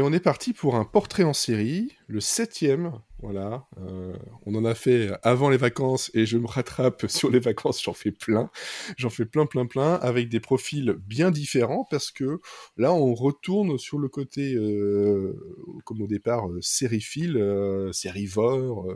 Et 0.00 0.02
on 0.02 0.14
est 0.14 0.20
parti 0.20 0.54
pour 0.54 0.76
un 0.76 0.86
portrait 0.86 1.24
en 1.24 1.34
série, 1.34 1.92
le 2.06 2.20
septième. 2.20 2.98
Voilà, 3.18 3.66
euh, 3.76 4.16
on 4.46 4.54
en 4.54 4.64
a 4.64 4.74
fait 4.74 5.10
avant 5.22 5.50
les 5.50 5.58
vacances 5.58 6.10
et 6.14 6.24
je 6.24 6.38
me 6.38 6.46
rattrape 6.46 7.06
sur 7.10 7.30
les 7.30 7.38
vacances. 7.38 7.82
J'en 7.84 7.92
fais 7.92 8.10
plein, 8.10 8.50
j'en 8.96 9.10
fais 9.10 9.26
plein, 9.26 9.44
plein, 9.44 9.66
plein, 9.66 9.96
avec 9.96 10.30
des 10.30 10.40
profils 10.40 10.96
bien 11.06 11.30
différents 11.30 11.86
parce 11.90 12.10
que 12.10 12.40
là, 12.78 12.94
on 12.94 13.12
retourne 13.12 13.76
sur 13.76 13.98
le 13.98 14.08
côté, 14.08 14.54
euh, 14.54 15.38
comme 15.84 16.00
au 16.00 16.06
départ, 16.06 16.48
euh, 16.48 16.62
sériephile, 16.62 17.36
euh, 17.36 17.92
sérivore. 17.92 18.88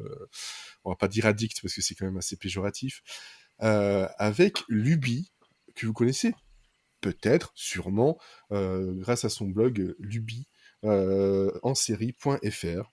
on 0.85 0.89
va 0.89 0.97
pas 0.97 1.09
dire 1.09 1.27
addict 1.27 1.61
parce 1.61 1.75
que 1.75 1.83
c'est 1.83 1.95
quand 1.95 2.07
même 2.07 2.17
assez 2.17 2.37
péjoratif. 2.37 3.03
avec 3.59 4.61
Luby 4.69 5.33
que 5.75 5.85
vous 5.85 5.93
connaissez 5.93 6.35
peut-être, 7.03 7.53
sûrement, 7.55 8.17
grâce 8.51 9.27
à 9.27 9.29
son 9.29 9.49
blog 9.49 9.95
Luby 9.99 10.49
euh, 10.85 11.51
en 11.63 11.75
série.fr. 11.75 12.93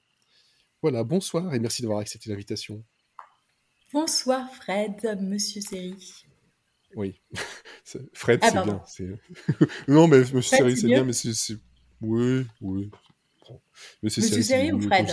Voilà, 0.81 1.03
bonsoir 1.03 1.53
et 1.53 1.59
merci 1.59 1.81
d'avoir 1.81 1.99
accepté 1.99 2.29
l'invitation. 2.29 2.83
Bonsoir 3.93 4.49
Fred, 4.55 5.17
monsieur 5.21 5.61
série. 5.61 6.25
Oui, 6.95 7.21
Fred, 8.13 8.39
ah, 8.41 8.83
c'est 8.87 9.05
bien. 9.05 9.17
non, 9.87 10.07
mais 10.07 10.19
monsieur 10.19 10.57
série, 10.57 10.77
c'est 10.77 10.87
bien, 10.87 11.03
mais 11.03 11.13
c'est. 11.13 11.57
Oui, 12.01 12.45
oui. 12.61 12.89
Monsieur, 14.01 14.21
monsieur 14.21 14.41
série, 14.41 14.71
ou 14.71 14.81
Fred 14.81 15.07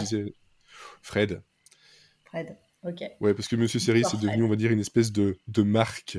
Fred. 1.03 1.43
Fred. 2.25 2.57
Ok. 2.85 3.03
Ouais, 3.21 3.35
parce 3.35 3.49
que 3.49 3.57
Monsieur 3.57 3.81
Série, 3.81 4.03
c'est 4.09 4.21
devenu, 4.21 4.45
on 4.45 4.49
va 4.49 4.57
dire, 4.57 4.71
une 4.71 4.81
espèce 4.81 5.11
de, 5.11 5.37
de 5.49 5.63
marque, 5.63 6.19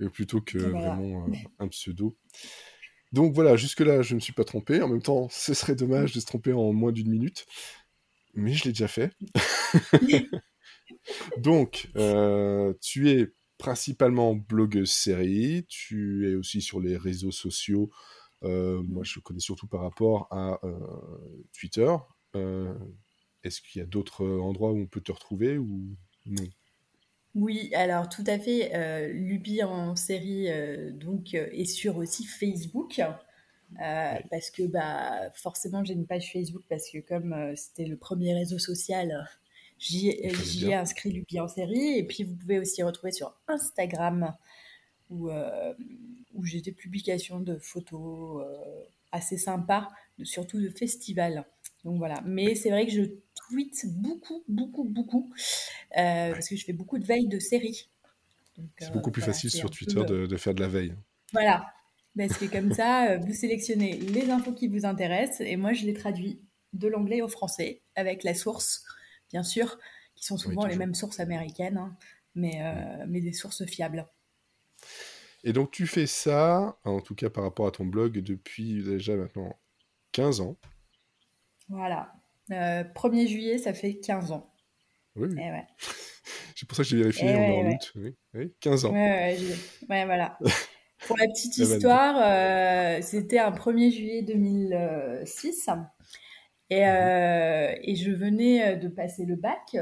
euh, 0.00 0.08
plutôt 0.08 0.40
que 0.40 0.58
vraiment 0.58 1.26
euh, 1.28 1.32
un 1.60 1.68
pseudo. 1.68 2.16
Donc 3.12 3.34
voilà, 3.34 3.56
jusque-là, 3.56 4.02
je 4.02 4.14
ne 4.14 4.16
me 4.16 4.20
suis 4.20 4.32
pas 4.32 4.44
trompé. 4.44 4.80
En 4.80 4.88
même 4.88 5.02
temps, 5.02 5.28
ce 5.30 5.54
serait 5.54 5.74
dommage 5.74 6.12
de 6.12 6.20
se 6.20 6.26
tromper 6.26 6.52
en 6.52 6.72
moins 6.72 6.92
d'une 6.92 7.10
minute. 7.10 7.46
Mais 8.34 8.54
je 8.54 8.64
l'ai 8.64 8.70
déjà 8.70 8.88
fait. 8.88 9.12
Donc, 11.38 11.90
euh, 11.96 12.72
tu 12.80 13.10
es 13.10 13.32
principalement 13.58 14.34
blogueuse 14.34 14.90
série. 14.90 15.66
Tu 15.68 16.30
es 16.30 16.34
aussi 16.34 16.62
sur 16.62 16.80
les 16.80 16.96
réseaux 16.96 17.32
sociaux. 17.32 17.90
Euh, 18.44 18.82
moi, 18.82 19.04
je 19.04 19.20
connais 19.20 19.40
surtout 19.40 19.66
par 19.66 19.82
rapport 19.82 20.26
à 20.30 20.58
euh, 20.64 20.78
Twitter. 21.52 21.94
Est-ce 23.44 23.60
qu'il 23.60 23.80
y 23.80 23.82
a 23.82 23.86
d'autres 23.86 24.26
endroits 24.26 24.72
où 24.72 24.78
on 24.78 24.86
peut 24.86 25.00
te 25.00 25.12
retrouver 25.12 25.58
ou 25.58 25.96
non? 26.26 26.44
Oui, 27.34 27.74
alors 27.74 28.08
tout 28.10 28.24
à 28.26 28.38
fait. 28.38 28.74
Euh, 28.74 29.08
Luby 29.08 29.62
en 29.62 29.96
série 29.96 30.50
euh, 30.50 30.90
donc 30.92 31.34
euh, 31.34 31.48
est 31.52 31.64
sur 31.64 31.96
aussi 31.96 32.26
Facebook 32.26 33.00
parce 34.30 34.50
que 34.50 34.64
bah 34.64 35.30
forcément 35.32 35.82
j'ai 35.82 35.94
une 35.94 36.06
page 36.06 36.30
Facebook 36.30 36.62
parce 36.68 36.90
que 36.90 36.98
comme 36.98 37.54
c'était 37.56 37.86
le 37.86 37.96
premier 37.96 38.34
réseau 38.34 38.58
social, 38.58 39.26
j'y 39.78 40.10
ai 40.10 40.74
inscrit 40.74 41.10
Luby 41.10 41.40
en 41.40 41.48
série 41.48 41.96
et 41.96 42.06
puis 42.06 42.24
vous 42.24 42.34
pouvez 42.34 42.58
aussi 42.58 42.82
retrouver 42.82 43.12
sur 43.12 43.34
Instagram 43.48 44.34
où 45.08 45.30
où 46.34 46.44
j'ai 46.44 46.60
des 46.60 46.72
publications 46.72 47.40
de 47.40 47.56
photos 47.56 48.44
assez 49.10 49.38
sympas, 49.38 49.88
surtout 50.22 50.60
de 50.60 50.68
festivals. 50.68 51.46
Donc 51.84 51.98
voilà. 51.98 52.22
Mais 52.24 52.54
c'est 52.54 52.70
vrai 52.70 52.86
que 52.86 52.92
je 52.92 53.02
tweet 53.48 53.86
beaucoup, 53.86 54.44
beaucoup, 54.48 54.84
beaucoup, 54.84 55.32
euh, 55.98 56.32
parce 56.32 56.48
que 56.48 56.56
je 56.56 56.64
fais 56.64 56.72
beaucoup 56.72 56.98
de 56.98 57.04
veille 57.04 57.28
de 57.28 57.38
séries. 57.38 57.88
C'est 58.78 58.92
beaucoup 58.92 59.10
euh, 59.10 59.12
plus 59.12 59.22
facile 59.22 59.50
sur 59.50 59.70
Twitter 59.70 60.04
de, 60.04 60.36
faire 60.36 60.54
de 60.54 60.60
la 60.60 60.68
veille. 60.68 60.94
Voilà. 61.32 61.64
Parce 62.16 62.36
que 62.36 62.44
comme 62.44 62.72
ça, 62.72 63.10
euh, 63.10 63.18
vous 63.18 63.32
sélectionnez 63.32 63.96
les 63.96 64.30
infos 64.30 64.52
qui 64.52 64.68
vous 64.68 64.84
intéressent 64.84 65.40
et 65.40 65.56
moi, 65.56 65.72
je 65.72 65.86
les 65.86 65.94
traduis 65.94 66.40
de 66.74 66.88
l'anglais 66.88 67.22
au 67.22 67.28
français 67.28 67.82
avec 67.96 68.22
la 68.22 68.34
source, 68.34 68.84
bien 69.30 69.42
sûr, 69.42 69.78
qui 70.14 70.24
sont 70.24 70.36
souvent 70.36 70.66
les 70.66 70.76
mêmes 70.76 70.94
sources 70.94 71.20
américaines, 71.20 71.78
hein, 71.78 71.96
mais, 72.34 72.60
mais 73.08 73.20
des 73.20 73.32
sources 73.32 73.64
fiables. 73.64 74.06
Et 75.44 75.52
donc, 75.52 75.70
tu 75.70 75.86
fais 75.86 76.06
ça, 76.06 76.78
en 76.84 77.00
tout 77.00 77.14
cas 77.14 77.30
par 77.30 77.44
rapport 77.44 77.66
à 77.66 77.70
ton 77.70 77.84
blog, 77.84 78.18
depuis 78.18 78.82
déjà 78.82 79.16
maintenant 79.16 79.58
15 80.12 80.40
ans. 80.40 80.56
Voilà. 81.68 82.12
1er 82.50 83.24
euh, 83.24 83.26
juillet, 83.26 83.58
ça 83.58 83.72
fait 83.72 83.94
15 83.94 84.32
ans. 84.32 84.52
Oui. 85.16 85.28
Eh 85.38 85.50
c'est 86.56 86.66
pour 86.66 86.76
ça 86.76 86.82
que 86.82 86.88
j'ai 86.88 86.98
vérifié 86.98 87.28
eh 87.28 87.36
en 87.36 87.70
août. 87.70 87.92
Oui. 88.34 88.54
15 88.60 88.84
ans. 88.86 88.92
Ouais, 88.92 89.36
voilà. 89.88 90.38
pour 91.06 91.16
la 91.18 91.26
petite 91.28 91.56
histoire, 91.58 92.16
euh, 92.18 93.00
c'était 93.02 93.38
un 93.38 93.50
1er 93.50 93.90
juillet 93.90 94.22
2006. 94.22 95.70
Et, 96.70 96.86
euh, 96.86 97.74
et, 97.82 97.96
je 97.96 98.10
venais 98.10 98.76
de 98.76 98.88
passer 98.88 99.26
le 99.26 99.36
bac. 99.36 99.76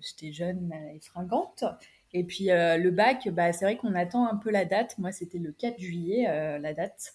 J'étais 0.00 0.32
jeune 0.32 0.72
et 0.94 1.00
fringante. 1.00 1.64
Et 2.12 2.24
puis 2.24 2.50
euh, 2.50 2.76
le 2.76 2.90
bac, 2.90 3.28
bah, 3.28 3.52
c'est 3.52 3.64
vrai 3.64 3.76
qu'on 3.76 3.94
attend 3.94 4.26
un 4.26 4.36
peu 4.36 4.50
la 4.50 4.64
date. 4.64 4.98
Moi, 4.98 5.12
c'était 5.12 5.38
le 5.38 5.52
4 5.52 5.78
juillet, 5.78 6.26
euh, 6.28 6.58
la 6.58 6.74
date 6.74 7.14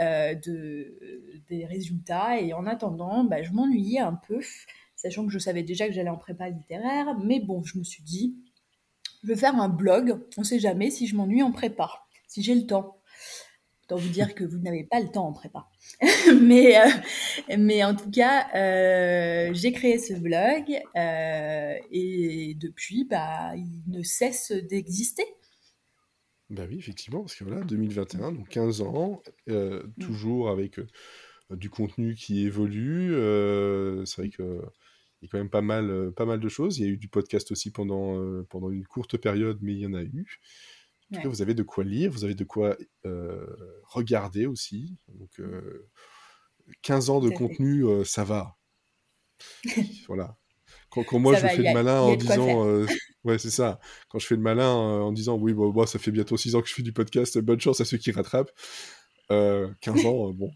euh, 0.00 0.34
de, 0.34 1.42
des 1.48 1.66
résultats. 1.66 2.40
Et 2.40 2.52
en 2.52 2.66
attendant, 2.66 3.24
bah, 3.24 3.42
je 3.42 3.52
m'ennuyais 3.52 4.00
un 4.00 4.14
peu, 4.14 4.40
sachant 4.96 5.26
que 5.26 5.32
je 5.32 5.38
savais 5.38 5.62
déjà 5.62 5.88
que 5.88 5.92
j'allais 5.92 6.08
en 6.08 6.16
prépa 6.16 6.48
littéraire. 6.48 7.18
Mais 7.18 7.40
bon, 7.40 7.64
je 7.64 7.78
me 7.78 7.84
suis 7.84 8.02
dit, 8.02 8.36
je 9.22 9.28
vais 9.28 9.36
faire 9.36 9.56
un 9.56 9.68
blog. 9.68 10.20
On 10.36 10.42
ne 10.42 10.46
sait 10.46 10.60
jamais 10.60 10.90
si 10.90 11.06
je 11.06 11.16
m'ennuie 11.16 11.42
en 11.42 11.50
prépa, 11.50 11.90
si 12.28 12.42
j'ai 12.42 12.54
le 12.54 12.66
temps. 12.66 12.97
Autant 13.88 13.96
vous 13.96 14.10
dire 14.10 14.34
que 14.34 14.44
vous 14.44 14.58
n'avez 14.58 14.84
pas 14.84 15.00
le 15.00 15.08
temps 15.08 15.28
en 15.28 15.32
prépa. 15.32 15.66
mais, 16.42 16.78
euh, 16.78 16.90
mais 17.56 17.82
en 17.82 17.94
tout 17.94 18.10
cas, 18.10 18.46
euh, 18.54 19.50
j'ai 19.54 19.72
créé 19.72 19.96
ce 19.96 20.12
blog 20.12 20.78
euh, 20.94 21.74
et 21.90 22.54
depuis, 22.60 23.04
bah, 23.04 23.56
il 23.56 23.82
ne 23.86 24.02
cesse 24.02 24.52
d'exister. 24.52 25.24
Bah 26.50 26.64
oui, 26.68 26.76
effectivement, 26.78 27.20
parce 27.20 27.34
que 27.34 27.44
voilà, 27.44 27.62
2021, 27.64 28.32
donc 28.32 28.48
15 28.50 28.82
ans, 28.82 29.22
mm. 29.46 29.78
toujours 29.98 30.50
avec 30.50 30.78
du 31.48 31.70
contenu 31.70 32.14
qui 32.14 32.44
évolue. 32.44 33.14
c'est 34.04 34.20
vrai 34.20 34.28
que 34.28 34.60
il 35.20 35.24
y 35.24 35.28
a 35.28 35.30
quand 35.32 35.38
même 35.38 35.50
pas 35.50 35.62
mal, 35.62 36.12
pas 36.14 36.26
mal 36.26 36.40
de 36.40 36.48
choses. 36.48 36.78
Il 36.78 36.84
y 36.84 36.88
a 36.88 36.92
eu 36.92 36.98
du 36.98 37.08
podcast 37.08 37.50
aussi 37.52 37.70
pendant, 37.70 38.44
pendant 38.50 38.70
une 38.70 38.86
courte 38.86 39.16
période, 39.16 39.58
mais 39.62 39.72
il 39.72 39.80
y 39.80 39.86
en 39.86 39.94
a 39.94 40.02
eu. 40.02 40.40
En 41.10 41.16
tout 41.16 41.22
cas, 41.22 41.28
vous 41.28 41.42
avez 41.42 41.54
de 41.54 41.62
quoi 41.62 41.84
lire, 41.84 42.10
vous 42.10 42.24
avez 42.24 42.34
de 42.34 42.44
quoi 42.44 42.76
euh, 43.06 43.46
regarder 43.84 44.44
aussi. 44.46 44.98
Donc, 45.08 45.40
15 46.82 47.08
euh, 47.08 47.12
ans 47.12 47.20
de 47.20 47.30
contenu, 47.30 47.86
euh, 47.86 48.04
ça 48.04 48.24
va. 48.24 48.56
voilà. 50.06 50.36
Quand, 50.90 51.18
moi 51.18 51.34
je 51.34 51.46
fais 51.46 51.56
le 51.56 51.72
malin 51.72 52.00
en 52.00 52.16
disant. 52.16 52.66
ouais, 53.24 53.38
c'est 53.38 53.50
ça. 53.50 53.78
Quand 54.08 54.18
je 54.18 54.26
fais 54.26 54.34
le 54.34 54.42
malin 54.42 54.70
en 54.70 55.12
disant 55.12 55.36
oui, 55.36 55.54
bon, 55.54 55.72
moi, 55.72 55.86
ça 55.86 55.98
fait 55.98 56.10
bientôt 56.10 56.36
6 56.36 56.54
ans 56.54 56.60
que 56.60 56.68
je 56.68 56.74
fais 56.74 56.82
du 56.82 56.92
podcast, 56.92 57.38
bonne 57.38 57.60
chance 57.60 57.80
à 57.80 57.84
ceux 57.84 57.98
qui 57.98 58.10
rattrapent. 58.10 58.52
15 59.30 60.06
ans, 60.06 60.30
bon. 60.32 60.50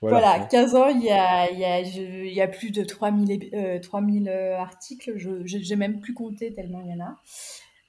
Voilà, 0.00 0.46
15 0.50 0.74
ans, 0.74 0.88
il 0.88 1.02
y 1.02 1.10
a, 1.10 1.50
il 1.50 1.58
y 1.58 1.64
a, 1.64 1.80
il 1.80 2.32
y 2.32 2.40
a 2.40 2.48
plus 2.48 2.70
de 2.72 2.82
3000, 2.82 3.80
3000 3.82 4.28
articles. 4.28 5.12
Je 5.16 5.68
n'ai 5.68 5.76
même 5.76 6.00
plus 6.00 6.14
compté 6.14 6.52
tellement 6.52 6.80
il 6.80 6.90
y 6.90 6.94
en 6.94 7.04
a. 7.04 7.16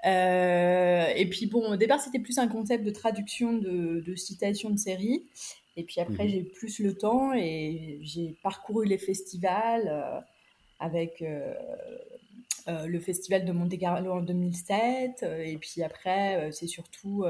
Euh, 0.06 1.06
et 1.16 1.26
puis 1.28 1.46
bon, 1.46 1.72
au 1.72 1.76
départ, 1.76 2.00
c'était 2.00 2.20
plus 2.20 2.38
un 2.38 2.48
concept 2.48 2.84
de 2.84 2.92
traduction 2.92 3.54
de, 3.54 4.02
de 4.06 4.16
citations 4.16 4.70
de 4.70 4.78
séries. 4.78 5.24
Et 5.78 5.84
puis 5.84 6.02
après, 6.02 6.26
mhm. 6.26 6.30
j'ai 6.30 6.44
plus 6.44 6.80
le 6.80 6.98
temps 6.98 7.34
et 7.34 8.00
j'ai 8.02 8.36
parcouru 8.44 8.86
les 8.86 8.98
festivals 8.98 9.88
euh, 9.88 10.20
avec 10.80 11.22
euh, 11.22 11.54
le 12.68 13.00
festival 13.00 13.46
de 13.46 13.52
Monte 13.52 13.78
Carlo 13.78 14.12
en 14.12 14.22
2007. 14.22 15.24
et 15.24 15.58
puis 15.58 15.84
après, 15.84 16.52
c'est 16.52 16.68
surtout, 16.68 17.26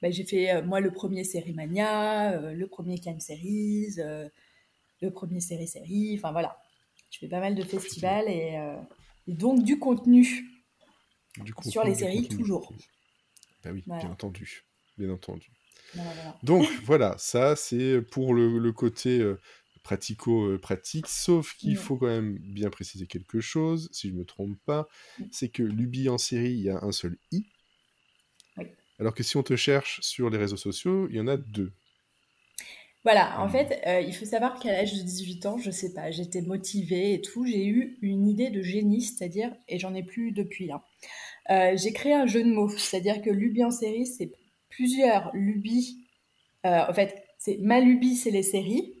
bah, 0.00 0.10
j'ai 0.10 0.24
fait 0.24 0.62
moi 0.62 0.80
le 0.80 0.90
premier 0.90 1.22
Série 1.22 1.52
Mania, 1.52 2.40
le 2.52 2.66
premier 2.66 2.98
Cannes 2.98 3.20
Series, 3.20 3.96
le 5.02 5.10
premier 5.10 5.40
Série 5.40 5.68
Série. 5.68 6.14
Enfin 6.16 6.32
voilà, 6.32 6.58
je 7.10 7.18
fais 7.18 7.28
pas 7.28 7.40
mal 7.40 7.54
de 7.54 7.62
festivals 7.62 8.28
et, 8.28 8.58
et 9.28 9.32
donc 9.32 9.62
du 9.62 9.78
contenu 9.78 10.53
sur 11.68 11.84
les 11.84 11.94
séries, 11.94 12.28
toujours. 12.28 12.72
Bah 13.62 13.70
oui, 13.72 13.82
bien 13.86 14.10
entendu. 14.10 14.64
Bien 14.98 15.10
entendu. 15.10 15.50
Donc 16.42 16.66
voilà, 16.84 17.16
ça 17.18 17.56
c'est 17.56 18.00
pour 18.02 18.34
le, 18.34 18.72
côté 18.72 19.20
euh, 19.20 19.40
pratico-pratique, 19.82 21.06
sauf 21.08 21.54
qu'il 21.56 21.76
faut 21.76 21.96
quand 21.96 22.06
même 22.06 22.38
bien 22.38 22.70
préciser 22.70 23.06
quelque 23.06 23.40
chose, 23.40 23.88
si 23.92 24.08
je 24.08 24.14
ne 24.14 24.18
me 24.20 24.24
trompe 24.24 24.58
pas, 24.64 24.88
c'est 25.30 25.48
que 25.48 25.62
l'UBI 25.62 26.08
en 26.08 26.18
série, 26.18 26.52
il 26.52 26.62
y 26.62 26.70
a 26.70 26.82
un 26.82 26.92
seul 26.92 27.16
I, 27.32 27.46
alors 28.98 29.14
que 29.14 29.22
si 29.22 29.36
on 29.36 29.42
te 29.42 29.56
cherche 29.56 30.00
sur 30.02 30.30
les 30.30 30.38
réseaux 30.38 30.56
sociaux, 30.56 31.08
il 31.10 31.16
y 31.16 31.20
en 31.20 31.26
a 31.26 31.36
deux. 31.36 31.72
Voilà, 33.04 33.38
en 33.42 33.48
fait, 33.48 33.82
euh, 33.86 34.00
il 34.00 34.14
faut 34.14 34.24
savoir 34.24 34.58
qu'à 34.58 34.72
l'âge 34.72 34.94
de 34.94 35.02
18 35.02 35.46
ans, 35.46 35.58
je 35.58 35.70
sais 35.70 35.92
pas, 35.92 36.10
j'étais 36.10 36.40
motivée 36.40 37.12
et 37.12 37.20
tout, 37.20 37.44
j'ai 37.44 37.66
eu 37.66 37.98
une 38.00 38.26
idée 38.26 38.48
de 38.48 38.62
génie, 38.62 39.02
c'est-à-dire, 39.02 39.54
et 39.68 39.78
j'en 39.78 39.94
ai 39.94 40.02
plus 40.02 40.32
depuis, 40.32 40.72
hein, 40.72 40.80
euh, 41.50 41.76
j'ai 41.76 41.92
créé 41.92 42.14
un 42.14 42.26
jeu 42.26 42.42
de 42.42 42.50
mots, 42.50 42.70
c'est-à-dire 42.70 43.20
que 43.20 43.28
lubie 43.28 43.62
en 43.62 43.70
série, 43.70 44.06
c'est 44.06 44.32
plusieurs 44.70 45.30
lubies, 45.34 45.98
euh, 46.64 46.80
en 46.88 46.94
fait, 46.94 47.24
c'est 47.38 47.58
ma 47.58 47.78
lubie, 47.80 48.16
c'est 48.16 48.30
les 48.30 48.42
séries. 48.42 48.94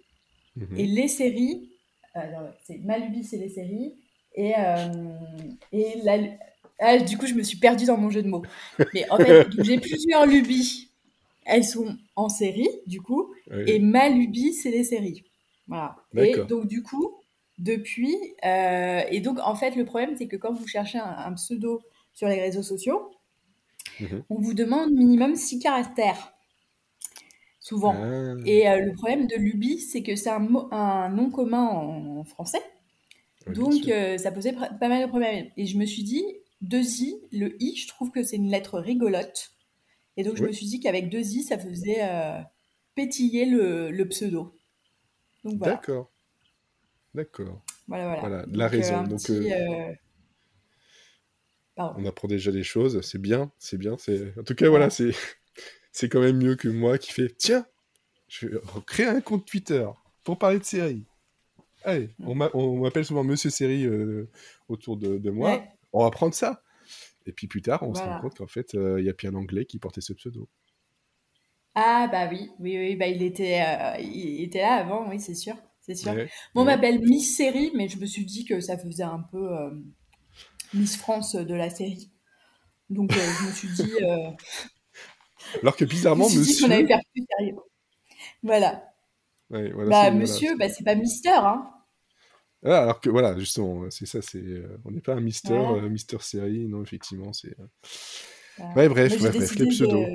Et 0.76 0.86
les 0.86 1.08
séries, 1.08 1.68
c'est 2.62 2.78
Malubis, 2.78 3.24
c'est 3.24 3.38
les 3.38 3.48
séries. 3.48 3.92
Et, 4.36 4.52
et 5.72 6.00
la, 6.04 6.18
ah, 6.78 6.98
du 6.98 7.16
coup, 7.16 7.26
je 7.26 7.34
me 7.34 7.42
suis 7.42 7.58
perdue 7.58 7.86
dans 7.86 7.96
mon 7.96 8.10
jeu 8.10 8.22
de 8.22 8.28
mots. 8.28 8.42
Mais 8.92 9.08
en 9.10 9.18
fait, 9.18 9.46
j'ai 9.62 9.78
plusieurs 9.78 10.26
lubies. 10.26 10.90
Elles 11.44 11.64
sont 11.64 11.96
en 12.16 12.28
série, 12.28 12.68
du 12.86 13.00
coup. 13.00 13.34
Et 13.66 13.78
ma 13.78 14.08
lubie, 14.08 14.52
c'est 14.52 14.70
les 14.70 14.84
séries. 14.84 15.24
Voilà. 15.68 15.96
Et 16.16 16.36
donc, 16.48 16.66
du 16.66 16.82
coup, 16.82 17.14
depuis. 17.58 18.16
Euh, 18.44 19.02
et 19.10 19.20
donc, 19.20 19.38
en 19.40 19.54
fait, 19.54 19.76
le 19.76 19.84
problème, 19.84 20.14
c'est 20.16 20.26
que 20.28 20.36
quand 20.36 20.52
vous 20.52 20.66
cherchez 20.66 20.98
un, 20.98 21.32
pseudo 21.34 21.82
sur 22.12 22.28
les 22.28 22.40
réseaux 22.40 22.62
sociaux, 22.62 23.10
mhm. 24.00 24.24
on 24.30 24.40
vous 24.40 24.54
demande 24.54 24.92
minimum 24.92 25.36
six 25.36 25.58
caractères. 25.58 26.32
Souvent. 27.60 27.94
Ah. 27.96 28.34
Et 28.44 28.68
euh, 28.68 28.80
le 28.80 28.92
problème 28.92 29.26
de 29.26 29.36
lubie, 29.36 29.80
c'est 29.80 30.02
que 30.02 30.16
c'est 30.16 30.30
un, 30.30 30.46
un, 30.70 31.08
nom 31.08 31.30
commun 31.30 31.64
en, 31.64 32.24
français. 32.24 32.62
donc, 33.46 33.88
euh, 33.88 34.18
ça 34.18 34.30
posait 34.32 34.52
pas 34.52 34.88
mal 34.88 35.02
de 35.02 35.08
problèmes. 35.08 35.46
Et 35.56 35.66
je 35.66 35.78
me 35.78 35.86
suis 35.86 36.02
dit, 36.02 36.24
deux 36.60 37.02
i, 37.02 37.16
le 37.32 37.56
i, 37.62 37.76
je 37.76 37.88
trouve 37.88 38.10
que 38.10 38.22
c'est 38.22 38.36
une 38.36 38.50
lettre 38.50 38.78
rigolote. 38.78 39.50
Et 40.16 40.22
donc, 40.22 40.36
je 40.36 40.44
me 40.44 40.52
suis 40.52 40.66
dit 40.66 40.80
qu'avec 40.80 41.08
deux 41.08 41.18
i, 41.18 41.42
ça 41.42 41.58
faisait 41.58 42.02
euh, 42.02 42.40
pétiller 42.94 43.46
le, 43.46 44.04
pseudo. 44.08 44.56
D'accord. 45.44 46.10
D'accord. 47.14 47.62
Voilà, 47.86 48.18
voilà. 48.18 48.44
la 48.50 48.68
raison. 48.68 49.04
Euh, 49.04 49.06
donc, 49.06 49.30
euh, 49.30 49.92
on 51.76 52.04
apprend 52.06 52.28
déjà 52.28 52.50
des 52.50 52.62
choses. 52.62 53.00
C'est 53.02 53.20
bien, 53.20 53.52
c'est 53.58 53.78
bien. 53.78 53.96
C'est 53.98 54.36
en 54.38 54.42
tout 54.42 54.54
cas, 54.54 54.68
voilà, 54.68 54.90
c'est 54.90 55.10
c'est 55.92 56.08
quand 56.08 56.20
même 56.20 56.38
mieux 56.38 56.56
que 56.56 56.68
moi 56.68 56.98
qui 56.98 57.12
fais 57.12 57.28
tiens, 57.28 57.66
je 58.28 58.48
vais 58.48 58.58
créer 58.86 59.06
un 59.06 59.20
compte 59.20 59.46
Twitter 59.46 59.86
pour 60.24 60.38
parler 60.38 60.58
de 60.58 60.64
séries. 60.64 61.04
Allez, 61.84 62.10
on 62.24 62.34
m'appelle 62.80 63.04
souvent 63.04 63.22
Monsieur 63.22 63.50
Série 63.50 63.86
autour 64.68 64.96
de, 64.96 65.30
moi 65.30 65.62
on 65.94 66.02
va 66.02 66.10
prendre 66.10 66.34
ça. 66.34 66.63
Et 67.26 67.32
puis 67.32 67.46
plus 67.46 67.62
tard, 67.62 67.82
on 67.82 67.94
se 67.94 68.00
rend 68.00 68.20
compte 68.20 68.36
qu'en 68.36 68.46
fait, 68.46 68.74
euh, 68.74 69.00
il 69.00 69.06
y 69.06 69.08
a 69.08 69.14
Pierre 69.14 69.32
Langlais 69.32 69.64
qui 69.64 69.78
portait 69.78 70.00
ce 70.00 70.12
pseudo. 70.12 70.48
Ah 71.74 72.08
bah 72.10 72.28
oui, 72.30 72.50
oui, 72.60 72.78
oui, 72.78 72.96
bah 72.96 73.08
il 73.08 73.22
était, 73.22 73.60
euh, 73.66 73.98
il 74.00 74.42
était 74.42 74.60
là 74.60 74.74
avant, 74.74 75.08
oui, 75.08 75.18
c'est 75.18 75.34
sûr, 75.34 75.56
c'est 75.80 75.96
sûr. 75.96 76.14
on 76.54 76.64
m'appelle 76.64 77.00
Miss 77.00 77.36
Série, 77.36 77.72
mais 77.74 77.88
je 77.88 77.98
me 77.98 78.06
suis 78.06 78.24
dit 78.24 78.44
que 78.44 78.60
ça 78.60 78.78
faisait 78.78 79.02
un 79.02 79.20
peu 79.32 79.52
euh, 79.52 79.70
Miss 80.72 80.96
France 80.96 81.34
de 81.34 81.54
la 81.54 81.70
série. 81.70 82.12
Donc 82.90 83.12
je 83.12 83.46
me 83.46 83.52
suis 83.52 83.68
dit. 83.68 83.92
Alors 85.62 85.76
que 85.76 85.84
bizarrement, 85.84 86.28
je 86.28 86.38
me 86.38 86.44
suis 86.44 86.54
Dit 86.54 86.62
qu'on 86.62 86.70
allait 86.70 86.86
faire 86.86 87.00
plus 87.12 87.24
sérieux. 87.38 87.56
Voilà. 88.42 88.84
voilà 89.50 89.88
bah 89.88 90.10
monsieur, 90.10 90.56
bah 90.56 90.68
c'est 90.68 90.84
pas 90.84 90.94
Mister, 90.94 91.30
hein. 91.30 91.70
Ah, 92.64 92.82
alors 92.82 93.00
que 93.00 93.10
voilà, 93.10 93.38
justement, 93.38 93.90
c'est 93.90 94.06
ça, 94.06 94.22
c'est, 94.22 94.38
euh, 94.38 94.80
on 94.86 94.90
n'est 94.90 95.02
pas 95.02 95.14
un 95.14 95.20
Mister, 95.20 95.52
euh, 95.52 95.88
Mister 95.90 96.16
série, 96.20 96.66
non, 96.66 96.82
effectivement, 96.82 97.32
c'est. 97.34 97.54
Euh, 97.60 98.64
ouais, 98.74 98.88
bref, 98.88 99.18
bref, 99.18 99.54
les 99.56 99.66
pseudos. 99.66 100.06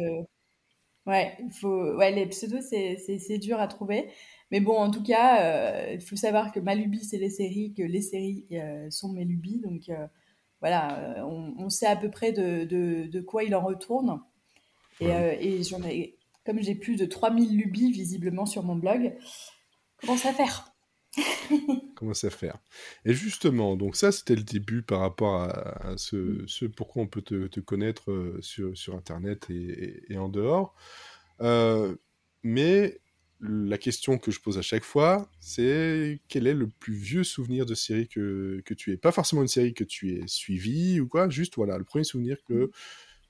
Ouais, 1.06 1.38
faut... 1.60 1.96
ouais, 1.96 2.12
les 2.12 2.25
pseudos, 2.28 2.62
c'est 2.62 3.38
dur 3.38 3.60
à 3.60 3.68
trouver. 3.68 4.10
Mais 4.51 4.62
bon, 4.62 4.78
en 4.78 4.90
tout 4.90 5.04
cas, 5.04 5.92
il 5.92 6.01
faut 6.01 6.16
savoir 6.16 6.51
que 6.51 6.60
ma 6.60 6.74
lubie, 6.74 7.04
c'est 7.04 7.18
les 7.18 7.30
séries, 7.30 7.74
que 7.75 7.84
les 7.84 8.01
séries 8.01 8.48
sont 8.90 9.10
mes 9.10 9.25
lubies. 9.25 9.60
Donc 9.60 9.92
voilà, 10.60 11.25
on, 11.25 11.69
sait 11.69 11.88
à 11.88 11.95
peu 11.95 12.10
près 12.10 12.31
de, 12.31 12.66
de, 12.66 13.07
de 13.07 13.22
quoi 13.22 13.44
il 13.44 13.56
en 13.56 13.62
retourne. 13.62 14.22
Et, 15.00 15.07
et 15.07 15.63
j'en 15.63 15.84
ai, 15.84 16.18
comme 16.45 16.62
j'ai 16.62 16.75
plus 16.75 16.95
de 16.95 17.06
3000 17.06 17.57
lubies 17.57 17.92
visiblement 17.92 18.45
sur 18.45 18.63
mon 18.63 18.75
blog, 18.75 19.16
commence 20.02 20.25
à 20.25 20.34
faire? 20.34 20.69
Comment 21.95 22.13
ça 22.13 22.30
faire? 22.30 22.57
Et 23.06 23.13
justement, 23.13 23.75
donc 23.75 23.95
ça 23.95 24.12
c'était 24.12 24.36
le 24.36 24.44
début 24.44 24.81
par 24.81 25.00
rapport 25.00 25.36
à, 25.44 25.94
ce, 25.98 26.44
ce, 26.48 26.66
pourquoi 26.66 27.04
on 27.04 27.07
peut 27.07 27.21
te, 27.21 27.60
connaître 27.60 28.12
euh, 28.12 28.38
sur, 28.42 28.77
sur, 28.77 28.95
Internet 28.95 29.48
et, 29.50 30.18
en 30.18 30.30
dehors. 30.30 30.75
Euh, 31.42 31.95
mais 32.44 33.00
la 33.42 33.77
question 33.77 34.18
que 34.18 34.31
je 34.31 34.39
pose 34.39 34.57
à 34.57 34.62
chaque 34.62 34.83
fois, 34.83 35.30
c'est 35.39 36.19
quel 36.27 36.48
est 36.48 36.54
le 36.54 36.68
plus 36.68 36.95
vieux 36.95 37.24
souvenir 37.24 37.66
de 37.66 37.75
série 37.75 38.07
que, 38.07 38.62
que 38.66 38.74
tu 38.74 38.92
es? 38.92 38.98
Pas 38.98 39.12
forcément 39.12 39.42
une 39.42 39.48
série 39.48 39.74
que 39.74 39.83
tu 39.83 40.16
aies 40.16 40.27
suivie 40.27 41.00
ou 41.00 41.07
quoi, 41.07 41.30
juste 41.30 41.56
voilà, 41.56 41.77
le 41.77 41.83
premier 41.83 42.04
souvenir 42.04 42.38
que, 42.44 42.66
mmh. 42.66 42.71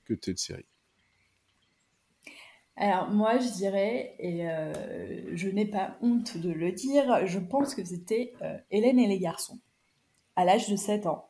que 0.04 0.14
tu 0.14 0.30
es 0.30 0.34
de 0.34 0.38
série. 0.38 0.66
Alors 2.80 3.10
moi, 3.10 3.38
je 3.38 3.48
dirais, 3.50 4.14
et 4.18 4.48
euh, 4.48 4.72
je 5.36 5.50
n'ai 5.50 5.66
pas 5.66 5.98
honte 6.00 6.38
de 6.38 6.50
le 6.50 6.72
dire, 6.72 7.26
je 7.26 7.38
pense 7.38 7.74
que 7.74 7.84
c'était 7.84 8.32
euh, 8.40 8.56
Hélène 8.70 8.98
et 8.98 9.06
les 9.06 9.18
garçons, 9.18 9.58
à 10.34 10.46
l'âge 10.46 10.66
de 10.70 10.76
7 10.76 11.04
ans. 11.04 11.28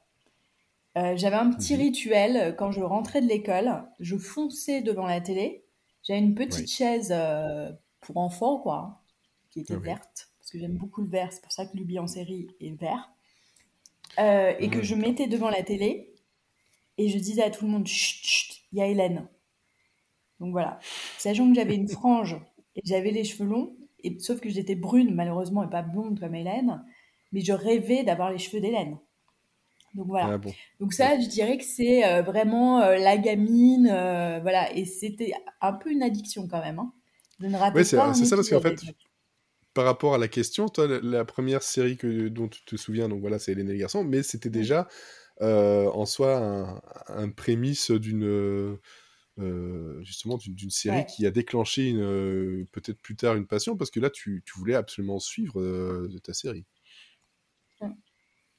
Euh, 0.96 1.16
j'avais 1.16 1.34
un 1.34 1.50
petit 1.50 1.74
mhm. 1.74 1.80
rituel, 1.80 2.54
quand 2.56 2.70
je 2.70 2.80
rentrais 2.80 3.20
de 3.20 3.26
l'école, 3.26 3.82
je 3.98 4.16
fonçais 4.16 4.80
devant 4.80 5.06
la 5.06 5.20
télé, 5.20 5.64
j'avais 6.04 6.20
une 6.20 6.36
petite 6.36 6.70
chaise 6.70 7.12
pour 8.00 8.18
enfants, 8.18 8.58
quoi, 8.58 9.02
qui 9.50 9.58
était 9.58 9.76
verte, 9.76 10.30
parce 10.38 10.52
que 10.52 10.58
j'aime 10.60 10.76
beaucoup 10.76 11.02
le 11.02 11.08
vert, 11.08 11.32
c'est 11.32 11.42
pour 11.42 11.52
ça 11.52 11.66
que 11.66 11.76
Luby 11.76 11.98
en 11.98 12.06
série 12.06 12.46
est 12.60 12.78
vert, 12.80 13.10
et 14.18 14.70
que 14.70 14.78
ah, 14.78 14.82
je 14.82 14.94
mettais 14.94 15.26
devant 15.26 15.50
la 15.50 15.64
télé, 15.64 16.14
et 16.96 17.08
je 17.08 17.18
disais 17.18 17.42
à 17.42 17.50
tout 17.50 17.64
le 17.64 17.72
monde, 17.72 17.88
chut, 17.88 18.24
chut, 18.24 18.62
il 18.72 18.78
y 18.78 18.82
a 18.82 18.86
Hélène. 18.86 19.26
Donc 20.40 20.52
voilà. 20.52 20.78
Sachant 21.18 21.48
que 21.48 21.54
j'avais 21.54 21.74
une 21.74 21.88
frange 21.88 22.36
et 22.74 22.80
j'avais 22.84 23.10
les 23.10 23.24
cheveux 23.24 23.48
longs, 23.48 23.76
et, 24.02 24.18
sauf 24.18 24.40
que 24.40 24.48
j'étais 24.48 24.74
brune 24.74 25.14
malheureusement 25.14 25.62
et 25.62 25.70
pas 25.70 25.82
blonde 25.82 26.18
comme 26.18 26.34
Hélène, 26.34 26.82
mais 27.32 27.40
je 27.40 27.52
rêvais 27.52 28.02
d'avoir 28.02 28.30
les 28.30 28.38
cheveux 28.38 28.60
d'Hélène. 28.60 28.98
Donc 29.94 30.06
voilà. 30.06 30.40
Ah 30.44 30.50
Donc 30.78 30.92
ça, 30.92 31.18
je 31.18 31.26
dirais 31.26 31.58
que 31.58 31.64
c'est 31.64 32.04
euh, 32.06 32.22
vraiment 32.22 32.80
euh, 32.80 32.96
la 32.96 33.18
gamine, 33.18 33.88
euh, 33.90 34.38
voilà. 34.40 34.74
Et 34.76 34.84
c'était 34.84 35.32
un 35.60 35.72
peu 35.72 35.90
une 35.90 36.02
addiction 36.02 36.46
quand 36.48 36.60
même. 36.60 36.78
Hein. 36.78 36.92
Je 37.40 37.46
ne 37.46 37.56
ratais 37.56 37.84
c'est 37.84 37.96
ça 37.96 38.36
parce 38.36 38.48
qu'en 38.48 38.60
fait, 38.60 38.80
par 39.74 39.84
rapport 39.84 40.14
à 40.14 40.18
la 40.18 40.28
question, 40.28 40.68
toi, 40.68 40.86
la, 41.02 41.24
première 41.24 41.62
série 41.62 41.96
que, 41.96 42.28
dont 42.28 42.48
tu 42.48 42.64
te 42.64 42.76
souviens, 42.76 43.08
donc 43.08 43.20
voilà, 43.20 43.38
c'est 43.38 43.52
Hélène 43.52 43.68
et 43.68 43.72
les 43.72 43.78
garçons, 43.78 44.04
mais 44.04 44.22
c'était 44.22 44.50
déjà 44.50 44.88
en 45.40 46.04
soi 46.04 46.36
un, 46.36 46.80
un 47.08 47.30
prémisse 47.30 47.90
d'une 47.90 48.78
euh, 49.38 50.02
justement 50.02 50.36
d'une 50.36 50.70
série 50.70 51.06
qui 51.06 51.24
a 51.24 51.30
déclenché 51.30 51.92
euh, 51.94 52.66
peut-être 52.72 53.00
plus 53.00 53.16
tard 53.16 53.36
une 53.36 53.46
passion 53.46 53.76
parce 53.76 53.90
que 53.90 54.00
là 54.00 54.10
tu, 54.10 54.42
tu 54.44 54.58
voulais 54.58 54.74
absolument 54.74 55.18
suivre 55.18 55.60
euh, 55.60 56.10
ta 56.22 56.34
série. 56.34 56.64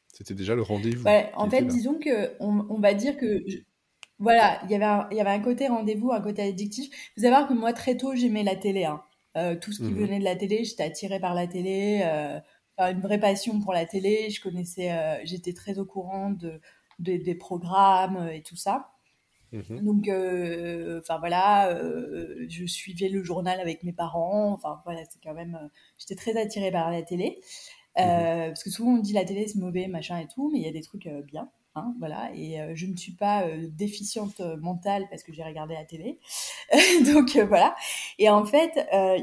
C'était 0.07 0.33
déjà 0.33 0.55
le 0.55 0.61
rendez-vous. 0.61 1.05
en 1.35 1.49
fait, 1.49 1.63
disons 1.63 1.99
que 1.99 2.31
on, 2.39 2.65
on, 2.69 2.79
va 2.79 2.93
dire 2.93 3.17
que 3.17 3.43
voilà, 4.17 4.59
il 4.63 4.71
y 4.71 4.75
avait 4.75 4.85
un, 4.85 5.07
il 5.11 5.17
y 5.17 5.21
avait 5.21 5.29
un 5.29 5.39
côté 5.39 5.67
rendez-vous, 5.67 6.11
un 6.11 6.21
côté 6.21 6.41
addictif. 6.41 6.89
Vous 7.15 7.23
savez 7.23 7.47
que 7.47 7.53
moi 7.53 7.73
très 7.73 7.97
tôt 7.97 8.15
j'aimais 8.15 8.43
la 8.43 8.55
télé. 8.55 8.85
Hein. 8.85 9.03
tout 9.57 9.71
ce 9.71 9.79
qui 9.79 9.91
mmh 9.91 9.95
venait 9.95 10.19
de 10.19 10.23
la 10.23 10.35
télé, 10.35 10.63
j'étais 10.63 10.83
attirée 10.83 11.19
par 11.19 11.35
la 11.35 11.47
télé. 11.47 12.01
une 12.79 13.01
vraie 13.01 13.19
passion 13.19 13.59
pour 13.59 13.73
la 13.73 13.85
télé. 13.85 14.29
Je 14.29 14.41
connaissais, 14.41 15.21
j'étais 15.25 15.53
très 15.53 15.79
au 15.79 15.85
courant 15.85 16.31
de, 16.31 16.59
des 16.97 17.35
programmes 17.35 18.29
et 18.29 18.41
tout 18.41 18.55
ça. 18.55 18.91
Mmh 19.51 19.81
Donc, 19.81 20.07
euh, 20.07 20.99
enfin 21.01 21.19
voilà, 21.19 21.69
euh, 21.69 22.45
je 22.47 22.65
suivais 22.65 23.09
le 23.09 23.23
journal 23.23 23.59
avec 23.59 23.83
mes 23.83 23.91
parents. 23.93 24.53
Enfin 24.53 24.81
voilà, 24.85 25.01
c'est 25.09 25.19
quand 25.23 25.33
même, 25.33 25.59
euh, 25.61 25.67
j'étais 25.97 26.15
très 26.15 26.39
attirée 26.39 26.71
par 26.71 26.89
la 26.91 27.01
télé. 27.01 27.39
Mmh 27.97 28.03
parce 28.47 28.63
que 28.63 28.69
souvent 28.69 28.91
on 28.93 28.97
dit 28.99 29.11
la 29.11 29.25
télé 29.25 29.47
c'est 29.47 29.59
mauvais, 29.59 29.87
machin 29.87 30.17
et 30.19 30.27
tout, 30.27 30.49
mais 30.51 30.59
il 30.59 30.65
y 30.65 30.67
a 30.67 30.71
des 30.71 30.81
trucs 30.81 31.09
bien. 31.27 31.49
Hein, 31.75 31.93
voilà, 31.99 32.31
et 32.35 32.57
je 32.73 32.85
ne 32.85 32.95
suis 32.97 33.13
pas 33.13 33.45
déficiente 33.69 34.39
mentale 34.61 35.07
parce 35.09 35.23
que 35.23 35.33
j'ai 35.33 35.43
regardé 35.43 35.73
la 35.73 35.83
télé. 35.83 36.19
Donc 37.13 37.37
voilà. 37.49 37.75
Et 38.17 38.29
en 38.29 38.45
fait, 38.45 38.71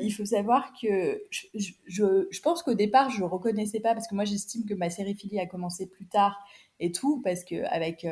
il 0.03 0.11
faut 0.11 0.27
savoir 0.27 0.73
que 0.81 1.23
je, 1.31 1.47
je, 1.87 2.27
je 2.31 2.41
pense 2.43 2.63
qu'au 2.63 2.75
départ, 2.75 3.09
je 3.11 3.21
ne 3.21 3.25
reconnaissais 3.27 3.81
pas 3.81 3.95
parce 3.95 4.07
que 4.07 4.15
moi 4.15 4.27
j'estime 4.27 4.67
que 4.67 4.75
ma 4.75 4.91
série 4.91 5.17
série 5.17 5.41
a 5.41 5.47
commencé 5.47 5.87
plus 5.87 6.07
tard 6.07 6.39
et 6.79 6.93
tout, 6.93 7.23
parce 7.23 7.45
que 7.45 7.65
avec 7.67 8.07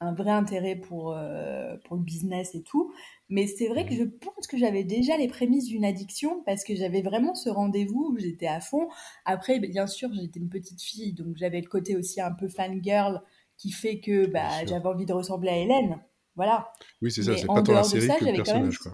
un 0.00 0.12
vrai 0.12 0.30
intérêt 0.30 0.76
pour, 0.76 1.12
euh, 1.12 1.76
pour 1.84 1.96
le 1.96 2.02
business 2.02 2.54
et 2.54 2.62
tout. 2.62 2.92
Mais 3.28 3.46
c'est 3.46 3.68
vrai 3.68 3.86
que 3.86 3.94
mmh. 3.94 3.98
je 3.98 4.04
pense 4.04 4.46
que 4.46 4.58
j'avais 4.58 4.84
déjà 4.84 5.16
les 5.16 5.28
prémices 5.28 5.66
d'une 5.66 5.84
addiction 5.84 6.42
parce 6.44 6.64
que 6.64 6.74
j'avais 6.74 7.02
vraiment 7.02 7.34
ce 7.34 7.48
rendez-vous 7.48 8.12
où 8.12 8.18
j'étais 8.18 8.46
à 8.46 8.60
fond. 8.60 8.88
Après, 9.24 9.58
bien 9.58 9.86
sûr, 9.86 10.10
j'étais 10.12 10.38
une 10.38 10.50
petite 10.50 10.82
fille, 10.82 11.12
donc 11.12 11.36
j'avais 11.36 11.60
le 11.60 11.68
côté 11.68 11.96
aussi 11.96 12.20
un 12.20 12.32
peu 12.32 12.48
fangirl 12.48 13.22
qui 13.56 13.70
fait 13.70 14.00
que 14.00 14.26
bah, 14.26 14.64
j'avais 14.66 14.86
envie 14.86 15.06
de 15.06 15.14
ressembler 15.14 15.50
à 15.50 15.56
Hélène. 15.56 15.98
Voilà. 16.34 16.70
Oui, 17.00 17.10
c'est 17.10 17.22
ça, 17.22 17.36
c'est 17.36 17.46
pas 17.46 17.62
tant 17.62 17.72
la 17.72 17.82
série 17.82 18.06
que 18.06 18.24
le 18.26 18.32
personnage. 18.34 18.78
Quoi. 18.78 18.92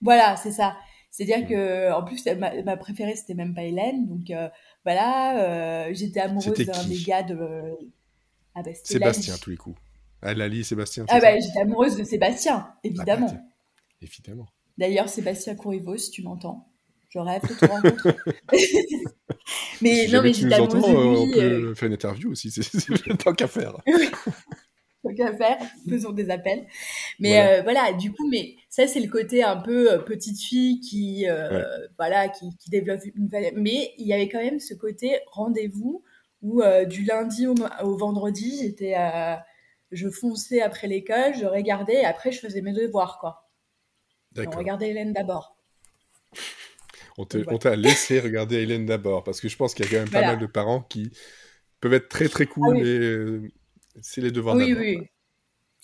Voilà, 0.00 0.36
c'est 0.36 0.52
ça. 0.52 0.76
C'est-à-dire 1.10 1.44
mmh. 1.44 1.48
que, 1.48 1.92
en 1.92 2.04
plus, 2.04 2.24
ma, 2.64 2.76
préférée, 2.76 3.16
c'était 3.16 3.34
même 3.34 3.54
pas 3.54 3.64
Hélène. 3.64 4.06
Donc, 4.06 4.30
euh, 4.30 4.48
voilà, 4.84 5.38
euh, 5.38 5.90
j'étais 5.92 6.20
amoureuse 6.20 6.66
d'un 6.66 6.84
des 6.84 7.02
gars 7.02 7.22
de 7.24 7.76
ah 8.54 8.62
bah, 8.62 8.70
Sébastien, 8.82 9.36
tous 9.38 9.50
les 9.50 9.56
coups. 9.56 9.76
Ah, 10.22 10.32
Lali 10.32 10.64
Sébastien. 10.64 11.04
Ah 11.08 11.20
bah, 11.20 11.38
j'étais 11.38 11.60
amoureuse 11.60 11.96
de 11.96 12.04
Sébastien, 12.04 12.72
évidemment. 12.82 13.32
évidemment. 14.00 14.46
D'ailleurs, 14.78 15.08
Sébastien 15.08 15.54
Corriveau, 15.54 15.96
si 15.96 16.10
tu 16.10 16.22
m'entends, 16.22 16.68
Je 17.10 17.18
rêve 17.18 17.42
de 17.48 17.54
te 17.54 17.66
rencontrer. 17.66 18.16
mais 19.82 20.06
non, 20.08 20.22
mais 20.22 20.32
j'ai 20.32 20.46
de 20.46 20.60
On 20.60 21.30
peut 21.32 21.74
faire 21.74 21.88
une 21.88 21.94
interview 21.94 22.30
aussi, 22.30 22.50
c'est 22.50 23.18
tant 23.18 23.34
qu'à 23.34 23.48
faire. 23.48 23.76
tant 25.02 25.14
qu'à 25.14 25.36
faire, 25.36 25.58
faisons 25.88 26.12
des 26.12 26.30
appels. 26.30 26.66
Mais 27.18 27.60
voilà. 27.62 27.92
du 27.92 28.12
coup, 28.12 28.28
mais 28.30 28.54
ça, 28.70 28.86
c'est 28.86 29.00
le 29.00 29.10
côté 29.10 29.42
un 29.42 29.56
peu 29.56 30.02
petite 30.04 30.40
fille 30.40 30.80
qui, 30.80 31.26
voilà, 31.98 32.28
qui, 32.28 32.56
qui, 32.56 32.70
développe 32.70 33.02
une. 33.04 33.28
Mais 33.56 33.92
il 33.98 34.06
y 34.06 34.12
avait 34.12 34.28
quand 34.28 34.42
même 34.42 34.60
ce 34.60 34.74
côté 34.74 35.18
rendez-vous 35.32 36.02
où 36.44 36.62
du 36.86 37.04
lundi 37.04 37.48
au, 37.48 37.54
au 37.82 37.96
vendredi, 37.96 38.58
j'étais 38.62 38.94
à 38.94 39.44
je 39.94 40.08
fonçais 40.10 40.60
après 40.60 40.86
l'école, 40.86 41.34
je 41.38 41.46
regardais 41.46 42.02
et 42.02 42.04
après 42.04 42.32
je 42.32 42.40
faisais 42.40 42.60
mes 42.60 42.72
devoirs, 42.72 43.18
quoi. 43.18 43.48
On 44.36 44.50
regardait 44.50 44.90
Hélène 44.90 45.12
d'abord. 45.12 45.56
On 47.16 47.24
t'a 47.24 47.76
laissé 47.76 48.18
regarder 48.18 48.56
Hélène 48.56 48.86
d'abord 48.86 49.22
parce 49.22 49.40
que 49.40 49.48
je 49.48 49.56
pense 49.56 49.74
qu'il 49.74 49.84
y 49.84 49.88
a 49.88 49.90
quand 49.90 49.98
même 49.98 50.10
pas 50.10 50.22
mal 50.22 50.38
de 50.38 50.46
parents 50.46 50.82
qui 50.82 51.12
peuvent 51.80 51.94
être 51.94 52.08
très 52.08 52.28
très 52.28 52.46
cool, 52.46 52.76
ah 52.76 52.80
mais 52.80 52.88
euh, 52.88 53.52
c'est 54.02 54.20
les 54.20 54.32
devoirs 54.32 54.56
oui, 54.56 54.74
Oui, 54.74 54.96
oui. 54.96 55.08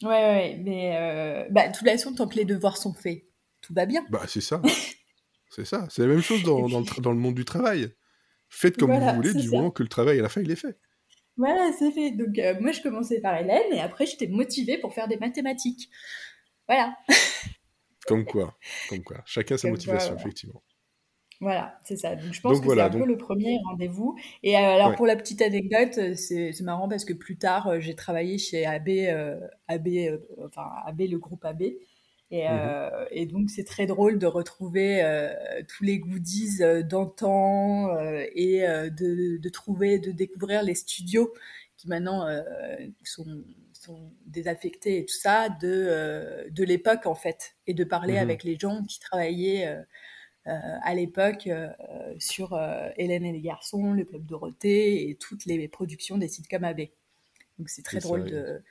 Ouais, 0.03 0.09
ouais, 0.09 0.61
mais 0.65 0.97
euh, 0.97 1.45
bah, 1.51 1.69
de 1.69 1.77
toute 1.77 1.87
façon, 1.87 2.15
tant 2.15 2.27
que 2.27 2.37
les 2.37 2.47
devoirs 2.47 2.79
sont 2.79 2.95
faits, 2.95 3.25
tout 3.61 3.75
va 3.75 3.85
bien. 3.85 4.05
Bah, 4.09 4.23
c'est 4.27 4.41
ça. 4.41 4.63
c'est 5.51 5.67
ça. 5.67 5.87
C'est 5.91 6.03
la 6.03 6.09
même 6.09 6.23
chose 6.23 6.43
dans, 6.43 6.69
dans, 6.69 7.13
le, 7.13 7.19
monde 7.19 7.35
du 7.35 7.45
travail. 7.45 7.93
Faites 8.51 8.77
comme 8.77 8.93
vous 8.93 9.15
voulez 9.15 9.33
du 9.33 9.49
moment 9.49 9.71
que 9.71 9.83
le 9.83 9.89
travail 9.89 10.19
à 10.19 10.23
la 10.23 10.29
fin 10.29 10.43
il 10.43 10.51
est 10.51 10.57
fait. 10.57 10.77
Voilà, 11.37 11.71
c'est 11.79 11.91
fait. 11.91 12.11
Donc, 12.11 12.39
euh, 12.39 12.55
moi, 12.61 12.71
je 12.71 12.83
commençais 12.83 13.21
par 13.21 13.35
Hélène 13.35 13.73
et 13.73 13.81
après, 13.81 14.05
j'étais 14.05 14.27
motivée 14.27 14.77
pour 14.77 14.93
faire 14.93 15.09
des 15.09 15.17
mathématiques. 15.17 15.89
Voilà. 16.69 16.95
Comme 18.07 18.25
quoi, 18.25 18.59
comme 18.89 19.05
quoi. 19.05 19.19
Chacun 19.25 19.57
sa 19.57 19.69
motivation, 19.69 20.17
effectivement. 20.17 20.63
Voilà, 21.41 21.79
c'est 21.85 21.97
ça. 21.97 22.17
Donc, 22.17 22.33
je 22.33 22.41
pense 22.41 22.61
que 22.61 22.69
c'est 22.69 22.81
un 22.81 22.91
peu 22.91 23.05
le 23.05 23.17
premier 23.17 23.59
rendez-vous. 23.69 24.19
Et 24.43 24.57
euh, 24.57 24.61
alors, 24.61 24.97
pour 24.97 25.07
la 25.07 25.17
petite 25.17 25.43
anecdote, 25.43 25.99
euh, 25.99 26.15
c'est 26.17 26.61
marrant 26.63 26.89
parce 26.89 27.05
que 27.05 27.13
plus 27.13 27.37
tard, 27.37 27.81
j'ai 27.81 27.95
travaillé 27.95 28.39
chez 28.39 28.67
AB, 28.67 28.89
AB 29.69 29.89
enfin, 30.45 30.67
AB, 30.87 31.03
le 31.03 31.19
groupe 31.19 31.45
AB. 31.45 31.63
Et, 32.31 32.45
mmh 32.45 32.51
euh, 32.51 33.05
et, 33.11 33.27
donc, 33.27 33.51
c'est 33.51 33.65
très 33.65 33.87
drôle 33.87 34.19
de 34.19 34.27
retrouver 34.27 35.03
euh, 35.03 35.35
tous 35.67 35.83
les 35.83 35.99
goodies 35.99 36.63
euh, 36.63 36.83
d'antan 36.83 37.99
et 38.35 38.61
de, 38.61 39.37
de, 39.37 39.49
trouver, 39.49 39.99
de 39.99 40.13
découvrir 40.13 40.63
les 40.63 40.75
studios 40.75 41.33
qui 41.77 41.89
maintenant 41.89 42.27
sont, 43.05 43.25
sont, 43.73 44.13
désaffectés 44.27 44.99
et 44.99 45.07
tout 45.07 45.17
ça 45.17 45.49
de, 45.49 46.47
de 46.51 46.65
l'époque, 46.65 47.07
en 47.07 47.15
fait. 47.15 47.57
Et 47.67 47.75
de 47.75 47.85
parler 47.85 48.15
mmh 48.15 48.19
avec 48.19 48.45
les 48.45 48.59
gens 48.59 48.85
qui 48.85 49.01
travaillaient 49.01 49.79
à 50.45 50.95
l'époque 50.95 51.49
sur 52.19 52.59
Hélène 52.97 53.25
et 53.25 53.33
les 53.33 53.41
garçons, 53.41 53.93
le 53.93 54.05
Club 54.05 54.27
Dorothée 54.27 55.09
et 55.09 55.15
toutes 55.17 55.47
les 55.47 55.67
productions 55.69 56.19
des 56.19 56.29
sitcoms 56.29 56.65
AB. 56.65 56.83
Donc, 57.59 57.71
c'est 57.71 57.83
très 57.83 57.99
drôle 57.99 58.25
de. 58.25 58.63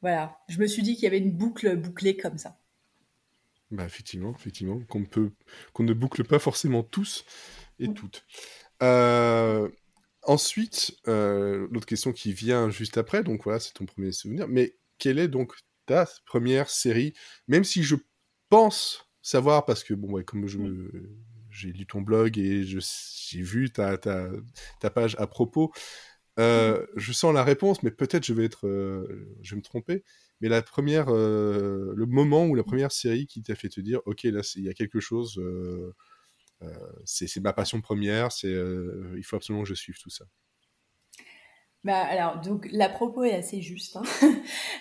Voilà. 0.00 0.36
Je 0.48 0.58
me 0.58 0.66
suis 0.66 0.82
dit 0.82 0.94
qu'il 0.94 1.04
y 1.04 1.06
avait 1.06 1.18
une 1.18 1.32
boucle 1.32 1.76
bouclée 1.76 2.16
comme 2.16 2.38
ça. 2.38 2.58
Bah, 3.72 3.86
effectivement, 3.86 4.34
effectivement, 4.38 4.80
qu'on 4.80 5.04
peut, 5.04 5.30
qu'on 5.72 5.82
ne 5.82 5.94
boucle 5.94 6.24
pas 6.24 6.38
forcément 6.38 6.82
tous 6.82 7.24
et 7.78 7.88
toutes. 7.94 8.26
Euh, 8.82 9.66
ensuite, 10.24 10.94
euh, 11.08 11.66
l'autre 11.70 11.86
question 11.86 12.12
qui 12.12 12.34
vient 12.34 12.68
juste 12.68 12.98
après, 12.98 13.24
donc 13.24 13.44
voilà, 13.44 13.60
c'est 13.60 13.72
ton 13.72 13.86
premier 13.86 14.12
souvenir. 14.12 14.46
Mais 14.46 14.76
quelle 14.98 15.18
est 15.18 15.28
donc 15.28 15.54
ta 15.86 16.06
première 16.26 16.68
série? 16.68 17.14
Même 17.48 17.64
si 17.64 17.82
je 17.82 17.96
pense 18.50 19.08
savoir, 19.22 19.64
parce 19.64 19.84
que 19.84 19.94
bon, 19.94 20.10
ouais, 20.12 20.24
comme 20.24 20.46
je, 20.46 20.58
j'ai 21.48 21.72
lu 21.72 21.86
ton 21.86 22.02
blog 22.02 22.38
et 22.38 22.64
j'ai 22.64 23.42
vu 23.42 23.70
ta, 23.70 23.96
ta, 23.96 24.28
ta, 24.80 24.90
page 24.90 25.16
à 25.18 25.26
propos, 25.26 25.72
euh, 26.38 26.86
je 26.96 27.12
sens 27.12 27.34
la 27.34 27.44
réponse, 27.44 27.82
mais 27.82 27.90
peut-être 27.90 28.24
je 28.24 28.32
vais 28.32 28.44
être, 28.44 28.66
je 29.42 29.50
vais 29.50 29.56
me 29.56 29.62
tromper 29.62 30.02
mais 30.42 30.48
la 30.48 30.60
première, 30.60 31.06
euh, 31.08 31.92
le 31.94 32.04
moment 32.04 32.46
où 32.46 32.56
la 32.56 32.64
première 32.64 32.90
série 32.90 33.28
qui 33.28 33.42
t'a 33.44 33.54
fait 33.54 33.68
te 33.68 33.80
dire, 33.80 34.00
ok, 34.06 34.24
là, 34.24 34.40
il 34.56 34.64
y 34.64 34.68
a 34.68 34.74
quelque 34.74 34.98
chose, 34.98 35.38
euh, 35.38 35.94
euh, 36.62 36.68
c'est 37.04 37.40
ma 37.40 37.52
passion 37.52 37.80
première, 37.80 38.32
c'est, 38.32 38.52
il 39.16 39.22
faut 39.22 39.36
absolument 39.36 39.62
que 39.62 39.68
je 39.68 39.74
suive 39.74 39.98
tout 40.02 40.10
ça. 40.10 40.24
Bah 41.84 41.98
alors 41.98 42.40
donc 42.40 42.68
la 42.70 42.88
propos 42.88 43.24
est 43.24 43.34
assez 43.34 43.60
juste. 43.60 43.96
Hein. 43.96 44.02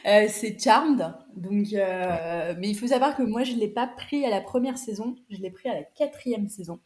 c'est 0.30 0.60
Charmed, 0.60 1.16
donc 1.36 1.70
mais 1.72 2.70
il 2.70 2.76
faut 2.76 2.88
savoir 2.88 3.16
que 3.16 3.24
moi 3.24 3.44
je 3.44 3.54
l'ai 3.54 3.70
pas 3.70 3.88
pris 3.88 4.24
à 4.24 4.30
la 4.30 4.40
première 4.40 4.78
saison, 4.78 5.16
je 5.32 5.38
l'ai 5.38 5.50
pris 5.50 5.68
à 5.70 5.74
la 5.74 5.84
quatrième 5.84 6.48
saison. 6.48 6.80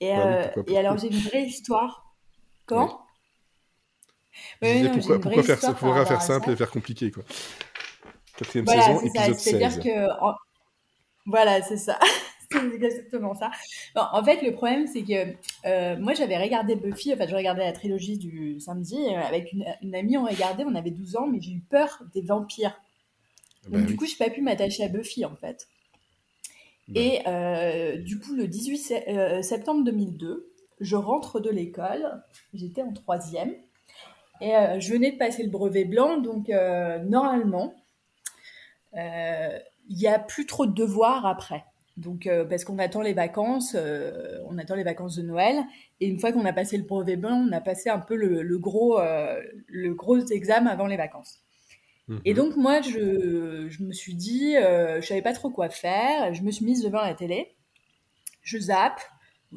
Et, 0.00 0.14
bah 0.14 0.52
et 0.66 0.78
alors 0.78 0.96
j'ai 0.96 1.08
une 1.08 1.18
vraie 1.18 1.44
histoire. 1.44 2.14
Quand 4.62 5.20
pourquoi, 5.20 5.42
faire, 5.42 5.58
faire 6.08 6.22
simple 6.22 6.50
et 6.50 6.56
faire 6.56 6.70
compliqué 6.70 7.10
quoi 7.10 7.24
Quatrième 8.36 8.64
voilà, 8.64 8.82
saison, 8.82 9.00
épisode 9.00 9.34
C'est-à-dire 9.34 9.80
que. 9.80 10.34
Voilà, 11.26 11.62
c'est 11.62 11.76
ça. 11.76 11.98
c'est 12.52 12.74
exactement 12.74 13.34
ça. 13.34 13.50
en 13.94 14.24
fait, 14.24 14.42
le 14.42 14.52
problème, 14.52 14.86
c'est 14.86 15.02
que 15.02 15.34
euh, 15.66 15.96
moi, 15.98 16.14
j'avais 16.14 16.38
regardé 16.38 16.74
Buffy, 16.74 17.12
en 17.12 17.16
fait, 17.16 17.28
je 17.28 17.36
regardais 17.36 17.64
la 17.64 17.72
trilogie 17.72 18.18
du 18.18 18.58
samedi 18.60 18.96
euh, 18.96 19.20
avec 19.20 19.52
une, 19.52 19.94
amie, 19.94 20.16
on 20.16 20.24
regardait, 20.24 20.64
on 20.64 20.74
avait 20.74 20.90
12 20.90 21.16
ans, 21.16 21.26
mais 21.26 21.40
j'ai 21.40 21.52
eu 21.52 21.60
peur 21.60 22.02
des 22.12 22.22
vampires. 22.22 22.80
Ah 23.66 23.70
Donc, 23.70 23.82
bah 23.82 23.86
du 23.86 23.96
coup, 23.96 24.06
je 24.06 24.12
n'ai 24.12 24.18
pas 24.18 24.30
pu 24.30 24.42
m'attacher 24.42 24.84
à 24.84 24.88
Buffy, 24.88 25.24
en 25.24 25.36
fait. 25.36 25.68
Bah 26.88 27.00
Et 27.00 27.20
euh, 27.26 27.96
du 27.98 28.18
coup, 28.18 28.34
le 28.34 28.48
18 28.48 29.42
septembre 29.42 29.84
2002, 29.84 30.50
je 30.80 30.96
rentre 30.96 31.40
de 31.40 31.50
l'école, 31.50 32.22
j'étais 32.54 32.82
en 32.82 32.92
troisième, 32.92 33.54
et 34.40 34.80
je 34.80 34.92
venais 34.92 35.12
de 35.12 35.18
passer 35.18 35.42
le 35.42 35.50
brevet 35.50 35.84
blanc, 35.84 36.18
donc 36.18 36.48
normalement, 36.48 37.74
euh, 38.96 39.58
il 39.88 39.96
n'y 39.96 40.06
a 40.06 40.18
plus 40.18 40.46
trop 40.46 40.66
de 40.66 40.72
devoirs 40.72 41.26
après. 41.26 41.64
Donc, 41.96 42.26
euh, 42.26 42.44
parce 42.44 42.64
qu'on 42.64 42.78
attend 42.78 43.02
les 43.02 43.12
vacances, 43.12 43.76
euh, 43.78 44.38
on 44.48 44.56
attend 44.56 44.74
les 44.74 44.84
vacances 44.84 45.16
de 45.16 45.22
Noël, 45.22 45.62
et 46.00 46.06
une 46.06 46.18
fois 46.18 46.32
qu'on 46.32 46.44
a 46.46 46.52
passé 46.52 46.76
le 46.76 46.84
brevet 46.84 47.16
blanc, 47.16 47.46
on 47.48 47.52
a 47.52 47.60
passé 47.60 47.90
un 47.90 47.98
peu 47.98 48.16
le, 48.16 48.58
gros, 48.58 48.98
le 49.66 49.94
gros 49.94 50.18
examen 50.18 50.70
avant 50.70 50.86
les 50.86 50.96
vacances. 50.96 51.40
Mhm. 52.08 52.20
Et 52.24 52.34
donc 52.34 52.56
moi, 52.56 52.80
je, 52.80 53.68
je, 53.68 53.82
me 53.82 53.92
suis 53.92 54.14
dit, 54.14 54.54
je 54.54 55.04
savais 55.06 55.22
pas 55.22 55.34
trop 55.34 55.50
quoi 55.50 55.68
faire, 55.68 56.32
je 56.32 56.42
me 56.42 56.50
suis 56.50 56.64
mise 56.64 56.82
devant 56.82 57.02
la 57.02 57.14
télé, 57.14 57.54
je 58.42 58.58
zappe, 58.58 59.00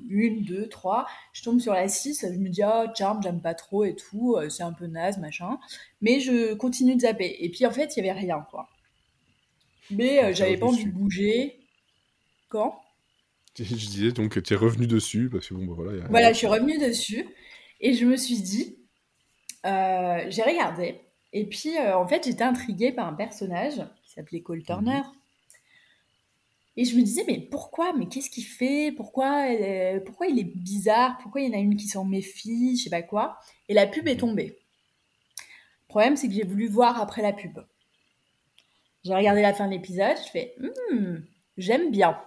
une, 0.09 0.43
deux, 0.43 0.67
trois, 0.69 1.07
je 1.33 1.43
tombe 1.43 1.59
sur 1.59 1.73
la 1.73 1.87
six, 1.87 2.21
je 2.21 2.39
me 2.39 2.49
dis, 2.49 2.61
oh, 2.65 2.85
Charm, 2.97 3.21
j'aime 3.21 3.41
pas 3.41 3.53
trop 3.53 3.83
et 3.83 3.95
tout, 3.95 4.37
c'est 4.49 4.63
un 4.63 4.73
peu 4.73 4.87
naze, 4.87 5.17
machin, 5.19 5.59
mais 6.01 6.19
je 6.19 6.53
continue 6.53 6.95
de 6.95 7.01
zapper. 7.01 7.37
Et 7.39 7.49
puis 7.49 7.65
en 7.65 7.71
fait, 7.71 7.95
il 7.95 8.05
y 8.05 8.09
avait 8.09 8.19
rien, 8.19 8.45
quoi. 8.49 8.69
Mais 9.91 10.23
euh, 10.23 10.33
j'avais 10.33 10.57
pas 10.57 10.67
envie 10.67 10.85
de 10.85 10.91
bouger. 10.91 11.59
Quand? 12.49 12.79
Je 13.57 13.63
disais 13.63 14.11
donc 14.11 14.41
tu 14.41 14.53
es 14.53 14.57
revenu 14.57 14.87
dessus, 14.87 15.29
parce 15.29 15.47
que 15.47 15.53
bon, 15.53 15.65
bah, 15.65 15.73
voilà. 15.77 16.07
Voilà, 16.09 16.33
je 16.33 16.37
suis 16.39 16.47
revenu 16.47 16.79
dessus, 16.79 17.27
et 17.81 17.93
je 17.93 18.05
me 18.05 18.17
suis 18.17 18.41
dit, 18.41 18.79
euh, 19.65 20.25
j'ai 20.29 20.41
regardé, 20.41 21.01
et 21.33 21.45
puis 21.45 21.77
euh, 21.77 21.95
en 21.95 22.07
fait, 22.07 22.23
j'étais 22.25 22.43
intriguée 22.43 22.91
par 22.91 23.07
un 23.07 23.13
personnage 23.13 23.75
qui 24.03 24.11
s'appelait 24.11 24.41
Cole. 24.41 24.63
Turner. 24.63 25.01
Et 26.75 26.85
je 26.85 26.95
me 26.95 27.03
disais, 27.03 27.23
mais 27.27 27.39
pourquoi? 27.39 27.93
Mais 27.93 28.07
qu'est-ce 28.07 28.29
qu'il 28.29 28.45
fait? 28.45 28.91
Pourquoi, 28.91 29.45
pourquoi 30.05 30.27
il 30.27 30.39
est 30.39 30.43
bizarre? 30.55 31.17
Pourquoi 31.21 31.41
il 31.41 31.51
y 31.51 31.55
en 31.55 31.57
a 31.57 31.61
une 31.61 31.75
qui 31.75 31.87
s'en 31.87 32.03
méfie? 32.03 32.77
Je 32.77 32.85
sais 32.85 32.89
pas 32.89 33.03
quoi. 33.03 33.37
Et 33.69 33.73
la 33.73 33.85
pub 33.85 34.07
est 34.07 34.17
tombée. 34.17 34.57
Le 35.83 35.87
problème, 35.87 36.15
c'est 36.15 36.27
que 36.27 36.33
j'ai 36.33 36.45
voulu 36.45 36.67
voir 36.67 36.99
après 36.99 37.21
la 37.21 37.33
pub. 37.33 37.59
J'ai 39.03 39.13
regardé 39.13 39.41
la 39.41 39.53
fin 39.53 39.67
de 39.67 39.71
l'épisode, 39.73 40.15
je 40.25 40.31
fais 40.31 40.55
hmm, 40.59 41.17
j'aime 41.57 41.91
bien. 41.91 42.19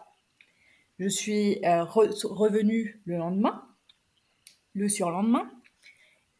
Je 0.98 1.08
suis 1.08 1.64
euh, 1.64 1.84
revenue 1.84 3.00
le 3.06 3.16
lendemain, 3.16 3.66
le 4.74 4.88
surlendemain, 4.88 5.50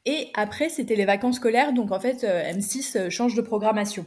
et 0.04 0.30
après 0.34 0.68
c'était 0.68 0.94
les 0.94 1.06
vacances 1.06 1.36
scolaires, 1.36 1.72
donc 1.72 1.90
en 1.90 2.00
fait 2.00 2.24
euh, 2.24 2.52
M6 2.52 2.98
euh, 2.98 3.10
change 3.10 3.34
de 3.34 3.42
programmation. 3.42 4.06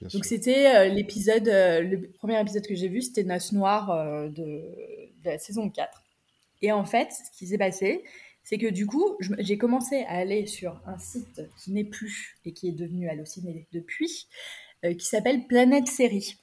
Donc 0.00 0.24
c'était 0.24 0.88
l'épisode, 0.90 1.46
le 1.46 2.10
premier 2.18 2.40
épisode 2.40 2.66
que 2.66 2.74
j'ai 2.74 2.88
vu, 2.88 3.00
c'était 3.00 3.24
Noce 3.24 3.52
Noire 3.52 4.28
de, 4.28 4.30
de, 4.32 5.24
la 5.24 5.38
saison 5.38 5.70
4. 5.70 6.02
Et 6.62 6.72
en 6.72 6.84
fait, 6.84 7.12
ce 7.12 7.38
qui 7.38 7.46
s'est 7.46 7.58
passé, 7.58 8.04
c'est 8.44 8.58
que 8.58 8.66
du 8.66 8.86
coup, 8.86 9.16
j'ai 9.38 9.56
commencé 9.58 10.02
à 10.02 10.16
aller 10.18 10.46
sur 10.46 10.80
un 10.86 10.98
site 10.98 11.42
qui 11.58 11.72
n'est 11.72 11.84
plus 11.84 12.36
et 12.44 12.52
qui 12.52 12.68
est 12.68 12.72
devenu 12.72 13.08
Allociné 13.08 13.66
depuis, 13.72 14.28
euh, 14.84 14.94
qui 14.94 15.06
s'appelle 15.06 15.46
Planète 15.46 15.88
Série. 15.88 16.36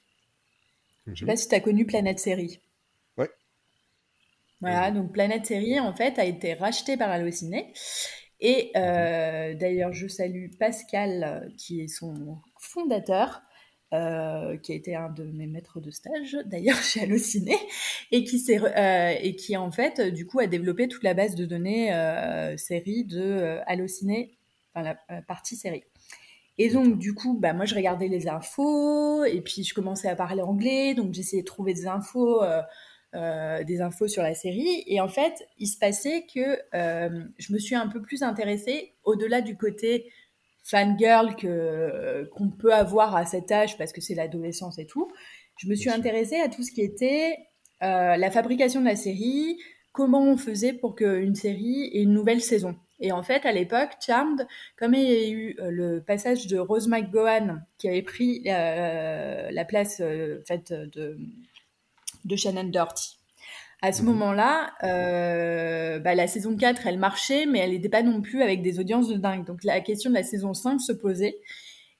Je 1.06 1.12
ne 1.12 1.16
sais 1.16 1.26
pas 1.26 1.36
si 1.36 1.48
tu 1.48 1.56
as 1.56 1.60
connu 1.60 1.86
Planète 1.86 2.20
Série. 2.20 2.60
Ouais. 3.18 3.30
Voilà, 4.62 4.92
donc 4.92 5.12
Planète 5.12 5.46
Série, 5.46 5.80
en 5.80 5.96
fait, 5.96 6.18
a 6.18 6.26
été 6.26 6.56
rachetée 6.56 6.98
par 6.98 7.10
Allociné. 7.10 7.72
Et 8.40 8.72
euh, 8.76 9.54
d'ailleurs, 9.54 9.94
je 9.94 10.08
salue 10.08 10.50
Pascal, 10.58 11.54
qui 11.58 11.82
est 11.82 11.88
son 11.88 12.40
fondateur, 12.62 13.42
euh, 13.94 14.56
qui 14.58 14.72
a 14.72 14.76
été 14.76 14.96
un 14.96 15.10
de 15.10 15.26
mes 15.26 15.48
maîtres 15.48 15.82
de 15.82 15.92
stage, 15.92 16.38
d'ailleurs 16.46 16.82
chez 16.82 17.02
Allociné, 17.02 17.58
et 18.12 18.24
qui, 18.24 18.42
euh, 18.50 19.14
et 19.22 19.36
qui 19.36 19.58
en 19.58 19.72
fait, 19.72 20.00
du 20.00 20.26
coup, 20.26 20.40
a 20.40 20.48
développé 20.48 20.88
toute 20.88 21.04
la 21.04 21.14
base 21.14 21.36
de 21.36 21.46
données 21.46 21.94
euh, 21.94 22.56
série 22.56 23.04
de 23.04 23.22
euh, 23.22 23.60
Allociné, 23.68 24.38
enfin 24.74 24.96
la 25.10 25.22
partie 25.24 25.58
série. 25.58 25.84
Et 26.58 26.70
donc, 26.70 27.00
du 27.00 27.14
coup, 27.14 27.38
bah, 27.38 27.54
moi, 27.54 27.66
je 27.66 27.76
regardais 27.76 28.08
les 28.08 28.30
infos, 28.30 29.26
et 29.26 29.42
puis 29.42 29.64
je 29.64 29.74
commençais 29.74 30.08
à 30.08 30.16
parler 30.16 30.42
anglais, 30.42 30.94
donc 30.94 31.14
j'essayais 31.14 31.42
de 31.42 31.48
trouver 31.48 31.74
des 31.74 31.88
infos, 31.88 32.42
des 33.14 33.82
infos 33.82 34.08
sur 34.08 34.22
la 34.22 34.36
série. 34.36 34.84
Et 34.86 35.02
en 35.02 35.08
fait, 35.08 35.34
il 35.58 35.68
se 35.68 35.78
passait 35.78 36.26
que 36.34 36.60
je 36.74 37.54
me 37.54 37.58
suis 37.58 37.76
un 37.76 37.88
peu 37.88 38.02
plus 38.02 38.22
intéressée, 38.22 38.94
au-delà 39.04 39.42
du 39.42 39.58
côté 39.58 40.12
fangirl 40.64 41.36
que 41.36 42.30
qu'on 42.34 42.50
peut 42.50 42.74
avoir 42.74 43.16
à 43.16 43.26
cet 43.26 43.52
âge 43.52 43.78
parce 43.78 43.94
que 43.94 44.02
c'est 44.02 44.16
l'adolescence 44.16 44.80
et 44.80 44.86
tout. 44.86 45.12
Je 45.58 45.68
me 45.68 45.76
suis 45.76 45.90
intéressée 45.90 46.40
à 46.40 46.50
tout 46.50 46.64
ce 46.64 46.72
qui 46.72 46.82
était 46.82 47.38
euh, 47.84 48.16
la 48.16 48.32
fabrication 48.32 48.80
de 48.80 48.86
la 48.86 48.96
série, 48.96 49.58
comment 49.92 50.24
on 50.24 50.38
faisait 50.38 50.74
pour 50.74 50.96
qu'une 50.96 51.36
série 51.36 51.90
ait 51.94 52.02
une 52.02 52.14
nouvelle 52.14 52.42
saison. 52.42 52.76
Et 53.02 53.12
en 53.12 53.24
fait, 53.24 53.46
à 53.46 53.52
l'époque, 53.52 53.90
Charmed, 54.00 54.48
comme 54.78 54.94
il 54.94 55.02
y 55.02 55.12
a 55.12 55.28
eu 55.28 55.56
euh, 55.60 55.72
le 55.72 56.04
passage 56.04 56.46
de 56.46 56.60
Rose 56.60 56.88
McGowan 56.88 57.66
qui 57.80 57.90
avait 57.90 58.04
pris 58.04 58.44
euh, 58.46 59.50
la 59.52 59.66
place 59.66 60.02
euh, 60.02 60.42
faite 60.48 60.72
de, 60.72 61.18
de 62.26 62.36
Shannon 62.36 62.66
Doherty, 62.66 63.18
à 63.82 63.92
ce 63.92 64.02
mhm. 64.02 64.10
moment-là, 64.10 64.74
euh, 64.84 66.00
bah, 66.00 66.16
la 66.16 66.28
saison 66.28 66.56
4, 66.56 66.88
elle 66.88 67.00
marchait, 67.00 67.46
mais 67.46 67.60
elle 67.60 67.72
n'était 67.72 67.90
pas 67.90 68.04
non 68.04 68.22
plus 68.22 68.42
avec 68.42 68.62
des 68.62 68.80
audiences 68.80 69.08
de 69.08 69.16
dingue. 69.16 69.46
Donc 69.46 69.64
la 69.64 69.82
question 69.82 70.10
de 70.10 70.16
la 70.16 70.24
saison 70.24 70.54
5 70.54 70.80
se 70.80 70.92
posait. 70.92 71.40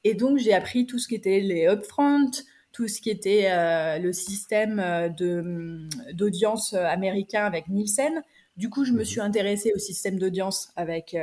Et 0.04 0.14
donc 0.14 0.38
j'ai 0.38 0.54
appris 0.54 0.86
tout 0.86 1.00
ce 1.00 1.08
qui 1.08 1.16
était 1.16 1.40
les 1.40 1.68
upfront, 1.68 2.32
tout 2.72 2.88
ce 2.88 3.02
qui 3.02 3.10
était 3.10 3.48
euh, 3.52 4.00
le 4.00 4.14
système 4.14 4.80
euh, 4.80 5.10
de 5.10 5.88
d'audience 6.14 6.74
américain 6.74 7.46
avec 7.46 7.68
Nielsen. 7.68 8.24
Du 8.58 8.70
coup, 8.70 8.86
je 8.86 8.94
me 8.94 9.00
mhm. 9.00 9.06
suis 9.06 9.22
intéressée 9.22 9.72
au 9.76 9.80
système 9.80 10.20
d'audience 10.20 10.72
avec 10.76 11.16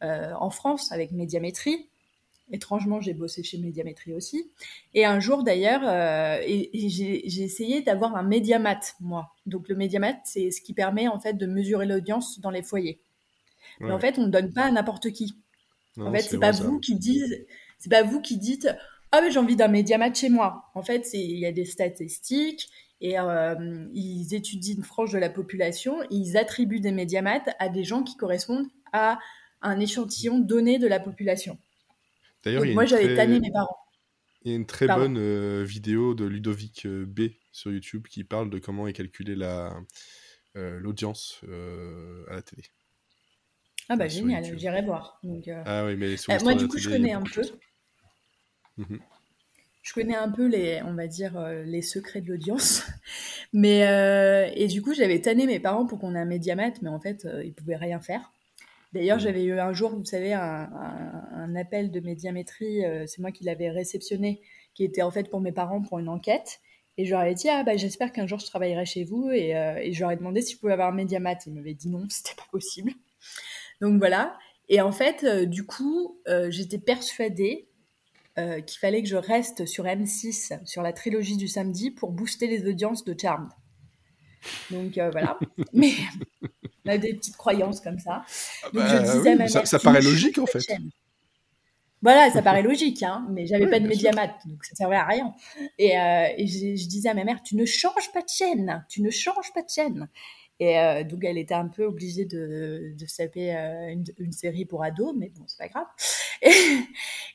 en 0.00 0.50
France 0.50 0.92
avec 0.92 1.12
Médiamétrie. 1.12 1.88
Étrangement, 2.50 3.00
j'ai 3.00 3.14
bossé 3.14 3.42
chez 3.42 3.58
Médiamétrie 3.58 4.14
aussi. 4.14 4.50
Et 4.94 5.04
un 5.04 5.20
jour, 5.20 5.42
d'ailleurs, 5.42 5.82
euh, 5.84 6.40
j'ai 6.74 7.42
essayé 7.42 7.82
d'avoir 7.82 8.16
un 8.16 8.22
médiamat, 8.22 8.80
moi. 9.00 9.34
Donc, 9.46 9.68
le 9.68 9.74
médiamat, 9.74 10.14
c'est 10.24 10.50
ce 10.50 10.60
qui 10.60 10.72
permet, 10.72 11.08
en 11.08 11.20
fait, 11.20 11.34
de 11.34 11.46
mesurer 11.46 11.86
l'audience 11.86 12.40
dans 12.40 12.50
les 12.50 12.62
foyers. 12.62 13.00
Mais 13.80 13.92
en 13.92 13.98
fait, 13.98 14.18
on 14.18 14.22
ne 14.22 14.30
donne 14.30 14.52
pas 14.52 14.64
à 14.64 14.70
n'importe 14.70 15.10
qui. 15.12 15.36
en 15.98 16.10
fait, 16.12 16.22
c'est 16.22 16.38
pas 16.38 16.50
vous 16.50 16.80
qui 16.80 16.96
dites, 16.96 17.46
c'est 17.78 17.90
pas 17.90 18.02
vous 18.02 18.20
qui 18.20 18.36
dites, 18.36 18.68
ah, 19.12 19.20
mais 19.22 19.30
j'ai 19.30 19.38
envie 19.38 19.56
d'un 19.56 19.68
médiamat 19.68 20.12
chez 20.12 20.28
moi. 20.28 20.70
En 20.74 20.82
fait, 20.82 21.08
il 21.14 21.38
y 21.38 21.46
a 21.46 21.52
des 21.52 21.64
statistiques 21.64 22.68
et 23.00 23.18
euh, 23.18 23.86
ils 23.94 24.34
étudient 24.34 24.76
une 24.76 24.82
frange 24.82 25.12
de 25.12 25.18
la 25.18 25.30
population 25.30 26.02
et 26.02 26.06
ils 26.10 26.36
attribuent 26.36 26.80
des 26.80 26.92
médiamats 26.92 27.40
à 27.58 27.68
des 27.68 27.84
gens 27.84 28.02
qui 28.02 28.16
correspondent 28.16 28.66
à 28.92 29.18
un 29.62 29.80
échantillon 29.80 30.38
donné 30.38 30.78
de 30.78 30.86
la 30.86 31.00
population. 31.00 31.58
D'ailleurs, 32.44 32.64
moi, 32.66 32.84
j'avais 32.84 33.14
tanné 33.14 33.40
mes 33.40 33.50
parents. 33.50 33.76
Il 34.44 34.52
y 34.52 34.54
a 34.54 34.56
une 34.56 34.66
très 34.66 34.86
bonne 34.86 35.18
euh, 35.18 35.64
vidéo 35.64 36.14
de 36.14 36.24
Ludovic 36.24 36.86
euh, 36.86 37.04
B 37.06 37.32
sur 37.50 37.72
YouTube 37.72 38.06
qui 38.08 38.24
parle 38.24 38.50
de 38.50 38.58
comment 38.58 38.86
est 38.86 38.92
calculée 38.92 39.34
la, 39.34 39.76
euh, 40.56 40.78
l'audience 40.78 41.40
à 42.30 42.34
la 42.34 42.42
télé. 42.42 42.62
Ah 43.88 43.96
bah 43.96 44.06
génial, 44.06 44.44
j'irai 44.58 44.82
voir. 44.82 45.18
Donc, 45.22 45.48
ah 45.48 45.86
oui, 45.86 45.96
mais 45.96 46.14
moi 46.42 46.54
du 46.54 46.68
coup 46.68 46.78
je 46.78 46.88
connais 46.88 47.12
un 47.12 47.22
peu. 47.22 47.42
Mhm. 48.76 49.00
Je 49.82 49.94
connais 49.94 50.14
un 50.14 50.30
peu 50.30 50.46
les, 50.46 50.82
on 50.82 50.92
va 50.94 51.06
dire, 51.06 51.40
les 51.64 51.80
secrets 51.80 52.20
de 52.20 52.28
l'audience. 52.28 52.84
mais 53.52 54.52
et 54.54 54.68
du 54.68 54.82
coup 54.82 54.94
j'avais 54.94 55.20
tanné 55.20 55.46
mes 55.46 55.58
parents 55.58 55.86
pour 55.86 55.98
qu'on 55.98 56.14
ait 56.14 56.20
un 56.20 56.26
médiamat, 56.26 56.72
mais 56.82 56.90
en 56.90 57.00
fait 57.00 57.26
ils 57.42 57.54
pouvaient 57.54 57.76
rien 57.76 57.98
faire. 57.98 58.30
D'ailleurs, 58.92 59.18
j'avais 59.18 59.44
eu 59.44 59.58
un 59.58 59.72
jour, 59.72 59.90
vous 59.90 60.04
savez, 60.04 60.32
un, 60.32 61.54
appel 61.56 61.90
de 61.90 62.00
médiamétrie, 62.00 62.84
euh, 62.84 63.04
c'est 63.06 63.20
moi 63.20 63.32
qui 63.32 63.44
l'avais 63.44 63.70
réceptionné, 63.70 64.40
qui 64.74 64.84
était 64.84 65.02
en 65.02 65.10
fait 65.10 65.28
pour 65.28 65.40
mes 65.40 65.52
parents 65.52 65.82
pour 65.82 65.98
une 65.98 66.08
enquête. 66.08 66.60
Et 66.96 67.04
je 67.04 67.10
leur 67.10 67.20
avais 67.20 67.34
dit, 67.34 67.48
ah 67.48 67.62
bah 67.64 67.76
j'espère 67.76 68.12
qu'un 68.12 68.26
jour 68.26 68.38
je 68.38 68.46
travaillerai 68.46 68.84
chez 68.84 69.04
vous. 69.04 69.30
Et, 69.30 69.56
euh, 69.56 69.92
je 69.92 70.00
leur 70.00 70.10
ai 70.10 70.16
demandé 70.16 70.40
si 70.40 70.54
je 70.54 70.60
pouvais 70.60 70.72
avoir 70.72 70.88
un 70.88 70.94
médiamat. 70.94 71.36
Ils 71.46 71.54
m'avaient 71.54 71.74
dit 71.74 71.88
non, 71.88 72.06
c'était 72.08 72.34
pas 72.36 72.46
possible. 72.50 72.92
Donc 73.80 73.98
voilà. 73.98 74.36
Et 74.68 74.80
en 74.80 74.92
fait, 74.92 75.24
euh, 75.24 75.46
du 75.46 75.64
coup, 75.64 76.20
j'étais 76.48 76.78
persuadée 76.78 77.68
qu'il 78.36 78.78
fallait 78.78 79.02
que 79.02 79.08
je 79.08 79.16
reste 79.16 79.66
sur 79.66 79.84
M6, 79.84 80.64
sur 80.64 80.80
la 80.80 80.92
trilogie 80.92 81.36
du 81.36 81.48
samedi, 81.48 81.90
pour 81.90 82.12
booster 82.12 82.46
les 82.46 82.68
audiences 82.68 83.04
de 83.04 83.12
Charmed. 83.20 83.48
Donc 84.70 84.92
voilà. 84.94 85.40
Mais 85.72 85.90
on 86.88 86.94
a 86.94 86.98
des 86.98 87.14
petites 87.14 87.36
croyances 87.36 87.80
comme 87.80 87.98
ça. 87.98 88.24
Ah 88.64 88.68
je 88.72 88.78
bah 88.78 88.98
disais 89.00 89.34
ma 89.34 89.48
ça, 89.48 89.78
paraît 89.78 90.00
logique 90.00 90.38
en 90.38 90.46
fait. 90.46 90.60
Voilà, 92.00 92.30
ça 92.30 92.42
paraît 92.42 92.62
logique, 92.62 93.02
hein, 93.02 93.26
mais 93.30 93.46
j'avais 93.46 93.68
pas 93.68 93.80
de 93.80 93.88
médiamat, 93.88 94.28
donc 94.46 94.64
ça 94.64 94.76
servait 94.76 94.96
à 94.96 95.04
rien. 95.04 95.34
Et, 95.78 95.98
euh, 95.98 96.26
et 96.36 96.46
je, 96.46 96.88
disais 96.88 97.08
à 97.08 97.14
ma 97.14 97.24
mère, 97.24 97.42
tu 97.42 97.56
ne 97.56 97.64
changes 97.64 98.12
pas 98.12 98.22
de 98.22 98.28
chaîne, 98.28 98.84
tu 98.88 99.02
ne 99.02 99.10
changes 99.10 99.52
pas 99.52 99.62
de 99.62 99.68
chaîne. 99.68 100.08
Et 100.60 100.78
euh, 100.78 101.02
donc 101.02 101.24
elle 101.24 101.38
était 101.38 101.54
un 101.54 101.66
peu 101.66 101.84
obligée 101.84 102.24
de, 102.24 102.92
de 102.96 103.06
saper 103.06 103.54
euh, 103.54 103.88
une, 103.88 104.04
une, 104.18 104.32
série 104.32 104.64
pour 104.64 104.84
ados, 104.84 105.12
mais 105.16 105.30
bon, 105.36 105.44
c'est 105.46 105.58
pas 105.58 105.68
grave. 105.68 105.86
Et, 106.42 106.52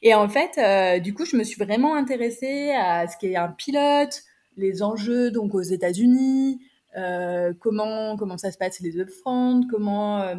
et 0.02 0.14
en 0.14 0.30
fait, 0.30 1.02
du 1.02 1.14
coup, 1.14 1.26
je 1.26 1.36
me 1.36 1.44
suis 1.44 1.62
vraiment 1.62 1.96
intéressée 1.96 2.72
à 2.72 3.06
ce 3.08 3.18
qu'est 3.18 3.36
un 3.36 3.50
pilote, 3.50 4.24
les 4.56 4.82
enjeux 4.82 5.30
donc 5.30 5.56
aux 5.56 5.62
États-Unis, 5.62 6.62
euh, 6.96 7.54
comment 7.60 8.16
comment 8.18 8.38
ça 8.38 8.52
se 8.52 8.58
passe 8.58 8.80
les 8.80 9.00
upfront, 9.00 9.62
comment 9.70 10.22
euh, 10.22 10.36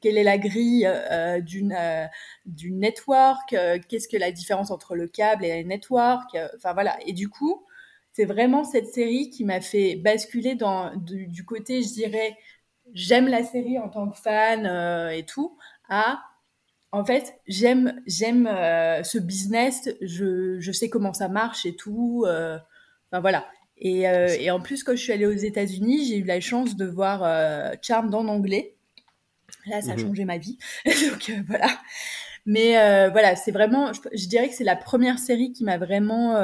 quelle 0.00 0.18
est 0.18 0.24
la 0.24 0.38
grille 0.38 0.86
euh, 0.86 1.40
d'une 1.40 1.76
d'une 2.46 2.78
network, 2.78 3.56
qu'est-ce 3.88 4.08
que 4.08 4.16
la 4.16 4.30
différence 4.30 4.70
entre 4.70 4.94
le 4.94 5.08
câble 5.08 5.44
et 5.44 5.48
la 5.48 5.62
network, 5.64 6.36
enfin 6.56 6.74
voilà. 6.74 6.96
Et 7.06 7.12
du 7.12 7.28
coup, 7.28 7.64
c'est 8.12 8.24
vraiment 8.24 8.64
cette 8.64 8.86
série 8.86 9.30
qui 9.30 9.44
m'a 9.44 9.60
fait 9.60 9.96
basculer 9.96 10.54
dans 10.54 10.94
du, 10.96 11.44
côté, 11.44 11.82
je 11.82 11.92
dirais, 11.92 12.36
j'aime 12.92 13.28
la 13.28 13.42
série 13.42 13.78
en 13.78 13.88
tant 13.88 14.08
que 14.10 14.16
fan 14.16 14.66
et 15.12 15.24
tout, 15.24 15.58
à 15.88 16.20
en 16.92 17.04
fait, 17.04 17.34
j'aime 17.48 18.00
j'aime 18.06 18.46
ce 18.46 19.18
business, 19.18 19.88
je, 20.00 20.58
je 20.60 20.72
sais 20.72 20.88
comment 20.88 21.12
ça 21.12 21.28
marche 21.28 21.66
et 21.66 21.74
tout. 21.74 22.24
Enfin 22.26 23.20
voilà. 23.20 23.44
Et, 23.80 24.08
euh, 24.08 24.28
et, 24.38 24.50
en 24.50 24.60
plus, 24.60 24.84
quand 24.84 24.92
je 24.92 25.02
suis 25.02 25.12
allée 25.12 25.26
aux 25.26 25.32
États-Unis, 25.32 26.06
j'ai 26.06 26.18
eu 26.18 26.24
la 26.24 26.40
chance 26.40 26.76
de 26.76 26.84
voir 26.84 27.22
euh, 27.24 27.72
Charmed 27.80 28.14
en 28.14 28.28
anglais. 28.28 28.74
Là, 29.66 29.80
ça 29.80 29.92
a 29.92 29.96
mhm. 29.96 30.02
changé 30.02 30.24
ma 30.24 30.36
vie. 30.36 30.58
Donc 30.84 31.30
euh, 31.30 31.42
voilà. 31.48 31.68
Mais 32.44 32.78
euh, 32.78 33.08
voilà, 33.10 33.36
c'est 33.36 33.52
vraiment, 33.52 33.92
je, 33.92 34.00
je, 34.12 34.28
dirais 34.28 34.48
que 34.48 34.54
c'est 34.54 34.64
la 34.64 34.76
première 34.76 35.18
série 35.18 35.52
qui 35.52 35.64
m'a 35.64 35.78
vraiment, 35.78 36.34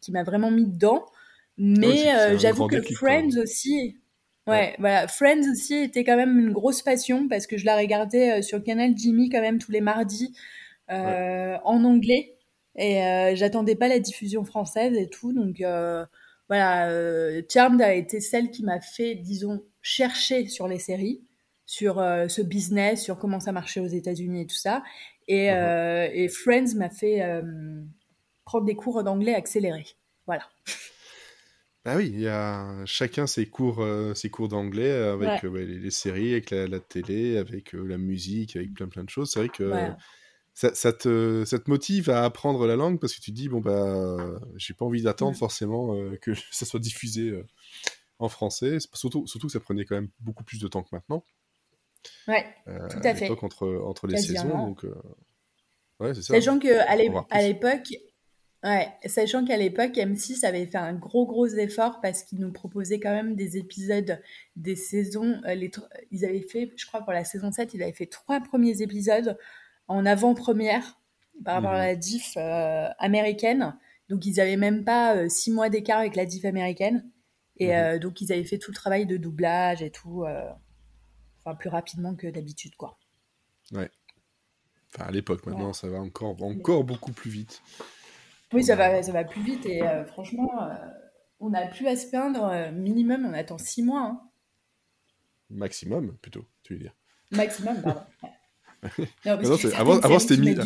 qui 0.00 0.12
m'a 0.12 0.22
vraiment 0.22 0.50
mis 0.50 0.66
dedans. 0.66 1.04
Mais 1.56 2.38
j'avoue 2.38 2.66
que 2.66 2.80
Friends 2.80 3.38
aussi, 3.42 3.96
ouais, 4.46 4.74
voilà, 4.78 5.06
Friends 5.06 5.50
aussi 5.50 5.74
était 5.76 6.04
quand 6.04 6.16
même 6.16 6.38
une 6.38 6.52
grosse 6.52 6.82
passion 6.82 7.28
parce 7.28 7.46
que 7.46 7.56
je 7.56 7.64
la 7.64 7.76
regardais 7.76 8.42
sur 8.42 8.58
le 8.58 8.64
canal 8.64 8.92
Jimmy 8.96 9.30
quand 9.30 9.40
même 9.40 9.58
tous 9.58 9.72
les 9.72 9.80
mardis 9.80 10.34
en 10.88 11.84
anglais. 11.84 12.34
Et 12.76 13.02
euh, 13.02 13.34
j'attendais 13.34 13.76
pas 13.76 13.88
la 13.88 13.98
diffusion 13.98 14.44
française 14.44 14.96
et 14.96 15.08
tout. 15.08 15.32
Donc 15.32 15.60
euh, 15.60 16.04
voilà, 16.48 16.90
euh, 16.90 17.42
Charmed 17.50 17.80
a 17.80 17.94
été 17.94 18.20
celle 18.20 18.50
qui 18.50 18.64
m'a 18.64 18.80
fait, 18.80 19.14
disons, 19.14 19.64
chercher 19.80 20.46
sur 20.48 20.66
les 20.66 20.78
séries, 20.78 21.22
sur 21.66 21.98
euh, 21.98 22.28
ce 22.28 22.42
business, 22.42 23.02
sur 23.02 23.18
comment 23.18 23.40
ça 23.40 23.52
marchait 23.52 23.80
aux 23.80 23.86
États-Unis 23.86 24.42
et 24.42 24.46
tout 24.46 24.56
ça. 24.56 24.82
Et, 25.28 25.50
mhm. 25.50 26.10
et 26.12 26.28
Friends 26.28 26.74
m'a 26.76 26.90
fait 26.90 27.22
prendre 28.44 28.66
des 28.66 28.76
cours 28.76 29.02
d'anglais 29.02 29.34
accélérés. 29.34 29.86
Voilà. 30.26 30.42
Bah 31.86 31.96
oui, 31.96 32.10
il 32.12 32.20
y 32.20 32.28
a 32.28 32.82
chacun 32.86 33.26
ses 33.26 33.46
cours, 33.46 33.82
ses 34.14 34.28
cours 34.30 34.48
d'anglais 34.48 34.90
avec 34.90 35.42
ouais. 35.44 35.64
les, 35.64 35.78
les, 35.78 35.90
séries, 35.90 36.32
avec 36.32 36.50
la, 36.50 36.66
la 36.66 36.80
télé, 36.80 37.38
avec 37.38 37.72
la 37.72 37.96
musique, 37.96 38.56
avec 38.56 38.74
plein 38.74 38.88
plein 38.88 39.04
de 39.04 39.10
choses. 39.10 39.30
C'est 39.32 39.38
vrai 39.38 39.48
que 39.48 39.64
ouais 39.64 39.90
ça, 40.54 40.92
te, 40.92 41.44
ça 41.44 41.58
te 41.58 41.68
motive 41.68 42.10
à 42.10 42.24
apprendre 42.24 42.66
la 42.66 42.76
langue 42.76 43.00
parce 43.00 43.14
que 43.14 43.20
tu 43.20 43.32
te 43.32 43.36
dis, 43.36 43.48
bon, 43.48 43.60
bah, 43.60 44.16
j'ai 44.56 44.72
pas 44.72 44.84
envie 44.84 45.02
d'attendre 45.02 45.36
forcément 45.36 45.94
euh, 45.94 46.16
que 46.16 46.32
ça 46.52 46.64
soit 46.64 46.80
diffusé 46.80 47.30
euh, 47.30 47.46
en 48.18 48.28
français. 48.28 48.78
Surtout, 48.92 49.26
surtout 49.26 49.48
que 49.48 49.52
ça 49.52 49.60
prenait 49.60 49.84
quand 49.84 49.96
même 49.96 50.10
beaucoup 50.20 50.44
plus 50.44 50.60
de 50.60 50.68
temps 50.68 50.82
que 50.82 50.90
maintenant. 50.92 51.24
Ouais, 52.28 52.46
euh, 52.68 52.86
tout 52.88 53.00
à 53.02 53.14
fait. 53.14 53.30
Entre, 53.30 53.66
entre 53.84 54.06
les 54.06 54.18
saisons. 54.18 54.48
Donc, 54.48 54.86
ouais, 56.00 56.14
c'est 56.14 56.22
ça. 56.22 56.34
Sachant 56.34 56.58
qu'à 56.58 56.94
l'époque, 56.96 57.94
ouais, 58.62 58.88
sachant 59.06 59.44
qu'à 59.44 59.56
l'époque, 59.56 59.96
M6 59.96 60.44
avait 60.44 60.66
fait 60.66 60.78
un 60.78 60.92
gros, 60.92 61.26
gros 61.26 61.46
effort 61.46 62.00
parce 62.00 62.22
qu'ils 62.22 62.38
nous 62.38 62.52
proposaient 62.52 63.00
quand 63.00 63.12
même 63.12 63.34
des 63.34 63.56
épisodes 63.56 64.20
des 64.54 64.76
saisons. 64.76 65.40
les, 65.46 65.70
ils 66.12 66.24
avaient 66.24 66.42
fait, 66.42 66.72
je 66.76 66.86
crois, 66.86 67.00
pour 67.00 67.12
la 67.12 67.24
saison 67.24 67.50
7, 67.50 67.74
ils 67.74 67.82
avaient 67.82 67.92
fait 67.92 68.06
trois 68.06 68.40
premiers 68.40 68.82
épisodes 68.82 69.36
en 69.88 70.06
avant-première. 70.06 71.00
par 71.44 71.56
rapport 71.56 71.72
à 71.72 71.86
la 71.86 71.96
diff 71.96 72.36
américaine. 72.98 73.76
Donc, 74.08 74.26
ils 74.26 74.40
avaient 74.40 74.56
même 74.56 74.84
pas 74.84 75.28
six 75.28 75.50
mois 75.50 75.68
d'écart 75.68 75.98
avec 75.98 76.14
la 76.16 76.26
diff 76.26 76.44
américaine. 76.44 77.10
Et 77.56 77.74
mhm. 77.74 77.98
donc, 77.98 78.20
ils 78.20 78.32
avaient 78.32 78.44
fait 78.44 78.58
tout 78.58 78.70
le 78.70 78.76
travail 78.76 79.06
de 79.06 79.16
doublage 79.16 79.82
et 79.82 79.90
tout, 79.90 80.24
enfin, 81.40 81.54
plus 81.56 81.68
rapidement 81.68 82.14
que 82.14 82.26
d'habitude, 82.28 82.76
quoi. 82.76 82.98
Ouais. 83.72 83.90
Enfin, 84.94 85.06
à 85.06 85.10
l'époque, 85.10 85.44
maintenant, 85.46 85.72
ça 85.72 85.88
va 85.88 85.98
encore, 85.98 86.40
encore 86.42 86.84
beaucoup 86.84 87.12
plus 87.12 87.30
vite. 87.30 87.62
Oui, 88.52 88.62
ça 88.62 88.76
va, 88.76 89.02
ça 89.02 89.10
va 89.10 89.24
plus 89.24 89.42
vite. 89.42 89.66
Et 89.66 89.82
franchement, 90.06 90.50
on 91.40 91.50
n'a 91.50 91.66
plus 91.66 91.86
à 91.88 91.96
se 91.96 92.06
plaindre. 92.06 92.70
minimum, 92.72 93.26
on 93.26 93.32
attend 93.32 93.58
six 93.58 93.82
mois. 93.82 94.02
Hein. 94.02 94.20
Maximum, 95.50 96.16
plutôt, 96.18 96.44
tu 96.62 96.74
veux 96.74 96.80
dire. 96.80 96.94
Maximum, 97.30 97.80
pardon. 97.82 98.00
avant, 99.24 99.98
avant 100.00 100.18
c'était 100.18 100.36
mi... 100.36 100.56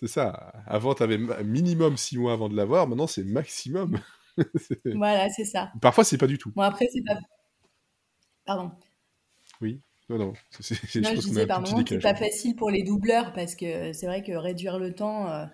C'est 0.00 0.08
ça. 0.08 0.52
Avant, 0.66 0.94
tu 0.94 1.02
avais 1.02 1.18
minimum 1.44 1.98
6 1.98 2.16
mois 2.16 2.32
avant 2.32 2.48
de 2.48 2.56
l'avoir. 2.56 2.88
Maintenant, 2.88 3.06
c'est 3.06 3.22
maximum. 3.22 4.00
voilà, 4.94 5.28
c'est 5.28 5.44
ça. 5.44 5.70
Parfois, 5.82 6.04
c'est 6.04 6.16
pas 6.16 6.26
du 6.26 6.38
tout. 6.38 6.52
Bon, 6.56 6.62
après, 6.62 6.88
c'est 6.90 7.04
pas. 7.04 7.18
Pardon. 8.46 8.72
Oui. 9.60 9.82
Non, 10.08 10.18
non. 10.18 10.32
C'est, 10.58 10.74
non 11.02 11.10
je 11.10 11.20
disais, 11.20 11.46
par 11.46 11.60
moment, 11.60 11.84
c'est 11.86 11.98
pas 11.98 12.14
facile 12.14 12.56
pour 12.56 12.70
les 12.70 12.82
doubleurs 12.82 13.32
parce 13.32 13.54
que 13.54 13.92
c'est 13.92 14.06
vrai 14.06 14.22
que 14.22 14.32
réduire 14.32 14.78
le 14.78 14.94
temps, 14.94 15.28
euh, 15.28 15.44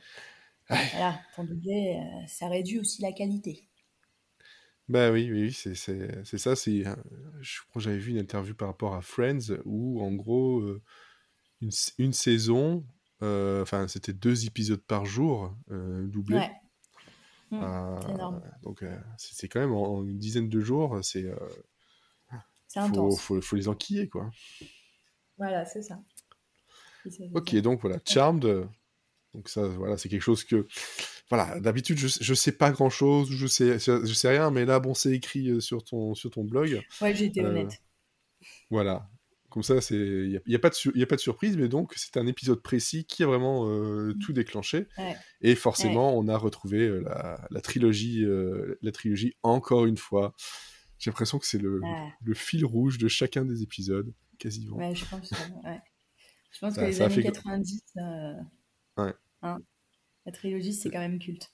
voilà, 0.68 1.20
pour 1.34 1.44
doubler, 1.44 1.98
euh, 1.98 2.26
ça 2.26 2.48
réduit 2.48 2.78
aussi 2.78 3.02
la 3.02 3.12
qualité. 3.12 3.68
Bah 4.88 5.10
oui, 5.10 5.30
oui, 5.32 5.52
c'est 5.52 5.74
ça. 5.74 6.54
C'est, 6.54 6.84
je 7.40 7.60
crois 7.62 7.74
que 7.74 7.80
j'avais 7.80 7.98
vu 7.98 8.12
une 8.12 8.18
interview 8.18 8.54
par 8.54 8.68
rapport 8.68 8.94
à 8.94 9.02
Friends 9.02 9.58
où, 9.64 10.00
en 10.00 10.12
gros, 10.12 10.60
euh, 10.60 10.80
une, 11.60 11.70
une 11.98 12.12
saison, 12.12 12.86
euh, 13.22 13.62
enfin, 13.62 13.88
c'était 13.88 14.12
deux 14.12 14.46
épisodes 14.46 14.80
par 14.80 15.04
jour 15.04 15.56
euh, 15.70 16.06
doublés. 16.06 16.36
Ouais. 16.36 16.52
Mmh, 17.50 18.10
énorme. 18.10 18.42
Donc, 18.62 18.84
c'est 19.18 19.48
quand 19.48 19.60
même 19.60 19.72
en, 19.72 20.04
une 20.04 20.18
dizaine 20.18 20.48
de 20.48 20.60
jours, 20.60 20.98
c'est. 21.02 21.26
c'est 22.66 22.80
intense. 22.80 23.20
Faut, 23.20 23.40
faut, 23.40 23.56
les 23.56 23.68
enquiller, 23.68 24.08
quoi. 24.08 24.30
Voilà, 25.38 25.64
c'est 25.64 25.82
ça. 25.82 26.00
Ok, 27.34 27.54
donc 27.56 27.80
voilà, 27.80 27.98
Charmed. 28.04 28.68
Donc 29.34 29.48
ça, 29.48 29.66
voilà, 29.68 29.96
c'est 29.96 30.08
quelque 30.08 30.22
chose 30.22 30.44
que 30.44 30.66
voilà, 31.28 31.58
d'habitude, 31.58 31.98
je, 31.98 32.06
je 32.20 32.34
sais 32.34 32.52
pas 32.52 32.70
grand 32.70 32.90
chose, 32.90 33.30
je 33.30 33.46
sais, 33.46 33.78
je 33.78 34.12
sais 34.12 34.28
rien, 34.28 34.50
mais 34.50 34.64
là, 34.64 34.78
bon, 34.78 34.94
c'est 34.94 35.12
écrit 35.12 35.50
euh, 35.50 35.60
sur 35.60 35.82
ton, 35.82 36.14
sur 36.14 36.30
ton 36.30 36.44
blog. 36.44 36.80
Ouais, 37.00 37.14
j'ai 37.14 37.26
été 37.26 37.42
euh, 37.42 37.50
honnête. 37.50 37.82
Voilà. 38.70 39.08
Comme 39.50 39.62
ça, 39.62 39.74
il 39.90 40.28
n'y 40.28 40.36
a, 40.36 40.40
y 40.46 40.54
a, 40.54 40.58
pas 40.58 40.68
de 40.68 41.02
a 41.02 41.06
pas 41.06 41.16
de 41.16 41.20
surprise, 41.20 41.56
mais 41.56 41.68
donc 41.68 41.94
c'est 41.96 42.18
un 42.18 42.26
épisode 42.26 42.60
précis 42.62 43.06
qui 43.06 43.22
a 43.22 43.26
vraiment 43.26 43.66
euh, 43.66 44.12
mm. 44.12 44.18
tout 44.18 44.32
déclenché. 44.32 44.86
Et 45.40 45.54
forcément, 45.54 46.16
on 46.16 46.28
a 46.28 46.36
retrouvé 46.36 46.88
la, 47.00 47.40
la, 47.50 47.60
trilogie, 47.62 48.24
la 48.82 48.92
trilogie 48.92 49.34
encore 49.42 49.86
une 49.86 49.96
fois. 49.96 50.34
J'ai 50.98 51.10
l'impression 51.10 51.38
que 51.38 51.46
c'est 51.46 51.58
le, 51.58 51.80
le, 52.22 52.34
fil 52.34 52.64
rouge 52.66 52.98
de 52.98 53.08
chacun 53.08 53.44
des 53.44 53.62
épisodes, 53.62 54.12
quasiment. 54.38 54.76
Ouais, 54.76 54.94
je 54.94 55.06
pense, 55.06 55.30
je 56.52 56.58
pense 56.58 56.76
que 56.76 56.80
les 56.82 57.00
années 57.00 57.22
90, 57.22 57.82
ouais. 58.98 59.12
Hein, 59.42 59.58
la 60.26 60.32
trilogie, 60.32 60.74
c'est 60.74 60.90
quand 60.90 60.98
même 60.98 61.18
culte. 61.18 61.52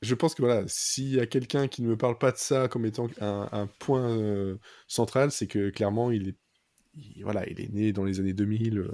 Je 0.00 0.14
pense 0.14 0.34
que 0.34 0.42
voilà, 0.42 0.62
s'il 0.68 1.12
y 1.12 1.20
a 1.20 1.26
quelqu'un 1.26 1.66
qui 1.66 1.82
ne 1.82 1.88
me 1.88 1.96
parle 1.96 2.16
pas 2.18 2.30
de 2.30 2.36
ça 2.36 2.68
comme 2.68 2.86
étant 2.86 3.08
un, 3.20 3.66
point 3.80 4.16
euh, 4.16 4.56
central, 4.86 5.32
c'est 5.32 5.48
que 5.48 5.70
clairement, 5.70 6.12
il 6.12 6.28
est, 6.28 7.22
voilà, 7.22 7.48
il 7.48 7.60
est 7.60 7.72
né 7.72 7.92
dans 7.92 8.04
les 8.04 8.20
années 8.20 8.32
2000. 8.32 8.78
Euh, 8.78 8.88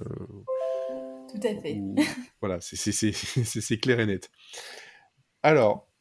Tout 1.30 1.46
à 1.46 1.60
fait. 1.60 1.78
voilà, 2.40 2.58
c'est 2.62 3.78
clair 3.78 4.00
et 4.00 4.06
net. 4.06 4.30
Alors, 5.42 5.92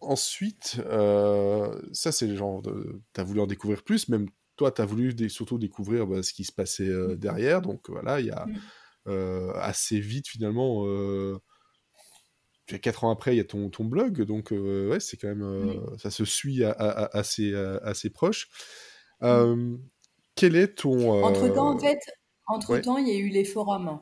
ensuite, 0.00 0.80
euh, 0.86 1.78
ça, 1.92 2.10
c'est 2.10 2.26
le 2.26 2.36
genre 2.36 2.62
de. 2.62 3.02
Tu 3.12 3.20
as 3.20 3.24
voulu 3.24 3.40
en 3.40 3.46
découvrir 3.46 3.84
plus, 3.84 4.08
même 4.08 4.30
toi, 4.56 4.72
tu 4.72 4.80
as 4.80 4.86
voulu 4.86 5.28
surtout 5.28 5.58
découvrir 5.58 6.06
bah, 6.06 6.22
ce 6.22 6.32
qui 6.32 6.44
se 6.44 6.52
passait 6.52 6.88
mm. 6.88 7.16
derrière. 7.16 7.60
Donc 7.60 7.90
voilà, 7.90 8.20
il 8.20 8.26
y 8.26 8.30
a 8.30 8.46
mm. 9.04 9.52
assez 9.56 10.00
vite 10.00 10.28
finalement 10.28 10.86
quatre 12.66 13.04
ans 13.04 13.10
après, 13.10 13.34
il 13.34 13.38
y 13.38 13.40
a 13.40 13.44
ton, 13.44 13.70
ton 13.70 13.84
blog, 13.84 14.22
donc 14.22 14.52
euh, 14.52 14.90
ouais, 14.90 15.00
c'est 15.00 15.16
quand 15.16 15.28
même, 15.28 15.42
euh, 15.42 15.96
ça 15.98 16.10
se 16.10 16.24
suit 16.24 16.64
assez, 16.64 17.54
assez 17.82 18.10
proche. 18.10 18.48
quel 19.20 20.56
est 20.56 20.78
ton... 20.78 21.22
Entre 21.24 21.48
temps, 21.54 21.74
en 21.74 21.78
fait, 21.78 22.00
entre 22.46 22.78
temps, 22.78 22.98
il 22.98 23.08
y 23.08 23.12
a 23.12 23.18
eu 23.18 23.28
les 23.28 23.44
forums. 23.44 24.00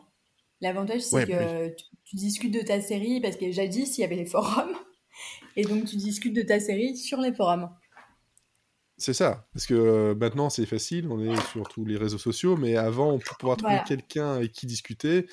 L'avantage, 0.61 1.03
c'est 1.03 1.27
que 1.27 1.68
tu, 2.05 2.16
discutes 2.16 2.55
de 2.55 2.61
ta 2.61 2.81
série, 2.81 3.20
parce 3.20 3.37
que 3.37 3.50
jadis, 3.50 3.98
il 3.98 4.00
y 4.00 4.05
avait 4.05 4.16
les 4.16 4.27
forums, 4.27 4.74
et 5.57 5.64
donc 5.64 5.85
tu 5.85 5.96
discutes 5.96 6.35
de 6.35 6.42
ta 6.42 6.59
série 6.59 6.96
sur 6.96 7.20
les 7.20 7.35
forums. 7.35 7.68
C'est 8.96 9.12
ça, 9.12 9.48
parce 9.53 9.66
que 9.66 10.14
maintenant 10.14 10.50
c'est 10.50 10.66
facile, 10.66 11.09
on 11.11 11.20
est 11.20 11.40
sur 11.50 11.68
tous 11.68 11.85
les 11.85 11.96
réseaux 11.96 12.18
sociaux, 12.18 12.57
mais 12.57 12.77
avant, 12.77 13.18
pour 13.18 13.37
pouvoir 13.37 13.57
trouver 13.57 13.81
quelqu'un 13.87 14.35
avec 14.35 14.53
qui 14.53 14.66
discuter, 14.66 15.27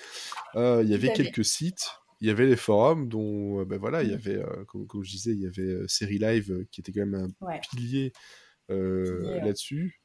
il 0.55 0.87
y 0.87 0.95
avait 0.95 1.13
quelques 1.13 1.45
sites 1.45 2.00
il 2.21 2.27
y 2.27 2.29
avait 2.29 2.45
les 2.45 2.55
forums 2.55 3.09
dont, 3.09 3.59
euh, 3.59 3.65
ben 3.65 3.79
voilà, 3.79 4.03
il 4.03 4.09
y 4.09 4.11
mmh. 4.11 4.15
avait, 4.15 4.35
euh, 4.35 4.63
comme, 4.65 5.03
je 5.03 5.09
disais, 5.09 5.31
il 5.31 5.41
y 5.41 5.47
avait 5.47 5.63
euh, 5.63 5.87
Série 5.87 6.19
Live 6.19 6.65
qui 6.71 6.81
était 6.81 6.91
quand 6.91 7.05
même 7.05 7.33
un 7.41 7.57
pilier 7.57 8.13
là-dessus. 8.69 10.01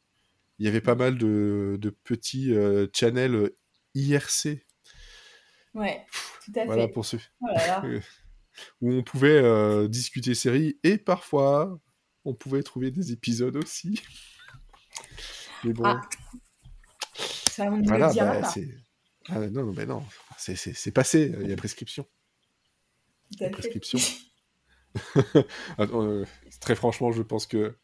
Il 0.58 0.64
y 0.64 0.68
avait 0.68 0.80
pas 0.80 0.94
mal 0.94 1.18
de, 1.18 1.78
petits 2.04 2.54
channels 2.92 3.50
IRC. 3.94 4.64
Ouais, 5.74 6.06
tout 6.44 6.52
à 6.56 6.60
fait. 6.60 6.64
Voilà 6.64 6.88
pour 6.88 7.04
ceux. 7.04 7.20
Oh 7.42 7.46
où 8.80 8.90
on 8.90 9.02
pouvait 9.02 9.86
discuter 9.88 10.34
série 10.34 10.78
et 10.82 10.96
parfois 10.96 11.78
on 12.24 12.34
pouvait 12.34 12.62
trouver 12.62 12.90
des 12.90 13.12
épisodes 13.12 13.56
aussi. 13.56 14.02
Mais 15.64 15.74
bon. 15.74 15.84
Ah. 15.84 16.00
Ça, 17.50 17.70
on 17.70 17.82
voilà, 17.82 18.12
bah, 18.12 18.52
ah, 19.28 19.40
non, 19.40 19.64
non, 19.64 19.72
mais 19.72 19.86
non, 19.86 20.04
c'est 20.38 20.90
passé, 20.92 21.34
il 21.40 21.50
y 21.50 21.52
a 21.52 21.56
prescription. 21.56 22.06
prescription. 23.52 23.98
Euh, 25.78 26.24
très 26.60 26.74
franchement, 26.74 27.12
je 27.12 27.20
pense 27.20 27.46
que 27.46 27.76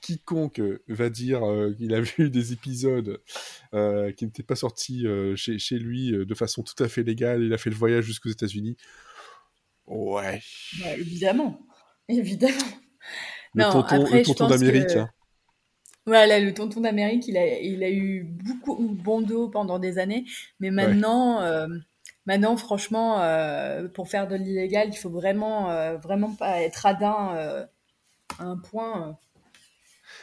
quiconque 0.00 0.60
va 0.88 1.10
dire 1.10 1.44
euh, 1.44 1.72
qu'il 1.72 1.94
a 1.94 2.00
vu 2.18 2.28
des 2.28 2.52
épisodes 2.52 3.22
euh, 3.72 4.10
qui 4.10 4.24
n'étaient 4.24 4.42
pas 4.42 4.56
sortis 4.56 5.06
chez, 5.36 5.60
chez, 5.60 5.78
lui 5.78 6.10
de 6.10 6.34
façon 6.34 6.64
tout 6.64 6.82
à 6.82 6.88
fait 6.88 7.04
légale, 7.04 7.44
il 7.44 7.52
a 7.52 7.58
fait 7.58 7.70
le 7.70 7.76
voyage 7.76 8.04
jusqu'aux 8.04 8.30
États-Unis. 8.30 8.76
Ouais. 9.86 10.42
Bah, 10.80 10.96
évidemment, 10.96 11.60
évidemment. 12.08 12.54
Le 13.54 13.62
non, 13.62 13.82
tonton, 14.24 14.48
d'Amérique. 14.48 14.88
Que... 14.88 14.98
Hein. 14.98 15.10
Voilà, 16.06 16.38
le 16.38 16.54
tonton 16.54 16.80
d'Amérique, 16.82 17.26
il 17.26 17.36
a, 17.36 17.58
il 17.60 17.82
a 17.82 17.90
eu 17.90 18.22
beaucoup 18.22 18.76
bon 18.76 19.22
dos 19.22 19.48
pendant 19.48 19.80
des 19.80 19.98
années, 19.98 20.24
mais 20.60 20.70
maintenant, 20.70 21.42
euh, 21.42 21.66
maintenant, 22.26 22.56
franchement, 22.56 23.20
euh, 23.22 23.88
pour 23.88 24.08
faire 24.08 24.28
de 24.28 24.36
l'illégal, 24.36 24.88
il 24.92 24.96
faut 24.96 25.10
vraiment, 25.10 25.68
euh, 25.70 25.96
vraiment 25.96 26.32
pas 26.32 26.62
être 26.62 26.76
radin 26.76 27.66
à 28.38 28.44
un 28.44 28.56
point. 28.56 29.18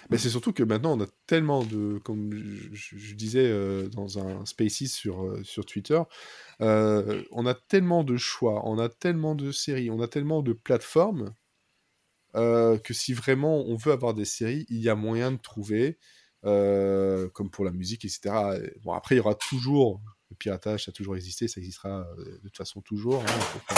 Mais 0.10 0.17
c'est 0.17 0.30
surtout 0.30 0.54
que 0.54 0.63
maintenant, 0.63 0.98
on 0.98 1.02
a 1.02 1.08
tellement 1.28 1.65
de, 1.65 2.00
comme 2.06 2.32
je, 2.72 3.15
disais 3.15 3.52
dans 3.89 4.19
un 4.19 4.46
Spaces 4.46 4.88
sur, 4.88 5.38
sur 5.43 5.65
Twitter, 5.65 6.02
on 6.62 7.46
a 7.46 7.54
tellement 7.54 8.06
de 8.06 8.15
choix, 8.15 8.62
on 8.65 8.80
a 8.80 8.88
tellement 8.88 9.36
de 9.36 9.52
séries, 9.52 9.91
on 9.91 10.00
a 10.00 10.08
tellement 10.08 10.43
de 10.43 10.54
plateformes 10.54 11.34
euh, 12.36 12.80
que 12.80 12.93
si 12.93 13.13
vraiment 13.13 13.62
on 13.62 13.76
veut 13.76 13.91
avoir 13.91 14.13
des 14.13 14.26
séries, 14.26 14.65
il 14.69 14.80
y 14.80 14.89
a 14.89 14.96
moyen 14.96 15.32
de 15.32 15.38
trouver, 15.38 16.00
euh, 16.46 17.30
comme 17.30 17.52
pour 17.52 17.63
la 17.63 17.72
musique, 17.72 18.06
etc. 18.06 18.34
Bon, 18.84 18.93
après, 18.93 19.15
il 19.15 19.17
y 19.19 19.22
aura 19.22 19.36
toujours 19.36 20.02
le 20.32 20.36
piratage, 20.36 20.86
ça 20.86 20.89
a 20.89 20.93
toujours 20.93 21.15
existé, 21.15 21.48
ça 21.48 21.60
existera 21.60 22.08
euh, 22.17 22.39
de 22.43 22.48
toute 22.48 22.58
façon 22.58 22.82
toujours. 22.82 23.24
Il 23.24 23.30
hein, 23.30 23.78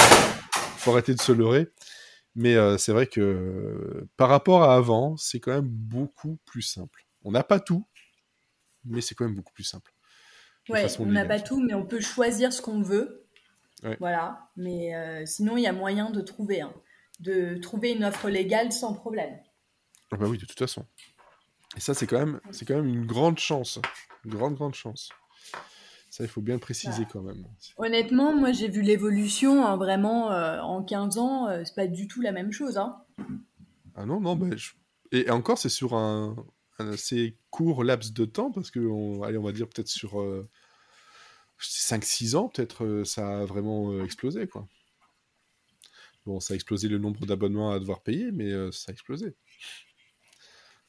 faut, 0.77 0.91
arrêter 0.91 1.13
de 1.13 1.21
se 1.21 1.31
leurrer. 1.31 1.67
Mais 2.37 2.55
c'est 2.77 2.91
vrai 2.91 3.07
que 3.07 4.05
par 4.17 4.27
rapport 4.27 4.63
à 4.63 4.75
avant, 4.75 5.15
c'est 5.15 5.39
quand 5.39 5.53
même 5.53 5.69
beaucoup 5.69 6.37
plus 6.43 6.63
simple. 6.63 7.05
On 7.23 7.31
n'a 7.31 7.43
pas 7.43 7.61
tout, 7.61 7.87
mais 8.83 8.99
c'est 8.99 9.15
quand 9.15 9.23
même 9.23 9.35
beaucoup 9.35 9.53
plus 9.53 9.63
simple. 9.63 9.93
Ouais, 10.67 10.85
on 10.99 11.05
n'a 11.05 11.23
pas 11.23 11.39
tout, 11.39 11.61
mais 11.61 11.73
on 11.73 11.85
peut 11.85 12.01
choisir 12.01 12.51
ce 12.51 12.61
qu'on 12.61 12.81
veut. 12.81 13.25
Voilà, 14.01 14.49
mais 14.57 15.25
sinon, 15.25 15.55
il 15.55 15.61
y 15.61 15.67
a 15.67 15.71
moyen 15.71 16.11
de 16.11 16.19
trouver. 16.19 16.59
Hein 16.59 16.73
de 17.19 17.57
trouver 17.57 17.91
une 17.91 18.03
offre 18.03 18.29
légale 18.29 18.71
sans 18.71 18.93
problème. 18.93 19.37
Ah 20.11 20.17
bah 20.17 20.27
oui, 20.27 20.37
de 20.37 20.45
toute 20.45 20.59
façon. 20.59 20.85
Et 21.75 21.79
ça, 21.79 21.93
c'est 21.93 22.07
quand 22.07 22.19
même, 22.19 22.39
c'est 22.51 22.65
quand 22.65 22.75
même 22.75 22.87
une 22.87 23.05
grande 23.05 23.39
chance, 23.39 23.79
une 24.23 24.31
grande 24.31 24.55
grande 24.55 24.75
chance. 24.75 25.09
Ça, 26.09 26.23
il 26.23 26.29
faut 26.29 26.41
bien 26.41 26.53
le 26.55 26.61
préciser 26.61 27.03
bah, 27.03 27.09
quand 27.11 27.21
même. 27.21 27.45
Honnêtement, 27.77 28.33
moi, 28.33 28.53
j'ai 28.53 28.69
vu 28.69 28.81
l'évolution 28.81 29.65
hein, 29.65 29.75
vraiment 29.75 30.31
euh, 30.31 30.61
en 30.61 30.81
15 30.81 31.17
ans. 31.17 31.49
Euh, 31.49 31.63
c'est 31.65 31.75
pas 31.75 31.87
du 31.87 32.07
tout 32.07 32.21
la 32.21 32.31
même 32.31 32.53
chose. 32.53 32.77
Hein. 32.77 33.03
Ah 33.95 34.05
non, 34.05 34.21
non, 34.21 34.37
bah, 34.37 34.55
et 35.11 35.29
encore, 35.29 35.57
c'est 35.57 35.69
sur 35.69 35.93
un, 35.93 36.35
assez 36.79 37.37
court 37.49 37.83
laps 37.83 38.13
de 38.13 38.23
temps 38.23 38.51
parce 38.51 38.71
que, 38.71 38.79
on, 38.79 39.23
allez, 39.23 39.37
on 39.37 39.43
va 39.43 39.51
dire 39.51 39.67
peut-être 39.67 39.89
sur 39.89 40.21
euh, 40.21 40.49
5-6 41.59 42.37
ans, 42.37 42.47
peut-être, 42.47 43.03
ça 43.03 43.41
a 43.41 43.45
vraiment 43.45 44.01
explosé, 44.01 44.47
quoi. 44.47 44.67
Bon, 46.25 46.39
ça 46.39 46.53
a 46.53 46.55
explosé 46.55 46.87
le 46.87 46.97
nombre 46.97 47.25
d'abonnements 47.25 47.71
à 47.71 47.79
devoir 47.79 48.01
payer, 48.01 48.31
mais 48.31 48.51
ça 48.71 48.89
a 48.89 48.93
explosé. 48.93 49.35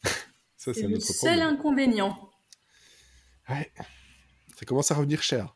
ça, 0.56 0.72
c'est 0.72 0.86
le 0.86 0.98
seul 1.00 1.40
inconvénient. 1.40 2.30
Ouais. 3.48 3.72
Ça 4.58 4.64
commence 4.64 4.90
à 4.90 4.94
revenir 4.94 5.22
cher. 5.22 5.54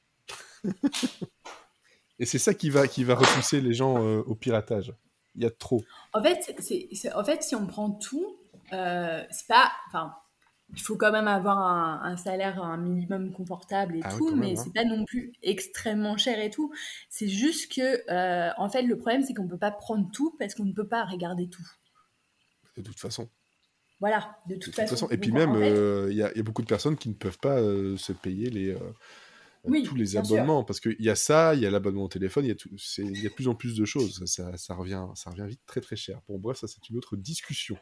Et 2.18 2.26
c'est 2.26 2.38
ça 2.38 2.52
qui 2.52 2.68
va, 2.68 2.86
qui 2.86 3.02
va 3.02 3.14
repousser 3.14 3.62
les 3.62 3.72
gens 3.72 3.98
au 3.98 4.34
piratage. 4.34 4.92
Il 5.34 5.42
y 5.42 5.46
a 5.46 5.50
trop. 5.50 5.82
En 6.12 6.22
fait, 6.22 6.54
c'est, 6.58 7.12
en 7.14 7.24
fait 7.24 7.42
si 7.42 7.54
on 7.54 7.66
prend 7.66 7.90
tout, 7.90 8.38
euh, 8.72 9.24
c'est 9.30 9.46
pas. 9.46 9.72
Enfin, 9.88 10.14
il 10.74 10.80
faut 10.80 10.96
quand 10.96 11.12
même 11.12 11.28
avoir 11.28 11.58
un, 11.58 12.16
salaire 12.16 12.62
un 12.62 12.76
minimum 12.76 13.32
confortable 13.32 13.96
et 13.96 14.00
ah 14.04 14.14
tout, 14.16 14.34
mais 14.34 14.52
hein. 14.52 14.62
c'est 14.62 14.72
pas 14.72 14.84
non 14.84 15.04
plus 15.04 15.32
extrêmement 15.42 16.16
cher 16.16 16.38
et 16.40 16.50
tout. 16.50 16.72
C'est 17.08 17.28
juste 17.28 17.72
que, 17.72 18.10
euh, 18.10 18.50
en 18.56 18.68
fait, 18.68 18.82
le 18.82 18.96
problème, 18.96 19.22
c'est 19.22 19.34
qu'on 19.34 19.48
peut 19.48 19.58
pas 19.58 19.70
prendre 19.70 20.10
tout 20.12 20.34
parce 20.38 20.54
qu'on 20.54 20.64
ne 20.64 20.72
peut 20.72 20.86
pas 20.86 21.04
regarder 21.04 21.48
tout. 21.48 21.66
De 22.76 22.82
toute 22.82 23.00
façon. 23.00 23.28
Voilà, 24.00 24.38
de 24.48 24.56
toute, 24.56 24.74
façon. 24.74 25.08
Et 25.10 25.18
puis 25.18 25.30
même, 25.30 25.54
euh, 25.56 26.08
il 26.10 26.16
y, 26.16 26.22
a 26.22 26.42
beaucoup 26.42 26.62
de 26.62 26.66
personnes 26.66 26.96
qui 26.96 27.10
ne 27.10 27.14
peuvent 27.14 27.38
pas 27.38 27.58
se 27.58 28.12
payer 28.12 28.48
les, 28.48 28.74
tous 29.84 29.94
les 29.94 30.16
abonnements, 30.16 30.64
parce 30.64 30.80
qu'il 30.80 30.96
y 31.00 31.10
a 31.10 31.14
ça, 31.14 31.54
il 31.54 31.60
y 31.60 31.66
a 31.66 31.70
l'abonnement 31.70 32.04
au 32.04 32.08
téléphone, 32.08 32.46
il 32.46 32.48
y, 32.48 32.52
a 32.52 32.54
il 32.98 33.22
y 33.22 33.26
a 33.26 33.28
de 33.28 33.34
plus 33.34 33.48
en 33.48 33.54
plus 33.54 33.76
de 33.76 33.84
choses. 33.84 34.24
Ça, 34.24 34.56
ça, 34.56 34.74
revient, 34.74 35.06
ça 35.14 35.30
revient 35.30 35.46
vite 35.46 35.60
très 35.66 35.82
très 35.82 35.96
cher. 35.96 36.20
Bon, 36.28 36.38
bref, 36.38 36.58
ça 36.58 36.66
c'est 36.66 36.88
une 36.88 36.96
autre 36.96 37.16
discussion. 37.16 37.76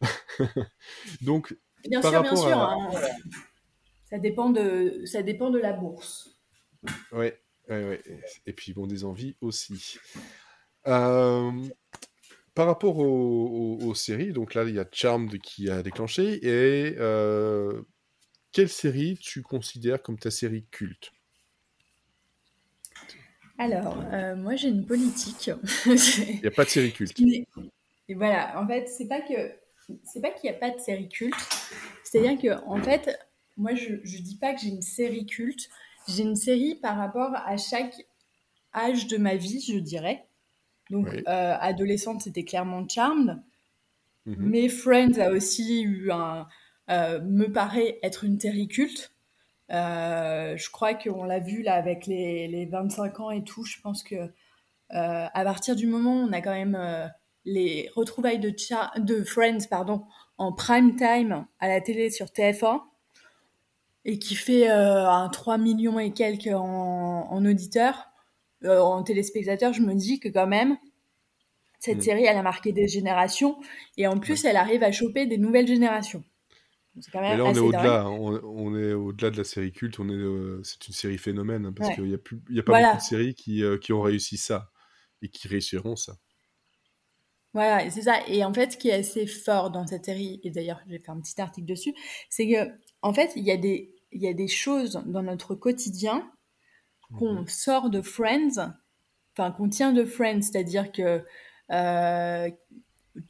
Donc, 1.20 1.56
bien 1.88 2.02
sûr, 2.02 2.22
bien 2.22 2.36
sûr. 2.36 2.58
Hein. 2.58 2.90
ça, 4.10 4.18
dépend 4.18 4.50
de, 4.50 5.02
ça 5.04 5.22
dépend 5.22 5.50
de 5.50 5.58
la 5.58 5.72
bourse. 5.72 6.38
Ouais, 7.12 7.40
ouais, 7.68 7.84
ouais. 7.84 8.02
Et 8.46 8.52
puis, 8.52 8.72
bon, 8.72 8.86
des 8.86 9.04
envies 9.04 9.36
aussi. 9.40 9.98
Euh, 10.86 11.50
par 12.54 12.66
rapport 12.66 12.98
aux, 12.98 13.94
séries, 13.94 14.32
donc 14.32 14.54
là, 14.54 14.64
il 14.64 14.74
y 14.74 14.78
a 14.78 14.86
Charmed 14.90 15.38
qui 15.38 15.68
a 15.68 15.82
déclenché. 15.82 16.38
Et 16.42 16.96
euh, 16.98 17.82
quelle 18.52 18.68
série 18.68 19.18
tu 19.20 19.42
considères 19.42 20.02
comme 20.02 20.18
ta 20.18 20.30
série 20.30 20.64
culte? 20.70 21.12
Alors, 23.58 24.02
euh, 24.12 24.36
moi 24.36 24.54
j'ai 24.56 24.68
une 24.68 24.84
politique. 24.84 25.50
Il 25.86 26.40
n'y 26.40 26.46
a 26.46 26.50
pas 26.50 26.64
de 26.64 26.70
série 26.70 26.92
culte. 26.94 27.18
Et 28.08 28.14
voilà, 28.14 28.58
en 28.60 28.66
fait, 28.66 28.88
c'est 28.88 29.08
pas 29.08 29.20
que 29.20 29.52
c'est 30.04 30.20
pas 30.20 30.30
qu'il 30.30 30.50
n'y 30.50 30.56
a 30.56 30.58
pas 30.58 30.70
de 30.70 30.80
série 30.80 31.08
culte. 31.08 31.36
C'est-à-dire 32.04 32.40
que, 32.40 32.64
en 32.66 32.80
fait, 32.82 33.18
moi, 33.56 33.74
je 33.74 33.94
ne 33.94 34.22
dis 34.22 34.36
pas 34.36 34.54
que 34.54 34.60
j'ai 34.60 34.68
une 34.68 34.82
série 34.82 35.26
culte. 35.26 35.68
J'ai 36.08 36.22
une 36.22 36.36
série 36.36 36.76
par 36.76 36.96
rapport 36.96 37.34
à 37.34 37.56
chaque 37.56 37.94
âge 38.74 39.06
de 39.06 39.16
ma 39.16 39.36
vie, 39.36 39.60
je 39.60 39.78
dirais. 39.78 40.26
Donc, 40.90 41.08
euh, 41.08 41.56
adolescente, 41.60 42.22
c'était 42.22 42.44
clairement 42.44 42.86
Charmed. 42.88 43.42
Mhm. 44.26 44.36
Mais 44.38 44.68
Friends 44.68 45.18
a 45.18 45.30
aussi 45.30 45.82
eu 45.82 46.10
un. 46.10 46.46
Euh, 46.88 47.20
me 47.22 47.46
paraît 47.46 47.98
être 48.02 48.24
une 48.24 48.38
série 48.38 48.68
culte. 48.68 49.12
Euh, 49.72 50.56
je 50.56 50.70
crois 50.70 50.94
qu'on 50.94 51.24
l'a 51.24 51.40
vu 51.40 51.62
là 51.62 51.74
avec 51.74 52.06
les, 52.06 52.46
les, 52.46 52.66
25 52.66 53.18
ans 53.18 53.30
et 53.32 53.42
tout. 53.42 53.64
Je 53.64 53.80
pense 53.80 54.04
que 54.04 54.30
à 54.90 55.42
partir 55.42 55.74
du 55.74 55.88
moment 55.88 56.22
où 56.22 56.28
on 56.28 56.32
a 56.32 56.40
quand 56.40 56.54
même 56.54 56.76
les 57.46 57.88
retrouvailles 57.94 58.40
de, 58.40 58.52
de 58.98 59.24
Friends 59.24 59.66
pardon, 59.70 60.04
en 60.36 60.52
prime 60.52 60.96
time 60.96 61.46
à 61.60 61.68
la 61.68 61.80
télé 61.80 62.10
sur 62.10 62.26
TF1 62.26 62.82
et 64.04 64.18
qui 64.18 64.34
fait 64.34 64.70
euh, 64.70 65.08
un 65.08 65.28
3 65.28 65.56
millions 65.56 65.98
et 65.98 66.12
quelques 66.12 66.54
en, 66.54 67.44
auditeurs, 67.44 68.08
euh, 68.64 68.78
en 68.80 69.02
téléspectateurs, 69.02 69.72
je 69.72 69.80
me 69.80 69.94
dis 69.94 70.20
que 70.20 70.28
quand 70.28 70.46
même, 70.46 70.76
cette 71.78 71.98
mm. 71.98 72.02
série, 72.02 72.24
elle 72.24 72.36
a 72.36 72.42
marqué 72.42 72.72
des 72.72 72.88
générations 72.88 73.58
et 73.96 74.06
en 74.06 74.18
plus, 74.18 74.44
elle 74.44 74.56
arrive 74.56 74.82
à 74.82 74.92
choper 74.92 75.26
des 75.26 75.38
nouvelles 75.38 75.66
générations. 75.66 76.24
Quand 77.12 77.20
même 77.20 77.38
là, 77.38 77.44
on 77.44 77.54
est 77.54 77.58
au-delà. 77.58 78.08
On, 78.08 78.74
est 78.74 78.94
au-delà 78.94 79.30
de 79.30 79.36
la 79.36 79.44
série 79.44 79.70
culte. 79.70 80.00
On 80.00 80.08
est, 80.08 80.12
euh, 80.12 80.62
c'est 80.64 80.88
une 80.88 80.94
série 80.94 81.18
phénomène 81.18 81.66
hein, 81.66 81.74
parce 81.76 81.94
qu'il 81.94 82.04
n'y 82.04 82.14
a, 82.14 82.18
plus, 82.18 82.40
a 82.58 82.62
pas 82.62 82.80
beaucoup 82.80 82.96
de 82.96 83.02
séries 83.02 83.34
qui, 83.34 83.62
qui 83.82 83.92
ont 83.92 84.00
réussi 84.00 84.38
ça 84.38 84.70
et 85.20 85.28
qui 85.28 85.46
réussiront 85.46 85.94
ça. 85.94 86.16
Voilà, 87.56 87.88
c'est 87.88 88.02
ça. 88.02 88.18
Et 88.28 88.44
en 88.44 88.52
fait, 88.52 88.72
ce 88.72 88.76
qui 88.76 88.90
est 88.90 88.92
assez 88.92 89.26
fort 89.26 89.70
dans 89.70 89.86
cette 89.86 90.04
série, 90.04 90.40
et 90.44 90.50
d'ailleurs, 90.50 90.82
j'ai 90.90 90.98
fait 90.98 91.10
un 91.10 91.18
petit 91.18 91.40
article 91.40 91.66
dessus, 91.66 91.94
c'est 92.28 92.46
que, 92.46 92.70
en 93.00 93.14
fait, 93.14 93.32
il 93.34 93.44
y 93.44 93.50
a 93.50 93.56
des, 93.56 93.94
il 94.12 94.20
y 94.20 94.28
a 94.28 94.34
des 94.34 94.46
choses 94.46 95.02
dans 95.06 95.22
notre 95.22 95.54
quotidien 95.54 96.30
qu'on 97.18 97.32
mhm. 97.32 97.48
sort 97.48 97.88
de 97.88 98.02
Friends, 98.02 98.74
enfin, 99.32 99.52
qu'on 99.52 99.70
tient 99.70 99.94
de 99.94 100.04
Friends, 100.04 100.42
c'est-à-dire 100.42 100.92
que 100.92 101.24
euh, 101.72 102.50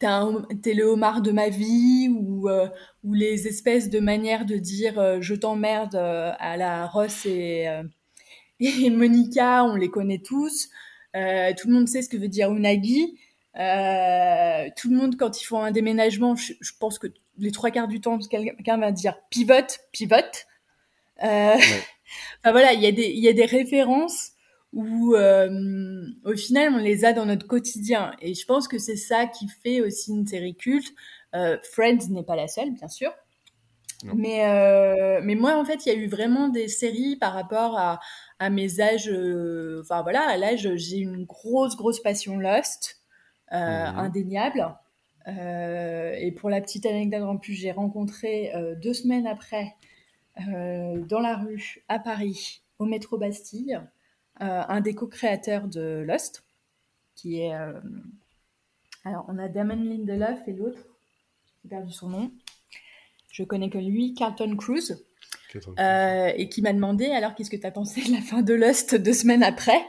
t'es 0.00 0.74
le 0.74 0.82
homard 0.86 1.22
de 1.22 1.30
ma 1.30 1.48
vie 1.48 2.08
ou, 2.08 2.48
euh, 2.48 2.68
ou 3.04 3.14
les 3.14 3.46
espèces 3.46 3.90
de 3.90 4.00
manières 4.00 4.44
de 4.44 4.56
dire 4.56 4.98
euh, 4.98 5.18
je 5.20 5.36
t'emmerde 5.36 5.94
à 5.94 6.56
la 6.56 6.88
Ross 6.88 7.26
et, 7.26 7.68
et 8.58 8.90
Monica, 8.90 9.62
on 9.62 9.76
les 9.76 9.88
connaît 9.88 10.18
tous. 10.18 10.66
tout 11.14 11.68
le 11.68 11.72
monde 11.72 11.86
sait 11.86 12.02
ce 12.02 12.08
que 12.08 12.16
veut 12.16 12.26
dire 12.26 12.50
unagi. 12.50 13.20
Euh, 13.58 14.68
tout 14.76 14.90
le 14.90 14.96
monde, 14.96 15.16
quand 15.16 15.40
ils 15.40 15.44
font 15.44 15.60
un 15.60 15.70
déménagement, 15.70 16.36
je, 16.36 16.52
pense 16.78 16.98
que 16.98 17.08
les 17.38 17.52
trois 17.52 17.70
quarts 17.70 17.88
du 17.88 18.00
temps, 18.00 18.18
quelqu'un 18.18 18.78
va 18.78 18.92
dire 18.92 19.18
pivote, 19.30 19.80
pivote. 19.92 20.46
Euh, 21.22 21.54
enfin, 22.40 22.52
voilà, 22.52 22.72
il 22.72 22.80
y, 22.80 22.86
a 22.86 22.92
des, 22.92 23.08
il 23.08 23.20
y 23.20 23.28
a 23.28 23.32
des 23.32 23.46
références 23.46 24.32
où, 24.72 25.14
euh, 25.14 26.06
au 26.24 26.36
final, 26.36 26.74
on 26.74 26.78
les 26.78 27.04
a 27.04 27.12
dans 27.12 27.26
notre 27.26 27.46
quotidien. 27.46 28.12
Et 28.20 28.34
je 28.34 28.44
pense 28.44 28.68
que 28.68 28.78
c'est 28.78 28.96
ça 28.96 29.26
qui 29.26 29.48
fait 29.48 29.80
aussi 29.80 30.10
une 30.10 30.26
série 30.26 30.56
culte. 30.56 30.92
Friends 31.72 32.08
n'est 32.08 32.22
pas 32.22 32.36
la 32.36 32.48
seule, 32.48 32.72
bien 32.72 32.88
sûr. 32.88 33.12
Mais, 34.14 34.44
euh, 34.44 35.20
mais 35.22 35.34
moi, 35.34 35.56
en 35.56 35.64
fait, 35.64 35.86
il 35.86 35.92
y 35.92 35.92
a 35.92 35.98
eu 35.98 36.06
vraiment 36.06 36.48
des 36.48 36.68
séries 36.68 37.16
par 37.16 37.32
rapport 37.32 37.78
à, 37.78 38.00
à 38.38 38.50
mes 38.50 38.80
âges. 38.80 39.08
Euh, 39.08 39.80
enfin, 39.82 40.02
voilà, 40.02 40.22
à 40.28 40.36
l'âge, 40.36 40.68
j'ai 40.74 40.98
une 40.98 41.24
grosse, 41.24 41.76
grosse 41.76 42.00
passion 42.00 42.38
Lost. 42.38 43.00
Euh, 43.52 43.92
mhm. 43.92 43.98
indéniable. 43.98 44.74
Euh, 45.28 46.14
et 46.18 46.32
pour 46.32 46.50
la 46.50 46.60
petite 46.60 46.86
anecdote 46.86 47.22
en 47.22 47.36
plus, 47.36 47.54
j'ai 47.54 47.72
rencontré 47.72 48.54
euh, 48.54 48.74
deux 48.74 48.94
semaines 48.94 49.26
après, 49.26 49.74
dans 50.38 51.18
la 51.18 51.34
rue 51.36 51.82
à 51.88 51.98
Paris, 51.98 52.60
au 52.78 52.84
métro 52.84 53.16
Bastille, 53.16 53.80
un 54.38 54.80
des 54.82 54.94
co-créateurs 54.94 55.66
de 55.66 56.04
Lost, 56.06 56.44
qui 57.14 57.40
est. 57.40 57.54
alors, 59.06 59.24
on 59.28 59.38
a 59.38 59.48
Damon 59.48 59.76
Lindelof 59.76 60.46
et 60.46 60.52
l'autre, 60.52 60.84
j'ai 61.62 61.70
perdu 61.70 61.90
son 61.90 62.10
nom. 62.10 62.30
Je 63.32 63.44
connais 63.44 63.70
que 63.70 63.78
lui, 63.78 64.12
Carlton 64.12 64.56
Cruz. 64.56 65.06
et 65.54 66.48
qui 66.50 66.60
m'a 66.60 66.74
demandé 66.74 67.06
alors 67.06 67.34
qu'est-ce 67.34 67.48
que 67.48 67.56
tu 67.56 67.66
as 67.66 67.70
pensé 67.70 68.02
de 68.02 68.12
la 68.12 68.20
fin 68.20 68.42
de 68.42 68.52
Lost 68.52 68.94
deux 68.94 69.14
semaines 69.14 69.42
après? 69.42 69.86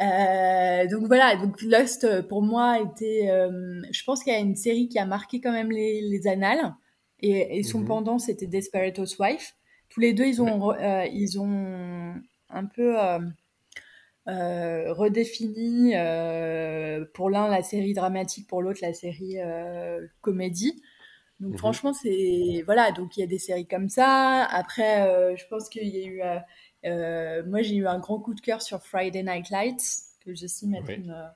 Euh, 0.00 0.86
donc 0.86 1.06
voilà, 1.06 1.36
donc 1.36 1.60
Lost 1.60 2.04
euh, 2.04 2.22
pour 2.22 2.42
moi 2.42 2.80
était, 2.80 3.28
euh, 3.30 3.82
je 3.90 4.02
pense 4.04 4.24
qu'il 4.24 4.32
y 4.32 4.36
a 4.36 4.38
une 4.38 4.56
série 4.56 4.88
qui 4.88 4.98
a 4.98 5.04
marqué 5.04 5.40
quand 5.40 5.52
même 5.52 5.70
les, 5.70 6.00
les 6.00 6.26
annales 6.26 6.74
et, 7.20 7.62
son 7.62 7.80
mhm. 7.80 7.86
pendant 7.86 8.18
c'était 8.18 8.46
Desperate 8.46 8.98
Housewife. 8.98 9.54
Tous 9.90 10.00
les 10.00 10.14
deux 10.14 10.24
ils 10.24 10.40
ont 10.40 10.72
ils 11.12 11.38
ont 11.38 12.14
un 12.48 12.64
peu 12.64 12.96
redéfini 14.26 15.92
pour 17.12 17.28
l'un 17.28 17.48
la 17.48 17.62
série 17.62 17.92
dramatique, 17.92 18.46
pour 18.48 18.62
l'autre 18.62 18.78
la 18.80 18.94
série 18.94 19.36
comédie. 20.22 20.80
Donc 21.40 21.52
mhm. 21.52 21.58
franchement 21.58 21.92
c'est 21.92 22.62
voilà 22.64 22.90
donc 22.92 23.18
il 23.18 23.20
y 23.20 23.22
a 23.22 23.26
des 23.26 23.38
séries 23.38 23.66
comme 23.66 23.90
ça. 23.90 24.44
Après 24.44 25.36
je 25.36 25.44
pense 25.50 25.68
qu'il 25.68 25.88
y 25.88 26.02
a 26.02 26.06
eu 26.06 26.22
moi, 26.84 27.62
j'ai 27.62 27.76
eu 27.76 27.86
un 27.86 27.98
grand 27.98 28.20
coup 28.20 28.34
de 28.34 28.40
cœur 28.40 28.62
sur 28.62 28.82
Friday 28.82 29.22
Night 29.22 29.50
Lights, 29.50 30.10
que 30.20 30.34
j'estime 30.34 30.74
être 30.74 30.90
une, 30.90 31.10
euh, 31.10 31.28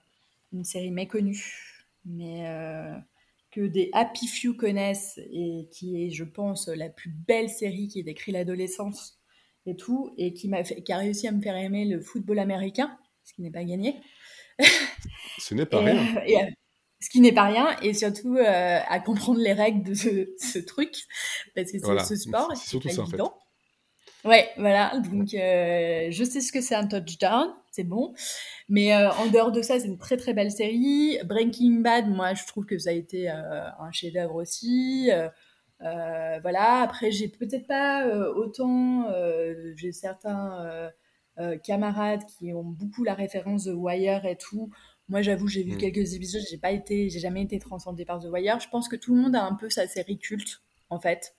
une, 0.52 0.64
série 0.64 0.90
méconnue, 0.90 1.84
mais 2.04 2.46
euh, 2.46 2.94
que 3.50 3.62
des 3.62 3.90
happy 3.92 4.26
few 4.26 4.54
connaissent 4.54 5.18
et 5.18 5.68
qui 5.72 6.04
est, 6.04 6.10
je 6.10 6.24
pense, 6.24 6.68
la 6.68 6.88
plus 6.88 7.10
belle 7.10 7.48
série 7.48 7.88
qui 7.88 8.02
décrit 8.02 8.32
l'adolescence 8.32 9.18
et 9.66 9.76
tout, 9.76 10.14
et 10.18 10.34
qui, 10.34 10.48
m'a 10.48 10.62
qui 10.62 10.92
a 10.92 10.98
réussi 10.98 11.26
à 11.26 11.32
me 11.32 11.40
faire 11.40 11.56
aimer 11.56 11.86
le 11.86 12.00
football 12.00 12.38
américain, 12.38 12.96
ce 13.24 13.32
qui 13.32 13.42
n'est 13.42 13.50
pas 13.50 13.64
gagné. 13.64 14.00
Ce 15.38 15.54
n'est 15.54 15.66
pas 15.66 15.80
rien. 15.80 15.96
ce 17.00 17.08
qui 17.08 17.20
n'est 17.20 17.32
pas 17.32 17.44
rien, 17.44 17.76
et 17.80 17.94
surtout 17.94 18.36
à 18.38 19.00
comprendre 19.00 19.40
les 19.40 19.52
règles 19.52 19.82
de 19.82 19.94
ce, 19.94 20.58
truc, 20.58 20.94
parce 21.54 21.72
que 21.72 21.78
c'est 21.78 22.04
ce 22.04 22.16
sport, 22.16 22.52
c'est 22.54 22.68
surtout 22.68 22.88
ça, 22.90 23.02
évident. 23.02 23.26
En 23.26 23.30
fait. 23.30 23.43
Ouais, 24.24 24.48
voilà. 24.56 24.98
Donc, 25.10 25.34
euh, 25.34 26.08
je 26.10 26.24
sais 26.24 26.40
ce 26.40 26.50
que 26.50 26.62
c'est 26.62 26.74
un 26.74 26.86
touchdown, 26.86 27.48
c'est 27.70 27.84
bon. 27.84 28.14
Mais 28.68 28.94
euh, 28.94 29.10
en 29.12 29.26
dehors 29.26 29.52
de 29.52 29.60
ça, 29.60 29.78
c'est 29.78 29.86
une 29.86 29.98
très 29.98 30.16
très 30.16 30.32
belle 30.32 30.50
série. 30.50 31.18
Breaking 31.24 31.80
Bad, 31.80 32.08
moi, 32.08 32.32
je 32.32 32.46
trouve 32.46 32.64
que 32.64 32.78
ça 32.78 32.90
a 32.90 32.92
été 32.94 33.30
euh, 33.30 33.68
un 33.78 33.92
chef-d'œuvre 33.92 34.36
aussi. 34.36 35.10
voilà. 35.80 36.80
Après, 36.80 37.10
j'ai 37.10 37.28
peut-être 37.28 37.66
pas 37.66 38.06
autant. 38.30 39.08
j'ai 39.76 39.92
certains 39.92 40.90
camarades 41.62 42.24
qui 42.38 42.54
ont 42.54 42.64
beaucoup 42.64 43.04
la 43.04 43.14
référence 43.14 43.64
de 43.64 43.74
Wire 43.74 44.24
et 44.24 44.36
tout. 44.36 44.70
Moi, 45.10 45.20
j'avoue, 45.20 45.48
j'ai 45.48 45.62
vu 45.62 45.74
mm. 45.74 45.78
quelques 45.78 46.14
épisodes, 46.14 46.42
j'ai 46.50 46.56
pas 46.56 46.72
été, 46.72 47.10
j'ai 47.10 47.20
jamais 47.20 47.42
été 47.42 47.58
transcendée 47.58 48.06
par 48.06 48.20
The 48.20 48.28
Wire. 48.32 48.58
Je 48.58 48.70
pense 48.70 48.88
que 48.88 48.96
tout 48.96 49.14
le 49.14 49.20
monde 49.20 49.36
a 49.36 49.44
un 49.44 49.54
peu 49.54 49.68
sa 49.68 49.86
série 49.86 50.16
culte, 50.16 50.62
en 50.88 50.98
fait. 50.98 51.34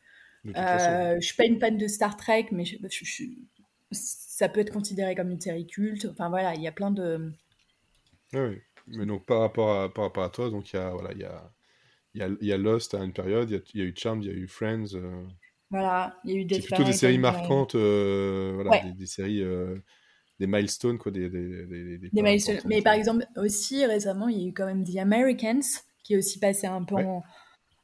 Euh, 0.55 1.15
je 1.19 1.25
suis 1.25 1.36
pas 1.36 1.45
une 1.45 1.60
fan 1.60 1.77
de 1.77 1.88
Star 1.88 2.17
Trek, 2.17 2.47
mais 2.51 2.65
ça 3.91 4.49
peut 4.49 4.60
être 4.60 4.71
considéré 4.71 5.15
comme 5.15 5.31
une 5.31 5.41
série 5.41 5.65
culte. 5.65 6.08
Enfin 6.12 6.29
voilà, 6.29 6.55
il 6.55 6.62
y 6.62 6.67
a 6.67 6.71
plein 6.71 6.91
de. 6.91 7.31
oui, 8.34 8.62
mais 8.88 9.05
donc 9.05 9.25
par 9.25 9.39
rapport 9.39 9.75
à, 9.75 9.93
par 9.93 10.05
rapport 10.05 10.23
à 10.23 10.29
toi, 10.29 10.49
donc 10.49 10.71
il 10.71 10.75
y 10.75 10.79
a 10.79 10.89
voilà, 10.91 11.12
il 11.13 11.19
y 11.19 11.23
a, 11.23 11.51
y, 12.13 12.21
a, 12.21 12.29
y 12.41 12.51
a 12.51 12.58
Lost 12.58 12.93
à 12.93 13.03
une 13.03 13.13
période, 13.13 13.49
il 13.73 13.79
y, 13.79 13.84
a 13.84 13.86
eu 13.86 13.93
Charmed, 13.95 14.23
il 14.23 14.27
y 14.27 14.34
a 14.34 14.36
eu 14.36 14.47
Friends. 14.47 14.95
Euh. 14.95 15.23
Voilà, 15.71 16.19
il 16.23 16.31
y 16.31 16.36
a 16.36 16.39
eu 16.41 16.45
des. 16.45 16.55
C'est 16.55 16.67
plutôt 16.67 16.84
des 16.84 16.93
séries 16.93 17.17
marquantes, 17.17 17.75
euh, 17.75 18.51
voilà, 18.55 18.84
des, 18.84 18.93
des, 18.93 19.05
séries 19.08 19.43
des 20.39 20.47
milestones, 20.47 20.99
quoi, 20.99 21.12
des, 21.12 21.29
des, 21.29 21.65
des, 21.65 21.97
des 21.97 22.21
milestones. 22.21 22.60
Mais 22.65 22.81
par 22.81 22.93
exemple, 22.93 23.25
aussi 23.38 23.86
récemment, 23.86 24.27
il 24.27 24.38
y 24.38 24.45
a 24.45 24.47
eu 24.49 24.53
quand 24.53 24.67
même 24.67 24.84
The 24.84 24.97
Americans, 24.97 25.63
qui 26.03 26.13
est 26.13 26.17
aussi 26.17 26.39
passé 26.39 26.67
un 26.67 26.84
peu 26.84 26.95
en, 26.95 27.23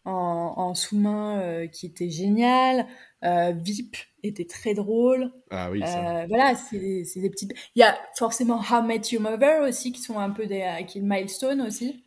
en, 0.06 0.74
sous-main, 0.74 1.40
euh, 1.40 1.68
qui 1.68 1.86
était 1.86 2.10
génial. 2.10 2.88
Euh, 3.24 3.52
VIP 3.52 3.98
était 4.24 4.46
très 4.46 4.74
drôle. 4.74 5.32
Ah 5.52 5.70
oui, 5.72 5.82
ça. 5.82 6.22
Euh, 6.22 6.26
voilà, 6.28 6.56
c'est 6.56 6.80
des 6.80 7.30
petites. 7.30 7.54
Il 7.76 7.80
y 7.80 7.84
a 7.84 7.98
forcément 8.18 8.60
How 8.60 8.82
Met 8.82 9.02
Your 9.12 9.22
Mother 9.22 9.68
aussi, 9.68 9.92
qui 9.92 10.02
sont 10.02 10.20
un 10.20 10.32
peu 10.32 10.48
des 10.48 10.68
qui 10.88 11.02
milestones 11.02 11.62
aussi. 11.62 12.06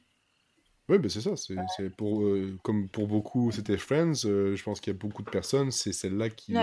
Oui, 0.89 0.99
ben 0.99 1.09
c'est 1.09 1.23
ça. 1.23 1.35
C'est 1.37 1.91
pour 1.97 2.25
comme 2.63 2.89
pour 2.89 3.07
beaucoup, 3.07 3.51
c'était 3.53 3.79
Friends. 3.79 4.15
je 4.15 4.63
pense 4.63 4.81
qu'il 4.81 4.93
y 4.93 4.97
a 4.97 4.99
beaucoup 4.99 5.23
de 5.23 5.31
personnes, 5.31 5.71
c'est 5.71 5.93
celle-là 5.93 6.31
qui 6.31 6.55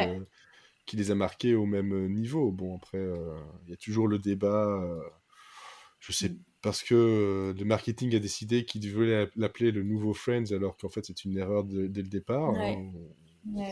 qui 0.87 0.97
les 0.97 1.11
a 1.11 1.15
marqués 1.15 1.55
au 1.55 1.65
même 1.65 2.07
niveau. 2.09 2.51
Bon, 2.51 2.75
après, 2.75 3.03
il 3.65 3.69
y 3.69 3.73
a 3.73 3.77
toujours 3.77 4.07
le 4.07 4.19
débat. 4.19 4.79
Je 5.99 6.11
sais, 6.11 6.29
mm. 6.29 6.39
Parce 6.61 6.83
que 6.83 7.53
le 7.57 7.65
marketing 7.65 8.15
a 8.15 8.19
décidé 8.19 8.65
qu'il 8.65 8.91
voulait 8.93 9.29
l'appeler 9.35 9.71
le 9.71 9.83
nouveau 9.83 10.13
Friends, 10.13 10.51
alors 10.51 10.77
qu'en 10.77 10.89
fait, 10.89 11.05
c'est 11.05 11.25
une 11.25 11.37
erreur 11.37 11.63
dès 11.63 12.01
le 12.01 12.09
départ. 12.09 12.49
Hein. 12.49 12.91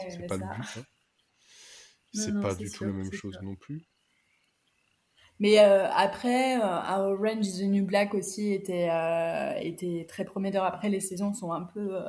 c'est 0.09 0.27
pas 0.27 0.37
le 0.37 0.43
but. 0.43 0.77
Hein. 0.77 0.83
C'est 2.11 2.41
pas 2.41 2.55
du 2.55 2.71
tout 2.71 2.85
la 2.85 2.91
même 2.91 3.13
chose 3.13 3.37
non 3.43 3.53
plus. 3.53 3.85
Mais 5.39 5.59
après, 5.59 6.57
Our 6.57 7.11
Orange 7.11 7.45
is 7.45 7.59
the 7.59 7.69
New 7.69 7.85
Black 7.85 8.15
aussi 8.15 8.51
était, 8.51 8.89
était 9.61 10.07
très 10.09 10.25
prometteur. 10.25 10.63
Après, 10.63 10.89
les 10.89 11.01
saisons 11.01 11.35
sont 11.35 11.51
un 11.51 11.61
peu 11.61 11.99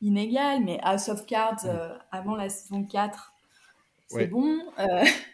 inégales, 0.00 0.62
mais 0.64 0.78
House 0.82 1.08
of 1.08 1.26
Cards, 1.26 1.66
avant 2.12 2.36
la 2.36 2.48
saison 2.48 2.84
4, 2.84 3.32
c'est 4.06 4.28
bon. 4.28 4.60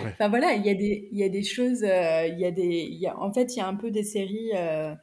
Euh, 0.00 0.08
enfin 0.08 0.28
voilà, 0.28 0.54
il 0.54 0.64
y, 0.64 0.70
a 0.70 0.74
des, 0.74 1.08
il 1.12 1.18
y 1.18 1.24
a 1.24 1.28
des 1.28 1.42
choses, 1.42 1.82
euh, 1.82 2.26
il 2.26 2.38
y 2.38 2.44
a 2.44 2.50
des, 2.50 2.86
il 2.90 2.98
y 2.98 3.06
a, 3.06 3.18
en 3.18 3.32
fait, 3.32 3.54
il 3.54 3.58
y 3.58 3.60
a 3.60 3.66
un 3.66 3.74
peu 3.74 3.90
des 3.90 4.04
séries 4.04 4.50
euh, 4.54 4.94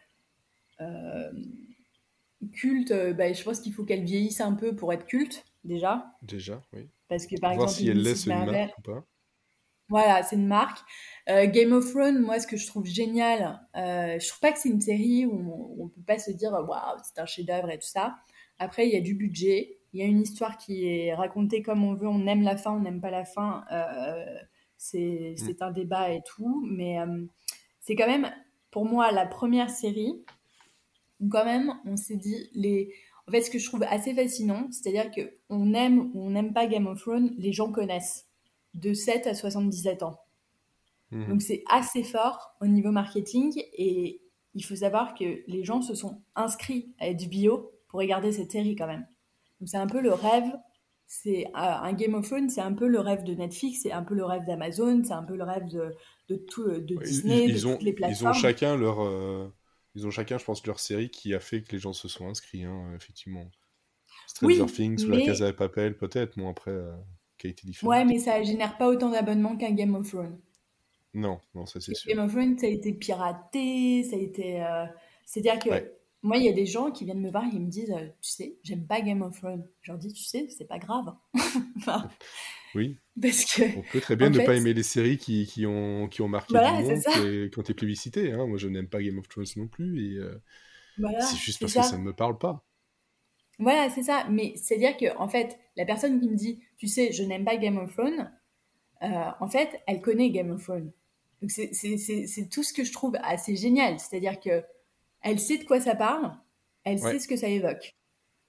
cultes. 2.54 2.94
Bah, 3.16 3.32
je 3.34 3.44
pense 3.44 3.60
qu'il 3.60 3.74
faut 3.74 3.84
qu'elles 3.84 4.04
vieillissent 4.04 4.42
un 4.42 4.54
peu 4.54 4.76
pour 4.76 4.94
être 4.94 5.06
cultes 5.06 5.46
déjà. 5.64 6.06
Déjà, 6.22 6.62
oui. 6.74 6.90
Parce 7.08 7.26
que 7.26 7.40
par 7.40 7.54
Voir 7.56 7.68
exemple, 7.68 7.84
si 7.84 7.90
elles 7.90 8.02
laissent 8.02 8.26
une 8.28 8.46
marque 8.46 8.78
ou 8.78 8.82
pas. 8.82 9.06
Voilà, 9.90 10.22
c'est 10.22 10.36
une 10.36 10.48
marque. 10.48 10.80
Game 11.28 11.74
of 11.74 11.90
Thrones, 11.90 12.20
moi, 12.20 12.40
ce 12.40 12.46
que 12.46 12.58
je 12.58 12.68
trouve 12.68 12.86
génial, 12.86 13.60
je 13.74 14.28
trouve 14.28 14.40
pas 14.40 14.52
que 14.52 14.60
c'est 14.60 14.70
une 14.70 14.82
série 14.82 15.26
où 15.26 15.34
on, 15.80 15.86
on 15.86 15.88
peut 15.88 16.04
pas 16.06 16.20
se 16.20 16.30
dire 16.30 16.52
waouh, 16.52 16.98
c'est 17.04 17.20
un 17.20 17.26
chef-d'œuvre 17.26 17.72
et 17.72 17.80
tout 17.80 17.88
ça. 17.88 18.16
Après, 18.60 18.88
il 18.88 18.94
y 18.94 18.98
a 18.98 19.02
du 19.02 19.16
budget 19.16 19.80
il 19.94 20.00
y 20.00 20.04
a 20.04 20.06
une 20.06 20.22
histoire 20.22 20.58
qui 20.58 20.88
est 20.88 21.14
racontée 21.14 21.62
comme 21.62 21.84
on 21.84 21.96
veut, 21.96 22.08
on 22.08 22.28
aime 22.28 22.44
la 22.44 22.58
fin, 22.58 22.72
on 22.72 22.80
n'aime 22.80 23.02
pas 23.02 23.10
la 23.10 23.26
fin, 23.26 23.66
euh, 23.72 24.36
c'est 24.80 25.36
mm. 25.38 25.56
un 25.60 25.72
débat 25.72 26.12
et 26.12 26.22
tout, 26.26 26.66
mais 26.66 27.00
euh, 27.00 27.26
c'est 27.82 27.96
quand 27.96 28.08
même, 28.08 28.32
pour 28.72 28.86
moi, 28.86 29.12
la 29.12 29.26
première 29.28 29.70
série 29.70 30.24
où 31.20 31.28
quand 31.28 31.46
même 31.46 31.74
on 31.86 31.98
s'est 31.98 32.16
dit, 32.16 32.50
les... 32.54 32.94
en 33.28 33.32
fait 33.32 33.42
ce 33.42 33.52
que 33.52 33.60
je 33.60 33.66
trouve 33.66 33.84
assez 33.84 34.16
fascinant, 34.16 34.68
c'est-à-dire 34.72 35.12
que 35.12 35.34
on 35.50 35.74
aime 35.74 36.10
ou 36.14 36.24
on 36.24 36.30
n'aime 36.30 36.54
pas 36.54 36.66
Game 36.66 36.88
of 36.88 37.00
Thrones, 37.02 37.36
les 37.38 37.52
gens 37.52 37.72
connaissent 37.72 38.28
de 38.74 38.94
7 38.94 39.28
à 39.28 39.36
77 39.36 40.02
ans. 40.04 40.18
Mm. 41.12 41.28
Donc 41.28 41.42
c'est 41.42 41.64
assez 41.70 42.04
fort 42.04 42.56
au 42.62 42.68
niveau 42.68 42.92
marketing 42.92 43.62
et 43.74 44.22
il 44.56 44.64
faut 44.64 44.78
savoir 44.78 45.14
que 45.14 45.44
les 45.46 45.64
gens 45.66 45.82
se 45.82 45.94
sont 45.94 46.22
inscrits 46.36 46.94
à 47.00 47.14
HBO 47.14 47.72
pour 47.90 48.00
regarder 48.00 48.32
cette 48.32 48.52
série 48.52 48.76
quand 48.76 48.88
même. 48.88 49.06
Donc 49.60 49.68
c'est 49.68 49.78
un 49.78 49.88
peu 49.88 50.00
le 50.00 50.14
rêve. 50.14 50.50
C'est 51.12 51.48
euh, 51.48 51.52
un 51.56 51.92
Game 51.94 52.14
of 52.14 52.28
Thrones, 52.28 52.52
c'est 52.52 52.62
un 52.62 52.72
peu 52.72 52.88
le 52.88 53.00
rêve 53.00 53.24
de 53.24 53.34
Netflix, 53.34 53.80
c'est 53.82 53.92
un 53.92 54.04
peu 54.04 54.14
le 54.14 54.24
rêve 54.24 54.46
d'Amazon, 54.46 55.02
c'est 55.04 55.14
un 55.14 55.24
peu 55.24 55.36
le 55.36 55.44
rêve 55.44 55.68
de, 55.68 55.96
de 56.28 56.36
tout 56.36 56.70
de 56.70 56.96
Disney, 57.04 57.46
ils, 57.46 57.62
de 57.62 57.66
ont, 57.66 57.74
toutes 57.74 57.82
les 57.82 57.94
plateformes. 57.94 58.32
Ils 58.32 58.38
ont 58.38 58.40
chacun 58.40 58.78
leur, 58.78 59.04
euh, 59.04 59.52
ils 59.96 60.06
ont 60.06 60.12
chacun, 60.12 60.38
je 60.38 60.46
pense, 60.46 60.64
leur 60.68 60.80
série 60.80 61.10
qui 61.10 61.34
a 61.34 61.40
fait 61.40 61.64
que 61.64 61.72
les 61.72 61.80
gens 61.80 61.94
se 61.94 62.08
sont 62.08 62.28
inscrits, 62.28 62.64
hein, 62.64 62.94
effectivement. 62.96 63.50
Stranger 64.28 64.68
Things 64.68 65.04
ou 65.04 65.10
La 65.10 65.22
Casa 65.26 65.48
de 65.48 65.56
Papel, 65.56 65.98
peut-être, 65.98 66.38
moi 66.38 66.52
après, 66.52 66.70
euh, 66.70 66.92
qui 67.40 67.48
a 67.48 67.50
été 67.50 67.66
différent. 67.66 67.90
Ouais, 67.90 68.06
mais 68.06 68.20
ça 68.20 68.44
génère 68.44 68.78
pas 68.78 68.88
autant 68.88 69.10
d'abonnements 69.10 69.58
qu'un 69.58 69.72
Game 69.72 69.96
of 69.96 70.08
Thrones. 70.08 70.40
Non, 71.16 71.40
non, 71.56 71.66
ça 71.66 71.82
c'est 71.82 71.96
sûr. 71.96 72.08
Game 72.08 72.24
of 72.24 72.32
Thrones, 72.32 72.60
ça 72.60 72.68
a 72.68 72.70
été 72.70 72.94
piraté, 72.94 74.04
ça 74.04 74.16
a 74.16 74.20
été. 74.20 74.64
C'est-à-dire 75.26 75.58
que 75.58 75.92
moi, 76.22 76.38
il 76.38 76.44
y 76.44 76.50
a 76.50 76.54
des 76.54 76.66
gens 76.66 76.92
qui 76.92 77.06
viennent 77.06 77.22
me 77.22 77.32
voir 77.32 77.46
et 77.46 77.50
ils 77.54 77.62
me 77.62 77.70
disent, 77.70 77.92
euh, 77.92 78.08
tu 78.22 78.32
sais, 78.32 78.58
j'aime 78.64 78.86
pas 78.86 79.02
Game 79.02 79.22
of 79.22 79.38
Thrones. 79.40 79.66
Je 79.82 79.92
leur 79.92 80.00
dis, 80.00 80.12
tu 80.12 80.24
sais, 80.24 80.48
c'est 80.50 80.68
pas 80.68 80.78
grave. 80.78 81.16
oui. 82.76 82.98
Parce 83.22 83.46
que. 83.46 83.78
On 83.78 83.84
peut 83.84 84.02
très 84.02 84.18
bien 84.18 84.30
ne 84.30 84.46
pas 84.46 84.56
aimer 84.56 84.74
les 84.74 84.84
séries 84.84 85.18
qui, 85.18 85.46
qui, 85.46 85.66
ont, 85.66 86.10
qui 86.10 86.22
ont 86.22 86.28
marqué 86.28 86.54
voilà, 86.54 86.82
du 86.82 86.84
monde, 86.84 87.02
qui 87.02 87.60
ont 87.60 87.62
été. 87.62 88.34
Hein. 88.34 88.48
Moi, 88.48 88.58
je 88.58 88.68
n'aime 88.68 88.88
pas 88.88 89.02
Game 89.02 89.18
of 89.18 89.30
Thrones 89.30 89.46
non 89.56 89.68
plus. 89.68 90.14
Et 90.14 90.18
euh, 90.18 90.42
c'est 91.22 91.38
juste 91.38 91.62
parce 91.62 91.74
que 91.74 91.84
ça 91.84 91.98
ne 91.98 92.04
me 92.04 92.14
parle 92.14 92.38
pas. 92.38 92.66
Voilà, 93.58 93.90
c'est 93.90 94.04
ça. 94.04 94.26
Mais 94.30 94.54
c'est-à-dire 94.58 94.98
que, 94.98 95.18
en 95.18 95.30
fait, 95.30 95.58
la 95.78 95.86
personne 95.86 96.20
qui 96.20 96.30
me 96.30 96.36
dit, 96.36 96.60
tu 96.78 96.88
sais, 96.88 97.14
je 97.14 97.24
n'aime 97.24 97.46
pas 97.46 97.56
Game 97.56 97.78
of 97.78 97.94
Thrones, 97.94 98.30
euh, 99.04 99.32
en 99.40 99.48
fait, 99.48 99.82
elle 99.88 100.02
connaît 100.02 100.32
Game 100.32 100.52
of 100.52 100.64
Thrones. 100.64 100.92
Donc, 101.42 101.52
c'est 101.52 102.50
tout 102.50 102.64
ce 102.64 102.74
que 102.74 102.84
je 102.84 102.92
trouve 102.92 103.16
assez 103.24 103.56
génial. 103.56 104.00
C'est-à-dire 104.00 104.38
que 104.42 104.64
elle 105.22 105.40
sait 105.40 105.58
de 105.58 105.64
quoi 105.64 105.80
ça 105.80 105.96
parle, 105.96 106.32
elle 106.84 107.00
sait 107.00 107.20
ce 107.20 107.28
que 107.28 107.36
ça 107.36 107.48
évoque, 107.48 107.96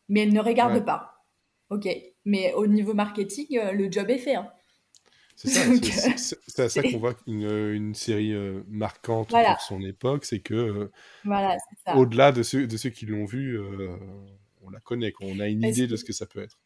mais 0.08 0.20
elle 0.20 0.32
ne 0.32 0.40
regarde 0.40 0.84
pas. 0.84 1.24
Ok, 1.70 1.88
mais 2.24 2.52
au 2.54 2.66
niveau 2.66 2.94
marketing, 2.94 3.58
euh, 3.58 3.72
le 3.72 3.90
job 3.90 4.10
est 4.10 4.18
fait. 4.18 4.34
Hein. 4.34 4.50
C'est 5.36 5.48
ça, 5.48 6.36
c'est 6.46 6.62
à 6.62 6.68
ça 6.68 6.82
qu'on 6.82 6.98
voit 6.98 7.14
une, 7.26 7.48
une 7.48 7.94
série 7.94 8.34
euh, 8.34 8.62
marquante 8.68 9.30
pour 9.30 9.60
son 9.60 9.80
époque, 9.82 10.24
c'est 10.24 10.40
que 10.40 10.54
euh, 10.54 10.92
voilà, 11.24 11.56
au-delà 11.94 12.32
de 12.32 12.42
ceux, 12.42 12.66
de 12.66 12.76
ceux 12.76 12.90
qui 12.90 13.06
l'ont 13.06 13.24
vue, 13.24 13.58
on 14.62 14.70
la 14.70 14.80
connaît, 14.80 15.12
on 15.22 15.40
a 15.40 15.48
une 15.48 15.64
idée 15.64 15.86
de 15.86 15.96
ce 15.96 16.04
que 16.04 16.12
ça 16.12 16.26
peut 16.26 16.42
être. 16.42 16.59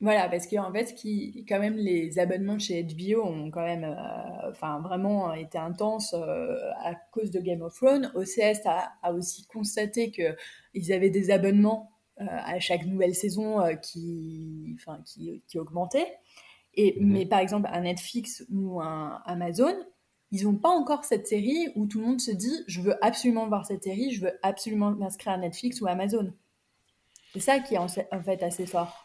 Voilà, 0.00 0.28
parce 0.28 0.46
qu'en 0.46 0.72
fait, 0.72 0.94
qui, 0.94 1.46
quand 1.48 1.60
même, 1.60 1.76
les 1.76 2.18
abonnements 2.18 2.58
chez 2.58 2.82
HBO 2.82 3.22
ont 3.22 3.50
quand 3.50 3.64
même, 3.64 3.84
euh, 3.84 4.50
enfin, 4.50 4.80
vraiment 4.80 5.32
été 5.32 5.56
intenses 5.56 6.14
euh, 6.14 6.56
à 6.82 6.94
cause 7.12 7.30
de 7.30 7.40
Game 7.40 7.62
of 7.62 7.74
Thrones. 7.74 8.10
OCS 8.14 8.66
a, 8.66 8.92
a 9.02 9.12
aussi 9.12 9.46
constaté 9.46 10.10
qu'ils 10.10 10.92
avaient 10.92 11.10
des 11.10 11.30
abonnements 11.30 11.92
euh, 12.20 12.24
à 12.28 12.58
chaque 12.58 12.86
nouvelle 12.86 13.14
saison 13.14 13.60
qui, 13.80 14.76
enfin, 14.78 15.00
qui, 15.06 15.42
qui 15.46 15.58
augmentaient. 15.58 16.18
Et, 16.74 17.00
mhm. 17.00 17.12
Mais 17.12 17.26
par 17.26 17.38
exemple, 17.38 17.68
un 17.72 17.82
Netflix 17.82 18.44
ou 18.52 18.80
un 18.80 19.22
Amazon, 19.26 19.74
ils 20.32 20.44
n'ont 20.44 20.56
pas 20.56 20.70
encore 20.70 21.04
cette 21.04 21.28
série 21.28 21.68
où 21.76 21.86
tout 21.86 22.00
le 22.00 22.06
monde 22.06 22.20
se 22.20 22.32
dit 22.32 22.64
je 22.66 22.80
veux 22.80 23.02
absolument 23.04 23.46
voir 23.46 23.64
cette 23.64 23.84
série, 23.84 24.10
je 24.10 24.22
veux 24.22 24.32
absolument 24.42 24.90
m'inscrire 24.90 25.34
à 25.34 25.38
Netflix 25.38 25.80
ou 25.80 25.86
Amazon. 25.86 26.32
C'est 27.32 27.40
ça 27.40 27.60
qui 27.60 27.74
est 27.74 27.78
en 27.78 27.88
fait 27.88 28.42
assez 28.42 28.66
fort. 28.66 29.03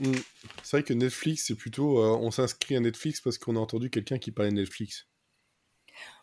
Mm. 0.00 0.14
C'est 0.62 0.78
vrai 0.78 0.82
que 0.82 0.94
Netflix, 0.94 1.44
c'est 1.46 1.54
plutôt. 1.54 1.98
Euh, 1.98 2.16
on 2.20 2.30
s'inscrit 2.30 2.76
à 2.76 2.80
Netflix 2.80 3.20
parce 3.20 3.38
qu'on 3.38 3.56
a 3.56 3.60
entendu 3.60 3.90
quelqu'un 3.90 4.18
qui 4.18 4.32
parlait 4.32 4.50
de 4.50 4.56
Netflix. 4.56 5.06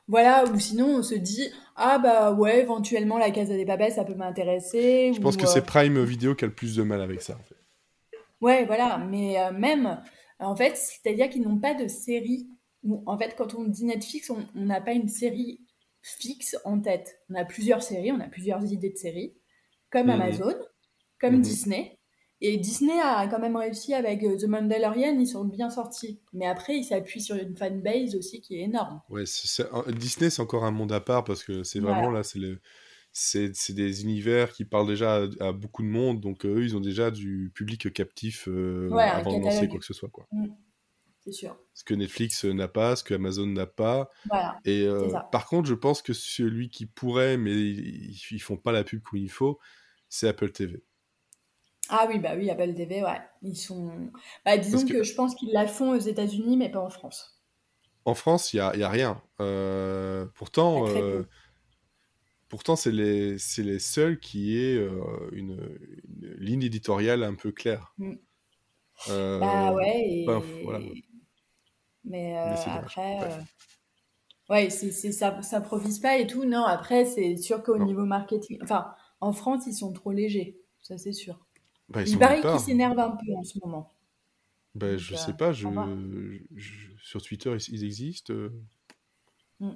Voilà, 0.08 0.46
ou 0.46 0.58
sinon 0.60 1.00
on 1.00 1.04
se 1.04 1.16
dit 1.16 1.50
Ah 1.76 2.00
bah 2.00 2.32
ouais, 2.32 2.62
éventuellement 2.62 3.18
la 3.18 3.30
Casa 3.30 3.56
des 3.56 3.66
Papels, 3.66 3.92
ça 3.92 4.06
peut 4.06 4.16
m'intéresser. 4.16 5.12
Je 5.14 5.22
pense 5.22 5.38
que 5.38 5.46
c'est 5.46 5.60
euh, 5.60 5.66
Prime 5.66 6.04
Video 6.04 6.34
qui 6.34 6.46
a 6.46 6.48
le 6.48 6.54
plus 6.54 6.76
de 6.76 6.84
mal 6.84 7.02
avec 7.02 7.22
ça. 7.22 7.36
En 7.36 7.44
fait. 7.44 7.56
Ouais, 8.40 8.66
voilà, 8.66 8.98
mais 8.98 9.40
euh, 9.40 9.52
même, 9.52 10.02
en 10.40 10.56
fait, 10.56 10.78
c'est-à-dire 10.78 11.30
qu'ils 11.30 11.44
n'ont 11.44 11.60
pas 11.60 11.74
de 11.74 11.88
série. 11.88 12.48
En 13.06 13.18
fait, 13.18 13.36
quand 13.38 13.54
on 13.56 13.66
dit 13.66 13.86
Netflix, 13.86 14.30
on 14.30 14.46
n'a 14.56 14.80
pas 14.80 14.94
une 14.94 15.10
série 15.10 15.60
fixe 16.02 16.56
en 16.64 16.80
tête. 16.80 17.20
On 17.30 17.36
a 17.36 17.44
plusieurs 17.44 17.84
séries, 17.84 18.12
on 18.12 18.20
a 18.20 18.28
plusieurs 18.28 18.64
idées 18.72 18.92
de 18.92 18.98
séries, 18.98 19.36
comme 19.90 20.08
mhm. 20.08 20.22
Amazon, 20.22 20.56
comme 21.20 21.36
mhm. 21.36 21.42
Disney. 21.42 21.97
Et 22.40 22.58
Disney 22.58 23.00
a 23.02 23.28
quand 23.28 23.40
même 23.40 23.56
réussi 23.56 23.94
avec 23.94 24.24
euh, 24.24 24.38
The 24.38 24.46
Mandalorian, 24.46 25.18
ils 25.20 25.28
sont 25.28 25.46
bien 25.46 25.70
sortis. 25.70 26.20
Mais 26.34 26.46
après, 26.46 26.78
ils 26.78 26.84
s'appuient 26.84 27.22
sur 27.22 27.36
une 27.36 27.56
fanbase 27.56 28.16
aussi 28.16 28.42
qui 28.42 28.56
est 28.56 28.62
énorme. 28.62 29.02
Ouais, 29.10 29.24
Disney, 29.88 30.30
c'est 30.30 30.42
encore 30.42 30.64
un 30.64 30.72
monde 30.72 30.92
à 30.92 31.00
part 31.00 31.24
parce 31.24 31.44
que 31.44 31.64
c'est 31.64 31.80
vraiment 31.80 32.12
là, 32.12 32.22
c'est 32.22 32.38
le, 32.38 32.60
c'est 33.12 33.74
des 33.74 34.04
univers 34.04 34.52
qui 34.52 34.66
parlent 34.66 34.88
déjà 34.88 35.24
à, 35.40 35.52
beaucoup 35.52 35.82
de 35.82 35.88
monde, 35.88 36.20
donc 36.20 36.46
eux, 36.46 36.64
ils 36.64 36.78
ont 36.78 36.80
déjà 36.80 37.10
du 37.10 37.52
public 37.56 37.92
captif 37.92 38.48
avant 38.48 39.40
de 39.40 39.44
lancer 39.44 39.68
quoi 39.68 39.80
que 39.80 39.86
ce 39.86 39.94
soit. 39.94 40.10
Quoi. 40.10 40.28
Mm. 40.32 40.48
C'est 41.22 41.34
sûr. 41.34 41.58
Ce 41.74 41.84
que 41.84 41.94
Netflix 41.94 42.46
n'a 42.46 42.68
pas, 42.68 42.96
ce 42.96 43.04
que 43.04 43.16
Amazon 43.16 43.48
n'a 43.48 43.66
pas. 43.66 44.10
Voilà. 44.30 44.60
Et 44.64 44.88
par 45.32 45.48
contre, 45.48 45.68
je 45.68 45.74
pense 45.74 46.04
que 46.04 46.14
celui 46.14 46.70
qui 46.70 46.86
pourrait, 46.86 47.38
mais 47.38 47.52
ils, 47.52 48.16
ils 48.32 48.40
font 48.40 48.58
pas 48.58 48.72
la 48.72 48.84
pub 48.84 49.02
comme 49.02 49.20
il 49.20 49.32
faut, 49.32 49.60
c'est 50.08 50.28
Apple 50.28 50.52
TV. 50.52 50.84
Ah 51.90 52.06
oui, 52.10 52.20
bah 52.20 52.32
oui, 52.36 52.50
Apple 52.50 52.74
TV, 52.74 53.02
ouais. 53.02 53.20
Ils 53.42 53.56
sont. 53.56 53.92
Bah, 54.46 54.58
disons 54.58 54.86
que... 54.86 55.04
je 55.04 55.14
pense 55.14 55.36
qu'ils 55.36 55.52
la 55.54 55.68
font 55.68 55.92
aux 55.92 56.00
États-Unis, 56.00 56.58
mais 56.58 56.70
pas 56.70 56.80
en 56.80 56.90
France. 56.90 57.42
En 58.06 58.14
France, 58.14 58.54
il 58.54 58.58
n'y 58.58 58.62
a, 58.62 58.76
y 58.76 58.84
a, 58.84 58.90
rien. 58.90 59.22
Euh, 59.42 60.26
pourtant, 60.36 60.88
euh, 60.88 61.24
pourtant 62.48 62.76
c'est 62.76 62.92
les, 62.92 63.36
les 63.58 63.80
seuls 63.80 64.20
qui 64.20 64.58
aient 64.58 64.78
euh, 64.78 65.02
une, 65.34 65.78
ligne 66.38 66.64
éditoriale 66.64 67.24
un 67.24 67.36
peu 67.36 67.52
claire. 67.52 67.94
Mm. 67.98 68.16
bah 69.10 69.74
ouais, 69.74 70.08
et... 70.08 70.28
Mais, 72.06 72.38
après. 72.38 73.20
Ouais, 74.50 74.70
c'est, 74.70 74.92
ça 75.12 75.42
s'improvise 75.42 76.00
pas 76.00 76.18
et 76.18 76.26
tout. 76.26 76.46
Non, 76.46 76.64
après, 76.64 77.04
c'est 77.04 77.36
sûr 77.36 77.62
qu'au 77.62 77.78
niveau 77.78 78.06
marketing. 78.06 78.58
Enfin, 78.64 78.94
en 79.20 79.34
France, 79.34 79.66
ils 79.68 79.74
sont 79.74 79.92
trop 79.92 80.14
légers. 80.14 80.58
Ça, 80.82 80.98
c'est 80.98 81.12
sûr. 81.12 81.47
Bah, 81.90 82.04
il 82.04 82.18
paraît 82.18 82.42
qu'ils 82.42 82.60
s'énervent 82.60 83.00
un 83.00 83.12
peu 83.12 83.34
en 83.36 83.44
ce 83.44 83.60
moment. 83.60 83.94
Bah, 84.76 84.98
je 84.98 85.16
sais 85.16 85.32
euh, 85.32 85.34
pas, 85.34 85.54
je, 85.54 85.68
sur 87.02 87.22
Twitter, 87.22 87.56
ils, 87.70 87.84
existent. 87.84 88.34
Euh, 88.34 88.52
mm. 89.60 89.72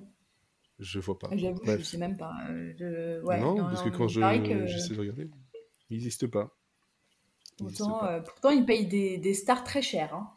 Je 0.79 0.99
vois 0.99 1.17
pas. 1.17 1.29
J'avoue, 1.35 1.61
je 1.65 1.83
sais 1.83 1.97
même 1.97 2.17
pas. 2.17 2.33
Euh, 2.49 3.21
non, 3.39 3.55
parce 3.57 3.81
que 3.81 3.89
quand 3.89 4.07
je, 4.07 4.19
de 4.19 4.99
regarder, 4.99 5.29
ils 5.89 5.93
n'existent 5.93 6.27
pas. 6.27 6.55
pourtant, 7.57 8.21
pourtant, 8.23 8.49
ils 8.49 8.65
payent 8.65 8.87
des, 8.87 9.17
des 9.17 9.33
stars 9.33 9.63
très 9.63 9.81
chères. 9.81 10.13
Hein. 10.13 10.29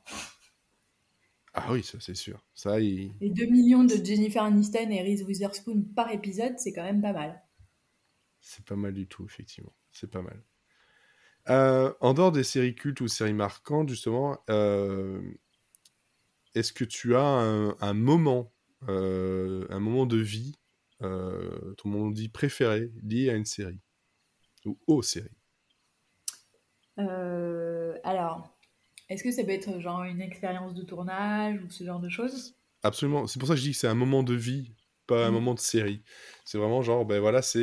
Ah 1.55 1.73
oui, 1.73 1.85
ça 1.85 1.99
c'est 2.01 2.17
sûr. 2.17 2.43
Ça, 2.55 2.81
il... 2.81 3.13
Les 3.21 3.31
2 3.31 3.47
millions 3.47 3.85
de 3.85 3.95
Jennifer 3.95 4.43
Aniston 4.43 4.91
et 4.91 5.03
Reese 5.03 5.23
Witherspoon 5.23 5.83
par 5.95 6.11
épisode, 6.11 6.59
c'est 6.59 6.73
quand 6.73 6.83
même 6.83 7.01
pas 7.01 7.13
mal. 7.13 7.43
C'est 8.41 8.65
pas 8.65 8.77
mal 8.77 8.93
du 8.93 9.07
tout, 9.07 9.25
effectivement. 9.25 9.73
C'est 9.93 10.11
pas 10.11 10.21
mal. 10.21 10.43
Euh, 11.51 11.93
en 12.01 12.15
dehors 12.15 12.33
des 12.33 12.45
séries 12.45 12.75
cultes 12.75 13.01
ou 13.01 13.09
séries 13.09 13.35
marquantes, 13.35 13.89
justement, 13.89 14.39
euh, 14.49 15.21
est-ce 16.55 16.73
que 16.73 16.85
tu 16.85 17.15
as 17.17 17.21
un, 17.23 17.95
moment, 17.95 18.53
euh, 18.89 19.67
un 19.71 19.81
moment 19.81 20.07
de 20.07 20.17
vie, 20.17 20.59
ton 21.01 21.89
moment 21.89 22.11
vie 22.11 22.29
préféré 22.29 22.91
lié 23.03 23.29
à 23.29 23.35
une 23.35 23.45
série 23.45 23.81
ou 24.65 24.79
aux 24.87 25.03
séries? 25.03 25.29
Alors, 26.97 28.57
est-ce 29.09 29.23
que 29.23 29.31
ça 29.31 29.45
peut 29.45 29.51
être 29.51 29.81
genre 29.81 30.05
une 30.05 30.23
expérience 30.23 30.75
de 30.75 30.83
tournage 30.83 31.61
ou 31.63 31.71
ce 31.71 31.85
genre 31.85 32.01
de 32.01 32.09
choses? 32.09 32.55
Absolument. 32.83 33.27
C'est 33.27 33.39
pour 33.39 33.49
ça 33.49 33.55
que 33.55 33.61
je 33.61 33.65
dis 33.65 33.73
que 33.73 33.79
c'est 33.79 33.89
un 33.89 33.95
moment 33.95 34.23
de 34.23 34.35
vie, 34.35 34.75
pas 35.07 35.27
un 35.27 35.31
mmh. 35.31 35.35
moment 35.35 35.55
de 35.55 35.61
série. 35.61 36.03
C'est 36.45 36.59
vraiment 36.59 36.83
genre, 36.83 37.05
ben 37.05 37.21
voilà, 37.21 37.43
c'est 37.43 37.61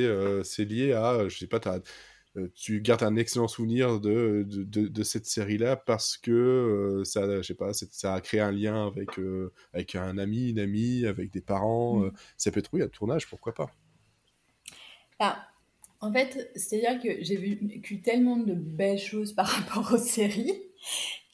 lié 0.59 0.93
à, 0.93 1.27
je 1.27 1.37
sais 1.37 1.47
pas, 1.47 1.59
as 1.65 1.75
euh, 1.75 1.79
tu 2.55 2.81
gardes 2.81 3.03
un 3.03 3.15
excellent 3.17 3.47
souvenir 3.47 3.99
de, 3.99 4.45
de, 4.47 4.87
de, 4.87 5.03
cette 5.03 5.25
série-là 5.25 5.75
parce 5.75 6.17
que 6.17 6.31
euh, 6.31 7.03
ça, 7.03 7.27
je 7.37 7.41
sais 7.41 7.53
pas, 7.53 7.71
ça 7.73 8.13
a 8.13 8.21
créé 8.21 8.39
un 8.39 8.51
lien 8.51 8.87
avec, 8.87 9.19
euh, 9.19 9.51
avec 9.73 9.95
un 9.95 10.17
ami, 10.17 10.49
une 10.51 10.59
amie, 10.59 11.05
avec 11.05 11.31
des 11.31 11.41
parents. 11.41 11.97
Mm. 11.99 12.11
ça 12.37 12.51
peut 12.51 12.59
être, 12.59 12.69
oui, 12.73 12.81
un 12.81 12.87
tournage, 12.87 13.27
pourquoi 13.27 13.53
pas 13.53 13.69
ah, 15.19 15.45
En 15.99 16.11
fait, 16.13 16.51
c'est-à-dire 16.55 17.01
que 17.01 17.21
j'ai 17.21 17.35
vécu 17.35 18.01
tellement 18.01 18.37
de 18.37 18.53
belles 18.53 18.99
choses 18.99 19.33
par 19.33 19.47
rapport 19.47 19.93
aux 19.93 19.97
séries 19.97 20.61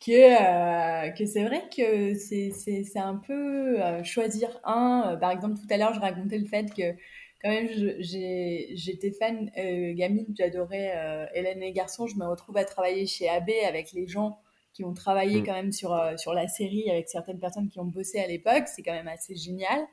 que, 0.04 1.16
que 1.16 1.26
c'est 1.28 1.44
vrai 1.44 1.64
que 1.76 2.16
c'est 2.16 2.98
un 2.98 3.16
peu 3.18 3.78
choisir 4.04 4.60
un. 4.64 5.16
par 5.22 5.30
exemple, 5.30 5.60
tout 5.60 5.68
à 5.70 5.78
l'heure, 5.78 5.94
je 5.94 6.00
racontais 6.00 6.40
le 6.40 6.46
fait 6.46 6.74
que 6.74 6.96
quand 7.42 7.50
même, 7.50 7.70
j'étais 8.00 9.12
fan 9.12 9.52
euh, 9.58 9.94
gamine, 9.94 10.34
j'adorais 10.36 10.94
euh, 10.96 11.26
Hélène 11.34 11.62
et 11.62 11.72
Garçon. 11.72 12.08
Je 12.08 12.16
me 12.16 12.26
retrouve 12.26 12.58
à 12.58 12.66
travailler 12.66 13.06
chez 13.06 13.30
AB 13.30 13.50
avec 13.68 13.92
les 13.92 14.08
gens 14.08 14.40
qui 14.74 14.84
ont 14.84 14.94
travaillé 14.94 15.42
mm. 15.42 15.46
quand 15.46 15.54
même 15.54 15.72
sur, 15.72 15.94
euh, 15.94 16.18
sur 16.18 16.34
la 16.34 16.48
série, 16.48 16.90
avec 16.90 17.10
certaines 17.10 17.40
personnes 17.40 17.70
qui 17.70 17.80
ont 17.80 17.86
bossé 17.86 18.20
à 18.20 18.28
l'époque. 18.28 18.64
C'est 18.68 18.82
quand 18.82 18.94
même 18.94 19.08
assez 19.08 19.36
génial. 19.36 19.86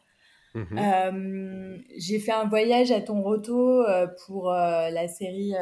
Mm-hmm. 0.54 1.82
j'ai 1.98 2.20
fait 2.20 2.30
un 2.30 2.44
voyage 2.44 2.92
à 2.92 3.00
Toronto 3.00 3.84
pour 4.24 4.52
la 4.52 5.08
série 5.08 5.52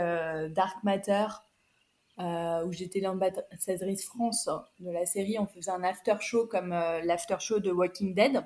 Dark 0.50 0.84
Matter, 0.84 1.24
où 2.18 2.72
j'étais 2.72 3.00
l'ambassadrice 3.00 4.04
France 4.04 4.50
de 4.80 4.90
la 4.90 5.06
série. 5.06 5.38
On 5.38 5.46
faisait 5.46 5.70
un 5.70 5.82
after 5.82 6.16
show 6.20 6.46
comme 6.46 6.68
l'after 6.68 7.36
show 7.40 7.58
de 7.58 7.70
Walking 7.70 8.14
Dead. 8.14 8.44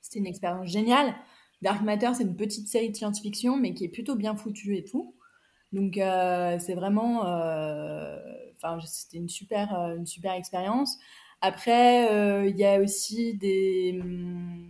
C'était 0.00 0.18
une 0.18 0.26
expérience 0.26 0.66
géniale. 0.66 1.14
Dark 1.62 1.82
Matter, 1.82 2.10
c'est 2.14 2.22
une 2.22 2.36
petite 2.36 2.68
série 2.68 2.90
de 2.90 2.96
science-fiction, 2.96 3.56
mais 3.56 3.74
qui 3.74 3.84
est 3.84 3.88
plutôt 3.88 4.14
bien 4.14 4.36
foutue 4.36 4.76
et 4.76 4.84
tout. 4.84 5.14
Donc, 5.72 5.98
euh, 5.98 6.58
c'est 6.58 6.74
vraiment. 6.74 7.26
Euh, 7.26 8.16
enfin, 8.56 8.78
c'était 8.86 9.18
une 9.18 9.28
super, 9.28 9.78
euh, 9.78 9.96
une 9.96 10.06
super 10.06 10.32
expérience. 10.34 10.98
Après, 11.40 12.48
il 12.48 12.56
y 12.56 12.64
a 12.64 12.80
aussi 12.80 13.34
des. 13.34 13.98
Hum, 14.00 14.68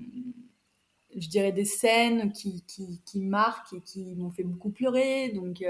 je 1.17 1.29
dirais 1.29 1.53
des 1.53 1.65
scènes 1.65 2.33
qui, 2.33 2.63
qui, 2.67 3.01
qui 3.05 3.21
marquent 3.21 3.73
et 3.73 3.81
qui 3.81 4.15
m'ont 4.17 4.31
fait 4.31 4.45
beaucoup 4.45 4.71
pleurer. 4.71 5.31
Donc. 5.31 5.63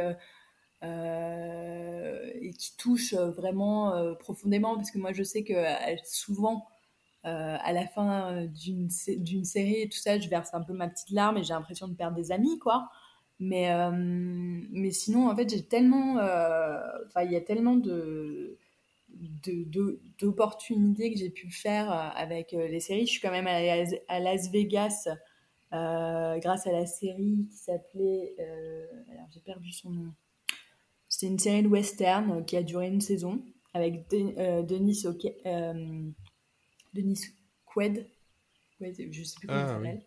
et 0.82 2.50
qui 2.58 2.76
touchent 2.76 3.14
vraiment 3.14 4.14
profondément 4.16 4.76
parce 4.76 4.90
que 4.90 4.98
moi 4.98 5.12
je 5.12 5.22
sais 5.24 5.42
que 5.42 5.54
souvent 6.04 6.68
à 7.24 7.72
la 7.72 7.86
fin 7.86 8.32
euh, 8.32 8.46
d'une 8.46 8.90
série 8.90 9.82
et 9.82 9.88
tout 9.88 9.98
ça, 9.98 10.18
je 10.18 10.28
verse 10.28 10.54
un 10.54 10.62
peu 10.62 10.72
ma 10.72 10.88
petite 10.88 11.10
larme 11.10 11.38
et 11.38 11.42
j'ai 11.42 11.54
l'impression 11.54 11.88
de 11.88 11.94
perdre 11.94 12.16
des 12.16 12.32
amis, 12.32 12.58
quoi. 12.58 12.88
Mais, 13.40 13.70
euh, 13.70 13.90
mais 13.92 14.90
sinon, 14.90 15.28
en 15.28 15.36
fait, 15.36 15.48
j'ai 15.48 15.64
tellement. 15.64 16.14
Enfin, 16.14 17.22
il 17.22 17.32
y 17.32 17.36
a 17.36 17.40
tellement 17.40 17.76
de 17.76 18.58
d'opportunités 20.20 21.12
que 21.12 21.18
j'ai 21.18 21.30
pu 21.30 21.50
faire 21.50 21.90
avec 21.90 22.52
les 22.52 22.78
séries. 22.78 23.06
Je 23.06 23.12
suis 23.12 23.20
quand 23.20 23.30
même 23.30 23.46
allée 23.46 23.98
à 24.06 24.20
Las 24.20 24.50
Vegas 24.50 25.08
grâce 25.72 26.66
à 26.66 26.72
la 26.72 26.86
série 26.86 27.46
qui 27.50 27.56
s'appelait. 27.56 28.34
alors, 29.10 29.26
j'ai 29.32 29.40
perdu 29.40 29.72
son 29.72 29.90
nom. 29.90 30.12
C'était 31.08 31.32
une 31.32 31.38
série 31.38 31.62
de 31.62 31.68
western 31.68 32.44
qui 32.44 32.56
a 32.56 32.62
duré 32.62 32.88
une 32.88 33.00
saison 33.00 33.42
avec 33.72 34.08
Denis 34.10 35.06
Denis 36.94 37.20
Quaid. 37.66 38.06
Ouais, 38.80 38.92
je 38.96 39.24
sais 39.24 39.34
plus 39.40 39.46
comment 39.48 39.64
ah, 39.64 39.66
s'appelle. 39.66 40.02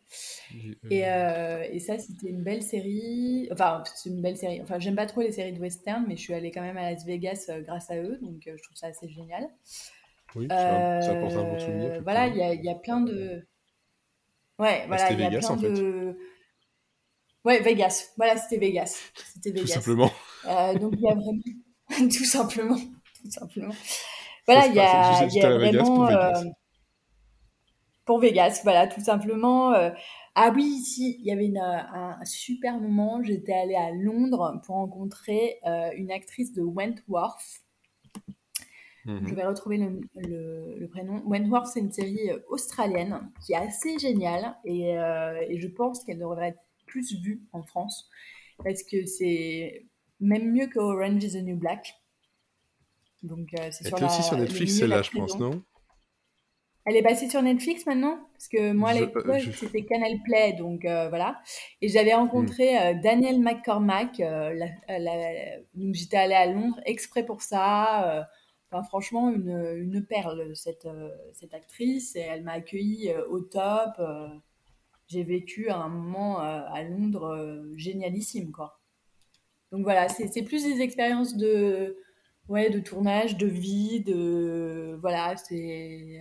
Et, 0.90 1.06
euh, 1.06 1.68
et, 1.70 1.80
ça, 1.80 1.98
c'était 1.98 2.30
une 2.30 2.42
belle 2.42 2.64
série. 2.64 3.50
Enfin, 3.52 3.84
c'est 3.96 4.10
une 4.10 4.22
belle 4.22 4.38
série. 4.38 4.62
Enfin, 4.62 4.80
j'aime 4.80 4.96
pas 4.96 5.06
trop 5.06 5.22
les 5.22 5.34
séries 5.34 5.52
de 5.52 5.60
western, 5.60 6.06
mais 6.08 6.16
je 6.16 6.22
suis 6.22 6.34
allée 6.34 6.52
quand 6.52 6.62
même 6.62 6.78
à 6.78 6.90
Las 6.90 7.06
Vegas 7.06 7.48
euh, 7.50 7.60
grâce 7.62 7.92
à 7.92 7.98
eux, 7.98 8.18
donc 8.22 8.48
euh, 8.48 8.56
je 8.56 8.64
trouve 8.64 8.78
ça 8.78 8.88
assez 8.88 9.10
génial. 9.10 9.50
Oui, 10.36 10.48
ça, 10.50 11.02
ça 11.02 11.12
apporte 11.12 11.34
un 11.34 11.44
bon 11.44 11.60
souvenir. 11.60 12.02
Voilà, 12.04 12.28
il 12.28 12.38
y 12.38 12.42
a, 12.42 12.54
y 12.54 12.70
a, 12.70 12.76
plein 12.76 13.02
de. 13.02 13.46
Ouais, 14.58 14.86
bah, 14.88 14.96
voilà, 14.96 15.12
il 15.12 15.20
y 15.20 15.24
a 15.24 15.30
Vegas, 15.30 15.40
plein 15.40 15.50
en 15.50 15.58
fait. 15.58 15.74
de. 15.74 16.18
Ouais, 17.44 17.60
Vegas. 17.60 18.14
Voilà, 18.16 18.38
c'était 18.38 18.58
Vegas. 18.58 19.02
C'était 19.34 19.52
Vegas. 19.52 19.64
Tout 19.64 19.68
simplement. 19.68 20.12
donc 20.80 20.94
il 20.96 21.02
y 21.02 21.10
a 21.10 21.16
vraiment. 21.16 21.42
tout 22.10 22.26
simplement. 22.26 22.78
Tout 22.78 23.32
simplement. 23.32 23.76
Voilà, 24.48 24.68
il 24.68 24.76
y 24.76 24.80
a, 24.80 25.26
y 25.26 25.44
a 25.44 25.58
vraiment. 25.58 26.08
Pour 28.12 28.20
Vegas, 28.20 28.60
voilà, 28.64 28.88
tout 28.88 29.00
simplement. 29.00 29.74
Euh, 29.74 29.90
ah 30.36 30.52
oui, 30.54 30.66
ici, 30.66 31.16
il 31.22 31.26
y 31.28 31.32
avait 31.32 31.50
un, 31.58 32.20
super 32.26 32.78
moment. 32.78 33.24
J'étais 33.24 33.54
allée 33.54 33.76
à 33.76 33.92
Londres 33.92 34.60
pour 34.66 34.76
rencontrer 34.76 35.60
euh, 35.66 35.92
une 35.96 36.12
actrice 36.12 36.52
de 36.52 36.62
Wentworth. 36.62 37.62
Mhm. 39.06 39.30
Je 39.30 39.34
vais 39.34 39.46
retrouver 39.46 39.78
le, 39.78 40.88
prénom. 40.88 41.24
Wentworth, 41.26 41.68
c'est 41.68 41.80
une 41.80 41.94
série 41.94 42.32
euh, 42.32 42.40
australienne 42.50 43.32
qui 43.46 43.54
est 43.54 43.56
assez 43.56 43.98
géniale 43.98 44.58
et, 44.66 44.98
je 45.58 45.68
pense 45.70 46.04
qu'elle 46.04 46.20
devrait 46.20 46.50
être 46.50 46.62
plus 46.88 47.16
vue 47.16 47.46
en 47.54 47.64
France 47.64 48.10
parce 48.62 48.84
que 48.84 49.06
c'est 49.06 49.86
même 50.20 50.52
mieux 50.52 50.68
que 50.68 50.80
Orange 50.80 51.24
is 51.24 51.32
the 51.32 51.44
New 51.46 51.56
Black. 51.56 51.96
Donc, 53.24 53.52
c'est 53.72 53.88
sur, 53.88 54.04
aussi 54.04 54.22
sur 54.22 54.36
Netflix, 54.36 54.80
c'est 54.80 54.88
là, 54.88 55.02
je 55.02 55.12
pense, 55.12 55.40
non? 55.40 55.64
Elle 56.86 56.96
est 56.96 57.04
passée 57.04 57.30
sur 57.30 57.42
Netflix 57.44 57.86
maintenant? 57.86 58.18
Parce 58.34 58.48
que 58.48 58.74
moi, 58.74 58.90
à 58.90 58.94
l'époque, 58.94 59.26
c'était 59.54 59.84
Canal 59.84 60.18
Play, 60.26 60.54
donc 60.54 60.84
euh, 60.86 61.10
voilà. 61.10 61.40
Et 61.82 61.90
j'avais 61.90 62.14
rencontré 62.14 62.74
hmm. 62.74 62.98
euh, 62.98 63.02
Daniel 63.02 63.40
McCormack. 63.40 64.20
Euh, 64.20 64.56
donc 65.76 65.94
j'étais 65.94 66.18
allée 66.18 66.34
à 66.34 66.48
Londres 66.48 66.80
exprès 66.86 67.24
pour 67.24 67.42
ça. 67.42 68.28
Enfin, 68.72 68.84
franchement, 68.84 69.30
une, 69.30 69.76
une 69.78 70.04
perle, 70.04 70.56
cette, 70.56 70.88
cette 71.34 71.54
actrice. 71.54 72.16
Et 72.16 72.22
elle 72.22 72.44
m'a 72.44 72.54
accueillie 72.54 73.14
au 73.30 73.42
top. 73.42 74.02
j'ai 75.08 75.24
vécu 75.24 75.70
un 75.70 75.88
moment 75.88 76.40
à 76.40 76.82
Londres 76.84 77.64
génialissime, 77.76 78.52
quoi. 78.52 78.80
Donc 79.72 79.84
voilà, 79.84 80.10
c'est 80.10 80.42
plus 80.42 80.64
des 80.64 80.82
expériences 80.82 81.38
de, 81.38 81.98
ouais, 82.50 82.70
de 82.70 82.80
tournage, 82.80 83.38
de 83.38 83.48
vie, 83.48 84.02
de. 84.02 84.98
Voilà, 85.00 85.38
c'est. 85.38 86.20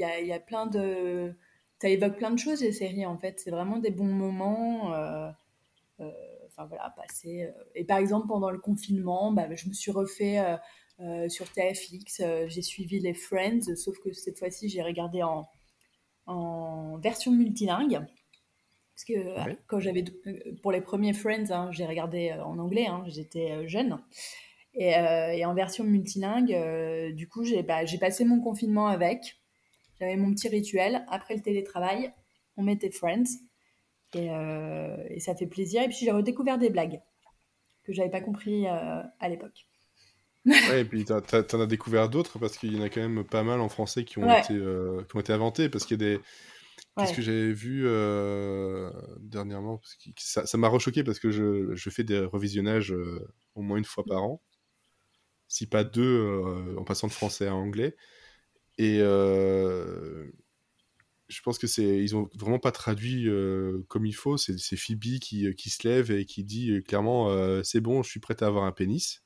Y, 0.00 0.04
a, 0.04 0.20
y, 0.20 0.32
a, 0.32 0.40
plein 0.40 0.66
de. 0.66 1.34
Ça 1.80 1.88
évoque 1.88 2.16
plein 2.16 2.30
de 2.30 2.38
choses, 2.38 2.62
les 2.62 2.72
séries, 2.72 3.06
en 3.06 3.16
fait. 3.16 3.40
C'est 3.40 3.50
vraiment 3.50 3.78
des 3.78 3.90
bons 3.90 4.04
moments. 4.04 4.92
enfin 5.98 6.66
voilà, 6.68 6.94
passer. 6.96 7.48
et 7.74 7.84
par 7.84 7.98
exemple, 7.98 8.26
pendant 8.28 8.50
le 8.50 8.58
confinement, 8.58 9.32
bah, 9.32 9.54
je 9.54 9.68
me 9.68 9.72
suis 9.72 9.90
refait 9.90 10.58
euh, 11.02 11.30
sur 11.30 11.50
TFX. 11.50 12.20
Euh, 12.20 12.44
j'ai 12.48 12.60
suivi 12.60 13.00
les 13.00 13.14
Friends, 13.14 13.74
sauf 13.74 13.98
que 14.00 14.12
cette 14.12 14.38
fois-ci, 14.38 14.68
j'ai 14.68 14.82
regardé 14.82 15.22
en, 15.22 15.48
en 16.26 16.98
version 16.98 17.32
multilingue. 17.32 18.00
Parce 18.94 19.04
que 19.06 19.14
euh, 19.14 19.54
quand 19.66 19.80
j'avais 19.80 20.04
pour 20.62 20.72
les 20.72 20.82
premiers 20.82 21.14
Friends, 21.14 21.50
hein, 21.52 21.70
j'ai 21.72 21.86
regardé 21.86 22.32
en 22.44 22.58
anglais, 22.58 22.86
hein, 22.86 23.02
j'étais 23.06 23.66
jeune. 23.66 23.98
Et, 24.74 24.90
et, 24.90 25.44
en 25.46 25.54
version 25.54 25.84
multilingue, 25.84 26.54
du 27.14 27.28
coup, 27.28 27.44
j'ai 27.44 27.62
bah, 27.62 27.80
passé 27.98 28.24
mon 28.24 28.40
confinement 28.40 28.86
avec. 28.86 29.39
J'avais 30.00 30.16
mon 30.16 30.32
petit 30.32 30.48
rituel. 30.48 31.04
Après 31.08 31.34
le 31.34 31.42
télétravail, 31.42 32.12
on 32.56 32.62
mettait 32.62 32.90
Friends. 32.90 33.38
Et, 34.14 34.26
et 34.26 35.20
ça 35.20 35.36
fait 35.36 35.46
plaisir. 35.46 35.82
Et 35.82 35.88
puis 35.88 35.98
j'ai 36.00 36.10
redécouvert 36.10 36.58
des 36.58 36.70
blagues 36.70 37.00
que 37.84 37.92
j'avais 37.92 38.10
pas 38.10 38.20
compris 38.20 38.66
à 38.66 39.28
l'époque 39.28 39.66
ouais, 40.46 40.80
et 40.80 40.84
puis 40.84 41.04
t'en 41.04 41.20
as 41.60 41.66
découvert 41.66 42.08
d'autres 42.08 42.38
parce 42.38 42.56
qu'il 42.56 42.74
y 42.74 42.80
en 42.80 42.82
a 42.82 42.88
quand 42.88 43.00
même 43.00 43.24
pas 43.24 43.42
mal 43.42 43.60
en 43.60 43.68
français 43.68 44.04
qui 44.04 44.18
ont, 44.18 44.38
été, 44.38 44.54
euh, 44.54 45.02
qui 45.08 45.16
ont 45.16 45.20
été 45.20 45.32
inventés. 45.32 45.68
Parce 45.68 45.84
qu'il 45.84 46.00
y 46.00 46.04
a 46.04 46.16
des. 46.16 46.20
Qu'est-ce 46.96 47.14
que 47.14 47.22
j'avais 47.22 47.52
vu 47.52 47.84
euh, 47.86 48.90
dernièrement? 49.20 49.78
Parce 49.78 49.94
que 49.94 50.10
Ça 50.16 50.58
m'a 50.58 50.68
rechoqué 50.68 51.02
parce 51.02 51.18
que 51.18 51.30
je, 51.30 51.74
je, 51.74 51.90
fais 51.90 52.04
des 52.04 52.18
revisionnages 52.20 52.92
euh, 52.92 53.26
au 53.54 53.62
moins 53.62 53.78
une 53.78 53.84
fois 53.84 54.04
par 54.04 54.22
an, 54.22 54.42
si 55.48 55.66
pas 55.66 55.84
deux, 55.84 56.74
en 56.76 56.84
passant 56.84 57.06
de 57.06 57.12
français 57.12 57.46
à 57.46 57.54
anglais. 57.54 57.96
Et 58.82 58.98
je 61.28 61.42
pense 61.42 61.58
que 61.58 61.66
c'est 61.66 62.02
ils 62.02 62.16
ont 62.16 62.28
vraiment 62.34 62.58
pas 62.58 62.72
traduit 62.72 63.28
comme 63.88 64.06
il 64.06 64.14
faut. 64.14 64.36
C'est 64.36 64.76
Phoebe 64.76 65.18
qui, 65.20 65.54
qui 65.54 65.70
se 65.70 65.86
lève 65.86 66.10
et 66.10 66.24
qui 66.24 66.44
dit 66.44 66.82
clairement 66.82 67.62
c'est 67.62 67.80
bon, 67.80 68.02
je 68.02 68.10
suis 68.10 68.20
prête 68.20 68.42
à 68.42 68.46
avoir 68.46 68.64
un 68.64 68.72
pénis. 68.72 69.22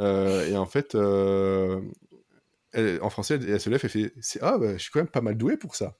Euh, 0.00 0.46
et 0.48 0.56
en 0.56 0.66
fait, 0.66 0.94
euh, 0.94 1.80
en 2.74 3.10
français, 3.10 3.38
elle, 3.46 3.60
se 3.60 3.70
lève 3.70 3.84
et 3.84 3.88
fait 3.88 4.12
Ah, 4.40 4.58
bah, 4.58 4.72
je 4.76 4.78
suis 4.78 4.90
quand 4.90 5.00
même 5.00 5.08
pas 5.08 5.20
mal 5.20 5.36
doué 5.36 5.56
pour 5.56 5.74
ça. 5.74 5.96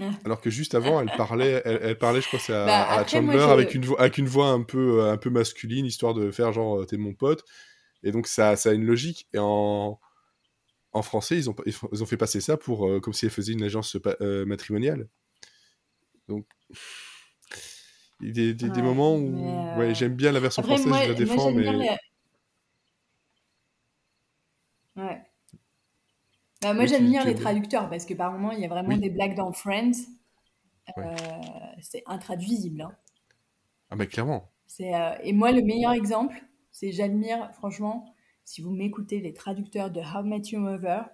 Ah. 0.00 0.10
Alors 0.24 0.40
que 0.40 0.50
juste 0.50 0.74
avant, 0.74 1.00
elle 1.00 1.10
parlait, 1.16 1.62
elle, 1.64 1.96
parlait, 1.96 2.20
je 2.20 2.26
crois, 2.26 2.38
c'est 2.38 2.52
à, 2.52 2.66
bah, 2.66 3.06
Chandler 3.06 3.40
avec 3.40 3.74
une 3.74 3.86
voix, 3.86 4.00
avec 4.00 4.18
une 4.18 4.26
voix 4.26 4.48
un 4.48 4.62
peu, 4.62 5.02
un 5.04 5.16
peu 5.16 5.30
masculine, 5.30 5.86
histoire 5.86 6.12
de 6.14 6.30
faire 6.30 6.52
genre 6.52 6.86
t'es 6.86 6.98
mon 6.98 7.14
pote. 7.14 7.44
Et 8.02 8.12
donc 8.12 8.26
ça, 8.26 8.56
ça 8.56 8.70
a 8.70 8.72
une 8.74 8.84
logique. 8.84 9.28
Et 9.32 9.38
en, 9.38 9.98
en 10.98 11.02
français, 11.02 11.36
ils 11.36 11.48
ont, 11.50 11.56
ils 11.66 12.02
ont 12.02 12.06
fait 12.06 12.16
passer 12.16 12.40
ça 12.40 12.56
pour 12.56 12.86
euh, 12.86 13.00
comme 13.00 13.12
si 13.12 13.24
elle 13.24 13.30
faisait 13.30 13.52
une 13.52 13.62
agence 13.62 13.96
matrimoniale. 14.46 15.08
Donc 16.28 16.46
il 18.20 18.26
y 18.26 18.30
a 18.50 18.52
des, 18.52 18.68
des, 18.68 18.82
moments 18.82 19.14
où 19.16 19.78
ouais, 19.78 19.94
j'aime 19.94 20.14
bien 20.14 20.32
la 20.32 20.40
version 20.40 20.62
française, 20.62 20.92
je 21.04 21.08
la 21.08 21.14
défends, 21.14 21.52
mais. 21.52 21.98
Ouais. 24.96 25.22
Bah, 26.60 26.74
moi, 26.74 26.86
j'aime 26.86 27.08
bien 27.08 27.24
les 27.24 27.34
traducteurs 27.34 27.88
parce 27.88 28.04
que 28.04 28.14
par 28.14 28.32
moments, 28.32 28.50
il 28.50 28.60
y 28.60 28.64
a 28.64 28.68
vraiment 28.68 28.96
des 28.96 29.10
blagues 29.10 29.36
dans 29.36 29.52
Friends. 29.52 29.92
Euh, 30.96 31.14
c'est 31.80 32.02
intraduisible. 32.06 32.82
Hein. 32.82 32.96
Ah, 33.90 33.96
mais 33.96 34.06
clairement. 34.06 34.50
Euh, 34.80 35.14
et 35.22 35.32
moi, 35.32 35.52
le 35.52 35.62
meilleur 35.62 35.92
exemple, 35.92 36.42
c'est 36.70 36.92
j'admire, 36.92 37.50
franchement, 37.54 38.12
si 38.48 38.62
vous 38.62 38.70
m'écoutez, 38.70 39.20
les 39.20 39.34
traducteurs 39.34 39.90
de 39.90 40.00
How 40.00 40.22
Met 40.22 40.40
Your 40.52 40.62
Mother, 40.62 41.04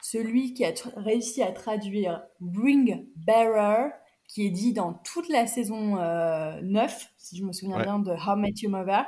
celui 0.00 0.54
qui 0.54 0.64
a 0.64 0.72
réussi 0.96 1.42
à 1.42 1.52
traduire 1.52 2.22
Bring 2.40 3.06
Bearer 3.14 3.90
qui 4.26 4.46
est 4.46 4.50
dit 4.50 4.72
dans 4.72 4.94
toute 4.94 5.28
la 5.28 5.46
saison 5.46 5.96
9, 5.96 5.96
euh, 5.98 7.08
si 7.18 7.36
je 7.36 7.44
me 7.44 7.52
souviens 7.52 7.82
bien, 7.82 7.98
de 7.98 8.10
How 8.10 8.36
Met 8.36 8.54
Your 8.62 8.72
Mother. 8.72 9.04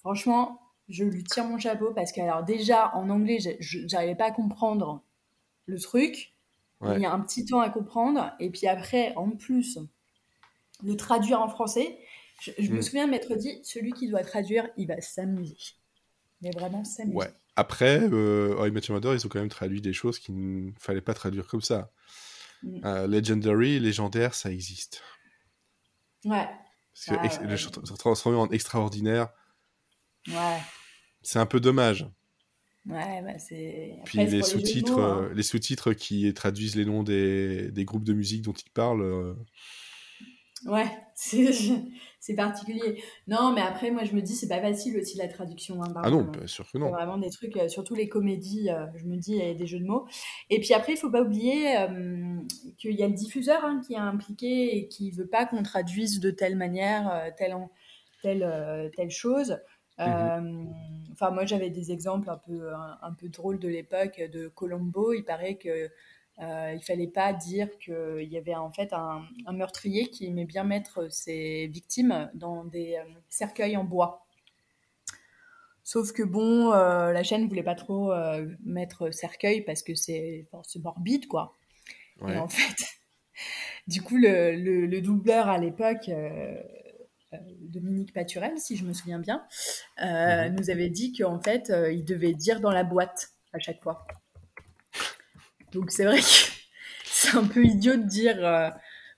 Franchement, 0.00 0.60
je 0.88 1.04
lui 1.04 1.22
tire 1.22 1.44
mon 1.44 1.56
chapeau 1.56 1.92
parce 1.94 2.10
que, 2.10 2.20
alors, 2.20 2.42
déjà, 2.42 2.92
en 2.96 3.10
anglais, 3.10 3.38
j'arrivais 3.60 4.16
pas 4.16 4.26
à 4.26 4.32
comprendre 4.32 5.04
le 5.66 5.78
truc. 5.78 6.34
Il 6.82 6.98
y 6.98 7.06
a 7.06 7.12
un 7.12 7.20
petit 7.20 7.44
temps 7.44 7.60
à 7.60 7.70
comprendre. 7.70 8.32
Et 8.40 8.50
puis 8.50 8.66
après, 8.66 9.14
en 9.14 9.30
plus, 9.30 9.78
le 10.82 10.96
traduire 10.96 11.40
en 11.40 11.48
français. 11.48 11.96
Je, 12.40 12.72
me 12.72 12.78
mm. 12.78 12.82
souviens 12.82 13.06
m'être 13.06 13.36
dit, 13.36 13.60
celui 13.62 13.92
qui 13.92 14.08
doit 14.08 14.24
traduire, 14.24 14.68
il 14.76 14.88
va 14.88 15.00
s'amuser. 15.00 15.76
Mais 16.42 16.50
vraiment 16.50 16.84
s'amuser. 16.84 17.16
Ouais. 17.16 17.32
Après, 17.56 18.00
euh, 18.02 18.66
I 18.66 18.70
Met 18.70 18.80
Your 18.88 18.96
Mother, 18.96 19.14
ils 19.14 19.26
ont 19.26 19.30
quand 19.30 19.38
même 19.40 19.48
traduit 19.48 19.80
des 19.80 19.94
choses 19.94 20.18
qu'il 20.18 20.36
ne 20.36 20.72
fallait 20.78 21.00
pas 21.00 21.14
traduire 21.14 21.46
comme 21.46 21.62
ça. 21.62 21.90
Mm. 22.62 22.80
Euh, 22.84 23.06
legendary, 23.06 23.80
légendaire, 23.80 24.34
ça 24.34 24.50
existe. 24.50 25.02
Ouais. 26.24 26.48
Parce 26.92 27.38
que 27.38 27.44
bah, 27.44 27.54
le 27.54 27.96
transformer 27.96 28.38
en 28.38 28.48
extraordinaire, 28.50 29.28
ouais. 30.28 30.58
c'est 31.22 31.38
un 31.38 31.46
peu 31.46 31.60
dommage. 31.60 32.06
Ouais, 32.86 33.20
bah 33.22 33.38
c'est. 33.38 33.98
Puis 34.04 34.18
les 34.18 34.42
sous-titres, 34.42 34.98
hein. 34.98 35.24
euh, 35.24 35.34
les 35.34 35.42
sous-titres 35.42 35.92
qui 35.92 36.32
traduisent 36.34 36.76
les 36.76 36.84
noms 36.84 37.02
des, 37.02 37.70
des, 37.72 37.84
groupes 37.84 38.04
de 38.04 38.12
musique 38.12 38.42
dont 38.42 38.52
ils 38.52 38.70
parlent. 38.70 39.02
Euh, 39.02 39.34
Ouais, 40.64 40.86
c'est 41.14 41.84
particulier. 42.34 43.02
Non, 43.26 43.52
mais 43.52 43.60
après, 43.60 43.90
moi, 43.90 44.04
je 44.04 44.14
me 44.14 44.22
dis, 44.22 44.34
c'est 44.34 44.48
pas 44.48 44.60
facile 44.60 44.98
aussi 44.98 45.16
la 45.16 45.28
traduction. 45.28 45.82
Hein, 45.82 45.92
ah 45.96 46.10
non, 46.10 46.22
bien 46.22 46.46
sûr 46.46 46.70
que 46.70 46.78
non. 46.78 46.90
vraiment 46.90 47.18
des 47.18 47.30
trucs, 47.30 47.56
euh, 47.56 47.68
surtout 47.68 47.94
les 47.94 48.08
comédies, 48.08 48.70
euh, 48.70 48.86
je 48.96 49.04
me 49.04 49.16
dis, 49.16 49.32
il 49.32 49.38
y 49.38 49.50
a 49.50 49.54
des 49.54 49.66
jeux 49.66 49.78
de 49.78 49.86
mots. 49.86 50.06
Et 50.50 50.60
puis 50.60 50.74
après, 50.74 50.92
il 50.92 50.96
faut 50.96 51.10
pas 51.10 51.22
oublier 51.22 51.76
euh, 51.78 52.36
qu'il 52.78 52.92
y 52.92 53.02
a 53.02 53.08
le 53.08 53.14
diffuseur 53.14 53.64
hein, 53.64 53.80
qui 53.86 53.94
est 53.94 53.98
impliqué 53.98 54.76
et 54.76 54.88
qui 54.88 55.10
veut 55.10 55.28
pas 55.28 55.46
qu'on 55.46 55.62
traduise 55.62 56.20
de 56.20 56.30
telle 56.30 56.56
manière, 56.56 57.32
telle, 57.36 57.56
telle, 58.22 58.90
telle 58.96 59.10
chose. 59.10 59.58
Mhm. 59.98 60.74
Enfin, 61.12 61.30
moi, 61.30 61.46
j'avais 61.46 61.70
des 61.70 61.92
exemples 61.92 62.28
un 62.28 62.36
peu, 62.36 62.70
un 62.74 63.12
peu 63.14 63.28
drôles 63.28 63.58
de 63.58 63.68
l'époque 63.68 64.20
de 64.20 64.48
Colombo. 64.48 65.12
Il 65.14 65.24
paraît 65.24 65.56
que 65.56 65.88
euh, 66.38 66.74
il 66.74 66.84
fallait 66.84 67.06
pas 67.06 67.32
dire 67.32 67.68
qu'il 67.78 68.28
y 68.30 68.36
avait 68.36 68.54
en 68.54 68.70
fait 68.70 68.92
un, 68.92 69.22
meurtrier 69.52 70.08
qui 70.08 70.26
aimait 70.26 70.44
bien 70.44 70.64
mettre 70.64 71.10
ses 71.10 71.66
victimes 71.68 72.30
dans 72.34 72.64
des 72.64 72.96
euh, 72.96 73.04
cercueils 73.28 73.76
en 73.76 73.84
bois. 73.84 74.26
Sauf 75.82 76.12
que 76.12 76.22
bon, 76.22 76.72
euh, 76.72 77.12
la 77.12 77.22
chaîne 77.22 77.48
voulait 77.48 77.62
pas 77.62 77.76
trop 77.76 78.12
euh, 78.12 78.46
mettre 78.64 79.10
cercueil 79.12 79.62
parce 79.62 79.82
que 79.82 79.94
c'est 79.94 80.46
morbide, 80.82 81.26
quoi. 81.26 81.54
Et 82.28 82.36
en 82.36 82.48
fait, 82.48 82.76
du 83.86 84.02
coup, 84.02 84.16
le, 84.16 84.56
le, 84.56 85.00
doubleur 85.00 85.48
à 85.48 85.58
l'époque, 85.58 86.10
Dominique 87.60 88.12
Paturel, 88.12 88.58
si 88.58 88.76
je 88.76 88.84
me 88.84 88.94
souviens 88.94 89.20
bien, 89.20 89.46
mhm. 90.00 90.54
nous 90.56 90.70
avait 90.70 90.88
dit 90.88 91.12
qu'en 91.12 91.40
fait, 91.40 91.70
il 91.92 92.04
devait 92.04 92.32
dire 92.32 92.60
dans 92.60 92.72
la 92.72 92.84
boîte 92.84 93.28
à 93.52 93.58
chaque 93.58 93.82
fois. 93.82 94.06
Donc 95.76 95.90
c'est 95.90 96.04
vrai 96.04 96.16
que 96.20 96.24
c'est 97.04 97.36
un 97.36 97.44
peu 97.44 97.62
idiot 97.64 97.96
de 97.96 98.04
dire 98.04 98.44
euh, 98.44 98.70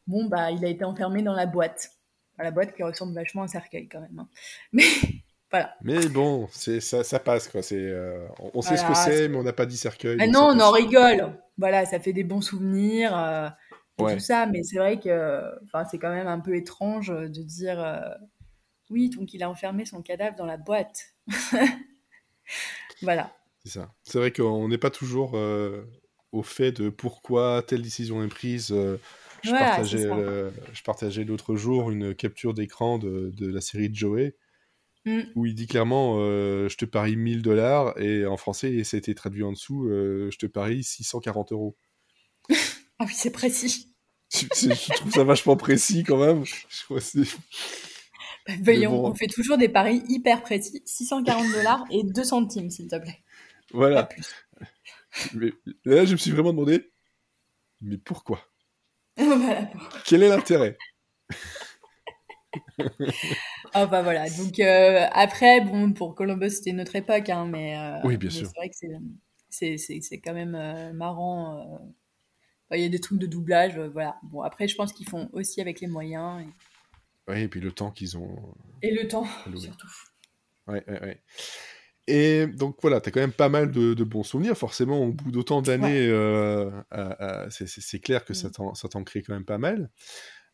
bon 0.06 0.24
bah 0.26 0.50
il 0.50 0.64
a 0.64 0.68
été 0.68 0.84
enfermé 0.84 1.22
dans 1.22 1.34
la 1.34 1.46
boîte. 1.46 1.92
la 2.36 2.50
boîte 2.50 2.74
qui 2.74 2.82
ressemble 2.82 3.14
vachement 3.14 3.42
à 3.42 3.44
un 3.44 3.48
cercueil 3.48 3.88
quand 3.88 4.00
même. 4.00 4.18
Hein. 4.18 4.28
Mais 4.72 4.84
voilà. 5.50 5.74
Mais 5.82 6.08
bon, 6.08 6.48
c'est 6.50 6.80
ça, 6.80 7.04
ça 7.04 7.20
passe 7.20 7.48
quoi. 7.48 7.62
C'est 7.62 7.76
euh, 7.76 8.26
on, 8.52 8.60
sait 8.60 8.76
ce 8.76 8.84
que 8.84 8.94
c'est, 8.94 9.28
mais 9.28 9.36
on 9.38 9.44
n'a 9.44 9.54
pas 9.54 9.64
dit 9.64 9.78
cercueil. 9.78 10.18
Ah 10.20 10.26
non, 10.26 10.50
on 10.52 10.60
en 10.60 10.70
rigole. 10.70 11.40
Voilà, 11.56 11.86
ça 11.86 12.00
fait 12.00 12.12
des 12.12 12.24
bons 12.24 12.42
souvenirs. 12.42 13.16
Euh, 13.16 13.48
tout 13.96 14.18
ça, 14.18 14.44
mais 14.44 14.62
c'est 14.62 14.76
vrai 14.76 15.00
que 15.00 15.42
enfin 15.64 15.84
c'est 15.90 15.98
quand 15.98 16.12
même 16.12 16.26
un 16.26 16.38
peu 16.38 16.54
étrange 16.54 17.08
de 17.08 17.42
dire 17.42 17.82
oui 18.90 19.08
donc 19.08 19.32
il 19.32 19.42
a 19.42 19.48
enfermé 19.48 19.86
son 19.86 20.02
cadavre 20.02 20.36
dans 20.36 20.44
la 20.44 20.58
boîte. 20.58 21.14
voilà. 23.02 23.32
C'est 23.64 23.70
ça. 23.70 23.90
C'est 24.02 24.18
vrai 24.18 24.32
qu'on 24.32 24.68
n'est 24.68 24.78
pas 24.78 24.90
toujours 24.90 25.34
au 26.32 26.42
fait 26.42 26.72
de 26.72 26.88
pourquoi 26.88 27.62
telle 27.66 27.82
décision 27.82 28.22
est 28.22 28.28
prise. 28.28 28.70
Euh, 28.72 28.98
je, 29.42 29.50
partageais, 29.50 30.06
euh, 30.06 30.50
je, 30.72 30.82
partageais, 30.82 31.24
l'autre 31.24 31.56
jour 31.56 31.90
une 31.90 32.14
capture 32.14 32.54
d'écran 32.54 32.98
de, 32.98 33.30
de, 33.36 33.46
la 33.46 33.60
série 33.60 33.88
de 33.88 33.94
Joey, 33.94 34.34
mm. 35.04 35.20
où 35.36 35.46
il 35.46 35.54
dit 35.54 35.66
clairement 35.66 36.16
euh, 36.18 36.68
Je 36.68 36.76
te 36.76 36.84
parie 36.84 37.16
1000 37.16 37.42
dollars, 37.42 37.98
et 37.98 38.26
en 38.26 38.36
français, 38.36 38.82
ça 38.84 38.96
a 38.96 38.98
été 38.98 39.14
traduit 39.14 39.44
en 39.44 39.52
dessous 39.52 39.88
Je 39.88 40.36
te 40.36 40.46
parie 40.46 40.82
640 40.82 41.52
euros. 41.52 41.76
ah 42.50 43.04
oui, 43.06 43.12
c'est 43.14 43.30
précis. 43.30 43.92
je, 44.32 44.94
trouve 44.94 45.12
ça 45.12 45.24
vachement 45.24 45.56
précis 45.56 46.04
quand 46.04 46.18
même. 46.18 46.44
Bah, 48.46 48.54
voyons, 48.62 49.04
on 49.04 49.14
fait 49.14 49.26
toujours 49.26 49.58
des 49.58 49.68
paris 49.68 50.02
hyper 50.08 50.42
précis 50.42 50.82
640 50.86 51.52
dollars 51.52 51.84
et 51.90 52.02
2 52.02 52.24
centimes, 52.24 52.70
s'il 52.70 52.88
te 52.88 52.96
plaît. 52.96 53.22
Voilà. 53.72 54.08
Mais 55.34 55.52
là, 55.84 56.04
je 56.04 56.12
me 56.12 56.16
suis 56.16 56.30
vraiment 56.30 56.52
demandé 56.52 56.90
Mais 57.80 57.98
pourquoi? 57.98 58.40
Quel 60.04 60.22
est 60.22 60.28
l'intérêt? 60.28 60.76
Ah 63.74 63.86
bah 63.86 64.02
voilà. 64.02 64.28
Donc 64.30 64.58
euh, 64.58 65.06
après, 65.12 65.60
bon, 65.60 65.92
pour 65.92 66.14
Columbus, 66.14 66.50
c'était 66.50 66.70
une 66.70 66.80
autre 66.80 66.96
époque, 66.96 67.28
hein, 67.28 67.46
mais, 67.46 67.76
euh, 67.76 68.00
oui, 68.04 68.16
bien 68.16 68.30
sûr. 68.30 68.48
C'est 68.48 68.56
vrai 68.56 68.70
que 68.70 70.02
c'est 70.02 70.20
quand 70.20 70.32
même 70.32 70.54
euh, 70.54 70.92
marrant. 70.92 71.78
Il 72.72 72.80
y 72.80 72.84
a 72.84 72.88
des 72.88 73.00
trucs 73.00 73.18
de 73.18 73.26
doublage, 73.26 73.78
voilà. 73.78 74.18
Bon, 74.22 74.42
après, 74.42 74.68
je 74.68 74.76
pense 74.76 74.92
qu'ils 74.92 75.08
font 75.08 75.28
aussi 75.32 75.60
avec 75.60 75.80
les 75.80 75.86
moyens. 75.86 76.44
Oui, 77.28 77.42
et 77.42 77.48
puis 77.48 77.60
le 77.60 77.72
temps 77.72 77.90
qu'ils 77.90 78.16
ont. 78.16 78.54
Et 78.82 78.90
le 78.90 79.06
temps, 79.08 79.26
surtout. 79.56 79.88
Ouais, 80.66 80.84
ouais, 80.88 81.00
ouais. 81.00 81.22
Et 82.08 82.46
donc 82.46 82.78
voilà, 82.80 83.00
tu 83.00 83.08
as 83.08 83.12
quand 83.12 83.20
même 83.20 83.32
pas 83.32 83.48
mal 83.48 83.70
de, 83.70 84.04
bons 84.04 84.22
souvenirs. 84.22 84.56
Forcément, 84.56 85.04
au 85.04 85.12
bout 85.12 85.30
d'autant 85.30 85.62
d'années, 85.62 86.08
c'est 87.50 88.00
clair 88.00 88.24
que 88.24 88.32
mmh. 88.32 88.74
ça 88.74 88.88
t'en 88.88 89.04
crée 89.04 89.22
quand 89.22 89.34
même 89.34 89.44
pas 89.44 89.58
mal. 89.58 89.90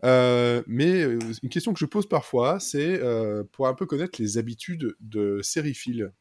Euh, 0.04 0.62
mais 0.66 1.02
euh, 1.02 1.18
une 1.42 1.48
question 1.48 1.72
que 1.72 1.78
je 1.78 1.86
pose 1.86 2.08
parfois, 2.08 2.60
c'est 2.60 3.00
euh, 3.00 3.42
pour 3.52 3.68
un 3.68 3.74
peu 3.74 3.86
connaître 3.86 4.20
les 4.20 4.38
habitudes 4.38 4.94
de 5.00 5.40
sériphiles. 5.42 6.12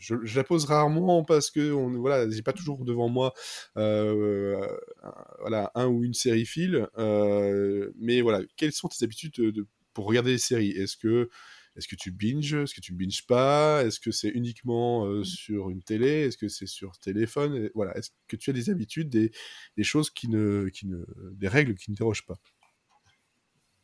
Je, 0.00 0.16
je, 0.24 0.36
la 0.36 0.42
pose 0.42 0.64
rarement 0.64 1.22
parce 1.22 1.48
que 1.48 1.72
on, 1.72 1.90
voilà, 2.00 2.28
j'ai 2.28 2.42
pas 2.42 2.52
toujours 2.52 2.84
devant 2.84 3.08
moi 3.08 3.32
voilà 3.76 5.70
un 5.76 5.86
ou 5.86 6.02
une 6.02 6.14
sériephile. 6.14 6.88
mais 6.96 8.20
voilà, 8.20 8.40
quelles 8.56 8.72
sont 8.72 8.88
tes 8.88 9.04
habitudes 9.04 9.34
de, 9.34 9.66
pour 9.92 10.06
regarder 10.06 10.32
les 10.32 10.38
séries? 10.38 10.70
Est-ce 10.70 10.96
que 10.96 11.30
est-ce 11.76 11.88
que 11.88 11.96
tu 11.96 12.10
binges? 12.10 12.54
Est-ce 12.54 12.74
que 12.74 12.80
tu 12.80 12.92
binges 12.92 13.26
pas? 13.26 13.82
Est-ce 13.84 14.00
que 14.00 14.10
c'est 14.10 14.28
uniquement 14.28 15.06
mmh. 15.06 15.24
sur 15.24 15.70
une 15.70 15.82
télé? 15.82 16.26
Est-ce 16.26 16.38
que 16.38 16.48
c'est 16.48 16.66
sur 16.66 16.98
téléphone? 16.98 17.70
Voilà. 17.74 17.96
Est-ce 17.96 18.10
que 18.28 18.36
tu 18.36 18.50
as 18.50 18.52
des 18.52 18.70
habitudes, 18.70 19.08
des, 19.08 19.32
des 19.76 19.84
choses 19.84 20.10
qui 20.10 20.28
ne, 20.28 20.68
qui 20.72 20.86
ne, 20.86 21.04
des 21.32 21.48
règles 21.48 21.74
qui 21.74 21.90
ne 21.90 21.96
dérogent 21.96 22.26
pas? 22.26 22.38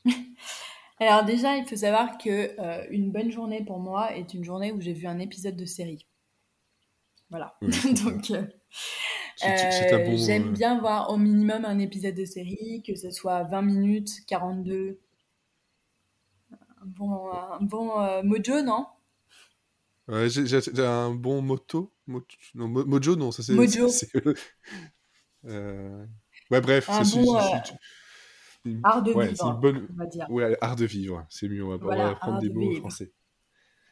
Alors 1.01 1.25
déjà, 1.25 1.57
il 1.57 1.65
faut 1.65 1.77
savoir 1.77 2.19
que 2.19 2.61
euh, 2.61 2.87
une 2.91 3.11
bonne 3.11 3.31
journée 3.31 3.65
pour 3.65 3.79
moi 3.79 4.15
est 4.15 4.35
une 4.35 4.45
journée 4.45 4.71
où 4.71 4.81
j'ai 4.81 4.93
vu 4.93 5.07
un 5.07 5.19
épisode 5.19 5.57
de 5.57 5.65
série. 5.65 6.07
Voilà. 7.31 7.57
Donc 8.05 8.31
euh, 8.31 8.45
euh, 9.45 10.17
j'aime 10.17 10.53
bien 10.53 10.79
voir 10.79 11.11
au 11.11 11.17
minimum 11.17 11.65
un 11.65 11.79
épisode 11.79 12.15
de 12.15 12.27
série, 12.27 12.83
que 12.87 12.95
ce 12.95 13.11
soit 13.11 13.45
20 13.45 13.63
minutes, 13.63 14.11
42. 14.27 15.01
Bon, 16.97 17.31
un 17.33 17.63
bon 17.63 18.23
mojo, 18.23 18.63
non? 18.63 18.87
Ouais, 20.09 20.29
j'ai 20.29 20.85
un 20.85 21.15
bon 21.15 21.41
moto. 21.43 21.93
non, 22.55 22.69
mojo, 22.69 23.17
non, 23.17 23.31
ça 23.31 23.43
c'est. 23.43 23.55
Mojo. 23.55 23.89
Ouais, 26.51 26.61
bref. 26.61 26.91
Un 26.91 27.03
bon, 27.03 27.39
Art 28.83 29.03
de 29.03 29.13
vivre, 29.13 29.59
bonne... 29.59 29.87
on 29.91 29.97
va 29.97 30.07
dire. 30.07 30.27
Ouais, 30.29 30.57
art 30.61 30.77
de 30.77 30.85
vivre, 30.85 31.25
c'est 31.31 31.49
mieux, 31.49 31.65
on 31.65 31.77
va, 31.77 32.15
prendre 32.15 32.41
des 32.41 32.51
mots 32.51 32.75
français. 32.75 33.11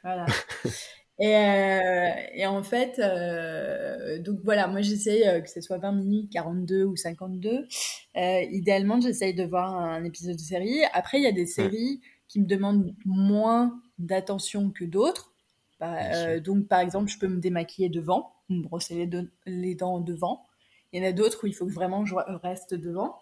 Voilà. 0.02 0.26
et, 1.18 1.36
euh, 1.36 2.10
et, 2.34 2.46
en 2.46 2.62
fait, 2.62 2.98
euh, 2.98 4.18
donc 4.18 4.40
voilà, 4.44 4.68
moi 4.68 4.82
j'essaye 4.82 5.26
euh, 5.26 5.40
que 5.40 5.48
ce 5.48 5.62
soit 5.62 5.78
20 5.78 5.92
minutes, 5.92 6.32
42 6.32 6.84
ou 6.84 6.96
52. 6.96 7.66
idéalement, 8.14 9.00
j'essaye 9.00 9.34
de 9.34 9.44
voir 9.44 9.74
un 9.74 10.04
épisode 10.04 10.36
de 10.36 10.40
série. 10.40 10.82
Après, 10.92 11.18
il 11.18 11.24
y 11.24 11.28
a 11.28 11.32
des 11.32 11.46
séries 11.46 12.02
qui 12.28 12.40
me 12.40 12.46
demandent 12.46 12.94
moins 13.04 13.80
d'attention 13.98 14.70
que 14.70 14.84
d'autres. 14.84 15.32
Bah, 15.80 16.40
donc, 16.40 16.66
par 16.66 16.80
exemple, 16.80 17.10
je 17.10 17.18
peux 17.18 17.28
me 17.28 17.40
démaquiller 17.40 17.88
devant, 17.88 18.34
me 18.48 18.62
brosser 18.62 19.06
les, 19.06 19.28
les 19.46 19.74
dents 19.74 20.00
devant. 20.00 20.46
Il 20.92 21.02
y 21.02 21.06
en 21.06 21.08
a 21.08 21.12
d'autres 21.12 21.44
où 21.44 21.46
il 21.46 21.54
faut 21.54 21.66
que 21.66 21.72
vraiment 21.72 22.04
je 22.04 22.14
reste 22.14 22.74
devant. 22.74 23.16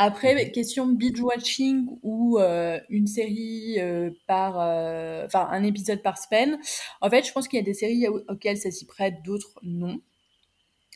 Après, 0.00 0.46
mhm. 0.46 0.52
question 0.52 0.86
binge 0.86 1.20
watching 1.20 1.88
ou 2.04 2.38
euh, 2.38 2.78
une 2.88 3.08
série 3.08 3.80
euh, 3.80 4.10
par, 4.28 4.60
euh, 4.60 5.26
enfin 5.26 5.48
un 5.50 5.64
épisode 5.64 6.02
par 6.02 6.18
semaine. 6.18 6.56
En 7.00 7.10
fait, 7.10 7.26
je 7.26 7.32
pense 7.32 7.48
qu'il 7.48 7.58
y 7.58 7.62
a 7.62 7.64
des 7.64 7.74
séries 7.74 8.06
auxquelles 8.06 8.58
ça 8.58 8.70
s'y 8.70 8.86
prête, 8.86 9.24
d'autres 9.24 9.58
non. 9.62 10.00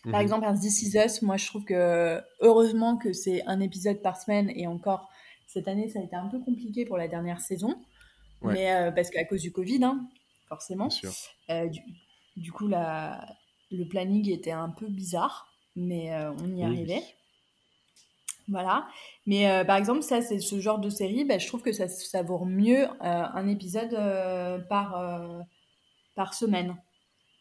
Par 0.05 0.15
mhm. 0.15 0.21
exemple, 0.21 0.47
un 0.47 0.55
This 0.55 0.83
Is 0.83 0.99
Us, 0.99 1.23
moi 1.23 1.37
je 1.37 1.47
trouve 1.47 1.65
que 1.65 2.21
heureusement 2.41 2.97
que 2.97 3.13
c'est 3.13 3.43
un 3.47 3.59
épisode 3.59 4.01
par 4.03 4.21
semaine 4.21 4.51
et 4.55 4.69
encore 4.69 5.09
cette 5.53 5.69
année 5.69 5.89
ça 5.89 6.01
a 6.01 6.03
été 6.03 6.17
un 6.17 6.29
peu 6.29 6.41
compliqué 6.41 6.85
pour 6.85 6.97
la 6.97 7.09
dernière 7.09 7.41
saison, 7.41 7.75
mais 8.43 8.91
parce 8.95 9.11
qu'à 9.11 9.25
cause 9.25 9.43
du 9.43 9.53
Covid, 9.53 9.85
hein, 9.85 10.09
forcément. 10.49 10.89
Du, 11.49 11.81
du, 12.37 12.53
coup, 12.53 12.67
la, 12.67 13.25
le 13.71 13.85
planning 13.85 14.31
était 14.31 14.51
un 14.51 14.71
peu 14.71 14.87
bizarre, 14.89 15.49
mais 15.77 16.11
on 16.43 16.57
y 16.57 16.65
arrivait. 16.65 17.03
Voilà. 18.49 18.87
Mais 19.27 19.51
euh, 19.51 19.65
par 19.65 19.77
exemple, 19.77 20.03
ça, 20.03 20.21
c'est 20.21 20.39
ce 20.39 20.61
genre 20.61 20.79
de 20.79 20.91
série, 20.91 21.25
ben, 21.25 21.39
je 21.39 21.47
trouve 21.47 21.63
que 21.63 21.73
ça 21.73 21.89
savoure 21.89 22.47
mieux 22.47 22.85
euh, 22.85 22.89
un 23.01 23.49
épisode 23.49 23.95
euh, 23.95 24.59
par, 24.59 25.45
par 26.15 26.35
semaine. 26.35 26.77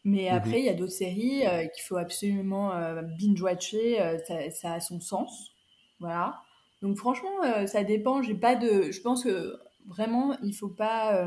Mais 0.04 0.30
mmh 0.30 0.34
après, 0.34 0.58
il 0.58 0.64
y 0.64 0.68
a 0.68 0.74
d'autres 0.74 0.92
séries 0.92 1.44
qu'il 1.74 1.84
faut 1.84 1.96
absolument 1.96 2.72
binge-watcher, 3.20 4.18
ça, 4.26 4.50
ça, 4.50 4.72
a 4.74 4.80
son 4.80 5.00
sens. 5.00 5.52
Voilà. 6.00 6.42
Donc 6.82 6.98
franchement, 6.98 7.66
ça 7.66 7.84
dépend. 7.84 8.22
J'ai 8.22 8.34
pas 8.34 8.56
de. 8.56 8.90
Je 8.90 9.00
pense 9.00 9.24
que 9.24 9.56
vraiment, 9.86 10.36
il 10.42 10.52
faut 10.52 10.68
pas. 10.68 11.24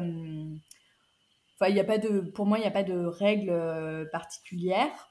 Enfin, 1.56 1.70
il 1.70 1.76
y 1.76 1.80
a 1.80 1.86
pas 1.86 1.98
de. 1.98 2.20
Pour 2.20 2.46
moi, 2.46 2.58
il 2.58 2.62
n'y 2.62 2.68
a 2.68 2.72
pas 2.72 2.84
de 2.84 3.06
règles 3.06 4.10
particulières. 4.12 5.10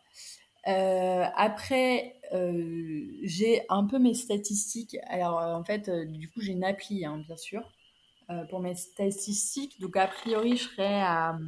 Euh, 0.67 1.25
après, 1.37 2.17
euh, 2.33 3.03
j'ai 3.23 3.63
un 3.69 3.85
peu 3.85 3.99
mes 3.99 4.15
statistiques. 4.15 4.97
Alors, 5.09 5.41
euh, 5.41 5.55
en 5.55 5.65
fait, 5.65 5.91
du 5.91 6.31
coup, 6.31 6.41
j'ai 6.41 6.53
une 6.53 6.65
appli, 6.65 7.05
hein, 7.05 7.23
bien 7.27 7.37
sûr, 7.37 7.71
pour 8.49 8.61
mes 8.61 8.75
statistiques. 8.75 9.79
Donc, 9.81 9.97
a 9.97 10.07
priori, 10.07 10.57
je 10.57 10.65
serais 10.65 11.03
à 11.03 11.39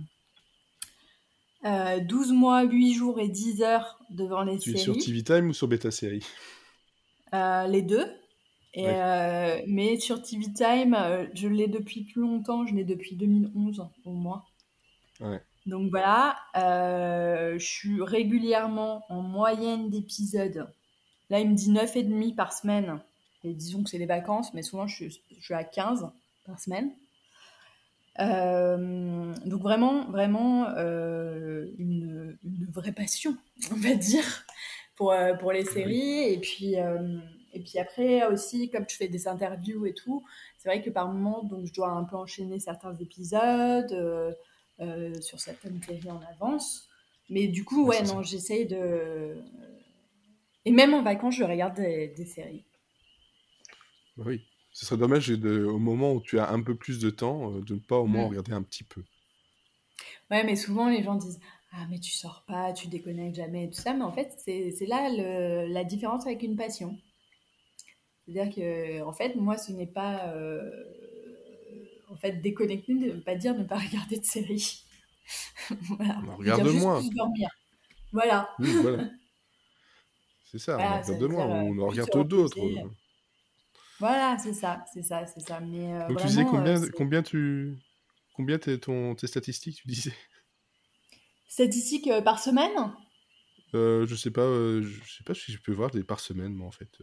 12 2.00 2.32
mois, 2.32 2.62
8 2.62 2.94
jours 2.94 3.18
et 3.18 3.28
10 3.28 3.62
heures 3.62 3.98
devant 4.10 4.42
les 4.42 4.58
séries. 4.58 4.74
Tu 4.74 4.80
es 4.80 4.82
sur 4.82 4.96
TV 4.96 5.22
Time 5.22 5.48
ou 5.48 5.52
sur 5.52 5.68
Beta 5.68 5.90
Série? 5.90 6.24
Les 7.32 7.82
deux. 7.82 8.06
Et, 8.76 8.86
mais 9.66 9.98
sur 9.98 10.22
TV 10.22 10.52
Time, 10.52 10.96
je 11.34 11.48
l'ai 11.48 11.66
depuis 11.66 12.02
plus 12.04 12.20
longtemps. 12.20 12.66
Je 12.66 12.74
l'ai 12.74 12.84
depuis 12.84 13.16
2011 13.16 13.88
au 14.04 14.12
moins. 14.12 14.44
Ouais. 15.20 15.40
Donc 15.66 15.90
voilà, 15.90 16.36
euh, 16.56 17.58
je 17.58 17.66
suis 17.66 18.02
régulièrement 18.02 19.04
en 19.08 19.20
moyenne 19.20 19.90
d'épisodes. 19.90 20.68
Là, 21.28 21.40
il 21.40 21.50
me 21.50 21.54
dit 21.56 21.70
9 21.70 21.96
et 21.96 22.02
demi 22.04 22.32
par 22.32 22.52
semaine. 22.52 23.00
Et 23.42 23.52
disons 23.52 23.82
que 23.82 23.90
c'est 23.90 23.98
les 23.98 24.06
vacances, 24.06 24.54
mais 24.54 24.62
souvent 24.62 24.86
je, 24.86 25.08
suis 25.08 25.54
à 25.54 25.64
15 25.64 26.08
par 26.44 26.60
semaine. 26.60 26.92
Euh, 28.20 29.34
donc 29.44 29.60
vraiment, 29.60 30.04
vraiment 30.06 30.68
euh, 30.76 31.66
une, 31.78 32.38
vraie 32.72 32.92
passion, 32.92 33.36
on 33.72 33.76
va 33.76 33.94
dire, 33.94 34.46
pour, 34.94 35.14
pour 35.40 35.50
les 35.50 35.64
séries. 35.64 36.32
Et 36.32 36.38
puis, 36.38 36.76
et 37.56 37.60
puis 37.60 37.78
après 37.78 38.26
aussi, 38.26 38.70
comme 38.70 38.84
je 38.88 38.96
fais 38.96 39.08
des 39.08 39.26
interviews 39.26 39.86
et 39.86 39.94
tout, 39.94 40.24
c'est 40.58 40.68
vrai 40.68 40.82
que 40.82 40.90
par 40.90 41.08
moment, 41.08 41.42
donc 41.42 41.66
je 41.66 41.72
dois 41.72 41.90
un 41.90 42.04
peu 42.04 42.16
enchaîner 42.16 42.60
certains 42.60 42.94
épisodes. 42.96 43.92
Euh, 44.78 45.18
sur 45.22 45.40
certaines 45.40 45.82
séries 45.82 46.10
en 46.10 46.20
avance. 46.20 46.86
Mais 47.30 47.48
du 47.48 47.64
coup, 47.64 47.86
ouais, 47.86 48.02
non, 48.02 48.22
j'essaye 48.22 48.66
de. 48.66 49.42
Et 50.66 50.70
même 50.70 50.92
en 50.92 51.02
vacances, 51.02 51.36
je 51.36 51.44
regarde 51.44 51.76
des, 51.76 52.26
séries. 52.26 52.66
Bah 54.18 54.24
oui. 54.26 54.42
Ce 54.72 54.84
serait 54.84 54.98
dommage 54.98 55.28
de, 55.28 55.64
au 55.64 55.78
moment 55.78 56.12
où 56.12 56.20
tu 56.20 56.38
as 56.38 56.50
un 56.50 56.60
peu 56.60 56.74
plus 56.74 56.98
de 56.98 57.08
temps, 57.08 57.54
euh, 57.54 57.62
de 57.62 57.74
ne 57.74 57.78
pas 57.78 57.96
au 57.96 58.04
moins 58.04 58.26
mm. 58.26 58.28
regarder 58.28 58.52
un 58.52 58.62
petit 58.62 58.84
peu. 58.84 59.02
Ouais, 60.30 60.44
mais 60.44 60.56
souvent 60.56 60.90
les 60.90 61.02
gens 61.02 61.14
disent 61.14 61.40
Ah, 61.72 61.86
mais 61.88 61.98
tu 61.98 62.10
sors 62.10 62.44
pas, 62.46 62.74
tu 62.74 62.88
déconnectes 62.88 63.36
jamais 63.36 63.64
et 63.64 63.70
tout 63.70 63.80
ça. 63.80 63.94
Mais 63.94 64.04
en 64.04 64.12
fait, 64.12 64.34
c'est 64.44 64.86
là 64.86 65.08
le, 65.08 65.72
la 65.72 65.84
différence 65.84 66.26
avec 66.26 66.42
une 66.42 66.56
passion. 66.56 66.98
C'est-à-dire 68.26 68.54
que, 68.54 69.02
en 69.02 69.12
fait, 69.12 69.34
moi, 69.36 69.56
ce 69.56 69.72
n'est 69.72 69.86
pas. 69.86 70.28
Euh, 70.34 70.70
en 72.08 72.16
fait, 72.16 72.32
déconnecter 72.40 72.94
ne 72.94 73.12
veut 73.12 73.20
pas 73.20 73.34
dire 73.34 73.54
ne 73.54 73.64
pas 73.64 73.78
regarder 73.90 74.18
de 74.18 74.24
série. 74.24 74.84
voilà. 75.82 76.20
Regarde-moi. 76.38 77.02
Voilà. 78.12 78.50
Oui, 78.58 78.72
voilà. 78.82 79.10
C'est 80.44 80.58
ça, 80.58 80.76
regarde-moi, 80.76 81.44
on 81.44 81.78
en 81.78 81.88
regarde 81.88 82.28
d'autres. 82.28 82.56
Voilà, 83.98 84.36
c'est 84.38 84.52
ça, 84.52 84.84
c'est 84.92 85.02
ça, 85.02 85.26
c'est 85.26 85.40
ça. 85.40 85.60
Mais, 85.60 85.94
euh, 85.94 86.08
Donc 86.08 86.18
tu 86.20 86.26
disais 86.26 86.44
combien, 86.44 86.82
euh, 86.82 86.90
combien 86.94 87.22
tu 87.22 87.76
combien 88.34 88.58
t'es 88.58 88.78
ton 88.78 89.14
tes 89.14 89.26
statistiques, 89.26 89.76
tu 89.76 89.88
disais? 89.88 90.14
Statistiques 91.48 92.08
euh, 92.08 92.20
par 92.20 92.38
semaine? 92.38 92.92
Je 93.72 94.14
sais 94.14 94.30
pas, 94.30 94.46
je 94.46 95.16
sais 95.16 95.24
pas 95.24 95.34
si 95.34 95.52
je 95.52 95.60
peux 95.60 95.72
voir 95.72 95.90
des 95.90 96.04
par 96.04 96.20
semaine, 96.20 96.54
moi 96.54 96.68
en 96.68 96.70
fait. 96.70 96.98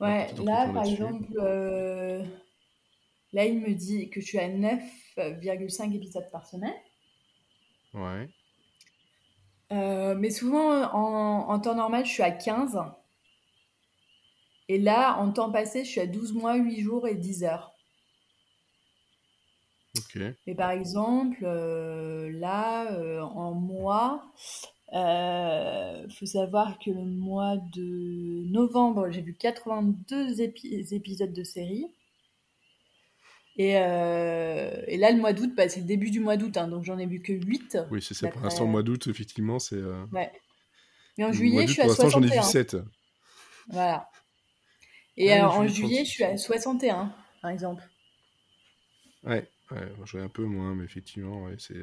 Ouais, 0.00 0.28
là 0.44 0.68
par 0.72 0.84
exemple, 0.84 1.26
Là, 3.34 3.46
il 3.46 3.60
me 3.60 3.74
dit 3.74 4.10
que 4.10 4.20
je 4.20 4.26
suis 4.26 4.38
à 4.38 4.48
9,5 4.48 5.92
épisodes 5.92 6.30
par 6.30 6.46
semaine. 6.46 6.74
Ouais. 7.92 8.28
Euh, 9.72 10.14
mais 10.14 10.30
souvent, 10.30 10.84
en, 10.92 11.58
temps 11.58 11.74
normal, 11.74 12.06
je 12.06 12.12
suis 12.12 12.22
à 12.22 12.30
15. 12.30 12.78
Et 14.68 14.78
là, 14.78 15.18
en 15.18 15.32
temps 15.32 15.50
passé, 15.50 15.84
je 15.84 15.90
suis 15.90 16.00
à 16.00 16.06
12 16.06 16.32
mois, 16.32 16.54
8 16.54 16.80
jours 16.80 17.08
et 17.08 17.16
10 17.16 17.42
heures. 17.42 17.72
Ok. 19.96 20.22
Mais 20.46 20.54
par 20.54 20.70
exemple, 20.70 21.38
euh, 21.42 22.30
là, 22.38 22.92
euh, 22.92 23.20
en 23.20 23.52
mois, 23.52 24.32
il 24.94 26.14
faut 26.18 26.26
savoir 26.26 26.78
que 26.78 26.90
le 26.90 27.04
mois 27.04 27.56
de 27.72 28.50
novembre, 28.50 29.10
j'ai 29.10 29.22
vu 29.22 29.34
82 29.34 30.40
épisodes 30.40 31.32
de 31.32 31.44
série. 31.44 31.86
Et, 33.56 33.76
euh, 33.76 34.82
et, 34.88 34.96
là, 34.96 35.12
le 35.12 35.18
mois 35.18 35.32
d'août, 35.32 35.52
bah, 35.56 35.68
c'est 35.68 35.80
le 35.80 35.86
début 35.86 36.10
du 36.10 36.18
mois 36.18 36.36
d'août, 36.36 36.56
hein, 36.56 36.66
donc 36.66 36.84
j'en 36.84 36.98
ai 36.98 37.06
vu 37.06 37.22
que 37.22 37.32
8. 37.32 37.78
Oui, 37.90 38.02
c'est 38.02 38.14
ça. 38.14 38.28
Pour 38.28 38.42
l'instant, 38.42 38.64
le 38.64 38.70
mois 38.70 38.82
d'août, 38.82 39.06
effectivement, 39.06 39.58
c'est. 39.58 39.80
Ouais. 40.12 40.32
Mais 41.16 41.24
en 41.24 41.32
juillet, 41.32 41.66
je 41.66 41.72
suis 41.72 41.82
à 41.82 41.88
61. 41.88 41.94
Pour 41.94 42.04
l'instant, 42.04 42.20
j'en 42.20 42.36
ai 42.36 42.40
vu 42.40 42.42
7. 42.42 42.76
Voilà. 43.68 44.08
Et 45.16 45.40
en 45.40 45.66
juillet, 45.68 46.04
je 46.04 46.10
suis 46.10 46.24
à 46.24 46.36
61, 46.36 47.14
par 47.40 47.50
exemple. 47.50 47.84
Ouais. 49.22 49.48
Ouais, 49.70 49.92
je 50.04 50.18
un 50.18 50.28
peu 50.28 50.44
moins, 50.44 50.74
mais 50.74 50.84
effectivement, 50.84 51.44
ouais, 51.44 51.56
c'est. 51.58 51.76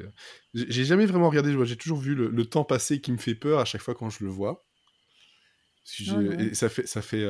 J'ai 0.54 0.84
jamais 0.84 1.06
vraiment 1.06 1.28
regardé, 1.28 1.54
j'ai 1.64 1.76
toujours 1.76 1.98
vu 1.98 2.14
le, 2.14 2.46
temps 2.46 2.64
passé 2.64 3.00
qui 3.00 3.10
me 3.12 3.18
fait 3.18 3.34
peur 3.34 3.58
à 3.58 3.64
chaque 3.64 3.82
fois 3.82 3.94
quand 3.94 4.08
je 4.08 4.24
le 4.24 4.30
vois. 4.30 4.64
et 5.98 6.54
ça 6.54 6.68
fait, 6.68 6.86
ça, 6.86 7.02
fait, 7.02 7.26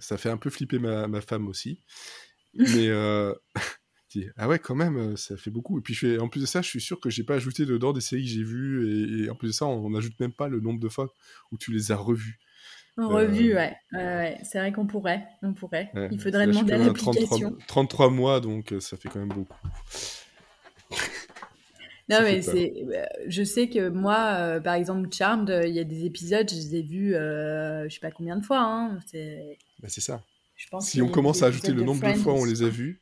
ça 0.00 0.16
fait 0.16 0.30
un 0.30 0.36
peu 0.36 0.50
flipper 0.50 0.78
ma, 0.78 1.08
ma 1.08 1.20
femme 1.20 1.48
aussi. 1.48 1.82
Mais 2.54 2.88
euh... 2.88 3.34
ah 4.36 4.48
ouais, 4.48 4.58
quand 4.58 4.74
même, 4.74 5.16
ça 5.16 5.36
fait 5.36 5.50
beaucoup. 5.50 5.78
Et 5.78 5.82
puis 5.82 5.94
je 5.94 6.00
fais... 6.00 6.18
en 6.18 6.28
plus 6.28 6.40
de 6.40 6.46
ça, 6.46 6.62
je 6.62 6.68
suis 6.68 6.80
sûr 6.80 7.00
que 7.00 7.10
j'ai 7.10 7.24
pas 7.24 7.34
ajouté 7.34 7.66
dedans 7.66 7.92
des 7.92 8.00
séries 8.00 8.24
que 8.24 8.30
j'ai 8.30 8.44
vues. 8.44 9.24
Et... 9.24 9.30
en 9.30 9.34
plus 9.34 9.48
de 9.48 9.52
ça, 9.52 9.66
on 9.66 9.90
n'ajoute 9.90 10.18
même 10.20 10.32
pas 10.32 10.48
le 10.48 10.60
nombre 10.60 10.80
de 10.80 10.88
fois 10.88 11.12
où 11.52 11.58
tu 11.58 11.72
les 11.72 11.92
as 11.92 11.96
revues. 11.96 12.38
En 12.98 13.08
revue, 13.08 13.52
euh, 13.52 13.56
ouais. 13.56 13.76
ouais, 13.92 14.38
C'est 14.42 14.58
vrai 14.58 14.72
qu'on 14.72 14.86
pourrait. 14.86 15.26
On 15.42 15.52
pourrait. 15.52 15.90
Il 16.10 16.20
faudrait 16.20 16.46
demander 16.46 16.72
à 16.72 16.78
l'application. 16.78 17.50
33... 17.50 17.66
33 17.66 18.10
mois, 18.10 18.40
donc 18.40 18.72
euh, 18.72 18.80
ça 18.80 18.96
fait 18.96 19.08
quand 19.08 19.18
même 19.18 19.28
beaucoup. 19.28 19.58
Non, 22.08 22.20
mais 22.22 22.40
c'est. 22.40 22.72
Euh, 22.76 23.04
je 23.26 23.42
sais 23.42 23.68
que 23.68 23.88
moi, 23.88 24.60
par 24.62 24.74
exemple, 24.74 25.08
Charmed, 25.12 25.62
il 25.66 25.74
y 25.74 25.80
a 25.80 25.84
des 25.84 26.04
épisodes, 26.04 26.48
je 26.48 26.54
les 26.54 26.76
ai 26.76 26.82
vus, 26.82 27.12
je 27.12 27.88
sais 27.90 28.00
pas 28.00 28.12
combien 28.12 28.36
de 28.36 28.44
fois. 28.44 28.60
Hein. 28.60 28.98
C'est. 29.06 29.58
Bah, 29.80 29.88
c'est 29.90 30.00
ça. 30.00 30.22
Je 30.54 30.68
pense 30.68 30.88
si 30.88 31.02
on 31.02 31.08
commence 31.08 31.42
à 31.42 31.46
ajouter 31.46 31.72
le 31.72 31.82
nombre 31.82 32.06
de 32.06 32.14
fois 32.14 32.32
où 32.32 32.36
on 32.36 32.44
les 32.44 32.62
a 32.62 32.68
vus. 32.68 33.00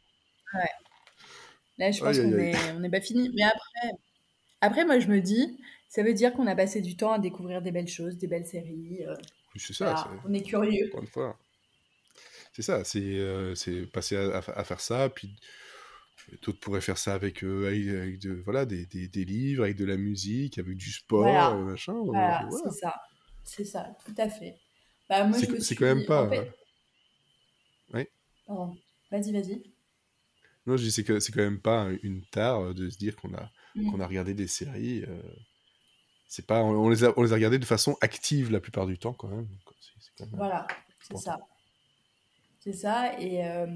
Ouais. 0.54 0.70
Là, 1.78 1.90
je 1.92 2.00
pense 2.00 2.18
qu'on 2.18 2.80
n'est 2.80 2.90
pas 2.90 3.00
fini. 3.00 3.30
Mais 3.34 3.42
après, 3.42 3.98
après, 4.60 4.84
moi, 4.84 4.98
je 4.98 5.06
me 5.06 5.20
dis, 5.20 5.56
ça 5.88 6.02
veut 6.02 6.14
dire 6.14 6.32
qu'on 6.32 6.48
a 6.48 6.56
passé 6.56 6.80
du 6.80 6.96
temps 6.96 7.12
à 7.12 7.20
découvrir 7.20 7.62
des 7.62 7.70
belles 7.70 7.86
choses, 7.86 8.16
des 8.16 8.26
belles 8.26 8.46
séries 8.46 9.04
c'est 9.56 9.72
ça. 9.72 10.10
on 10.24 10.32
est 10.32 10.42
curieux. 10.42 10.90
C'est 12.52 12.62
ça, 12.62 12.84
c'est 12.84 13.02
euh, 13.02 13.54
passer 13.92 14.16
à, 14.16 14.64
faire 14.64 14.80
ça, 14.80 15.08
puis 15.08 15.34
d'autres 16.42 16.60
pourraient 16.60 16.80
faire 16.80 16.98
ça 16.98 17.14
avec, 17.14 17.42
euh, 17.42 17.66
avec, 17.66 18.20
de, 18.20 18.40
voilà, 18.44 18.64
des, 18.64 18.86
des, 18.86 19.24
livres, 19.24 19.64
avec 19.64 19.76
de 19.76 19.84
la 19.84 19.96
musique, 19.96 20.58
avec 20.58 20.76
du 20.76 20.92
sport, 20.92 21.22
voilà. 21.22 21.50
Euh, 21.50 21.64
machin. 21.64 21.94
Voilà, 22.04 22.48
c'est 22.50 22.80
ça. 22.80 22.94
C'est 23.42 23.64
ça, 23.64 23.88
tout 24.06 24.14
à 24.16 24.28
fait. 24.28 24.56
Bah, 25.08 25.30
c'est 25.60 25.74
quand 25.74 25.84
même 25.84 26.06
pas... 26.06 26.30
Oui 27.92 28.06
Vas-y, 29.10 29.32
vas-y. 29.32 29.62
Non, 30.66 30.76
je 30.76 30.84
dis 30.84 30.92
c'est 30.92 31.04
que 31.04 31.20
c'est 31.20 31.32
quand 31.32 31.42
même 31.42 31.60
pas 31.60 31.88
une 32.02 32.24
tare 32.24 32.72
de 32.74 32.88
se 32.88 32.96
dire 32.96 33.16
qu'on 33.16 33.34
a, 33.34 33.50
mmh. 33.74 33.90
qu'on 33.90 34.00
a 34.00 34.06
regardé 34.06 34.32
des 34.32 34.46
séries 34.46 35.04
c'est 36.34 36.46
pas, 36.46 36.64
on, 36.64 36.88
les 36.88 37.04
a, 37.04 37.12
on 37.16 37.22
les 37.22 37.30
a 37.30 37.36
regardés 37.36 37.60
de 37.60 37.64
façon 37.64 37.96
active 38.00 38.50
la 38.50 38.58
plupart 38.58 38.86
du 38.86 38.98
temps 38.98 39.12
quand 39.12 39.28
même. 39.28 39.46
voilà, 40.32 40.66
c'est 41.00 41.16
ça. 41.16 41.38
C'est 42.58 42.72
ça. 42.72 43.16
Et, 43.20 43.46
euh, 43.46 43.68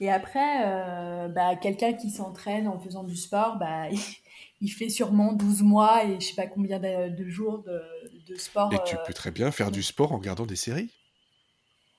et 0.00 0.10
après, 0.10 0.66
euh, 0.66 1.28
bah, 1.28 1.54
quelqu'un 1.54 1.92
qui 1.92 2.10
s'entraîne 2.10 2.66
en 2.66 2.80
faisant 2.80 3.04
du 3.04 3.14
sport, 3.14 3.58
bah, 3.58 3.84
il, 4.60 4.68
fait 4.68 4.88
sûrement 4.88 5.32
12 5.32 5.62
mois 5.62 6.04
et 6.04 6.18
je 6.18 6.26
sais 6.26 6.34
pas 6.34 6.48
combien 6.48 6.80
de, 6.80 7.28
jours 7.28 7.58
de, 7.58 7.80
de, 8.26 8.34
sport. 8.34 8.72
Et 8.74 8.78
tu 8.84 8.96
euh, 8.96 8.98
peux 9.06 9.14
très 9.14 9.30
bien 9.30 9.52
faire 9.52 9.70
du 9.70 9.84
sport 9.84 10.10
en 10.10 10.18
regardant 10.18 10.46
des 10.46 10.56
séries. 10.56 10.90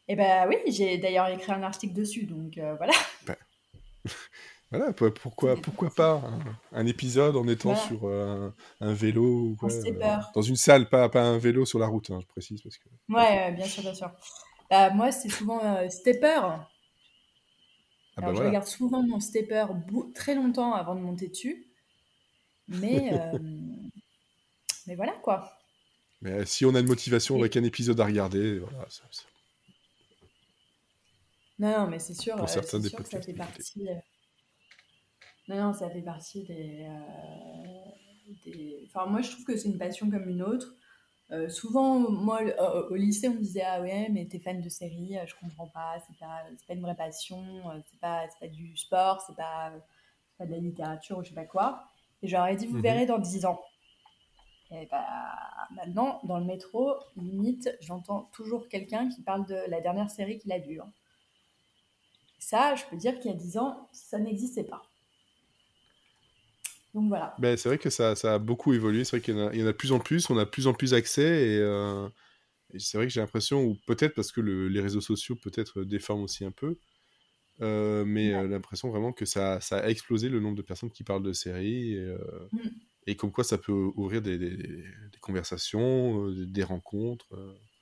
Et 0.10 0.14
eh 0.14 0.16
ben 0.18 0.46
oui, 0.50 0.58
j'ai 0.68 0.98
d'ailleurs 0.98 1.28
écrit 1.28 1.54
un 1.54 1.64
article 1.64 1.94
dessus, 1.94 2.26
donc 2.26 2.56
voilà. 2.56 2.94
Ben, 3.28 3.36
Voilà, 4.72 4.94
pourquoi, 4.94 5.56
pourquoi 5.56 5.90
pas 5.90 6.22
un, 6.74 6.86
épisode 6.86 7.36
en 7.36 7.48
étant 7.48 7.76
sur 7.76 8.08
euh, 8.08 8.54
un, 8.82 8.94
vélo 8.94 9.24
ou 9.24 9.56
quoi, 9.56 9.72
euh, 9.74 10.18
dans 10.36 10.44
une 10.44 10.58
salle, 10.58 10.90
pas, 10.90 11.10
pas 11.10 11.24
un 11.24 11.40
vélo 11.40 11.66
sur 11.66 11.80
la 11.80 11.88
route, 11.88 12.12
hein, 12.12 12.20
je 12.22 12.28
précise. 12.28 12.62
Parce 12.62 12.78
que... 12.78 12.88
Ouais, 13.10 13.52
bien 13.54 13.66
sûr, 13.66 13.82
bien 13.82 13.96
sûr. 13.96 14.12
Bah, 14.70 14.92
moi, 14.92 15.12
c'est 15.12 15.30
souvent 15.30 15.60
euh, 15.64 15.90
stepper. 15.90 16.40
Ah, 16.42 16.68
bah 18.18 18.28
Alors, 18.28 18.36
je 18.36 18.44
regarde 18.44 18.68
souvent 18.68 19.02
mon 19.02 19.20
stepper 19.20 19.66
très 20.14 20.36
longtemps 20.36 20.74
avant 20.74 20.94
de 20.94 21.02
monter 21.02 21.30
dessus. 21.30 21.66
Mais, 22.68 23.12
mais 24.86 24.96
voilà 24.96 25.14
quoi. 25.24 25.52
Mais 26.22 26.46
si 26.46 26.64
on 26.66 26.76
a 26.76 26.80
une 26.80 26.88
motivation 26.88 27.40
avec 27.40 27.58
un 27.58 27.64
épisode 27.64 28.00
à 28.00 28.06
regarder, 28.06 28.60
voilà. 28.60 28.86
Ça, 28.90 29.04
Non, 31.58 31.80
non, 31.80 31.88
mais 31.88 31.98
c'est 31.98 32.14
sûr, 32.14 32.36
que 32.36 32.48
ça 32.48 33.20
fait 33.20 33.34
partie. 33.34 33.88
Non, 35.50 35.56
non, 35.56 35.74
ça 35.74 35.90
fait 35.90 36.04
partie 36.04 36.44
des, 36.44 36.86
euh, 36.88 37.92
des... 38.46 38.84
Enfin, 38.86 39.08
moi, 39.08 39.22
je 39.22 39.32
trouve 39.32 39.46
que 39.46 39.58
c'est 39.58 39.68
une 39.68 39.80
passion 39.80 40.10
comme 40.10 40.30
une 40.30 40.44
autre. 40.44 40.76
Euh, 41.32 41.50
souvent, 41.50 42.00
moi, 42.00 42.42
au 42.92 42.96
lycée, 42.96 43.30
on 43.30 43.34
me 43.34 43.40
disait 43.40 43.64
Ah 43.64 43.82
ouais, 43.82 44.10
mais 44.12 44.28
t'es 44.28 44.38
fan 44.38 44.62
de 44.62 44.70
séries, 44.70 45.18
je 45.26 45.34
comprends 45.42 45.68
pas, 45.68 45.96
c'est 46.08 46.18
pas, 46.18 46.44
pas 46.68 46.74
une 46.76 46.82
vraie 46.82 46.96
passion, 46.96 47.44
c'est 47.90 48.00
pas, 48.00 48.28
pas 48.40 48.48
du 48.48 48.78
sport, 48.78 49.22
c'est 49.26 49.36
pas, 49.36 49.72
pas 50.38 50.46
de 50.46 50.52
la 50.52 50.60
littérature 50.60 51.18
ou 51.18 51.24
je 51.24 51.30
sais 51.30 51.36
pas 51.36 51.46
quoi. 51.46 51.84
Et 52.22 52.28
j'aurais 52.28 52.56
dit 52.56 52.68
Vous 52.68 52.78
mhm. 52.78 52.84
verrez 52.84 53.06
dans 53.08 53.20
10 53.20 53.46
ans. 53.46 53.60
Et 54.72 54.86
bah, 54.86 55.04
maintenant, 55.72 56.20
dans 56.26 56.38
le 56.38 56.46
métro, 56.46 56.94
limite, 57.16 57.76
j'entends 57.82 58.30
toujours 58.34 58.68
quelqu'un 58.68 59.10
qui 59.10 59.24
parle 59.24 59.48
de 59.48 59.58
la 59.68 59.82
dernière 59.82 60.12
série 60.12 60.38
qu'il 60.38 60.52
a 60.52 60.60
vue. 60.60 60.80
Hein. 60.80 60.92
Ça, 62.38 62.76
je 62.76 62.86
peux 62.86 62.98
dire 62.98 63.20
qu'il 63.20 63.32
y 63.32 63.34
a 63.34 63.38
10 63.38 63.58
ans, 63.58 63.88
ça 63.92 64.20
n'existait 64.20 64.64
pas. 64.64 64.84
Donc 66.94 67.08
voilà. 67.08 67.36
Ben, 67.40 67.56
c'est 67.58 67.70
vrai 67.70 67.78
que 67.78 67.90
ça, 67.90 68.16
ça, 68.16 68.36
a 68.36 68.40
beaucoup 68.40 68.74
évolué. 68.74 69.04
C'est 69.04 69.18
vrai 69.18 69.22
qu'il 69.24 69.38
y, 69.38 69.64
en 69.64 69.68
a 69.68 69.72
de 69.72 69.72
plus 69.72 69.92
en 69.92 70.00
plus. 70.00 70.30
On 70.30 70.38
a 70.38 70.46
de 70.46 70.50
plus 70.50 70.68
en 70.68 70.74
plus 70.74 70.94
accès. 70.94 71.48
Et, 71.48 71.60
euh, 71.60 72.08
c'est 72.78 72.98
vrai 72.98 73.08
que 73.08 73.14
j'ai 73.14 73.22
l'impression, 73.22 73.64
ou 73.64 73.76
peut-être 73.88 74.14
parce 74.14 74.32
que 74.32 74.42
les 74.42 74.82
réseaux 74.82 75.02
sociaux 75.02 75.36
peut-être 75.36 75.84
déforment 75.84 76.24
aussi 76.24 76.46
un 76.46 76.52
peu, 76.52 76.78
euh, 77.62 78.06
mais 78.06 78.34
euh, 78.34 78.48
l'impression 78.48 78.90
vraiment 78.90 79.12
que 79.12 79.26
ça, 79.26 79.60
ça, 79.60 79.80
a 79.80 79.90
explosé 79.90 80.30
le 80.30 80.40
nombre 80.40 80.56
de 80.56 80.62
personnes 80.62 80.92
qui 80.92 81.04
parlent 81.04 81.24
de 81.24 81.34
séries. 81.34 81.94
Et, 81.94 82.16
mm. 82.52 82.70
et 83.08 83.16
comme 83.16 83.32
quoi 83.32 83.44
ça 83.44 83.58
peut 83.58 83.92
ouvrir 83.96 84.22
des, 84.22 84.38
des, 84.38 84.84
conversations, 85.20 86.30
des 86.30 86.64
rencontres. 86.64 87.28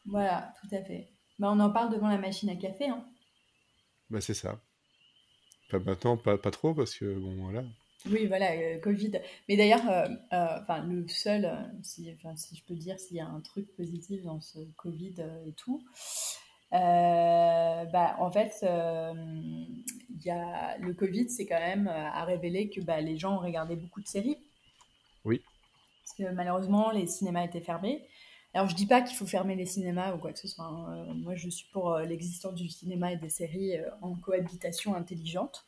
Voilà, 0.06 0.54
tout 0.62 0.74
à 0.74 0.82
fait. 0.82 1.10
Ben, 1.38 1.52
on 1.52 1.60
en 1.60 1.70
parle 1.70 1.94
devant 1.94 2.08
la 2.08 2.18
machine 2.18 2.50
à 2.50 2.56
café. 2.56 2.88
Hein. 2.88 3.06
Ben, 4.10 4.22
c'est 4.22 4.34
ça. 4.34 4.62
Pas 5.70 5.80
maintenant, 5.80 6.16
pas, 6.16 6.38
pas 6.38 6.52
trop, 6.52 6.74
parce 6.74 6.96
que 6.96 7.14
bon, 7.20 7.36
voilà. 7.44 7.66
Oui, 8.12 8.28
voilà, 8.28 8.52
euh, 8.52 8.80
Covid. 8.80 9.12
Mais 9.48 9.58
d'ailleurs, 9.58 9.88
euh, 9.90 10.08
euh, 10.34 10.60
enfin, 10.62 10.84
le 10.84 11.08
seul, 11.08 11.50
si, 11.84 12.10
si 12.36 12.56
je 12.56 12.64
peux 12.64 12.76
dire, 12.76 13.00
s'il 13.00 13.18
y 13.18 13.20
a 13.20 13.28
un 13.28 13.42
truc 13.42 13.74
positif 13.76 14.24
dans 14.24 14.42
ce 14.42 14.60
Covid 14.78 15.16
et 15.46 15.54
tout, 15.54 15.84
bah, 16.72 18.16
en 18.20 18.32
fait, 18.32 18.66
y 20.24 20.30
a, 20.30 20.78
le 20.78 20.94
Covid, 20.94 21.30
c'est 21.30 21.46
quand 21.46 21.60
même 21.60 21.88
à 21.88 22.24
révéler 22.26 22.70
que 22.70 22.82
bah, 22.82 23.02
les 23.02 23.18
gens 23.18 23.36
ont 23.36 23.40
regardé 23.40 23.76
beaucoup 23.76 24.02
de 24.02 24.08
séries. 24.08 24.38
Oui. 25.26 25.42
Parce 26.04 26.14
que 26.18 26.36
malheureusement, 26.36 26.92
les 26.92 27.08
cinémas 27.08 27.44
étaient 27.44 27.62
fermés. 27.62 28.02
Alors, 28.54 28.70
je 28.70 28.76
dis 28.76 28.88
pas 28.88 29.02
qu'il 29.02 29.16
faut 29.16 29.26
fermer 29.26 29.56
les 29.56 29.66
cinémas 29.66 30.14
ou 30.14 30.18
quoi 30.18 30.32
que 30.32 30.40
ce 30.40 30.48
soit. 30.48 30.66
Hein. 30.66 31.14
Moi, 31.16 31.36
je 31.36 31.50
suis 31.50 31.68
pour 31.72 31.98
l'existence 32.00 32.56
du 32.56 32.70
cinéma 32.70 33.12
et 33.12 33.18
des 33.18 33.30
séries 33.30 33.74
en 34.02 34.16
cohabitation 34.16 34.96
intelligente. 34.96 35.66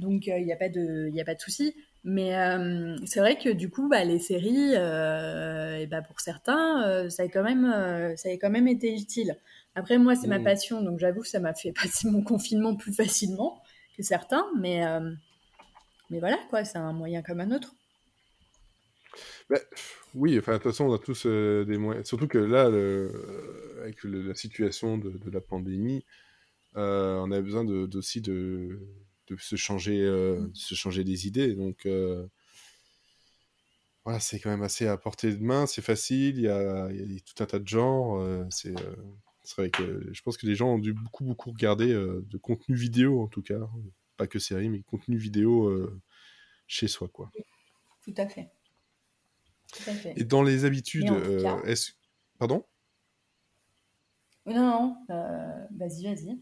Donc, 0.00 0.26
il 0.26 0.44
n'y 0.44 0.52
a 0.52 0.56
pas 0.56 0.68
de, 0.68 1.10
y 1.10 1.20
a 1.20 1.24
pas 1.24 1.34
de 1.34 1.40
souci. 1.40 1.74
Mais 2.02 2.34
euh, 2.36 2.96
c'est 3.04 3.20
vrai 3.20 3.36
que 3.36 3.50
du 3.50 3.68
coup, 3.68 3.88
bah, 3.88 4.04
les 4.04 4.18
séries, 4.18 4.74
euh, 4.74 5.76
et 5.78 5.86
bah, 5.86 6.00
pour 6.00 6.20
certains, 6.20 6.88
euh, 6.88 7.10
ça, 7.10 7.24
a 7.24 7.28
quand 7.28 7.42
même, 7.42 8.16
ça 8.16 8.30
a 8.30 8.32
quand 8.32 8.50
même 8.50 8.68
été 8.68 8.94
utile. 8.94 9.36
Après, 9.74 9.98
moi, 9.98 10.16
c'est 10.16 10.26
ma 10.26 10.38
mmh. 10.38 10.44
passion, 10.44 10.82
donc 10.82 10.98
j'avoue 10.98 11.20
que 11.20 11.28
ça 11.28 11.40
m'a 11.40 11.54
fait 11.54 11.72
passer 11.82 12.08
mon 12.08 12.22
confinement 12.22 12.74
plus 12.74 12.92
facilement 12.92 13.62
que 13.96 14.02
certains. 14.02 14.46
Mais, 14.58 14.82
mais 16.08 16.20
voilà, 16.20 16.38
quoi, 16.48 16.64
c'est 16.64 16.78
un 16.78 16.92
moyen 16.92 17.22
comme 17.22 17.40
un 17.40 17.50
autre. 17.50 17.74
Bah, 19.50 19.58
oui, 20.14 20.38
enfin, 20.38 20.52
de 20.52 20.58
toute 20.58 20.72
façon, 20.72 20.86
on 20.86 20.94
a 20.94 20.98
tous 20.98 21.26
des 21.26 21.76
moyens. 21.76 22.06
Surtout 22.08 22.28
que 22.28 22.38
là, 22.38 22.64
avec 23.82 24.02
la 24.04 24.34
situation 24.34 24.96
de, 24.96 25.10
de 25.10 25.30
la 25.30 25.42
pandémie, 25.42 26.02
on 26.76 27.30
a 27.30 27.40
besoin 27.42 27.66
aussi 27.94 28.22
de 28.22 28.80
de 29.34 29.40
se 29.40 29.56
changer, 29.56 30.00
euh, 30.00 30.40
mmh. 30.40 30.54
se 30.54 30.74
changer 30.74 31.04
des 31.04 31.26
idées. 31.26 31.54
Donc 31.54 31.86
euh, 31.86 32.26
voilà, 34.04 34.20
c'est 34.20 34.40
quand 34.40 34.50
même 34.50 34.62
assez 34.62 34.86
à 34.86 34.96
portée 34.96 35.34
de 35.34 35.42
main, 35.42 35.66
c'est 35.66 35.82
facile, 35.82 36.38
il 36.38 36.42
y 36.42 36.48
a, 36.48 36.88
tout 37.24 37.42
un 37.42 37.46
tas 37.46 37.58
de 37.58 37.68
genres, 37.68 38.18
euh, 38.18 38.44
c'est 38.50 38.74
vrai 39.56 39.70
que 39.70 40.08
je 40.12 40.22
pense 40.22 40.36
que 40.36 40.46
les 40.46 40.54
gens 40.54 40.74
ont 40.74 40.78
dû 40.78 40.92
beaucoup, 40.92 41.24
beaucoup 41.24 41.50
regarder 41.50 41.92
de 41.92 42.38
contenu 42.38 42.76
vidéo, 42.76 43.20
en 43.20 43.26
tout 43.26 43.42
cas. 43.42 43.58
Pas 44.16 44.26
que 44.26 44.38
série, 44.38 44.68
mais 44.68 44.82
contenu 44.82 45.16
vidéo 45.16 45.90
chez 46.66 46.88
soi, 46.88 47.08
quoi. 47.08 47.32
Tout 48.02 48.14
à 48.16 48.28
fait. 48.28 48.50
Tout 49.72 49.90
à 49.90 49.94
fait. 49.94 50.14
Et 50.16 50.24
dans 50.24 50.42
les 50.42 50.64
habitudes, 50.64 51.10
est-ce... 51.64 51.92
Pardon? 52.38 52.64
Non, 54.46 54.54
non, 54.54 54.96
vas-y, 55.76 56.04
vas-y. 56.04 56.38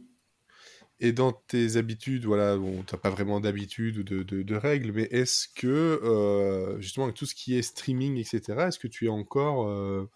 Et 1.01 1.13
dans 1.13 1.33
tes 1.33 1.77
habitudes, 1.77 2.25
voilà, 2.25 2.57
bon, 2.57 2.83
tu 2.83 2.95
n'as 2.95 2.99
pas 2.99 3.11
vraiment 3.11 3.39
d'habitude 3.39 3.99
ou 3.99 4.03
de, 4.03 4.55
règles, 4.57 4.91
mais 4.91 5.05
est-ce 5.05 5.47
que, 5.49 5.67
euh, 5.69 6.81
justement, 6.81 7.05
avec 7.05 7.17
tout 7.17 7.27
ce 7.27 7.37
qui 7.37 7.57
est 7.57 7.63
streaming, 7.63 8.17
etc., 8.17 8.67
est-ce 8.67 8.81
que 8.81 8.89
tu 8.89 9.07
es 9.07 9.09
encore 9.09 9.69
euh, 9.69 10.11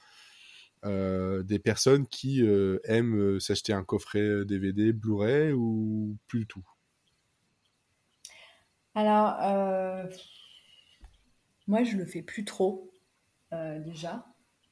euh, 0.85 1.45
des 1.45 1.61
personnes 1.61 2.09
qui 2.09 2.45
aiment 2.85 3.39
s'acheter 3.39 3.73
un 3.73 3.85
coffret 3.85 4.45
DVD, 4.45 4.93
Blu-ray 4.93 5.53
ou 5.53 6.17
plus 6.27 6.41
du 6.41 6.47
tout? 6.49 6.65
Alors, 8.97 9.37
moi, 11.69 11.85
je 11.85 11.97
le 11.97 12.07
fais 12.07 12.23
plus 12.23 12.45
trop, 12.45 12.91
déjà. 13.53 14.27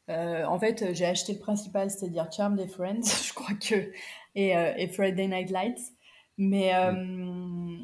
en 0.08 0.58
fait, 0.58 0.92
j'ai 0.92 1.06
acheté 1.06 1.34
le 1.34 1.38
principal, 1.38 1.88
c'est-à-dire 1.88 2.32
Charmed 2.32 2.58
et 2.58 2.66
Friends, 2.66 3.02
je 3.28 3.32
crois 3.32 3.54
que, 3.54 3.92
et, 4.34 4.48
et 4.48 4.88
Friday 4.88 5.28
Night 5.28 5.50
Lights. 5.50 5.92
Mais 6.40 6.74
euh, 6.74 7.76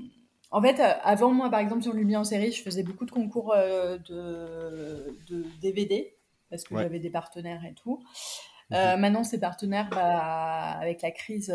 en 0.50 0.62
fait, 0.62 0.80
avant 0.80 1.30
moi, 1.30 1.50
par 1.50 1.60
exemple, 1.60 1.82
sur 1.82 1.92
Lumière 1.92 2.20
en 2.20 2.24
série, 2.24 2.52
je 2.52 2.62
faisais 2.62 2.82
beaucoup 2.82 3.04
de 3.04 3.10
concours 3.10 3.52
euh, 3.52 3.98
de, 3.98 5.14
de, 5.28 5.44
DVD 5.60 6.16
parce 6.48 6.64
que 6.64 6.74
j'avais 6.74 6.98
des 6.98 7.10
partenaires 7.10 7.62
et 7.66 7.74
tout. 7.74 8.02
Euh, 8.72 8.96
maintenant, 8.96 9.24
ces 9.24 9.38
partenaires, 9.38 9.90
bah, 9.90 10.72
avec 10.80 11.02
la 11.02 11.10
crise, 11.10 11.54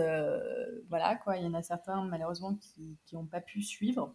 voilà, 0.90 1.16
quoi, 1.16 1.38
il 1.38 1.44
y 1.44 1.48
en 1.48 1.56
a 1.56 1.64
certains, 1.64 2.06
malheureusement, 2.06 2.56
qui 2.76 3.16
n'ont 3.16 3.26
pas 3.26 3.42
pu 3.42 3.64
suivre. 3.64 4.14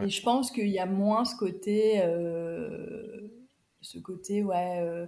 Et 0.00 0.08
je 0.08 0.22
pense 0.22 0.50
qu'il 0.50 0.68
y 0.68 0.78
a 0.78 0.86
moins 0.86 1.26
ce 1.26 1.36
côté, 1.36 2.00
ce 3.82 3.98
côté, 3.98 4.42
ouais, 4.42 5.06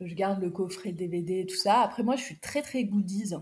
je 0.00 0.14
garde 0.16 0.42
le 0.42 0.50
coffret 0.50 0.90
DVD 0.90 1.40
et 1.40 1.46
tout 1.46 1.54
ça. 1.54 1.80
Après, 1.82 2.02
moi, 2.02 2.16
je 2.16 2.24
suis 2.24 2.40
très, 2.40 2.62
très 2.62 2.82
goodies. 2.82 3.34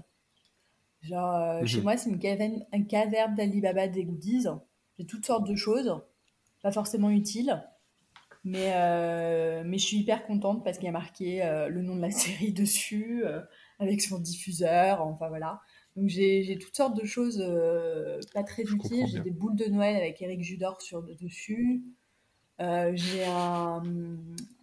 Genre, 1.02 1.34
euh, 1.34 1.64
chez 1.64 1.78
mhm. 1.78 1.84
moi, 1.84 1.96
c'est 1.96 2.10
une 2.10 2.18
caverne, 2.18 2.64
un 2.72 2.82
caverne 2.82 3.34
d'Alibaba 3.34 3.88
des 3.88 4.04
goodies. 4.04 4.46
J'ai 4.98 5.06
toutes 5.06 5.24
sortes 5.24 5.48
de 5.48 5.56
choses, 5.56 6.00
pas 6.62 6.72
forcément 6.72 7.10
utiles. 7.10 7.62
Mais, 8.42 8.72
euh, 8.74 9.62
mais 9.66 9.76
je 9.76 9.84
suis 9.84 9.98
hyper 9.98 10.24
contente 10.26 10.64
parce 10.64 10.78
qu'il 10.78 10.86
y 10.86 10.88
a 10.88 10.92
marqué 10.92 11.42
euh, 11.42 11.68
le 11.68 11.82
nom 11.82 11.96
de 11.96 12.00
la 12.00 12.10
série 12.10 12.52
dessus, 12.52 13.24
avec 13.78 14.00
son 14.00 14.18
diffuseur, 14.18 15.02
enfin 15.02 15.28
voilà. 15.28 15.60
Donc 15.96 16.08
j'ai 16.08 16.56
toutes 16.60 16.76
sortes 16.76 16.96
de 16.98 17.04
choses 17.04 17.42
pas 18.32 18.44
très 18.44 18.62
utiles. 18.62 19.06
J'ai 19.06 19.20
des 19.20 19.30
boules 19.30 19.56
de 19.56 19.66
Noël 19.66 19.96
avec 19.96 20.22
Eric 20.22 20.42
Judor 20.42 20.80
sur 20.80 21.02
dessus. 21.02 21.82
j'ai 22.58 23.24
un, 23.26 23.82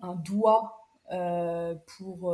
un, 0.02 0.16
doigt 0.16 0.88
pour 1.98 2.34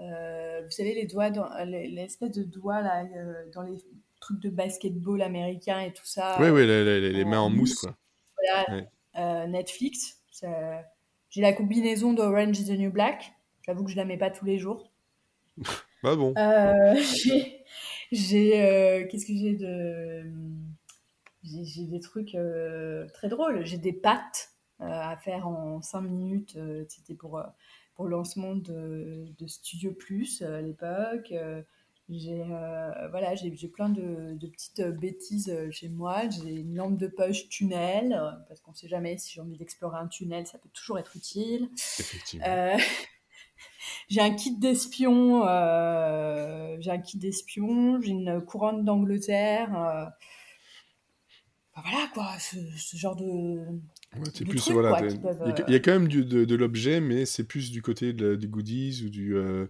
euh, 0.00 0.62
vous 0.64 0.70
savez, 0.70 0.94
les 0.94 1.06
doigts, 1.06 1.30
dans, 1.30 1.48
l'espèce 1.64 2.30
de 2.30 2.42
doigts 2.42 2.80
là, 2.80 3.04
euh, 3.04 3.50
dans 3.52 3.62
les 3.62 3.78
trucs 4.20 4.40
de 4.40 4.50
basketball 4.50 5.20
américain 5.22 5.80
et 5.80 5.92
tout 5.92 6.06
ça. 6.06 6.36
Oui, 6.40 6.48
oui, 6.48 6.66
les, 6.66 7.24
mains 7.24 7.40
en 7.40 7.50
mousse, 7.50 7.74
quoi. 7.74 7.96
Voilà, 8.36 8.84
euh, 9.16 9.46
Netflix. 9.46 10.18
J'ai 11.30 11.42
la 11.42 11.52
combinaison 11.52 12.12
d'Orange 12.12 12.58
is 12.58 12.66
the 12.66 12.78
New 12.78 12.90
Black. 12.90 13.32
J'avoue 13.62 13.84
que 13.84 13.90
je 13.90 13.96
la 13.96 14.04
mets 14.04 14.16
pas 14.16 14.30
tous 14.30 14.46
les 14.46 14.58
jours. 14.58 14.90
bah 16.02 16.16
bon. 16.16 16.34
j'ai. 18.12 19.06
Qu'est-ce 19.10 19.26
que 19.26 19.34
j'ai 19.34 19.54
de. 19.54 20.24
J'ai 21.42 21.84
des 21.84 22.00
trucs 22.00 22.36
très 23.12 23.28
drôles. 23.28 23.66
J'ai 23.66 23.78
des 23.78 23.92
pattes 23.92 24.50
à 24.78 25.16
faire 25.18 25.46
en 25.46 25.82
5 25.82 26.00
minutes. 26.00 26.58
C'était 26.88 27.14
pour 27.14 27.42
au 28.00 28.08
lancement 28.08 28.56
de, 28.56 29.26
Studio 29.46 29.92
Plus 29.92 30.42
euh, 30.42 30.58
à 30.58 30.62
l'époque. 30.62 31.32
Euh, 31.32 31.62
j'ai 32.08 32.42
euh, 32.42 33.08
voilà, 33.10 33.36
j'ai 33.36 33.50
plein 33.68 33.88
de, 33.88 34.36
petites 34.40 34.82
bêtises 34.82 35.54
chez 35.70 35.88
moi. 35.88 36.28
J'ai 36.28 36.54
une 36.54 36.74
lampe 36.74 36.98
de 36.98 37.06
poche 37.06 37.48
tunnel, 37.48 38.20
parce 38.48 38.60
qu'on 38.60 38.72
ne 38.72 38.76
sait 38.76 38.88
jamais 38.88 39.16
si 39.16 39.34
j'ai 39.34 39.40
envie 39.40 39.56
d'explorer 39.56 39.96
un 39.96 40.08
tunnel, 40.08 40.44
ça 40.44 40.58
peut 40.58 40.70
toujours 40.70 40.98
être 40.98 41.14
utile. 41.14 41.70
Effectivement. 42.00 42.46
j'ai 44.08 44.20
un 44.20 44.34
kit 44.34 44.58
d'espion, 44.58 45.42
j'ai 46.80 46.90
un 46.90 46.98
kit 46.98 47.18
d'espion, 47.18 48.00
j'ai 48.00 48.10
une 48.10 48.40
couronne 48.40 48.84
d'Angleterre. 48.84 50.10
voilà 51.76 52.08
quoi, 52.12 52.32
ce, 52.40 52.96
genre 52.96 53.14
de, 53.14 53.68
plus, 54.10 54.70
voilà, 54.72 55.00
il, 55.06 55.72
y 55.72 55.76
a, 55.76 55.80
quand 55.80 55.92
même 55.92 56.08
du, 56.08 56.24
de, 56.24 56.54
l'objet, 56.56 57.00
mais 57.00 57.26
c'est 57.26 57.44
plus 57.44 57.70
du 57.70 57.80
côté 57.80 58.12
de, 58.12 58.34
du 58.34 58.48
goodies 58.48 59.04
ou 59.04 59.08
du, 59.08 59.36
euh, 59.36 59.66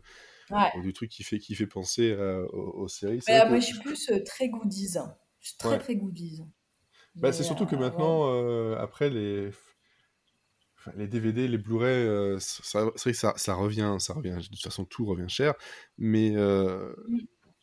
du 0.82 0.92
truc 0.92 1.10
qui 1.10 1.22
fait, 1.22 1.38
qui 1.38 1.54
fait 1.54 1.66
penser 1.66 2.14
aux, 2.52 2.88
séries. 2.88 3.20
Bah, 3.26 3.46
moi, 3.48 3.58
je 3.58 3.66
suis 3.66 3.78
plus 3.80 4.08
euh, 4.10 4.22
très 4.24 4.48
goodies. 4.48 4.96
Je 5.40 5.48
suis 5.48 5.58
très, 5.58 5.78
très 5.78 5.96
goodies. 5.96 6.42
Bah, 7.16 7.32
c'est 7.32 7.42
surtout 7.42 7.66
que 7.66 7.76
euh, 7.76 7.80
maintenant, 7.80 8.74
après, 8.76 9.10
les, 9.10 9.50
les 10.96 11.06
DVD, 11.06 11.46
les 11.46 11.58
Blu-ray, 11.58 12.38
c'est 12.40 12.78
vrai 12.78 12.92
que 12.94 13.12
ça, 13.12 13.34
ça, 13.36 13.54
revient, 13.54 13.96
ça 13.98 14.14
revient. 14.14 14.36
De 14.36 14.46
toute 14.46 14.62
façon, 14.62 14.86
tout 14.86 15.04
revient 15.04 15.28
cher. 15.28 15.54
Mais 15.98 16.34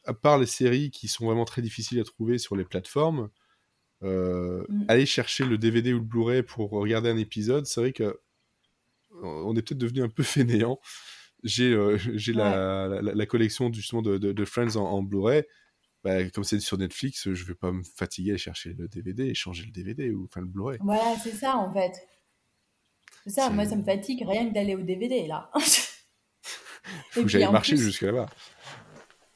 à 0.05 0.13
part 0.13 0.37
les 0.37 0.45
séries 0.45 0.91
qui 0.91 1.07
sont 1.07 1.25
vraiment 1.25 1.45
très 1.45 1.61
difficiles 1.61 1.99
à 1.99 2.03
trouver 2.03 2.37
sur 2.37 2.55
les 2.55 2.65
plateformes, 2.65 3.29
euh, 4.03 4.63
mm. 4.69 4.85
aller 4.87 5.05
chercher 5.05 5.45
le 5.45 5.57
DVD 5.57 5.93
ou 5.93 5.97
le 5.97 6.03
Blu-ray 6.03 6.43
pour 6.43 6.69
regarder 6.71 7.09
un 7.09 7.17
épisode, 7.17 7.65
c'est 7.65 7.81
vrai 7.81 7.93
que 7.93 8.19
on 9.23 9.55
est 9.55 9.61
peut-être 9.63 9.79
devenu 9.79 10.03
un 10.03 10.09
peu 10.09 10.23
fainéant. 10.23 10.79
J'ai 11.43 11.71
euh, 11.71 11.97
j'ai 12.15 12.33
la, 12.33 13.01
la, 13.01 13.25
collection 13.25 13.71
justement 13.71 14.01
de, 14.01 14.17
de, 14.17 14.45
Friends 14.45 14.75
en, 14.75 15.01
Blu-ray. 15.01 15.43
Bah, 16.03 16.29
comme 16.29 16.43
c'est 16.43 16.59
sur 16.59 16.77
Netflix, 16.77 17.31
je 17.33 17.45
vais 17.45 17.55
pas 17.55 17.71
me 17.71 17.83
fatiguer 17.83 18.33
à 18.33 18.37
chercher 18.37 18.73
le 18.73 18.87
DVD 18.87 19.25
et 19.25 19.33
changer 19.33 19.65
le 19.65 19.71
DVD 19.71 20.11
ou 20.11 20.25
enfin 20.25 20.41
le 20.41 20.47
Blu-ray. 20.47 20.77
Voilà, 20.81 21.15
c'est 21.23 21.31
ça 21.31 21.57
en 21.57 21.73
fait. 21.73 21.93
C'est 23.23 23.31
ça, 23.31 23.49
moi 23.49 23.65
ça 23.65 23.75
me 23.75 23.83
fatigue 23.83 24.23
rien 24.27 24.47
que 24.47 24.53
d'aller 24.53 24.75
au 24.75 24.81
DVD 24.81 25.27
là. 25.27 25.51
Faut 27.11 27.23
que 27.23 27.27
j'aille 27.27 27.51
marcher 27.51 27.75
jusque 27.75 28.03
là-bas. 28.03 28.29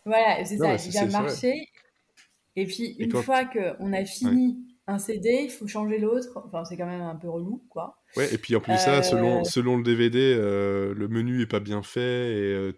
Voilà, 0.05 0.45
c'est 0.45 0.57
ça, 0.57 0.77
j'ai 0.77 1.05
marché 1.07 1.67
et 2.55 2.65
puis, 2.65 2.95
une 2.99 3.11
fois 3.11 3.45
qu'on 3.45 3.93
a 3.93 4.05
fini 4.05 4.57
un 4.87 4.99
CD, 4.99 5.43
il 5.43 5.49
faut 5.49 5.67
changer 5.67 5.99
l'autre. 5.99 6.29
Enfin, 6.35 6.65
c'est 6.65 6.75
quand 6.75 6.85
même 6.85 7.01
un 7.01 7.15
peu 7.15 7.29
relou, 7.29 7.65
quoi. 7.69 8.01
Ouais, 8.17 8.33
et 8.33 8.37
puis 8.37 8.55
en 8.55 8.61
plus, 8.61 8.77
ça, 8.77 9.03
selon, 9.03 9.41
euh, 9.41 9.43
selon 9.43 9.77
le 9.77 9.83
DVD, 9.83 10.35
euh, 10.37 10.93
le 10.93 11.07
menu 11.07 11.41
est 11.41 11.47
pas 11.47 11.59
bien 11.59 11.81
fait. 11.81 12.33
Et 12.33 12.53
euh, 12.53 12.73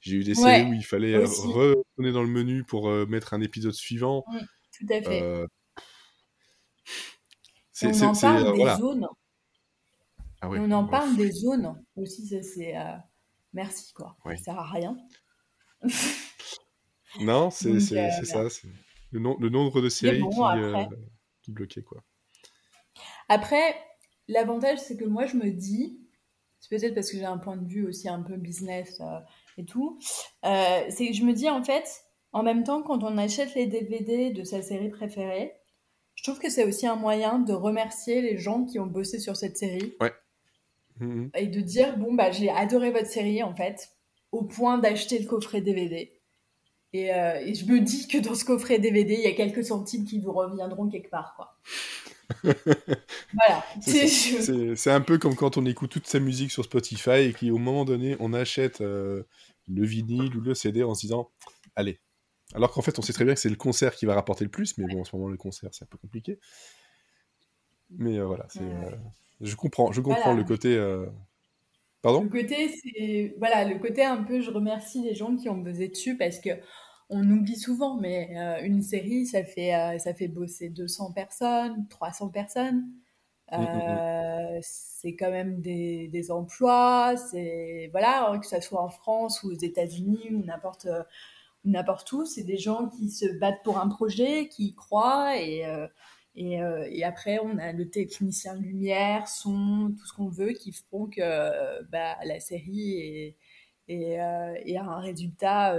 j'ai 0.00 0.16
eu 0.16 0.24
des 0.24 0.34
séries 0.34 0.68
où 0.68 0.72
il 0.72 0.84
fallait 0.84 1.16
retourner 1.18 2.12
dans 2.12 2.22
le 2.22 2.28
menu 2.28 2.64
pour 2.64 2.90
mettre 3.06 3.34
un 3.34 3.40
épisode 3.40 3.74
suivant. 3.74 4.24
tout 4.72 4.86
à 4.90 5.02
fait. 5.02 5.46
on 7.82 8.02
en 8.02 8.14
parle 8.14 8.56
des 8.56 8.76
zones. 8.76 9.08
Ah 10.42 10.50
on 10.50 10.70
en 10.70 10.86
parle 10.86 11.16
des 11.16 11.30
zones 11.30 11.82
aussi, 11.96 12.26
ça 12.26 12.42
c'est. 12.42 12.74
Merci, 13.52 13.92
quoi. 13.94 14.16
Ça 14.24 14.36
sert 14.36 14.58
à 14.58 14.70
rien. 14.70 14.96
non, 17.20 17.50
c'est 17.52 17.80
ça 17.80 18.48
le, 19.12 19.48
nombre 19.48 19.80
de 19.80 19.88
séries 19.88 20.22
euh, 20.22 20.84
qui, 21.42 21.50
bloquaient, 21.52 21.82
quoi. 21.82 22.02
Après, 23.28 23.76
l'avantage, 24.28 24.78
c'est 24.78 24.96
que 24.96 25.04
moi, 25.04 25.26
je 25.26 25.36
me 25.36 25.50
dis, 25.50 26.00
c'est 26.60 26.76
peut-être 26.76 26.94
parce 26.94 27.10
que 27.10 27.18
j'ai 27.18 27.24
un 27.24 27.38
point 27.38 27.56
de 27.56 27.66
vue 27.66 27.86
aussi 27.86 28.08
un 28.08 28.22
peu 28.22 28.36
business 28.36 29.00
euh, 29.00 29.18
et 29.58 29.64
tout, 29.64 29.98
euh, 30.44 30.80
c'est 30.88 31.08
que 31.08 31.14
je 31.14 31.22
me 31.22 31.32
dis, 31.32 31.48
en 31.48 31.62
fait, 31.62 31.86
en 32.32 32.42
même 32.42 32.64
temps, 32.64 32.82
quand 32.82 33.02
on 33.02 33.16
achète 33.18 33.54
les 33.54 33.66
DVD 33.66 34.30
de 34.30 34.44
sa 34.44 34.62
série 34.62 34.90
préférée, 34.90 35.52
je 36.14 36.22
trouve 36.22 36.38
que 36.38 36.50
c'est 36.50 36.64
aussi 36.64 36.86
un 36.86 36.96
moyen 36.96 37.38
de 37.38 37.52
remercier 37.52 38.22
les 38.22 38.38
gens 38.38 38.64
qui 38.64 38.78
ont 38.78 38.86
bossé 38.86 39.18
sur 39.18 39.36
cette 39.36 39.56
série. 39.56 39.94
Ouais. 40.00 40.12
Mhm. 40.98 41.30
Et 41.34 41.46
de 41.46 41.60
dire, 41.60 41.98
bon, 41.98 42.14
bah, 42.14 42.30
j'ai 42.30 42.50
adoré 42.50 42.90
votre 42.90 43.06
série, 43.06 43.42
en 43.42 43.54
fait, 43.54 43.90
au 44.32 44.44
point 44.44 44.78
d'acheter 44.78 45.18
le 45.18 45.26
coffret 45.26 45.60
DVD. 45.60 46.15
Euh, 47.04 47.40
et, 47.40 47.54
je 47.54 47.64
me 47.66 47.80
dis 47.80 48.06
que 48.06 48.18
dans 48.18 48.34
ce 48.34 48.44
coffret 48.44 48.78
DVD, 48.78 49.14
il 49.14 49.20
y 49.20 49.26
a 49.26 49.32
quelques 49.32 49.64
centimes 49.64 50.04
qui 50.04 50.20
vous 50.20 50.32
reviendront 50.32 50.88
quelque 50.88 51.10
part. 51.10 51.34
Quoi. 51.36 51.56
voilà. 53.34 53.64
C'est 54.76 54.90
un 54.90 55.00
peu 55.00 55.18
comme 55.18 55.36
quand 55.36 55.56
on 55.56 55.66
écoute 55.66 55.90
toute 55.90 56.06
sa 56.06 56.20
musique 56.20 56.50
sur 56.50 56.64
Spotify 56.64 57.10
et 57.10 57.32
qu'au 57.32 57.58
moment 57.58 57.84
donné, 57.84 58.16
on 58.20 58.32
achète 58.32 58.80
euh, 58.80 59.22
le 59.68 59.84
vinyle 59.84 60.36
ou 60.36 60.40
le 60.40 60.54
CD 60.54 60.82
en 60.82 60.94
se 60.94 61.02
disant 61.02 61.30
Allez. 61.74 62.00
Alors 62.54 62.70
qu'en 62.70 62.82
fait, 62.82 62.98
on 62.98 63.02
sait 63.02 63.12
très 63.12 63.24
bien 63.24 63.34
que 63.34 63.40
c'est 63.40 63.48
le 63.48 63.56
concert 63.56 63.94
qui 63.96 64.06
va 64.06 64.14
rapporter 64.14 64.44
le 64.44 64.50
plus, 64.50 64.78
mais 64.78 64.86
bon, 64.86 65.00
en 65.00 65.04
ce 65.04 65.16
moment, 65.16 65.28
le 65.28 65.36
concert, 65.36 65.70
c'est 65.72 65.84
un 65.84 65.88
peu 65.88 65.98
compliqué. 65.98 66.38
Mais 67.90 68.18
euh, 68.18 68.24
voilà, 68.24 68.46
je 69.40 69.56
comprends, 69.56 69.92
je 69.92 70.00
comprends 70.00 70.32
le 70.32 70.44
côté 70.44 70.76
Pardon? 72.06 72.22
Le 72.22 72.28
côté, 72.28 72.68
c'est. 72.68 73.34
Voilà, 73.38 73.64
le 73.64 73.80
côté 73.80 74.04
un 74.04 74.22
peu, 74.22 74.40
je 74.40 74.52
remercie 74.52 75.02
les 75.02 75.16
gens 75.16 75.34
qui 75.34 75.48
ont 75.48 75.56
bossé 75.56 75.88
dessus 75.88 76.16
parce 76.16 76.38
que 76.38 76.50
on 77.08 77.30
oublie 77.30 77.56
souvent, 77.56 77.96
mais 77.96 78.36
euh, 78.36 78.64
une 78.64 78.82
série, 78.82 79.26
ça 79.26 79.44
fait, 79.44 79.74
euh, 79.74 79.98
ça 79.98 80.14
fait 80.14 80.28
bosser 80.28 80.68
200 80.68 81.12
personnes, 81.12 81.86
300 81.88 82.28
personnes. 82.30 82.84
Mm, 83.52 83.58
mm, 83.58 83.62
mm. 83.62 83.66
Euh, 83.66 84.58
c'est 84.62 85.14
quand 85.14 85.30
même 85.30 85.60
des, 85.60 86.08
des 86.08 86.30
emplois, 86.32 87.16
c'est 87.16 87.88
voilà, 87.92 88.28
hein, 88.28 88.40
que 88.40 88.46
ça 88.46 88.60
soit 88.60 88.82
en 88.82 88.88
France 88.88 89.42
ou 89.44 89.50
aux 89.52 89.58
États-Unis 89.58 90.30
ou 90.32 90.44
n'importe 90.44 90.88
n'importe 91.64 92.12
où, 92.12 92.24
c'est 92.24 92.44
des 92.44 92.58
gens 92.58 92.88
qui 92.88 93.10
se 93.10 93.26
battent 93.40 93.62
pour 93.64 93.78
un 93.78 93.88
projet, 93.88 94.48
qui 94.48 94.66
y 94.66 94.74
croient 94.74 95.36
et 95.40 95.64
et, 96.38 96.58
et, 96.90 97.02
après, 97.02 97.38
on 97.42 97.56
a 97.58 97.72
le 97.72 97.88
technicien 97.88 98.54
lumière, 98.56 99.26
son, 99.26 99.94
tout 99.98 100.06
ce 100.06 100.12
qu'on 100.12 100.28
veut, 100.28 100.52
qui 100.52 100.70
font 100.72 101.06
que 101.06 101.82
bah, 101.84 102.16
la 102.24 102.40
série 102.40 102.92
est, 102.92 103.36
est, 103.88 104.18
est 104.66 104.76
un 104.76 105.00
résultat 105.00 105.74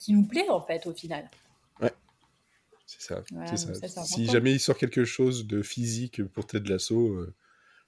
qui 0.00 0.12
nous 0.14 0.26
plaît 0.26 0.48
en 0.48 0.60
fait 0.60 0.86
au 0.86 0.92
final. 0.92 1.30
Ouais, 1.80 1.92
c'est 2.86 3.00
ça. 3.00 3.22
c'est 3.46 3.88
ça. 3.88 4.02
si 4.02 4.26
jamais 4.26 4.52
il 4.54 4.58
sort 4.60 4.76
quelque 4.76 5.04
chose 5.04 5.46
de 5.46 5.62
physique 5.62 6.24
pour 6.24 6.46
Ted 6.46 6.68
Lasso, 6.68 7.06
euh, 7.08 7.32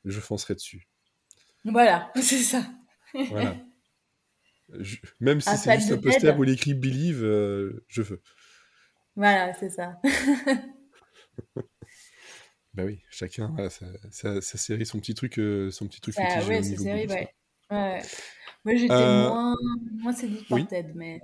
je 0.05 0.21
foncerai 0.21 0.55
dessus. 0.55 0.87
Voilà, 1.65 2.13
c'est 2.23 2.39
ça. 2.39 2.65
voilà. 3.15 3.57
Même 5.21 5.41
si 5.41 5.57
c'est 5.57 5.75
juste 5.81 5.93
un 5.93 5.99
poster 5.99 6.39
où 6.39 6.45
il 6.45 6.51
écrit 6.51 6.75
Believe, 6.75 7.25
euh, 7.25 7.85
je 7.89 8.03
veux. 8.03 8.23
Voilà, 9.17 9.53
c'est 9.55 9.71
ça. 9.71 10.01
bah 12.75 12.85
oui, 12.85 13.01
chacun 13.11 13.55
a 13.59 13.69
sa, 14.11 14.41
série, 14.41 14.87
son 14.87 14.99
petit 14.99 15.15
truc, 15.15 15.39
euh, 15.39 15.71
son 15.71 15.87
petit 15.87 16.01
truc 16.01 16.15
bah, 16.17 16.45
ouais, 16.47 16.63
série, 16.63 17.07
ouais. 17.07 17.35
ouais. 17.71 18.03
Moi, 18.65 18.77
j'étais 18.77 18.95
moins, 18.95 19.57
moins 19.99 20.13
séduite 20.13 20.49
par 20.49 20.67
Ted, 20.67 20.93
mais. 20.95 21.21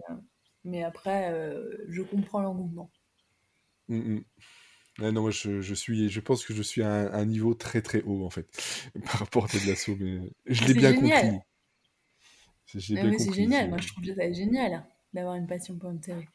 Mais 0.65 0.83
après, 0.83 1.33
euh, 1.33 1.85
je 1.89 2.03
comprends 2.03 2.41
l'engouement. 2.41 2.91
Mm, 3.89 4.21
mm. 4.99 5.11
non, 5.13 5.23
moi, 5.23 5.31
je, 5.31 5.61
je, 5.61 5.75
suis, 5.75 6.09
je 6.11 6.21
pense 6.21 6.45
que 6.45 6.55
je 6.55 6.63
suis 6.63 6.83
à 6.83 7.13
un, 7.15 7.25
niveau 7.25 7.55
très 7.55 7.83
très 7.83 8.03
haut, 8.03 8.25
en 8.25 8.31
fait, 8.31 8.47
par 9.05 9.21
rapport 9.21 9.45
à 9.45 9.49
Ted 9.49 9.67
Lasso, 9.67 9.97
mais 9.99 10.31
je 10.47 10.65
l'ai 10.65 10.75
bien 10.75 10.95
compris. 10.95 11.39
C'est 12.67 12.81
génial, 12.81 13.71
moi 13.71 13.79
je 13.79 13.89
trouve 13.89 14.05
ça 14.05 14.31
génial 14.31 14.85
d'avoir 15.15 15.37
une 15.37 15.47
passion 15.47 15.79
pour 15.79 15.91
une 15.91 16.03
série. 16.03 16.29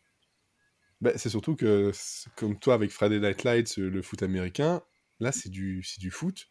Bah, 0.99 1.11
c'est 1.15 1.29
surtout 1.29 1.55
que, 1.55 1.91
comme 2.35 2.57
toi 2.57 2.73
avec 2.73 2.89
Friday 2.89 3.19
Night 3.19 3.43
Lights, 3.43 3.77
le 3.77 4.01
foot 4.01 4.23
américain, 4.23 4.81
là 5.19 5.31
c'est 5.31 5.49
du, 5.49 5.85
du 5.99 6.09
foot. 6.09 6.49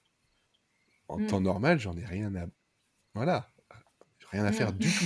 En 1.08 1.18
mm. 1.18 1.26
temps 1.26 1.40
normal, 1.40 1.80
j'en 1.80 1.96
ai 1.96 2.04
rien 2.04 2.32
à. 2.36 2.46
Voilà, 3.14 3.50
rien 4.30 4.44
à 4.44 4.52
faire 4.52 4.72
du 4.72 4.88
tout. 4.88 5.04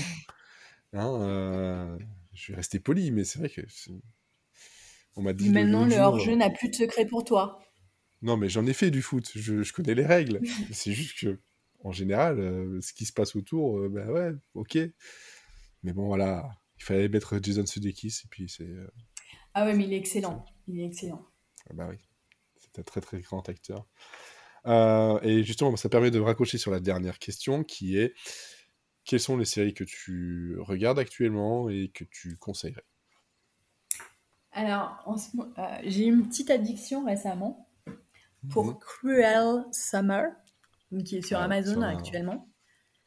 Hein, 0.92 1.20
euh, 1.20 1.98
je 2.36 2.52
vais 2.52 2.56
rester 2.56 2.78
poli, 2.78 3.10
mais 3.10 3.24
c'est 3.24 3.38
vrai 3.38 3.48
que. 3.48 3.62
On 5.16 5.22
m'a 5.22 5.32
dit. 5.32 5.48
Maintenant, 5.50 5.86
le, 5.86 5.96
hors-jeu 5.96 6.32
euh, 6.32 6.36
n'a 6.36 6.50
plus 6.50 6.68
de 6.68 6.74
secret 6.74 7.06
pour 7.06 7.24
toi. 7.24 7.60
Non, 8.22 8.36
mais 8.36 8.48
j'en 8.48 8.66
ai 8.66 8.74
fait 8.74 8.90
du 8.90 9.02
foot. 9.02 9.30
Je, 9.34 9.72
connais 9.72 9.94
les 9.94 10.04
règles. 10.04 10.40
c'est 10.72 10.92
juste 10.92 11.18
que, 11.18 11.40
en 11.82 11.92
général, 11.92 12.38
euh, 12.38 12.80
ce 12.80 12.92
qui 12.92 13.06
se 13.06 13.12
passe 13.12 13.34
autour, 13.34 13.78
euh, 13.78 13.88
ben 13.88 14.08
ouais, 14.10 14.32
ok. 14.54 14.78
Mais 15.82 15.92
bon, 15.92 16.06
voilà. 16.06 16.48
Il 16.78 16.84
fallait 16.84 17.08
mettre 17.08 17.38
Jason 17.42 17.64
Sudeikis 17.64 18.22
et 18.24 18.28
puis 18.28 18.48
c'est. 18.48 18.68
Ah 19.54 19.64
ouais, 19.64 19.74
mais 19.74 19.84
il 19.84 19.92
est 19.94 19.98
excellent. 19.98 20.44
Il 20.68 20.78
est 20.78 20.84
excellent. 20.84 21.26
Ah 21.70 21.72
bah 21.72 21.86
oui. 21.88 21.96
C'est 22.58 22.78
un 22.78 22.82
très 22.82 23.00
très 23.00 23.20
grand 23.20 23.48
acteur. 23.48 23.88
et 24.66 25.42
justement, 25.42 25.74
ça 25.76 25.88
permet 25.88 26.10
de 26.10 26.20
raccrocher 26.20 26.58
sur 26.58 26.70
la 26.70 26.80
dernière 26.80 27.18
question 27.18 27.64
qui 27.64 27.96
est 27.96 28.12
quelles 29.06 29.20
sont 29.20 29.36
les 29.36 29.44
séries 29.44 29.72
que 29.72 29.84
tu 29.84 30.56
regardes 30.58 30.98
actuellement 30.98 31.70
et 31.70 31.90
que 31.94 32.04
tu 32.04 32.36
conseillerais? 32.36 32.84
Alors, 34.52 35.04
euh, 35.06 35.62
j'ai 35.84 36.06
eu 36.06 36.12
une 36.12 36.26
petite 36.28 36.50
addiction 36.50 37.04
récemment 37.04 37.68
pour 38.50 38.66
mhm. 38.66 38.78
Cruel 38.78 39.64
Summer, 39.70 40.30
qui 41.04 41.18
est 41.18 41.22
sur 41.22 41.38
ah, 41.38 41.44
Amazon 41.44 41.82
actuellement. 41.82 42.48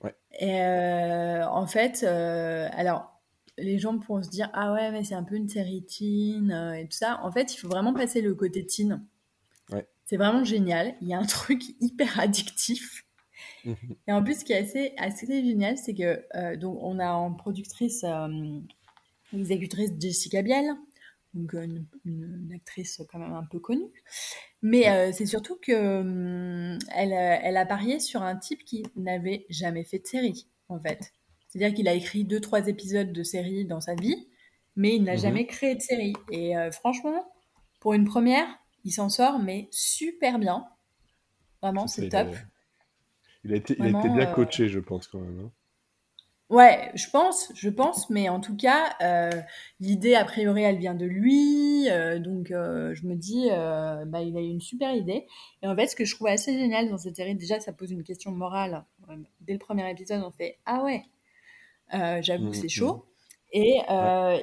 Ouais. 0.01 0.15
Et 0.39 0.61
euh, 0.61 1.45
en 1.47 1.67
fait, 1.67 2.03
euh, 2.03 2.69
alors, 2.73 3.19
les 3.57 3.77
gens 3.77 3.97
pourront 3.97 4.23
se 4.23 4.29
dire 4.29 4.49
Ah 4.53 4.73
ouais, 4.73 4.91
mais 4.91 5.03
c'est 5.03 5.15
un 5.15 5.23
peu 5.23 5.35
une 5.35 5.49
série 5.49 5.83
teen 5.83 6.51
et 6.77 6.85
tout 6.85 6.97
ça. 6.97 7.19
En 7.23 7.31
fait, 7.31 7.53
il 7.53 7.57
faut 7.57 7.67
vraiment 7.67 7.93
passer 7.93 8.21
le 8.21 8.33
côté 8.35 8.65
teen. 8.65 9.05
Ouais. 9.71 9.87
C'est 10.05 10.17
vraiment 10.17 10.45
génial. 10.45 10.95
Il 11.01 11.09
y 11.09 11.13
a 11.13 11.19
un 11.19 11.25
truc 11.25 11.63
hyper 11.81 12.19
addictif. 12.19 13.05
Mhm. 13.65 13.95
Et 14.07 14.11
en 14.11 14.23
plus, 14.23 14.39
ce 14.39 14.45
qui 14.45 14.53
est 14.53 14.57
assez, 14.57 14.93
assez 14.97 15.25
génial, 15.27 15.77
c'est 15.77 15.93
que 15.93 16.23
euh, 16.35 16.55
donc 16.55 16.77
on 16.81 16.99
a 16.99 17.11
en 17.11 17.33
productrice 17.33 18.03
euh, 18.03 18.59
exécutrice 19.33 19.91
Jessica 19.99 20.41
Biel, 20.41 20.73
donc 21.33 21.53
euh, 21.53 21.67
une, 22.05 22.51
actrice 22.55 23.01
quand 23.11 23.19
même 23.19 23.33
un 23.33 23.43
peu 23.43 23.59
connue. 23.59 23.91
Mais 24.61 25.13
c'est 25.13 25.25
surtout 25.25 25.57
que 25.61 26.77
elle, 26.93 27.13
elle 27.13 27.57
a 27.57 27.65
parié 27.65 27.99
sur 27.99 28.23
un 28.23 28.35
type 28.35 28.65
qui 28.65 28.83
n'avait 28.97 29.45
jamais 29.49 29.85
fait 29.85 29.99
de 29.99 30.07
série, 30.07 30.47
en 30.67 30.79
fait. 30.79 31.13
C'est-à-dire 31.47 31.73
qu'il 31.73 31.87
a 31.87 31.93
écrit 31.93 32.25
deux, 32.25 32.41
trois 32.41 32.67
épisodes 32.67 33.13
de 33.13 33.23
série 33.23 33.63
dans 33.63 33.79
sa 33.79 33.95
vie, 33.95 34.27
mais 34.75 34.95
il 34.95 35.03
n'a 35.03 35.13
mhm. 35.13 35.19
jamais 35.19 35.45
créé 35.45 35.75
de 35.75 35.81
série. 35.81 36.13
Et 36.29 36.55
franchement, 36.71 37.31
pour 37.79 37.93
une 37.93 38.03
première, 38.03 38.47
il 38.83 38.91
s'en 38.91 39.07
sort, 39.07 39.39
mais 39.39 39.69
super 39.71 40.39
bien. 40.39 40.67
Vraiment, 41.61 41.87
c'est 41.87 42.09
top. 42.09 42.35
Il 43.43 43.53
a 43.53 43.55
été, 43.55 43.75
il 43.77 43.85
a 43.85 43.89
été 43.89 44.09
bien 44.09 44.29
euh, 44.29 44.33
coaché, 44.33 44.67
je 44.67 44.79
pense, 44.79 45.07
quand 45.07 45.19
même. 45.19 45.39
Hein. 45.45 45.51
Ouais, 46.49 46.91
je 46.95 47.07
pense, 47.09 47.51
je 47.55 47.69
pense, 47.69 48.09
mais 48.09 48.27
en 48.27 48.39
tout 48.39 48.55
cas, 48.55 48.95
euh, 49.01 49.29
l'idée, 49.79 50.15
a 50.15 50.25
priori, 50.25 50.63
elle 50.63 50.79
vient 50.79 50.95
de 50.95 51.05
lui, 51.05 51.87
euh, 51.89 52.17
donc 52.17 52.47
je 52.49 53.05
me 53.05 53.13
dis, 53.13 53.49
bah, 54.07 54.21
il 54.21 54.35
a 54.35 54.41
eu 54.41 54.47
une 54.47 54.61
super 54.61 54.95
idée. 54.95 55.27
Et 55.61 55.67
en 55.67 55.75
fait, 55.75 55.87
ce 55.87 55.95
que 55.95 56.05
je 56.05 56.15
trouve 56.15 56.27
assez 56.27 56.57
génial 56.57 56.89
dans 56.89 56.97
cette 56.97 57.15
série, 57.15 57.35
déjà, 57.35 57.59
ça 57.59 57.71
pose 57.71 57.91
une 57.91 58.03
question 58.03 58.31
morale. 58.31 58.83
Dès 59.41 59.53
le 59.53 59.59
premier 59.59 59.89
épisode, 59.91 60.23
on 60.23 60.31
fait, 60.31 60.57
ah 60.65 60.83
ouais, 60.83 61.03
j'avoue 62.21 62.49
que 62.49 62.55
c'est 62.55 62.63
mmh, 62.63 62.69
chaud. 62.69 62.95
Mmh. 62.95 63.03
Et, 63.53 63.81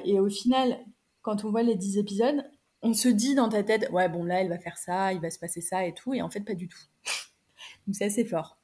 et 0.05 0.19
au 0.19 0.29
final, 0.29 0.79
quand 1.21 1.43
on 1.43 1.51
voit 1.51 1.63
les 1.63 1.75
10 1.75 1.97
épisodes, 1.97 2.41
on 2.81 2.93
se 2.93 3.09
dit 3.09 3.35
dans 3.35 3.49
ta 3.49 3.63
tête, 3.63 3.89
ouais, 3.91 4.07
bon, 4.07 4.23
là, 4.23 4.41
elle 4.41 4.49
va 4.49 4.59
faire 4.59 4.77
ça, 4.77 5.13
il 5.13 5.19
va 5.19 5.29
se 5.29 5.39
passer 5.39 5.61
ça 5.61 5.85
et 5.85 5.93
tout, 5.93 6.13
et 6.13 6.21
en 6.21 6.29
fait, 6.29 6.41
pas 6.41 6.53
du 6.53 6.67
tout. 6.67 6.79
donc 7.87 7.95
c'est 7.95 8.05
assez 8.05 8.25
fort. 8.25 8.57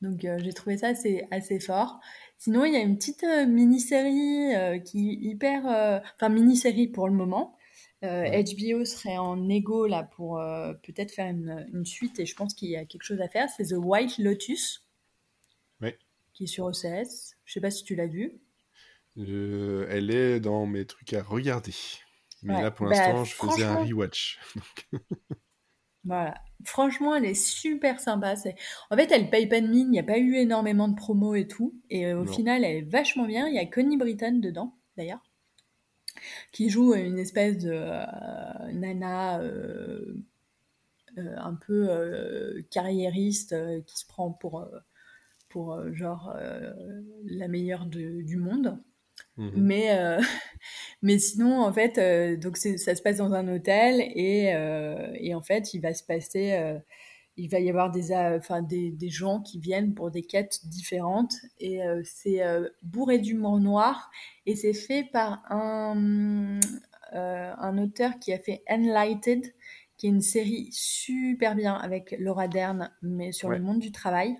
Donc 0.00 0.24
euh, 0.24 0.38
j'ai 0.38 0.52
trouvé 0.52 0.78
ça 0.78 0.88
assez, 0.88 1.24
assez 1.30 1.58
fort. 1.58 2.00
Sinon, 2.36 2.64
il 2.64 2.72
y 2.72 2.76
a 2.76 2.80
une 2.80 2.96
petite 2.96 3.24
euh, 3.24 3.46
mini-série 3.46 4.54
euh, 4.54 4.78
qui 4.78 5.10
est 5.10 5.14
hyper... 5.14 5.64
Enfin, 6.14 6.28
mini-série 6.28 6.88
pour 6.88 7.08
le 7.08 7.14
moment. 7.14 7.56
HBO 8.00 8.84
serait 8.84 9.18
en 9.18 9.48
égo 9.48 9.88
là 9.88 10.04
pour 10.04 10.40
peut-être 10.84 11.10
faire 11.10 11.26
une, 11.26 11.66
une, 11.72 11.84
suite 11.84 12.20
et 12.20 12.26
je 12.26 12.36
pense 12.36 12.54
qu'il 12.54 12.70
y 12.70 12.76
a 12.76 12.84
quelque 12.84 13.02
chose 13.02 13.20
à 13.20 13.28
faire. 13.28 13.48
C'est 13.50 13.70
The 13.70 13.76
White 13.76 14.18
Lotus. 14.18 14.86
Oui. 15.80 15.90
Qui 16.32 16.44
est 16.44 16.46
sur 16.46 16.66
OCS. 16.66 17.34
Je 17.44 17.52
sais 17.52 17.60
pas 17.60 17.72
si 17.72 17.82
tu 17.82 17.96
l'as 17.96 18.06
vu. 18.06 18.38
Elle 19.16 20.12
est 20.12 20.38
dans 20.38 20.64
mes 20.66 20.86
trucs 20.86 21.12
à 21.12 21.24
regarder. 21.24 21.74
Mais 22.44 22.62
là, 22.62 22.70
pour 22.70 22.86
bah, 22.86 22.94
l'instant, 22.94 23.24
je 23.24 23.34
faisais 23.34 23.64
un 23.64 23.82
rewatch. 23.82 24.38
Voilà. 26.08 26.34
Franchement, 26.64 27.14
elle 27.14 27.26
est 27.26 27.34
super 27.34 28.00
sympa. 28.00 28.34
En 28.90 28.96
fait, 28.96 29.12
elle 29.12 29.28
paye 29.28 29.46
pas 29.46 29.60
de 29.60 29.66
mine. 29.66 29.88
Il 29.88 29.90
n'y 29.90 29.98
a 29.98 30.04
pas 30.04 30.18
eu 30.18 30.36
énormément 30.36 30.88
de 30.88 30.94
promos 30.94 31.34
et 31.34 31.46
tout. 31.46 31.74
Et 31.90 32.06
euh, 32.06 32.22
au 32.22 32.26
final, 32.26 32.64
elle 32.64 32.76
est 32.76 32.90
vachement 32.90 33.26
bien. 33.26 33.46
Il 33.46 33.54
y 33.54 33.58
a 33.58 33.66
Connie 33.66 33.98
Britton 33.98 34.38
dedans, 34.40 34.74
d'ailleurs, 34.96 35.22
qui 36.50 36.70
joue 36.70 36.94
une 36.94 37.18
espèce 37.18 37.58
de 37.58 37.72
euh, 37.72 38.72
nana 38.72 39.40
euh, 39.40 40.14
un 41.16 41.54
peu 41.54 42.64
carriériste 42.70 43.54
qui 43.84 43.98
se 43.98 44.06
prend 44.06 44.30
pour, 44.32 44.66
pour 45.50 45.92
genre 45.92 46.34
la 47.26 47.48
meilleure 47.48 47.84
du 47.86 48.36
monde. 48.36 48.80
Mmh 49.38 49.50
mais, 49.54 49.96
euh, 49.96 50.20
mais 51.02 51.18
sinon, 51.18 51.62
en 51.62 51.72
fait, 51.72 51.96
euh, 51.98 52.36
donc 52.36 52.56
ça 52.56 52.94
se 52.94 53.02
passe 53.02 53.18
dans 53.18 53.32
un 53.32 53.48
hôtel 53.48 54.00
et, 54.00 54.52
euh, 54.52 55.12
et 55.14 55.34
en 55.34 55.42
fait, 55.42 55.72
il 55.74 55.80
va 55.80 55.94
se 55.94 56.02
passer, 56.02 56.76
il 57.36 57.48
va 57.48 57.60
y 57.60 57.70
avoir 57.70 57.90
des, 57.90 58.12
enfin, 58.12 58.62
des, 58.62 58.90
des, 58.90 59.08
gens 59.08 59.40
qui 59.40 59.60
viennent 59.60 59.94
pour 59.94 60.10
des 60.10 60.22
quêtes 60.22 60.66
différentes 60.66 61.34
et 61.60 61.80
c'est 62.04 62.42
bourré 62.82 63.18
d'humour 63.18 63.60
noir 63.60 64.10
et 64.44 64.56
c'est 64.56 64.74
fait 64.74 65.04
par 65.04 65.44
un, 65.50 66.58
un 67.12 67.78
auteur 67.78 68.18
qui 68.18 68.32
a 68.32 68.38
fait 68.40 68.62
Enlightened, 68.68 69.46
qui 69.96 70.06
est 70.08 70.10
une 70.10 70.20
série 70.20 70.68
super 70.72 71.54
bien 71.54 71.74
avec 71.74 72.16
Laura 72.18 72.48
Dern, 72.48 72.90
mais 73.02 73.30
sur 73.30 73.50
le 73.50 73.60
monde 73.60 73.78
du 73.78 73.92
travail. 73.92 74.36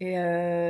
Et 0.00 0.16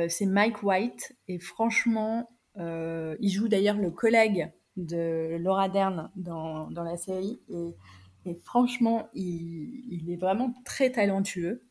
c'est 0.07 0.27
Mike 0.27 0.61
White 0.61 1.17
et 1.27 1.39
franchement, 1.39 2.29
il 2.57 3.29
joue 3.29 3.47
d'ailleurs 3.47 3.77
le 3.77 3.91
collègue 3.91 4.51
de 4.77 5.37
Laura 5.39 5.69
Dern 5.69 6.11
dans, 6.15 6.69
dans 6.71 6.83
la 6.83 6.97
série. 6.97 7.41
Et, 8.25 8.35
franchement, 8.35 9.09
il, 9.13 9.83
il, 9.89 10.11
est 10.11 10.15
vraiment 10.15 10.53
très 10.65 10.91
talentueux. 10.91 11.61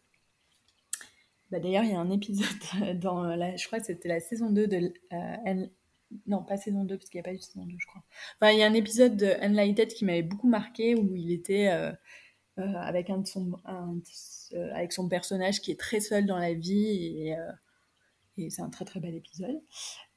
Bah, 1.50 1.60
D'ailleurs, 1.60 1.84
il 1.84 1.90
y 1.90 1.94
a 1.94 2.00
un 2.00 2.10
épisode 2.10 2.46
dans 3.00 3.22
la, 3.24 3.56
je 3.56 3.66
crois 3.66 3.78
que 3.80 3.86
c'était 3.86 4.08
la 4.08 4.20
saison 4.20 4.50
2 4.50 4.66
de 4.66 4.92
euh, 5.12 5.66
non 6.26 6.42
pas 6.42 6.58
saison 6.58 6.84
2 6.84 6.96
parce 6.96 7.08
qu'il 7.08 7.18
n'y 7.18 7.22
a 7.22 7.30
pas 7.30 7.34
eu 7.34 7.38
saison 7.38 7.64
2 7.64 7.74
je 7.78 7.86
crois. 7.86 8.02
Enfin, 8.40 8.52
il 8.52 8.58
y 8.58 8.62
a 8.62 8.66
un 8.66 8.74
épisode 8.74 9.16
de 9.16 9.34
Unlighted 9.40 9.88
qui 9.88 10.04
m'avait 10.04 10.22
beaucoup 10.22 10.48
marqué 10.48 10.94
où 10.94 11.14
il 11.14 11.32
était 11.32 11.68
euh, 11.68 11.92
euh, 12.58 12.74
avec 12.76 13.08
un 13.08 13.24
son 13.24 13.52
avec 14.74 14.92
son 14.92 15.08
personnage 15.08 15.60
qui 15.60 15.70
est 15.70 15.80
très 15.80 16.00
seul 16.00 16.26
dans 16.26 16.38
la 16.38 16.52
vie 16.52 16.86
et, 16.86 17.34
et 18.36 18.50
c'est 18.50 18.60
un 18.60 18.68
très 18.68 18.84
très 18.84 19.00
bel 19.00 19.14
épisode. 19.14 19.58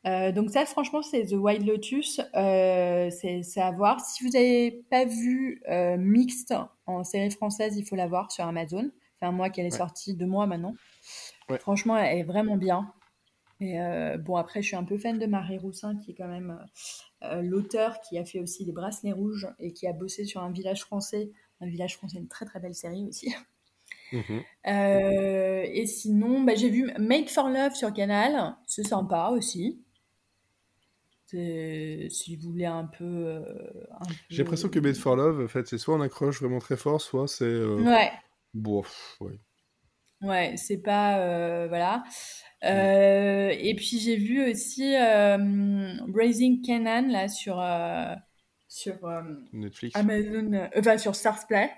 Donc 0.05 0.51
ça, 0.51 0.65
franchement, 0.65 1.01
c'est 1.01 1.25
The 1.25 1.33
Wild 1.33 1.65
Lotus. 1.65 2.21
c'est 2.33 3.61
à 3.61 3.71
voir. 3.71 3.99
Si 3.99 4.23
vous 4.23 4.31
n'avez 4.31 4.71
pas 4.89 5.05
vu 5.05 5.61
Mixed 5.97 6.55
en 6.85 7.03
série 7.03 7.31
française, 7.31 7.77
il 7.77 7.85
faut 7.85 7.95
la 7.95 8.07
voir 8.07 8.31
sur 8.31 8.45
Amazon. 8.45 8.91
Enfin, 9.19 9.31
moi 9.31 9.49
qu'elle 9.49 9.65
est 9.65 9.71
sortie 9.71 10.13
deux 10.13 10.25
mois 10.25 10.45
maintenant. 10.45 10.75
Franchement, 11.59 11.97
elle 11.97 12.19
est 12.19 12.23
vraiment 12.23 12.57
bien. 12.57 12.91
Et 13.61 13.79
euh, 13.79 14.17
bon, 14.17 14.35
après, 14.35 14.61
je 14.61 14.67
suis 14.67 14.75
un 14.75 14.83
peu 14.83 14.97
fan 14.97 15.17
de 15.17 15.25
Marie 15.25 15.57
Roussin, 15.57 15.95
qui 15.97 16.11
est 16.11 16.13
quand 16.15 16.27
même 16.27 16.59
euh, 17.23 17.41
l'auteur 17.41 18.01
qui 18.01 18.17
a 18.17 18.25
fait 18.25 18.39
aussi 18.39 18.65
Les 18.65 18.73
Bracelets 18.73 19.13
Rouges 19.13 19.47
et 19.59 19.71
qui 19.71 19.87
a 19.87 19.93
bossé 19.93 20.25
sur 20.25 20.41
Un 20.41 20.51
village 20.51 20.81
français. 20.81 21.31
Un 21.61 21.67
village 21.67 21.95
français, 21.95 22.17
une 22.17 22.27
très 22.27 22.45
très 22.45 22.59
belle 22.59 22.75
série 22.75 23.05
aussi. 23.07 23.33
Mhm. 24.11 24.43
Euh, 24.67 25.65
et 25.67 25.85
sinon, 25.85 26.43
bah, 26.43 26.53
j'ai 26.55 26.69
vu 26.69 26.91
Made 26.99 27.29
for 27.29 27.49
Love 27.49 27.73
sur 27.73 27.93
Canal. 27.93 28.55
C'est 28.67 28.85
sympa 28.85 29.29
aussi. 29.31 29.81
Si 31.27 32.35
vous 32.39 32.51
voulez 32.51 32.65
un 32.65 32.85
peu. 32.85 33.43
J'ai 34.29 34.43
l'impression 34.43 34.69
que 34.69 34.79
Made 34.79 34.95
for 34.95 35.15
Love, 35.15 35.43
en 35.43 35.47
fait, 35.47 35.67
c'est 35.67 35.77
soit 35.77 35.95
on 35.95 36.01
accroche 36.01 36.39
vraiment 36.41 36.59
très 36.59 36.77
fort, 36.77 37.01
soit 37.01 37.27
c'est. 37.27 37.63
Ouais. 37.63 38.11
Bof, 38.53 39.17
ouais. 39.19 39.39
Ouais, 40.21 40.55
c'est 40.57 40.77
pas. 40.77 41.19
Euh, 41.19 41.67
voilà. 41.67 42.03
Euh, 42.63 43.53
et 43.55 43.75
puis 43.75 43.99
j'ai 43.99 44.15
vu 44.15 44.49
aussi 44.49 44.95
euh, 44.95 45.93
Raising 46.15 46.61
Canaan 46.61 47.07
là 47.09 47.27
sur, 47.27 47.63
sur 48.67 48.95
Netflix. 49.53 49.95
Amazon, 49.95 50.69
enfin 50.75 50.97
sur 50.97 51.15
Stars 51.15 51.45
Play. 51.47 51.69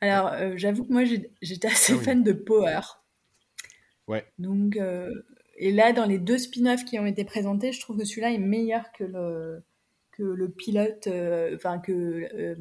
Alors 0.00 0.32
j'avoue 0.56 0.84
que 0.84 0.92
moi 0.92 1.02
j'étais 1.04 1.68
assez 1.68 1.94
ah 1.94 2.02
fan 2.02 2.22
de 2.22 2.32
Power. 2.32 2.80
Ouais. 4.06 4.24
Donc, 4.38 4.78
et 5.58 5.72
là 5.72 5.92
dans 5.92 6.06
les 6.06 6.18
deux 6.18 6.38
spin-offs 6.38 6.84
qui 6.84 6.98
ont 6.98 7.06
été 7.06 7.24
présentés, 7.24 7.72
je 7.72 7.80
trouve 7.80 7.98
que 7.98 8.04
celui-là 8.04 8.32
est 8.32 8.38
meilleur 8.38 8.92
que 8.92 9.04
le, 9.04 9.62
que 10.12 10.22
le 10.22 10.48
pilote, 10.50 11.08
enfin 11.54 11.78
que 11.78 12.56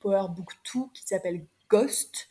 Power 0.00 0.26
Book 0.34 0.50
2 0.74 0.80
qui 0.94 1.02
s'appelle 1.06 1.46
Ghost. 1.68 2.28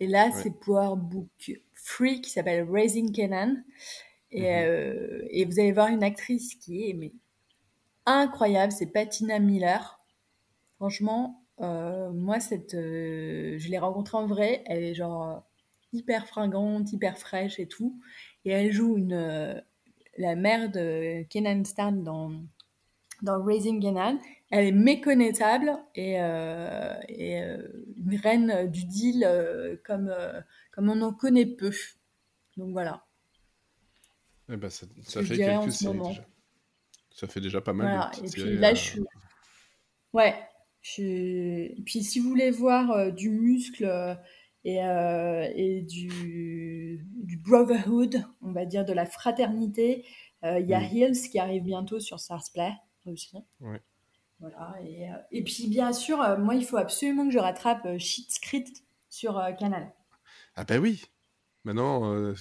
Et 0.00 0.06
là, 0.06 0.30
c'est 0.30 0.50
Power 0.60 0.96
Book 0.96 1.28
Free 1.74 2.20
qui 2.20 2.30
s'appelle 2.30 2.68
Raising 2.70 3.12
Canaan. 3.12 3.56
Et, 4.30 4.42
mhm. 4.42 4.46
euh, 4.48 5.22
et, 5.30 5.44
vous 5.44 5.58
allez 5.58 5.72
voir 5.72 5.88
une 5.88 6.02
actrice 6.02 6.54
qui 6.54 6.88
est 6.88 6.92
mais, 6.92 7.12
incroyable, 8.06 8.72
c'est 8.72 8.86
Patina 8.86 9.38
Miller. 9.38 10.00
Franchement, 10.76 11.44
euh, 11.60 12.10
moi, 12.12 12.38
cette, 12.40 12.74
euh, 12.74 13.58
je 13.58 13.68
l'ai 13.68 13.78
rencontrée 13.78 14.18
en 14.18 14.26
vrai. 14.26 14.62
Elle 14.66 14.84
est 14.84 14.94
genre 14.94 15.44
hyper 15.92 16.26
fringante, 16.26 16.92
hyper 16.92 17.18
fraîche 17.18 17.58
et 17.58 17.66
tout. 17.66 17.98
Et 18.48 18.52
elle 18.52 18.72
joue 18.72 18.96
une, 18.96 19.62
la 20.16 20.34
mère 20.34 20.70
de 20.70 21.22
Kenan 21.24 21.64
Stan 21.64 21.92
dans, 21.92 22.32
dans 23.22 23.44
Raising 23.44 23.82
Canaan 23.82 24.18
elle 24.50 24.66
est 24.66 24.72
méconnaissable 24.72 25.72
et, 25.94 26.20
euh, 26.20 26.94
et 27.08 27.42
euh, 27.42 27.68
une 27.96 28.16
reine 28.16 28.70
du 28.70 28.84
deal 28.86 29.24
euh, 29.24 29.76
comme, 29.84 30.14
comme 30.72 30.88
on 30.88 31.00
en 31.02 31.12
connaît 31.12 31.46
peu. 31.46 31.72
Donc 32.56 32.72
voilà. 32.72 33.04
Eh 34.50 34.56
ben, 34.56 34.70
ça, 34.70 34.86
ça 35.02 35.22
fait 35.22 35.36
quelques 35.36 35.72
séries 35.72 35.98
déjà. 35.98 36.26
Ça 37.10 37.26
fait 37.26 37.40
déjà 37.40 37.60
pas 37.60 37.74
mal. 37.74 38.10
De 38.20 38.26
et 38.26 38.30
puis 38.30 38.56
là, 38.56 38.74
je 38.74 38.80
suis. 38.80 39.00
Ouais. 40.12 40.34
Je 40.80 41.82
Puis 41.82 42.04
si 42.04 42.20
vous 42.20 42.30
voulez 42.30 42.50
voir 42.50 43.12
du 43.12 43.28
muscle 43.28 43.84
et, 44.76 44.78
et 45.54 45.82
du, 45.82 47.06
du, 47.24 47.36
brotherhood, 47.38 48.24
on 48.42 48.52
va 48.52 48.64
dire 48.64 48.84
de 48.84 48.92
la 48.92 49.06
fraternité, 49.06 50.04
il 50.42 50.66
y 50.66 50.74
a 50.74 50.80
mm. 50.80 50.92
Hills 50.92 51.30
qui 51.30 51.38
arrive 51.38 51.62
bientôt 51.62 52.00
sur 52.00 52.20
Stars 52.20 52.44
Play 52.52 52.72
aussi. 53.06 53.36
Ouais. 53.60 53.80
Voilà, 54.40 54.74
et, 54.84 55.10
euh, 55.10 55.16
et, 55.32 55.42
puis 55.42 55.66
bien 55.68 55.92
sûr, 55.92 56.20
euh, 56.20 56.36
moi 56.36 56.54
il 56.54 56.64
faut 56.64 56.76
absolument 56.76 57.26
que 57.26 57.32
je 57.32 57.38
rattrape 57.38 57.84
euh, 57.86 57.98
Shit 57.98 58.30
Script 58.30 58.84
sur 59.08 59.42
Canal. 59.58 59.92
Ah 60.54 60.64
bah 60.64 60.78
oui, 60.78 61.04
maintenant 61.64 62.34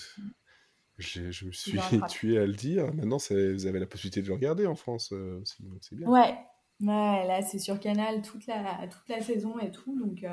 je, 0.98 1.46
me 1.46 1.52
suis 1.52 1.80
tué 2.10 2.38
à 2.38 2.46
le 2.46 2.54
dire, 2.54 2.94
maintenant 2.94 3.18
vous 3.18 3.66
avez 3.66 3.80
la 3.80 3.88
possibilité 3.88 4.22
de 4.22 4.28
le 4.28 4.34
regarder 4.34 4.68
en 4.68 4.76
France 4.76 5.12
aussi, 5.12 5.64
donc 5.64 5.80
c'est 5.82 5.96
bien. 5.96 6.08
Ouais, 6.08 6.36
ouais 6.82 7.28
là 7.28 7.42
c'est 7.42 7.60
sur 7.60 7.80
Canal 7.80 8.22
toute 8.22 8.46
la, 8.48 8.88
toute 8.88 9.08
la 9.08 9.22
saison 9.22 9.58
et 9.60 9.72
tout, 9.72 9.98
donc 9.98 10.26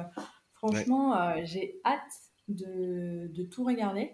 franchement 0.69 1.45
j'ai 1.45 1.81
hâte 1.85 2.01
de, 2.49 3.29
de, 3.33 3.43
tout 3.45 3.65
regarder. 3.65 4.13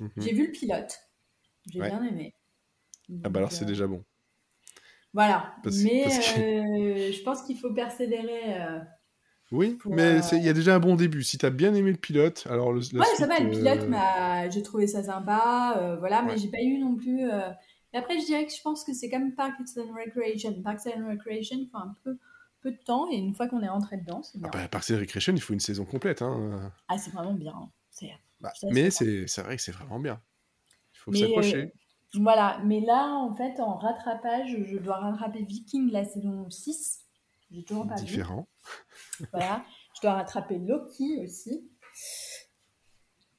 Mhm. 0.00 0.10
J'ai 0.18 0.32
vu 0.32 0.46
le 0.46 0.52
pilote, 0.52 0.98
j'ai 1.70 1.80
bien 1.80 2.02
aimé. 2.02 2.34
ah 3.24 3.28
bah 3.28 3.40
alors 3.40 3.52
c'est 3.52 3.64
déjà 3.64 3.86
bon. 3.86 4.04
Voilà. 5.16 5.54
mais 5.64 6.04
euh, 6.06 7.10
je 7.10 7.22
pense 7.22 7.42
qu'il 7.42 7.58
faut 7.58 7.72
persévérer. 7.72 8.60
Euh, 8.60 8.80
oui, 9.50 9.78
mais 9.86 10.20
il 10.32 10.44
y 10.44 10.48
a 10.50 10.52
déjà 10.52 10.74
un 10.74 10.78
bon 10.78 10.94
début. 10.94 11.22
Si 11.22 11.38
tu 11.38 11.46
as 11.46 11.50
bien 11.50 11.74
aimé 11.74 11.90
le 11.90 11.96
pilote, 11.96 12.46
alors 12.50 12.70
le. 12.70 12.80
Ouais, 12.80 13.06
ça 13.16 13.26
va, 13.26 13.40
le 13.40 13.48
pilote, 13.48 13.88
euh, 13.90 14.50
j'ai 14.50 14.62
trouvé 14.62 14.86
ça 14.86 15.02
sympa. 15.02 15.96
voilà, 16.00 16.20
mais 16.20 16.36
j'ai 16.36 16.48
pas 16.48 16.60
eu 16.60 16.76
non 16.78 16.96
plus. 16.96 17.22
Et 17.94 17.96
après, 17.96 18.20
je 18.20 18.26
dirais 18.26 18.44
que 18.44 18.52
je 18.52 18.60
pense 18.60 18.84
que 18.84 18.92
c'est 18.92 19.08
comme 19.08 19.32
Parks 19.34 19.54
and 19.78 19.94
Recreation. 19.94 20.62
Parks 20.62 20.86
and 20.86 21.08
Recreation, 21.08 21.56
il 21.60 21.70
faut 21.70 21.78
un 21.78 21.96
peu, 22.04 22.18
peu 22.66 22.72
de 22.72 22.82
temps, 22.82 23.08
et 23.12 23.16
une 23.16 23.32
fois 23.32 23.46
qu'on 23.46 23.62
est 23.62 23.68
rentré 23.68 23.96
dedans, 23.96 24.24
c'est 24.24 24.38
bien. 24.38 24.50
Ah 24.52 24.56
bah, 24.56 24.68
Parks 24.68 24.90
and 24.90 24.98
Recreation, 24.98 25.32
il 25.34 25.40
faut 25.40 25.52
une 25.52 25.60
saison 25.60 25.84
complète. 25.84 26.20
Hein. 26.20 26.72
Ah, 26.88 26.98
c'est 26.98 27.12
vraiment 27.12 27.34
bien. 27.34 27.70
Bah, 28.40 28.52
mais 28.72 28.90
c'est 28.90 29.38
vrai 29.38 29.56
que 29.56 29.62
c'est 29.62 29.70
vraiment 29.70 30.00
bien. 30.00 30.20
Il 30.92 30.98
faut 30.98 31.12
s'accrocher. 31.12 31.72
Voilà, 32.14 32.60
mais 32.64 32.80
là, 32.80 33.14
en 33.14 33.34
fait, 33.36 33.60
en 33.60 33.76
rattrapage, 33.76 34.56
je 34.64 34.78
dois 34.78 34.96
rattraper 34.96 35.44
Viking 35.44 35.92
la 35.92 36.04
saison 36.04 36.50
6. 36.50 37.04
J'ai 37.52 37.62
toujours 37.62 37.86
pas 37.86 37.94
Différent. 37.94 38.48
Voilà, 39.32 39.64
je 39.94 40.00
dois 40.00 40.14
rattraper 40.14 40.58
Loki 40.58 41.20
aussi. 41.22 41.70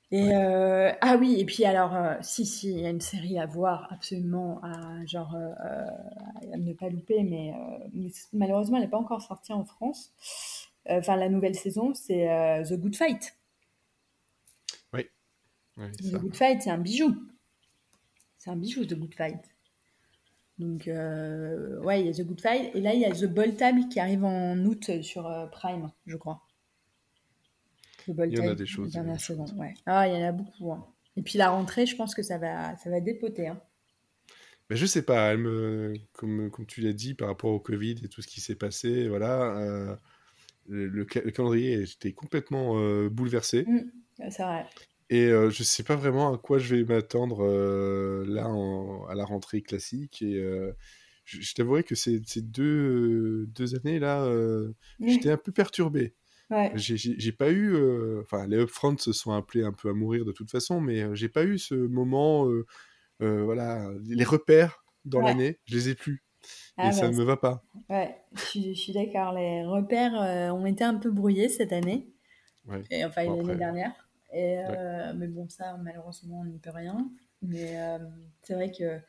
Et 0.09 0.33
euh, 0.33 0.93
ah 1.01 1.17
oui, 1.17 1.35
et 1.37 1.45
puis 1.45 1.65
alors, 1.65 1.93
euh, 1.93 2.15
si, 2.21 2.45
si, 2.45 2.71
il 2.71 2.79
y 2.79 2.85
a 2.85 2.89
une 2.89 3.01
série 3.01 3.37
à 3.39 3.45
voir 3.45 3.91
absolument, 3.91 4.61
à, 4.63 5.05
genre, 5.05 5.35
euh, 5.35 5.85
à 6.53 6.57
ne 6.57 6.73
pas 6.73 6.87
louper, 6.87 7.23
mais, 7.23 7.53
malheureusement, 8.31 8.77
elle 8.77 8.83
n'est 8.83 8.89
pas 8.89 8.97
encore 8.97 9.21
sortie 9.21 9.51
en 9.51 9.65
France. 9.65 10.13
Enfin, 10.89 11.17
la 11.17 11.27
nouvelle 11.27 11.55
saison, 11.55 11.93
c'est 11.93 12.25
The 12.69 12.73
Good 12.73 12.95
Fight. 12.95 13.37
Oui. 14.93 15.03
The 15.77 16.15
Good 16.15 16.35
Fight, 16.35 16.61
c'est 16.61 16.71
un 16.71 16.77
bijou. 16.77 17.13
C'est 18.37 18.49
un 18.49 18.55
bijou, 18.55 18.85
The 18.85 18.93
Good 18.93 19.13
Fight. 19.13 19.43
Donc, 20.57 20.85
ouais, 20.87 22.01
il 22.01 22.07
y 22.07 22.09
a 22.09 22.13
The 22.13 22.25
Good 22.25 22.39
Fight. 22.39 22.73
Et 22.75 22.79
là, 22.79 22.93
il 22.93 23.01
y 23.01 23.05
a 23.05 23.11
The 23.11 23.57
Table 23.57 23.89
qui 23.89 23.99
arrive 23.99 24.23
en 24.23 24.57
août 24.59 25.01
sur 25.01 25.49
Prime, 25.51 25.91
je 26.05 26.15
crois. 26.15 26.46
Il 28.07 28.37
y 28.37 28.39
en 28.39 28.47
a 28.47 28.55
des 28.55 28.65
choses. 28.65 28.93
Dernière 28.93 29.19
saison, 29.19 29.45
ouais. 29.57 29.73
Ah, 29.85 30.07
il 30.07 30.13
y 30.13 30.23
en 30.23 30.27
a 30.27 30.31
beaucoup. 30.31 30.71
Hein. 30.71 30.85
Et 31.15 31.21
puis 31.21 31.37
la 31.37 31.49
rentrée, 31.49 31.85
je 31.85 31.95
pense 31.95 32.13
que 32.15 32.23
ça 32.23 32.37
va, 32.37 32.75
ça 32.77 32.89
va 32.89 32.99
dépoter. 32.99 33.47
Hein. 33.47 33.59
Mais 34.69 34.75
je 34.75 34.85
sais 34.85 35.01
pas, 35.01 35.31
elle 35.31 35.39
me, 35.39 35.93
comme, 36.13 36.51
comme 36.51 36.65
tu 36.65 36.81
l'as 36.81 36.93
dit, 36.93 37.13
par 37.13 37.29
rapport 37.29 37.51
au 37.51 37.59
Covid 37.59 37.95
et 38.03 38.09
tout 38.09 38.21
ce 38.21 38.27
qui 38.27 38.41
s'est 38.41 38.55
passé, 38.55 39.07
voilà, 39.07 39.57
euh, 39.57 39.95
le, 40.67 41.05
calendrier 41.05 41.81
était 41.81 42.11
complètement 42.11 42.73
bouleversé. 43.09 43.63
Mmh, 43.65 44.29
c'est 44.29 44.43
vrai. 44.43 44.65
Et 45.09 45.27
euh, 45.27 45.49
je 45.49 45.63
sais 45.63 45.83
pas 45.83 45.95
vraiment 45.95 46.33
à 46.33 46.37
quoi 46.37 46.57
je 46.57 46.75
vais 46.75 46.83
m'attendre 46.83 47.45
euh, 47.45 48.25
là 48.27 48.45
à 49.09 49.15
la 49.15 49.23
rentrée 49.23 49.61
classique. 49.61 50.21
Et 50.21 50.35
euh, 50.35 50.73
je, 51.23 51.41
je 51.41 51.53
t'avouerai 51.53 51.83
que 51.83 51.95
ces, 51.95 52.21
ces 52.25 52.41
deux, 52.41 53.45
deux 53.47 53.75
années-là, 53.75 54.29
j'étais 54.99 55.31
un 55.31 55.37
peu 55.37 55.51
perturbé. 55.51 56.13
Ouais. 56.49 56.71
J'ai 56.75 57.31
pas 57.31 57.51
eu. 57.51 57.75
Enfin, 58.21 58.47
les 58.47 58.57
upfronts 58.57 58.97
se 58.97 59.11
sont 59.11 59.31
appelés 59.31 59.63
un 59.63 59.73
peu 59.73 59.89
à 59.89 59.93
mourir 59.93 60.25
de 60.25 60.31
toute 60.31 60.49
façon, 60.49 60.79
mais 60.79 61.15
j'ai 61.15 61.29
pas 61.29 61.43
eu 61.43 61.57
ce 61.57 61.75
moment. 61.75 62.49
voilà, 63.19 63.89
les 64.05 64.23
repères 64.23 64.83
dans 65.05 65.21
l'année, 65.21 65.59
je 65.65 65.75
les 65.75 65.89
ai 65.89 65.95
plus. 65.95 66.23
Ah 66.77 66.89
et 66.89 66.91
ça 66.93 67.09
ne 67.09 67.17
me 67.17 67.23
va 67.23 67.35
pas. 67.35 67.63
Ouais, 67.89 68.15
je 68.53 68.73
suis, 68.73 68.93
d'accord. 68.93 69.33
Les 69.33 69.65
repères 69.65 70.53
ont 70.53 70.65
été 70.65 70.83
un 70.83 70.95
peu 70.95 71.11
brouillés 71.11 71.49
cette 71.49 71.73
année. 71.73 72.07
Ouais. 72.67 72.83
Et 72.91 73.03
enfin, 73.03 73.25
l'année 73.25 73.55
dernière. 73.55 74.07
Et, 74.33 74.57
euh, 74.59 75.13
Mais 75.15 75.27
bon, 75.27 75.47
ça, 75.49 75.77
malheureusement, 75.81 76.41
on 76.41 76.45
n'y 76.45 76.59
peut 76.59 76.71
rien. 76.71 77.09
Mais 77.41 77.79
euh, 77.79 77.99
c'est 78.41 78.53
vrai 78.53 78.71
que. 78.71 78.99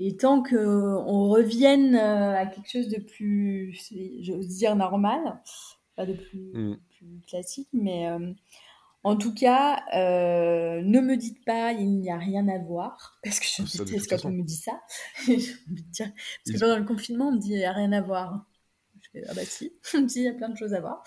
Et 0.00 0.16
tant 0.16 0.42
qu'on 0.42 1.28
revienne 1.28 1.96
euh, 1.96 2.36
à 2.36 2.46
quelque 2.46 2.70
chose 2.70 2.88
de 2.88 3.00
plus, 3.00 3.76
j'ose 4.20 4.46
dire, 4.46 4.76
normal, 4.76 5.40
pas 5.98 6.06
de 6.06 6.14
plus, 6.14 6.50
mm. 6.54 6.78
plus 6.96 7.20
classique, 7.26 7.68
mais 7.74 8.08
En 9.04 9.16
tout 9.16 9.34
cas, 9.34 9.84
euh, 9.94 10.80
ne 10.82 11.00
me 11.00 11.16
dites 11.16 11.44
pas 11.44 11.72
il 11.72 11.98
n'y 11.98 12.10
a 12.10 12.16
rien 12.16 12.48
à 12.48 12.58
voir, 12.58 13.18
parce 13.24 13.40
que 13.40 13.46
je 13.46 13.66
Ça, 13.66 13.84
de 13.84 13.88
déteste 13.90 14.10
quand 14.10 14.28
on 14.28 14.32
me 14.32 14.42
dit 14.42 14.56
ça. 14.56 14.80
Parce 15.26 16.56
que 16.56 16.58
pendant 16.58 16.78
le 16.78 16.84
confinement, 16.84 17.28
on 17.28 17.32
me 17.32 17.38
dit 17.38 17.52
il 17.52 17.58
n'y 17.58 17.64
a 17.64 17.72
rien 17.72 17.92
à 17.92 18.00
voir. 18.00 18.46
Je 19.00 19.08
fais 19.12 19.24
ah 19.28 19.34
bah 19.34 19.44
si, 19.44 19.72
on 19.94 20.00
me 20.02 20.06
dit 20.06 20.20
il 20.20 20.24
y 20.24 20.28
a 20.28 20.34
plein 20.34 20.48
de 20.48 20.56
choses 20.56 20.74
à 20.74 20.80
voir. 20.80 21.02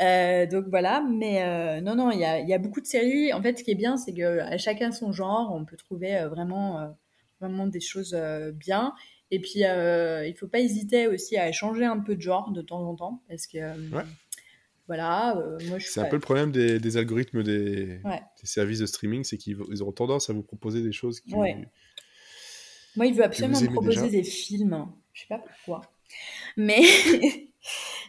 Euh, 0.00 0.46
donc 0.46 0.66
voilà, 0.68 1.02
mais 1.02 1.42
euh, 1.42 1.80
non, 1.80 1.94
non, 1.94 2.10
il 2.10 2.20
y 2.20 2.24
a, 2.24 2.38
il 2.40 2.48
y 2.48 2.54
a 2.54 2.58
beaucoup 2.58 2.80
de 2.80 2.86
séries. 2.86 3.32
En 3.32 3.42
fait, 3.42 3.58
ce 3.58 3.64
qui 3.64 3.70
est 3.70 3.76
bien, 3.76 3.96
c'est 3.96 4.12
que 4.12 4.40
à 4.40 4.58
chacun 4.58 4.92
son 4.92 5.12
genre, 5.12 5.52
on 5.54 5.64
peut 5.64 5.76
trouver 5.76 6.16
euh, 6.16 6.28
vraiment, 6.28 6.80
euh, 6.80 6.88
vraiment 7.40 7.66
des 7.66 7.80
choses 7.80 8.14
euh, 8.14 8.52
bien. 8.52 8.94
Et 9.30 9.40
puis, 9.40 9.64
euh, 9.64 10.26
il 10.26 10.34
faut 10.36 10.46
pas 10.48 10.60
hésiter 10.60 11.08
aussi 11.08 11.36
à 11.36 11.50
changer 11.52 11.84
un 11.84 11.98
peu 11.98 12.14
de 12.16 12.20
genre 12.20 12.52
de 12.52 12.62
temps 12.62 12.88
en 12.88 12.94
temps, 12.94 13.22
parce 13.28 13.46
que 13.46 13.58
euh, 13.58 13.74
Ouais. 13.92 14.04
voilà, 14.86 15.36
euh, 15.36 15.58
moi 15.68 15.78
je 15.78 15.86
C'est 15.88 16.00
un 16.00 16.04
peu 16.06 16.16
le 16.16 16.20
problème 16.20 16.52
des, 16.52 16.78
des 16.78 16.96
algorithmes 16.96 17.42
des, 17.42 18.00
Ouais. 18.04 18.22
des 18.40 18.46
services 18.46 18.78
de 18.78 18.86
streaming, 18.86 19.24
c'est 19.24 19.36
qu'ils 19.36 19.56
ils 19.70 19.82
auront 19.82 19.92
tendance 19.92 20.30
à 20.30 20.32
vous 20.32 20.42
proposer 20.44 20.82
des 20.82 20.92
choses 20.92 21.20
qui. 21.20 21.34
Ouais. 21.34 21.66
Moi, 22.94 23.06
il 23.06 23.14
veut 23.14 23.24
absolument 23.24 23.60
me 23.60 23.66
proposer 23.66 24.02
déjà 24.02 24.10
des 24.10 24.22
films. 24.22 24.86
Je 25.12 25.22
sais 25.22 25.26
pas 25.28 25.38
pourquoi. 25.38 25.82
Mais, 26.56 26.80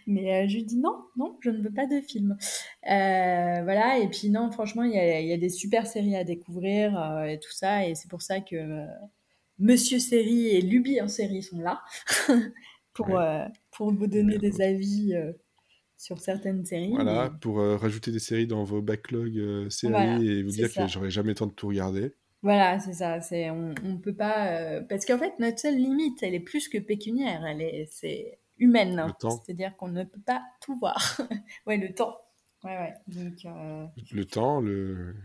mais 0.07 0.43
euh, 0.43 0.47
je 0.47 0.55
lui 0.55 0.63
dis 0.63 0.77
non, 0.77 1.03
non, 1.17 1.35
je 1.41 1.49
ne 1.49 1.61
veux 1.61 1.73
pas 1.73 1.87
de 1.87 1.99
film. 1.99 2.37
Euh, 2.85 3.63
voilà, 3.63 3.97
et 3.99 4.07
puis 4.07 4.29
non, 4.29 4.51
franchement, 4.51 4.83
il 4.83 4.93
y 4.93 4.99
a, 4.99 5.19
il 5.19 5.27
y 5.27 5.33
a 5.33 5.37
des 5.37 5.49
super 5.49 5.87
séries 5.87 6.15
à 6.15 6.23
découvrir 6.23 6.97
euh, 6.97 7.23
et 7.25 7.39
tout 7.39 7.51
ça. 7.51 7.85
Et 7.87 7.95
c'est 7.95 8.09
pour 8.09 8.21
ça 8.21 8.39
que 8.39 8.85
Monsieur 9.59 9.99
Série 9.99 10.47
et 10.49 10.61
Luby 10.61 11.01
en 11.01 11.07
série 11.07 11.41
sont 11.43 11.59
là 11.59 11.81
pour, 12.93 13.09
Ouais. 13.09 13.15
euh, 13.17 13.45
pour 13.71 13.91
vous 13.93 14.07
donner 14.07 14.37
des 14.37 14.61
avis 14.61 15.13
euh, 15.15 15.31
sur 15.97 16.19
certaines 16.19 16.63
séries. 16.65 16.91
Voilà, 16.93 17.29
mais- 17.31 17.39
pour 17.39 17.59
euh, 17.59 17.75
rajouter 17.77 18.11
des 18.11 18.19
séries 18.19 18.47
dans 18.47 18.63
vos 18.63 18.81
backlogs 18.81 19.69
séries 19.69 19.91
Voilà, 19.93 20.19
et 20.21 20.43
vous 20.43 20.51
dire 20.51 20.69
ça. 20.69 20.83
que 20.85 20.91
j'aurai 20.91 21.09
jamais 21.09 21.29
le 21.29 21.35
temps 21.35 21.47
de 21.47 21.53
tout 21.53 21.67
regarder. 21.69 22.13
Voilà, 22.43 22.79
c'est 22.79 22.93
ça. 22.93 23.19
C'est 23.21 23.49
on, 23.49 23.73
on 23.83 23.97
peut 23.97 24.13
pas 24.15 24.47
euh, 24.51 24.81
parce 24.81 25.05
qu'en 25.05 25.17
fait 25.17 25.33
notre 25.39 25.57
seule 25.59 25.75
limite, 25.75 26.21
elle 26.21 26.35
est 26.35 26.39
plus 26.39 26.69
que 26.69 26.77
pécuniaire. 26.77 27.43
Elle 27.45 27.61
est 27.61 27.87
c'est 27.91 28.39
humaine. 28.59 29.11
Temps. 29.19 29.41
C'est-à-dire 29.43 29.75
qu'on 29.75 29.87
ne 29.87 30.03
peut 30.03 30.21
pas 30.23 30.43
tout 30.61 30.77
voir. 30.77 31.19
ouais, 31.65 31.77
le 31.77 31.93
temps. 31.95 32.15
Ouais, 32.63 32.77
ouais. 32.77 32.93
Donc 33.07 33.33
euh, 33.45 33.85
Le 34.11 34.25
temps, 34.25 34.61
le, 34.61 35.15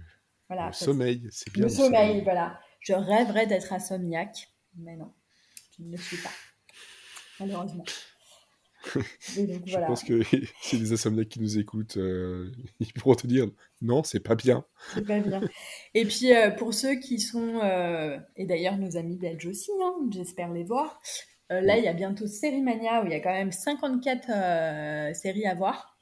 voilà. 0.48 0.68
le 0.68 0.72
sommeil, 0.72 1.28
c'est 1.30 1.52
bien. 1.52 1.64
Le 1.64 1.68
sommeil, 1.68 2.22
voilà. 2.24 2.58
Je 2.82 2.92
rêverais 2.92 3.46
d'être 3.46 3.72
insomniaque, 3.72 4.48
mais 4.76 4.96
non, 4.96 5.12
je 5.78 5.84
ne 5.84 5.92
le 5.92 5.96
suis 5.96 6.16
pas. 6.16 6.30
Malheureusement. 7.40 7.84
Donc 8.94 9.62
Je 9.64 9.70
voilà. 9.70 9.86
pense 9.86 10.02
que 10.02 10.22
si 10.62 10.78
des 10.78 10.92
insomniaques 10.92 11.28
qui 11.28 11.40
nous 11.40 11.58
écoutent, 11.58 11.96
euh, 11.96 12.50
ils 12.80 12.92
pourront 12.92 13.14
te 13.14 13.26
dire 13.26 13.46
non, 13.80 14.02
c'est 14.02 14.20
pas 14.20 14.34
bien. 14.34 14.64
C'est 14.94 15.06
pas 15.06 15.20
bien. 15.20 15.40
Et 15.94 16.04
puis 16.04 16.34
euh, 16.34 16.50
pour 16.50 16.74
ceux 16.74 16.96
qui 16.96 17.20
sont, 17.20 17.60
euh, 17.62 18.18
et 18.36 18.46
d'ailleurs 18.46 18.76
nos 18.76 18.96
amis 18.96 19.16
belges 19.16 19.46
aussi, 19.46 19.70
hein, 19.80 19.94
j'espère 20.10 20.52
les 20.52 20.64
voir, 20.64 21.00
là 21.50 21.76
il 21.76 21.84
y 21.84 21.88
a 21.88 21.92
bientôt 21.92 22.26
Série 22.26 22.62
Mania 22.62 23.02
où 23.02 23.06
il 23.06 23.12
y 23.12 23.14
a 23.14 23.20
quand 23.20 23.32
même 23.32 23.52
54 23.52 24.28
euh, 24.30 25.14
séries 25.14 25.46
à 25.46 25.54
voir. 25.54 25.96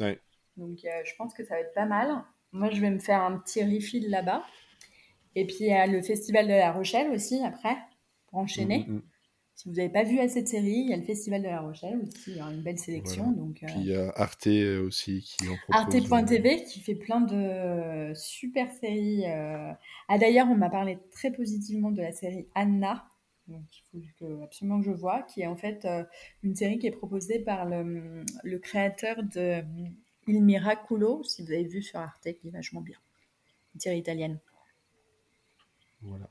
Ouais. 0.00 0.20
Donc 0.56 0.80
je 0.82 1.14
pense 1.16 1.32
que 1.32 1.44
ça 1.44 1.54
va 1.54 1.60
être 1.60 1.74
pas 1.74 1.86
mal. 1.86 2.24
Moi 2.52 2.70
je 2.70 2.80
vais 2.80 2.90
me 2.90 2.98
faire 2.98 3.22
un 3.22 3.38
petit 3.38 3.62
refill 3.62 4.10
là-bas. 4.10 4.44
Et 5.36 5.44
puis 5.46 5.56
il 5.60 5.66
y 5.66 5.72
a 5.72 5.86
le 5.86 6.02
Festival 6.02 6.46
de 6.46 6.52
La 6.52 6.72
Rochelle 6.72 7.10
aussi 7.12 7.40
après, 7.44 7.76
pour 8.26 8.40
enchaîner. 8.40 8.86
Mm, 8.88 8.94
mm. 8.94 9.02
Si 9.54 9.68
vous 9.70 9.74
n'avez 9.76 9.88
pas 9.88 10.02
vu 10.02 10.18
assez 10.18 10.42
de 10.42 10.48
séries, 10.48 10.82
il 10.84 10.90
y 10.90 10.92
a 10.92 10.96
le 10.96 11.02
Festival 11.02 11.40
de 11.42 11.46
La 11.46 11.60
Rochelle 11.60 11.98
aussi, 12.02 12.32
il 12.32 12.36
y 12.36 12.40
a 12.40 12.44
une 12.44 12.60
belle 12.62 12.78
sélection. 12.78 13.22
Voilà. 13.24 13.38
Donc, 13.38 13.62
euh, 13.62 13.66
Puis 13.66 13.76
il 13.80 13.86
y 13.86 13.94
a 13.94 14.10
Arte 14.16 14.46
euh, 14.48 14.86
aussi 14.86 15.22
qui 15.22 15.48
en 15.48 15.56
propose. 15.56 15.94
euh, 15.94 16.10
Arte.tv 16.14 16.64
qui 16.64 16.80
fait 16.80 16.94
plein 16.94 17.20
de 17.22 18.12
super 18.14 18.70
séries. 18.72 19.24
euh. 19.26 19.72
Ah 20.08 20.18
d'ailleurs, 20.18 20.48
on 20.50 20.56
m'a 20.56 20.68
parlé 20.68 20.98
très 21.10 21.30
positivement 21.30 21.90
de 21.90 22.02
la 22.02 22.12
série 22.12 22.46
Anna, 22.54 23.06
donc 23.48 23.62
il 23.94 24.08
faut 24.10 24.26
que, 24.26 24.42
absolument 24.42 24.80
que 24.80 24.86
je 24.86 24.90
vois, 24.90 25.22
qui 25.22 25.40
est 25.42 25.46
en 25.46 25.56
fait 25.56 25.84
euh, 25.86 26.04
une 26.42 26.54
série 26.54 26.78
qui 26.78 26.86
est 26.88 26.90
proposée 26.90 27.38
par 27.38 27.64
le, 27.64 28.24
le 28.42 28.58
créateur 28.58 29.22
de 29.22 29.38
euh, 29.40 29.62
Il 30.26 30.42
Miraculo, 30.42 31.22
si 31.24 31.42
vous 31.42 31.52
avez 31.52 31.64
vu 31.64 31.82
sur 31.82 31.98
Arte, 31.98 32.28
qui 32.40 32.48
est 32.48 32.50
vachement 32.50 32.82
bien. 32.82 32.98
Une 33.74 33.80
série 33.80 33.98
italienne. 33.98 34.38
Voilà. 36.06 36.30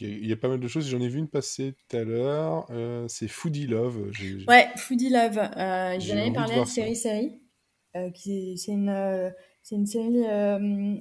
Il 0.00 0.26
y 0.26 0.32
a- 0.32 0.36
pas 0.36 0.48
mal 0.48 0.60
de 0.60 0.68
choses. 0.68 0.86
J'en 0.88 1.00
ai 1.00 1.08
vu 1.08 1.18
une 1.18 1.28
passer 1.28 1.74
tout 1.88 1.96
à 1.96 2.04
l'heure. 2.04 2.66
euh, 2.70 3.06
c'est 3.08 3.26
Foodie 3.28 3.66
Love. 3.66 4.10
J'ai- 4.12 4.44
Ouais, 4.46 4.68
Foodie 4.76 5.08
Love. 5.08 5.38
Euh, 5.38 5.98
J'en 6.00 6.16
avais 6.18 6.28
de 6.30 6.34
parlé 6.34 6.52
à 6.52 6.56
voir 6.56 6.68
Série. 6.68 6.94
Série. 6.96 7.40
euh, 7.96 8.10
qui 8.10 8.58
c'est 8.58 8.72
une 8.72 8.90
euh, 8.90 9.30
c'est 9.62 9.76
une 9.76 9.86
série 9.86 10.22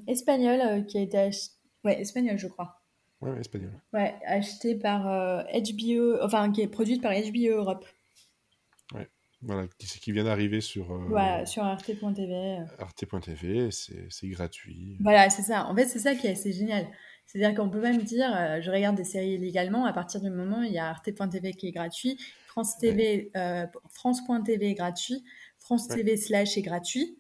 espagnole 0.08 0.86
qui 0.88 0.98
a 0.98 1.02
été 1.02 1.18
achetée 1.18 1.52
ouais 1.84 2.00
espagnole 2.02 2.38
je 2.38 2.48
crois 2.48 2.82
Ouais, 3.22 3.32
ouais, 3.32 3.40
espagnol. 3.42 3.72
ouais 3.94 4.16
achetée 4.26 4.76
par 4.76 5.04
HBO 5.04 6.18
enfin 6.24 6.50
qui 6.52 6.62
est 6.62 6.68
produite 6.68 7.02
par 7.02 7.12
HBO 7.12 7.58
Europe 7.58 7.86
Voilà, 9.44 9.68
qui, 9.78 9.86
qui 10.00 10.12
vient 10.12 10.24
d'arriver 10.24 10.62
sur 10.62 10.92
euh, 10.92 11.06
voilà 11.10 11.46
sur 11.46 11.64
arte.tv 11.64 12.60
arte.tv. 12.80 13.70
C'est 13.70 14.08
c'est 14.10 14.28
gratuit. 14.30 14.98
voilà 15.02 15.30
c'est 15.30 15.44
ça 15.44 15.66
en 15.68 15.76
fait 15.76 15.86
c'est 15.86 16.00
ça 16.00 16.16
qui 16.16 16.26
est 16.28 16.32
assez 16.32 16.52
génial 16.54 16.88
c'est 17.28 17.44
à 17.44 17.50
dire 17.50 17.58
qu'on 17.60 17.70
peut 17.70 17.82
même 17.82 18.02
dire 18.02 18.34
euh, 18.36 18.62
je 18.62 18.72
regarde 18.72 18.96
des 18.96 19.04
séries 19.04 19.34
illégalement 19.34 19.86
à 19.86 19.94
partir 19.94 20.22
du 20.22 20.30
moment 20.30 20.60
où 20.60 20.64
il 20.64 20.72
y 20.72 20.80
a 20.80 20.88
arte.tv 20.88 21.54
qui 21.54 21.68
est 21.68 21.72
gratuit 21.72 22.18
France 22.48 22.78
TV 22.80 23.30
euh, 23.36 23.68
France.tv 23.92 24.72
est 24.72 24.74
gratuit 24.74 25.24
France 25.60 25.88
Ouais. 25.90 25.98
TV 25.98 26.18
slash 26.18 26.58
est 26.58 26.62
gratuit 26.62 27.20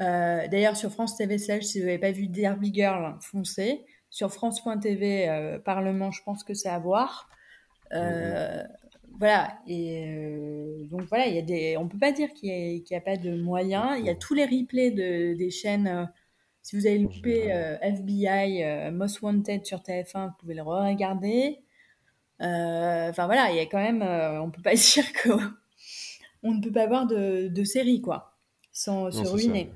Euh, 0.00 0.46
D'ailleurs, 0.46 0.76
sur 0.76 0.90
France 0.92 1.16
TV 1.16 1.38
slash, 1.38 1.64
si 1.64 1.80
vous 1.80 1.86
n'avez 1.86 1.98
pas 1.98 2.12
vu 2.12 2.28
Derby 2.28 2.72
Girl, 2.72 3.16
foncez. 3.20 3.84
Sur 4.10 4.30
France.tv, 4.32 5.28
euh, 5.28 5.58
Parlement, 5.58 6.12
je 6.12 6.22
pense 6.22 6.44
que 6.44 6.54
c'est 6.54 6.68
à 6.68 6.78
voir. 6.78 7.28
Voilà. 7.90 9.58
Et 9.66 10.86
donc 10.90 11.02
voilà, 11.08 11.26
il 11.26 11.34
y 11.34 11.38
a 11.38 11.42
des. 11.42 11.76
On 11.76 11.88
peut 11.88 11.98
pas 11.98 12.12
dire 12.12 12.32
qu'il 12.34 12.84
n'y 12.88 12.96
a, 12.96 13.00
pas 13.00 13.16
de 13.16 13.34
moyens. 13.42 13.96
Il 13.98 14.04
y 14.04 14.10
a 14.10 14.14
tous 14.14 14.34
les 14.34 14.44
replays 14.44 14.92
de, 14.92 15.34
des 15.34 15.50
chaînes. 15.50 16.08
Si 16.68 16.76
vous 16.76 16.86
avez 16.86 16.98
loupé 16.98 17.50
euh, 17.50 17.78
FBI, 17.80 18.62
euh, 18.62 18.90
Most 18.90 19.22
Wanted 19.22 19.64
sur 19.64 19.78
TF1, 19.78 20.26
vous 20.28 20.34
pouvez 20.38 20.54
le 20.54 20.62
re-regarder. 20.62 21.60
Euh, 22.42 23.08
Enfin 23.08 23.24
voilà, 23.24 23.50
il 23.50 23.56
y 23.56 23.60
a 23.60 23.64
quand 23.66 23.78
même. 23.82 24.02
euh, 24.02 24.42
on 24.42 24.50
peut 24.50 24.60
pas 24.60 24.74
dire 24.74 25.12
que 25.14 25.30
on 26.42 26.52
ne 26.52 26.60
peut 26.62 26.70
pas 26.72 26.86
voir 26.86 27.06
de, 27.06 27.48
de 27.48 27.64
série 27.64 28.02
quoi, 28.02 28.36
sans 28.70 29.04
Non, 29.04 29.10
se 29.10 29.24
ça. 29.24 29.32
ruiner. 29.32 29.72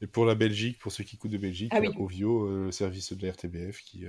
Et 0.00 0.08
pour 0.08 0.24
la 0.26 0.34
Belgique, 0.34 0.78
pour 0.80 0.90
ceux 0.90 1.04
qui 1.04 1.14
écoutent 1.14 1.30
de 1.30 1.38
Belgique, 1.38 1.70
Ah 1.72 1.78
il 1.78 1.84
y 1.84 1.86
a 1.86 1.90
oui. 1.90 1.96
Ovio, 1.98 2.64
le 2.64 2.72
service 2.72 3.12
de 3.12 3.24
la 3.24 3.32
RTBF, 3.32 3.80
qui, 3.82 4.04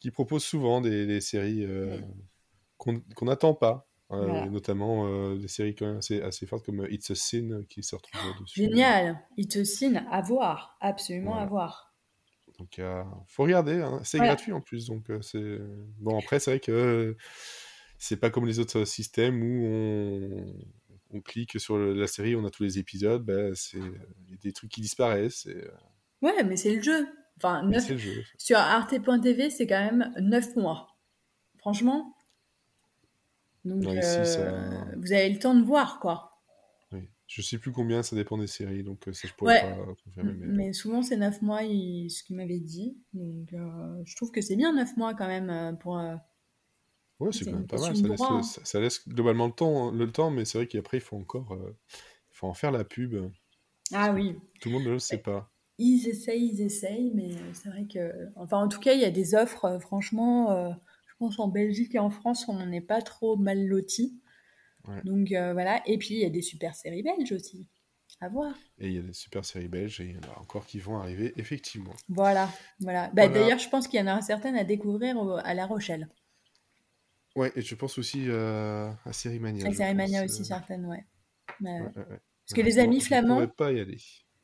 qui 0.00 0.10
propose 0.12 0.44
souvent 0.44 0.80
des, 0.80 1.04
des 1.04 1.20
séries 1.20 1.66
qu'on 2.78 3.00
qu'on 3.16 3.24
n'attend 3.26 3.54
pas. 3.54 3.88
Euh, 4.14 4.26
Voilà. 4.26 4.46
Notamment 4.46 5.06
euh, 5.06 5.36
des 5.36 5.48
séries 5.48 5.74
quand 5.74 5.86
même 5.86 5.96
assez, 5.98 6.20
assez 6.22 6.46
fortes 6.46 6.64
comme 6.64 6.80
euh, 6.80 6.92
It's 6.92 7.10
a 7.10 7.14
Sin 7.14 7.62
qui 7.68 7.82
se 7.82 7.94
retrouve 7.96 8.20
dessus. 8.42 8.60
Génial, 8.60 9.20
il 9.36 9.48
te 9.48 9.62
signe 9.64 10.02
à 10.10 10.20
voir, 10.22 10.76
absolument 10.80 11.32
Voilà. 11.32 11.46
à 11.46 11.48
voir. 11.48 11.94
Donc, 12.58 12.78
il 12.78 12.84
faut 13.26 13.42
regarder. 13.42 13.80
hein. 13.82 14.00
C'est 14.04 14.18
Voilà. 14.18 14.34
gratuit 14.34 14.52
en 14.52 14.60
plus. 14.60 14.86
Donc, 14.86 15.10
euh, 15.10 15.20
c'est 15.22 15.58
bon. 15.98 16.18
Après, 16.18 16.38
c'est 16.38 16.52
vrai 16.52 16.60
que 16.60 16.70
euh, 16.72 17.16
c'est 17.98 18.16
pas 18.16 18.30
comme 18.30 18.46
les 18.46 18.58
autres 18.60 18.84
systèmes 18.84 19.42
où 19.42 19.66
on, 19.66 20.46
on 21.10 21.20
clique 21.20 21.58
sur 21.58 21.76
le- 21.78 21.94
la 21.94 22.06
série, 22.06 22.36
on 22.36 22.44
a 22.44 22.50
tous 22.50 22.62
les 22.62 22.78
épisodes. 22.78 23.24
Ben, 23.24 23.54
c'est 23.56 23.78
il 23.78 24.30
y 24.30 24.34
a 24.34 24.36
des 24.42 24.52
trucs 24.52 24.70
qui 24.70 24.80
disparaissent. 24.80 25.46
et, 25.46 25.64
Ouais, 26.22 26.44
mais 26.44 26.56
c'est 26.56 26.76
le 26.76 26.82
jeu. 26.82 27.08
Enfin, 27.38 27.62
mais 27.64 27.76
neuf- 27.76 27.86
c'est 27.86 27.92
le 27.94 27.98
jeu. 27.98 28.22
sur 28.38 28.56
arte.tv, 28.58 29.50
c'est 29.50 29.66
quand 29.66 29.80
même 29.90 30.12
9 30.20 30.54
mois. 30.54 30.86
Franchement. 31.58 32.13
Donc, 33.64 33.82
Ouais, 33.82 33.98
ici, 33.98 34.18
euh, 34.18 34.24
ça- 34.24 34.86
vous 34.96 35.12
avez 35.12 35.30
le 35.30 35.38
temps 35.38 35.54
de 35.54 35.64
voir, 35.64 35.98
quoi. 36.00 36.30
Oui. 36.92 37.08
Je 37.26 37.40
sais 37.42 37.58
plus 37.58 37.72
combien, 37.72 38.02
ça 38.02 38.14
dépend 38.14 38.36
des 38.36 38.46
séries, 38.46 38.82
donc 38.84 39.08
euh, 39.08 39.12
ça 39.12 39.26
je 39.26 39.32
pourrais 39.34 39.62
Ouais. 39.62 39.76
pas 39.76 39.94
confirmer. 40.04 40.32
Mais... 40.34 40.46
Mais 40.66 40.72
souvent, 40.72 41.02
c'est 41.02 41.16
9 41.16 41.40
mois, 41.42 41.62
il- 41.62 42.10
ce 42.10 42.22
qu'il 42.22 42.36
m'avait 42.36 42.60
dit. 42.60 42.98
Donc, 43.14 43.52
euh, 43.54 44.02
je 44.04 44.14
trouve 44.16 44.30
que 44.30 44.40
c'est 44.42 44.56
bien 44.56 44.72
9 44.74 44.96
mois 44.96 45.14
quand 45.14 45.26
même 45.28 45.76
pour. 45.78 45.94
ouais, 47.20 47.32
c'est 47.32 47.44
quand 47.46 47.52
même 47.52 47.66
pas 47.66 47.78
mal. 47.80 47.96
Ça 47.96 48.06
laisse, 48.08 48.20
hein. 48.20 48.42
ça, 48.42 48.60
ça 48.64 48.80
laisse 48.80 49.08
globalement 49.08 49.46
le 49.46 49.52
temps, 49.52 49.90
le 49.90 50.10
temps 50.12 50.30
mais 50.30 50.44
c'est 50.44 50.58
vrai 50.58 50.66
qu'après 50.66 50.98
il 50.98 51.02
faut 51.02 51.16
encore, 51.16 51.52
euh, 51.52 51.76
il 51.94 52.34
faut 52.36 52.46
en 52.46 52.54
faire 52.54 52.70
la 52.72 52.84
pub. 52.84 53.14
Ah 53.92 54.12
oui. 54.12 54.36
Tout 54.60 54.68
le 54.68 54.74
monde 54.74 54.84
ne 54.84 54.90
le 54.92 54.98
sait 54.98 55.18
pas. 55.18 55.50
Ils 55.78 56.06
essayent, 56.08 56.50
ils 56.52 56.60
essayent, 56.60 57.10
mais 57.14 57.30
c'est 57.52 57.68
vrai 57.68 57.86
que. 57.92 58.28
Enfin, 58.36 58.58
en 58.58 58.68
tout 58.68 58.78
cas, 58.80 58.92
il 58.92 59.00
y 59.00 59.04
a 59.04 59.10
des 59.10 59.34
offres, 59.34 59.78
franchement. 59.80 60.52
euh, 60.52 60.70
je 61.14 61.18
pense 61.18 61.38
en 61.38 61.48
Belgique 61.48 61.94
et 61.94 62.00
en 62.00 62.10
France, 62.10 62.46
on 62.48 62.66
n'est 62.66 62.80
pas 62.80 63.00
trop 63.00 63.36
mal 63.36 63.64
lotis. 63.66 64.20
Ouais. 64.88 65.00
Donc 65.04 65.30
euh, 65.32 65.52
voilà. 65.52 65.80
Et 65.86 65.96
puis, 65.96 66.14
il 66.14 66.20
y 66.20 66.24
a 66.24 66.30
des 66.30 66.42
super 66.42 66.74
séries 66.74 67.02
belges 67.02 67.32
aussi. 67.32 67.68
À 68.20 68.28
voir. 68.28 68.54
Et 68.78 68.88
il 68.88 68.94
y 68.94 68.98
a 68.98 69.02
des 69.02 69.12
super 69.12 69.44
séries 69.44 69.68
belges 69.68 70.00
et 70.00 70.04
il 70.04 70.12
y 70.12 70.18
en 70.18 70.32
a 70.32 70.38
encore 70.40 70.66
qui 70.66 70.78
vont 70.78 70.98
arriver 70.98 71.32
effectivement. 71.36 71.92
Voilà. 72.08 72.48
voilà. 72.80 73.08
Bah, 73.08 73.26
Voilà. 73.26 73.40
D'ailleurs, 73.40 73.58
je 73.58 73.68
pense 73.68 73.88
qu'il 73.88 73.98
y 73.98 74.02
en 74.02 74.06
aura 74.06 74.22
certaines 74.22 74.56
à 74.56 74.64
découvrir 74.64 75.16
à 75.44 75.54
La 75.54 75.66
Rochelle. 75.66 76.08
Ouais, 77.36 77.52
et 77.56 77.62
je 77.62 77.74
pense 77.74 77.98
aussi 77.98 78.26
euh, 78.28 78.90
à 79.04 79.12
Série 79.12 79.40
Mania. 79.40 79.66
À 79.66 79.72
Série 79.72 79.94
Mania 79.94 80.24
aussi, 80.24 80.42
euh, 80.42 80.44
certaines, 80.44 80.86
ouais. 80.86 81.04
Parce 81.60 82.54
que 82.54 82.60
les 82.60 82.78
amis 82.78 83.00
flamands, 83.00 83.34
pourrais 83.34 83.48
pas 83.48 83.72
y 83.72 83.80
aller. 83.80 83.98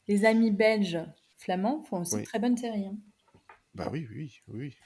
les 0.09 0.24
amis 0.24 0.51
belges 0.51 0.98
flamands 1.36 1.82
font 1.84 2.01
aussi 2.01 2.22
très 2.22 2.38
bonne 2.38 2.56
série. 2.56 2.86
Hein. 2.86 2.97
Bah 3.74 3.88
oui, 3.92 4.09
oui, 4.10 4.40
oui. 4.48 4.76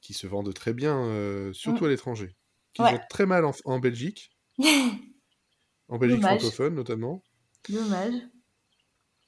Qui 0.00 0.14
se 0.14 0.26
vendent 0.26 0.52
très 0.54 0.72
bien, 0.72 1.50
surtout 1.52 1.84
mm. 1.84 1.86
à 1.86 1.90
l'étranger. 1.90 2.36
Qui 2.74 2.82
se 2.82 2.88
vendent 2.88 3.08
très 3.08 3.26
mal 3.26 3.44
en, 3.64 3.78
Belgique. 3.78 4.30
en 5.88 5.98
Belgique 5.98 6.20
francophone, 6.22 6.74
notamment. 6.74 7.22
Dommage. 7.68 8.14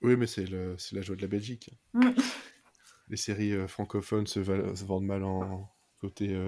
Oui, 0.02 0.16
mais 0.16 0.26
c'est 0.26 0.46
la 0.46 1.02
joie 1.02 1.16
de 1.16 1.22
la 1.22 1.28
Belgique. 1.28 1.70
Mm. 1.94 2.10
Les 3.08 3.16
séries 3.16 3.66
francophones 3.68 4.26
se, 4.26 4.38
vendent 4.40 5.06
mal 5.06 5.24
en 5.24 5.70
côté... 5.98 6.38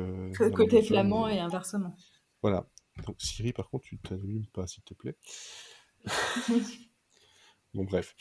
côté 0.55 0.83
flamand 0.83 1.27
et 1.27 1.39
inversement. 1.39 1.97
Voilà. 2.43 2.69
Donc 3.07 3.21
Siri, 3.21 3.53
par 3.53 3.69
contre, 3.71 3.85
tu 3.85 3.99
t'allumes 3.99 4.47
pas, 4.47 4.67
s'il 4.67 4.83
te 4.83 4.95
plaît. 4.95 5.17
bon, 7.75 7.85
bref. 7.85 8.15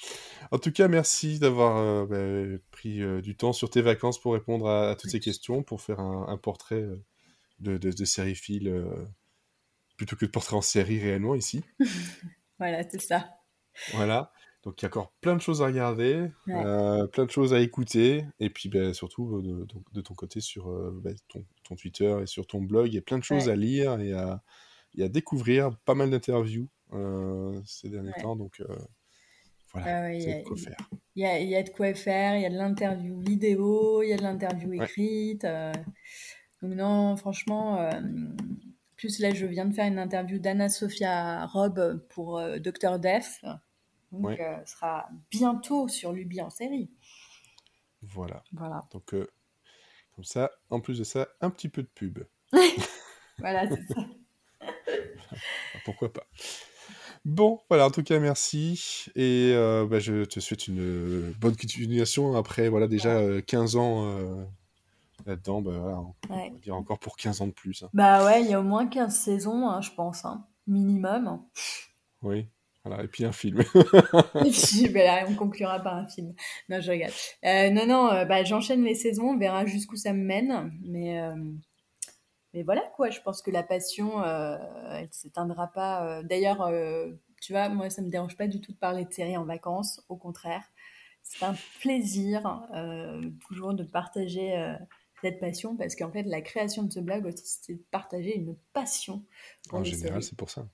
En 0.52 0.60
tout 0.60 0.72
cas, 0.72 0.88
merci 0.88 1.40
d'avoir 1.40 1.78
euh, 1.78 2.06
bah, 2.06 2.62
pris 2.72 3.02
euh, 3.02 3.22
du 3.22 3.36
temps 3.36 3.54
sur 3.54 3.70
tes 3.70 3.82
vacances 3.82 4.20
pour 4.20 4.34
répondre 4.34 4.70
à, 4.70 4.96
toutes 4.96 5.12
ces 5.12 5.20
questions, 5.20 5.64
pour 5.64 5.82
faire 5.82 6.00
un, 6.00 6.38
portrait 6.38 6.82
euh, 6.82 7.04
de, 7.60 7.78
de, 7.78 7.92
de 7.92 8.86
plutôt 9.98 10.16
que 10.16 10.26
de 10.26 10.32
portrait 10.32 10.56
en 10.56 10.62
série 10.62 11.00
réellement 11.00 11.36
ici. 11.36 11.64
voilà, 12.60 12.84
c'est 12.90 13.02
ça. 13.02 13.30
Voilà. 13.94 14.32
Donc 14.64 14.82
il 14.82 14.84
y 14.84 14.86
a 14.86 14.90
encore 14.90 15.14
plein 15.22 15.36
de 15.36 15.42
choses 15.42 15.62
à 15.62 15.68
regarder, 15.68 16.28
plein 16.46 17.26
de 17.26 17.32
choses 17.32 17.54
à 17.54 17.62
écouter, 17.62 18.26
et 18.42 18.50
puis 18.50 18.68
bah, 18.68 18.94
surtout 18.94 19.42
de, 19.42 20.02
ton 20.02 20.14
côté 20.14 20.42
sur 20.42 20.70
bah, 20.92 21.12
ton, 21.30 21.46
ton, 21.64 21.76
Twitter 21.78 22.14
et 22.22 22.26
sur 22.26 22.46
ton 22.46 22.62
blog, 22.62 22.88
il 22.88 22.96
y 22.96 22.98
a 22.98 23.02
plein 23.02 23.18
de 23.18 23.24
choses 23.24 23.48
à 23.48 23.56
lire 23.56 24.02
et 24.02 24.12
à, 24.12 24.44
et 24.98 25.04
à 25.04 25.08
découvrir, 25.08 25.78
pas 25.86 25.96
mal 25.96 26.10
d'interviews 26.10 26.68
ces 27.66 27.88
derniers 27.88 28.12
temps. 28.22 28.36
Donc 28.36 28.62
euh, 29.76 29.82
voilà, 29.82 30.14
il 30.14 30.22
y, 30.22 30.32
a 30.32 30.42
de 30.42 30.44
quoi 30.44 30.58
faire. 30.58 30.90
Il 31.16 31.50
y 31.50 31.56
a, 31.56 31.64
de 31.64 31.70
quoi 31.70 31.94
faire, 31.94 32.36
il 32.36 32.42
y 32.42 32.46
a 32.46 32.50
de 32.50 32.58
l'interview 32.58 33.20
vidéo, 33.20 34.02
il 34.02 34.10
y 34.10 34.14
a 34.14 34.18
de 34.18 34.24
l'interview 34.24 34.74
écrite. 34.74 35.46
Euh. 35.46 35.72
donc 36.62 36.74
non, 36.74 37.16
franchement, 37.16 37.90
plus 38.96 39.20
là, 39.20 39.34
je 39.34 39.46
viens 39.46 39.66
de 39.66 39.74
faire 39.74 39.86
une 39.86 40.00
interview 40.00 40.40
d'Anna 40.40 40.70
Sophia 40.70 41.46
Robb 41.46 42.06
pour 42.10 42.42
Dr. 42.60 43.00
Def. 43.00 43.44
Donc, 44.12 44.40
ce 44.66 44.72
sera 44.74 45.08
bientôt 45.30 45.88
sur 45.88 46.14
Luby 46.14 46.42
en 46.42 46.50
série. 46.50 46.90
Voilà. 48.02 48.44
voilà. 48.54 48.88
Donc, 48.92 49.14
comme 50.16 50.26
ça, 50.26 50.52
en 50.70 50.82
plus 50.82 51.00
de 51.00 51.04
ça, 51.04 51.30
un 51.40 51.50
petit 51.50 51.70
peu 51.70 51.82
de 51.82 51.88
pub. 51.88 52.20
voilà, 53.38 53.70
c'est 53.70 53.94
ça. 53.94 54.06
Pourquoi 55.86 56.12
pas. 56.12 56.28
Bon, 57.26 57.60
voilà, 57.70 57.86
en 57.86 57.92
tout 57.92 58.04
cas, 58.04 58.20
merci. 58.20 59.06
Et 59.16 59.52
euh, 59.54 59.86
bah, 59.86 60.00
je 60.00 60.26
te 60.26 60.40
souhaite 60.40 60.68
une 60.68 61.34
bonne 61.40 61.56
continuation 61.56 62.36
après, 62.36 62.70
voilà, 62.70 62.88
déjà 62.88 63.42
15 63.42 63.76
euh, 63.76 63.80
ans 63.80 64.06
euh, 64.06 64.44
là-dedans. 65.26 65.62
Bah, 65.62 65.72
voilà, 65.80 65.98
on 65.98 66.14
va 66.30 66.60
dire 66.62 66.76
encore 66.76 67.00
pour 67.00 67.18
15 67.18 67.42
ans 67.42 67.48
de 67.48 67.52
plus. 67.52 67.84
Hein. 67.84 67.90
Bah 67.94 68.26
ouais, 68.26 68.42
il 68.42 68.50
y 68.50 68.54
a 68.54 68.60
au 68.60 68.64
moins 68.64 68.88
15 68.88 69.14
saisons, 69.14 69.70
hein, 69.70 69.82
je 69.82 69.92
pense, 69.92 70.26
hein. 70.26 70.46
minimum. 70.68 71.42
Oui, 72.22 72.48
voilà, 72.86 73.04
et 73.04 73.08
puis 73.08 73.26
un 73.26 73.32
film. 73.32 73.62
et 74.46 74.52
puis, 74.52 74.90
bah, 74.90 75.26
on 75.28 75.36
conclura 75.36 75.80
par 75.80 75.96
un 75.96 76.08
film. 76.08 76.34
Non, 76.70 76.80
je 76.80 76.92
regarde. 76.92 77.14
non, 77.44 77.86
non, 77.86 78.26
bah, 78.26 78.44
j'enchaîne 78.44 78.84
les 78.84 78.96
saisons, 78.96 79.32
on 79.32 79.38
verra 79.38 79.66
jusqu'où 79.66 79.98
ça 79.98 80.14
me 80.14 80.24
mène. 80.24 80.72
Mais 80.84 81.20
mais 82.54 82.64
voilà 82.64 82.82
quoi, 82.96 83.10
je 83.10 83.22
pense 83.22 83.42
que 83.42 83.52
la 83.52 83.64
passion, 83.64 84.24
euh, 84.24 84.58
elle 84.92 85.06
ne 85.06 85.12
s'éteindra 85.12 85.68
pas. 85.68 86.06
Euh. 86.06 86.24
D'ailleurs, 86.24 86.62
euh, 86.62 87.12
tu 87.42 87.54
vois, 87.54 87.70
moi, 87.70 87.90
ça 87.90 88.02
me 88.02 88.10
dérange 88.10 88.36
pas 88.36 88.48
du 88.48 88.60
tout 88.60 88.72
de 88.72 88.78
parler 88.78 89.06
de 89.06 89.14
séries 89.14 89.38
en 89.38 89.46
vacances. 89.46 90.04
Au 90.10 90.16
contraire, 90.16 90.64
c'est 91.22 91.46
un 91.46 91.56
plaisir 91.80 92.68
toujours 93.48 93.74
de 93.74 93.84
partager 93.84 94.76
cette 95.22 95.40
passion 95.40 95.78
parce 95.78 95.96
qu'en 95.96 96.12
fait, 96.12 96.24
la 96.24 96.42
création 96.42 96.84
de 96.84 96.92
ce 96.92 97.00
blog 97.00 97.26
aussi, 97.26 97.44
c'est 97.46 97.74
de 97.74 97.84
partager 97.92 98.36
une 98.36 98.56
passion. 98.74 99.24
En 99.72 99.84
général, 99.84 100.24
c'est 100.24 100.38
pour 100.38 100.50
ça. 100.50 100.68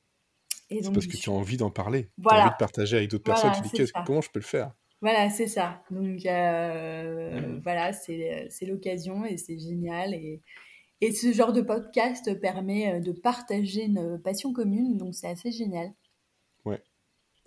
C'est 0.69 0.91
parce 0.91 1.07
que 1.07 1.18
tu 1.18 1.30
as 1.30 1.34
envie 1.34 1.57
d'en 1.57 1.69
parler. 1.69 2.10
Tu 2.18 2.27
as 2.30 2.41
envie 2.41 2.52
de 2.52 2.57
partager 2.57 2.97
avec 2.97 3.10
d'autres 3.10 3.26
personnes. 3.26 3.52
Tu 3.61 3.84
dis 3.84 3.91
comment 4.06 4.22
je 4.22 4.31
peux 4.31 4.39
le 4.39 4.45
faire? 4.45 4.72
Voilà, 5.02 5.30
c'est 5.30 5.47
ça. 5.47 5.84
Donc 5.91 6.22
voilà, 7.64 7.91
c'est 7.93 8.65
l'occasion 8.65 9.26
et 9.26 9.38
c'est 9.38 9.60
génial. 9.60 10.14
Et, 10.14 10.41
et 11.01 11.11
ce 11.13 11.31
genre 11.34 11.53
de 11.53 11.61
podcast 11.61 12.39
permet 12.39 12.95
euh, 12.95 12.99
de 12.99 13.11
partager 13.11 13.84
une 13.84 14.19
passion 14.22 14.53
commune, 14.53 14.97
donc 14.97 15.15
c'est 15.15 15.27
assez 15.27 15.51
génial. 15.51 15.93
Ouais. 16.63 16.81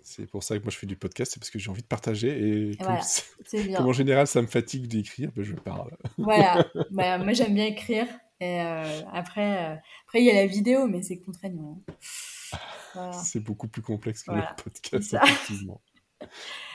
C'est 0.01 0.27
pour 0.27 0.43
ça 0.43 0.57
que 0.57 0.63
moi 0.63 0.71
je 0.71 0.77
fais 0.77 0.87
du 0.87 0.95
podcast, 0.95 1.33
c'est 1.33 1.39
parce 1.39 1.49
que 1.49 1.59
j'ai 1.59 1.69
envie 1.69 1.81
de 1.81 1.87
partager 1.87 2.69
et 2.71 2.77
comme, 3.75 3.85
en 3.85 3.93
général 3.93 4.27
ça 4.27 4.41
me 4.41 4.47
fatigue 4.47 4.87
d'écrire, 4.87 5.31
ben 5.35 5.43
je 5.43 5.53
parle. 5.53 5.91
Voilà, 6.17 6.65
bah, 6.91 7.17
moi 7.17 7.33
j'aime 7.33 7.53
bien 7.53 7.65
écrire. 7.65 8.07
Et 8.41 8.61
euh, 8.61 9.01
après, 9.11 9.73
euh, 9.73 9.75
après 10.07 10.21
il 10.21 10.25
y 10.25 10.31
a 10.31 10.35
la 10.35 10.47
vidéo, 10.47 10.87
mais 10.87 11.01
c'est 11.01 11.19
contraignant. 11.19 11.83
C'est 13.21 13.41
beaucoup 13.41 13.67
plus 13.67 13.81
complexe 13.81 14.23
que 14.23 14.31
le 14.31 14.41
podcast, 14.63 15.13
effectivement. 15.13 15.81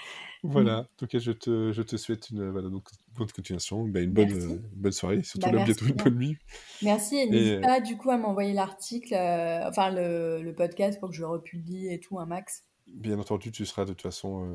Voilà, 0.47 0.81
en 0.81 0.97
tout 0.99 1.07
cas, 1.07 1.19
je 1.19 1.33
te, 1.33 1.73
je 1.73 1.81
te 1.81 1.97
souhaite 1.97 2.29
une 2.29 2.53
donc, 2.71 2.91
bonne 3.17 3.31
continuation, 3.33 3.85
bah, 3.89 4.01
une, 4.01 4.13
bonne, 4.13 4.31
euh, 4.31 4.61
bonne 4.75 4.93
soirée, 4.93 5.23
surtout 5.23 5.51
bah, 5.51 5.65
bientôt 5.65 5.87
une 5.87 5.95
bonne 5.95 6.17
nuit. 6.17 6.37
Merci, 6.83 7.17
et 7.17 7.31
n'hésite 7.31 7.63
pas 7.63 7.81
du 7.81 7.97
coup 7.97 8.11
à 8.11 8.19
m'envoyer 8.19 8.53
l'article, 8.53 9.15
euh, 9.15 9.67
enfin 9.67 9.91
le, 9.91 10.43
le, 10.43 10.55
podcast 10.55 11.01
pour 11.01 11.09
que 11.09 11.15
je 11.15 11.23
le 11.23 11.29
republie 11.29 11.89
et 11.89 11.99
tout, 11.99 12.19
un 12.19 12.27
max. 12.27 12.65
Bien 12.87 13.19
entendu, 13.19 13.53
tu 13.53 13.65
seras 13.65 13.87
de 13.87 13.95
toute 13.95 14.03
façon 14.03 14.55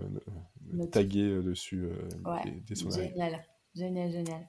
euh, 0.76 0.86
tagué 0.86 1.42
dessus 1.42 1.88
ouais, 2.24 2.62
dès, 2.68 2.76
dès 2.76 2.92
Génial, 2.92 3.44
génial, 3.74 4.12
génial. 4.12 4.48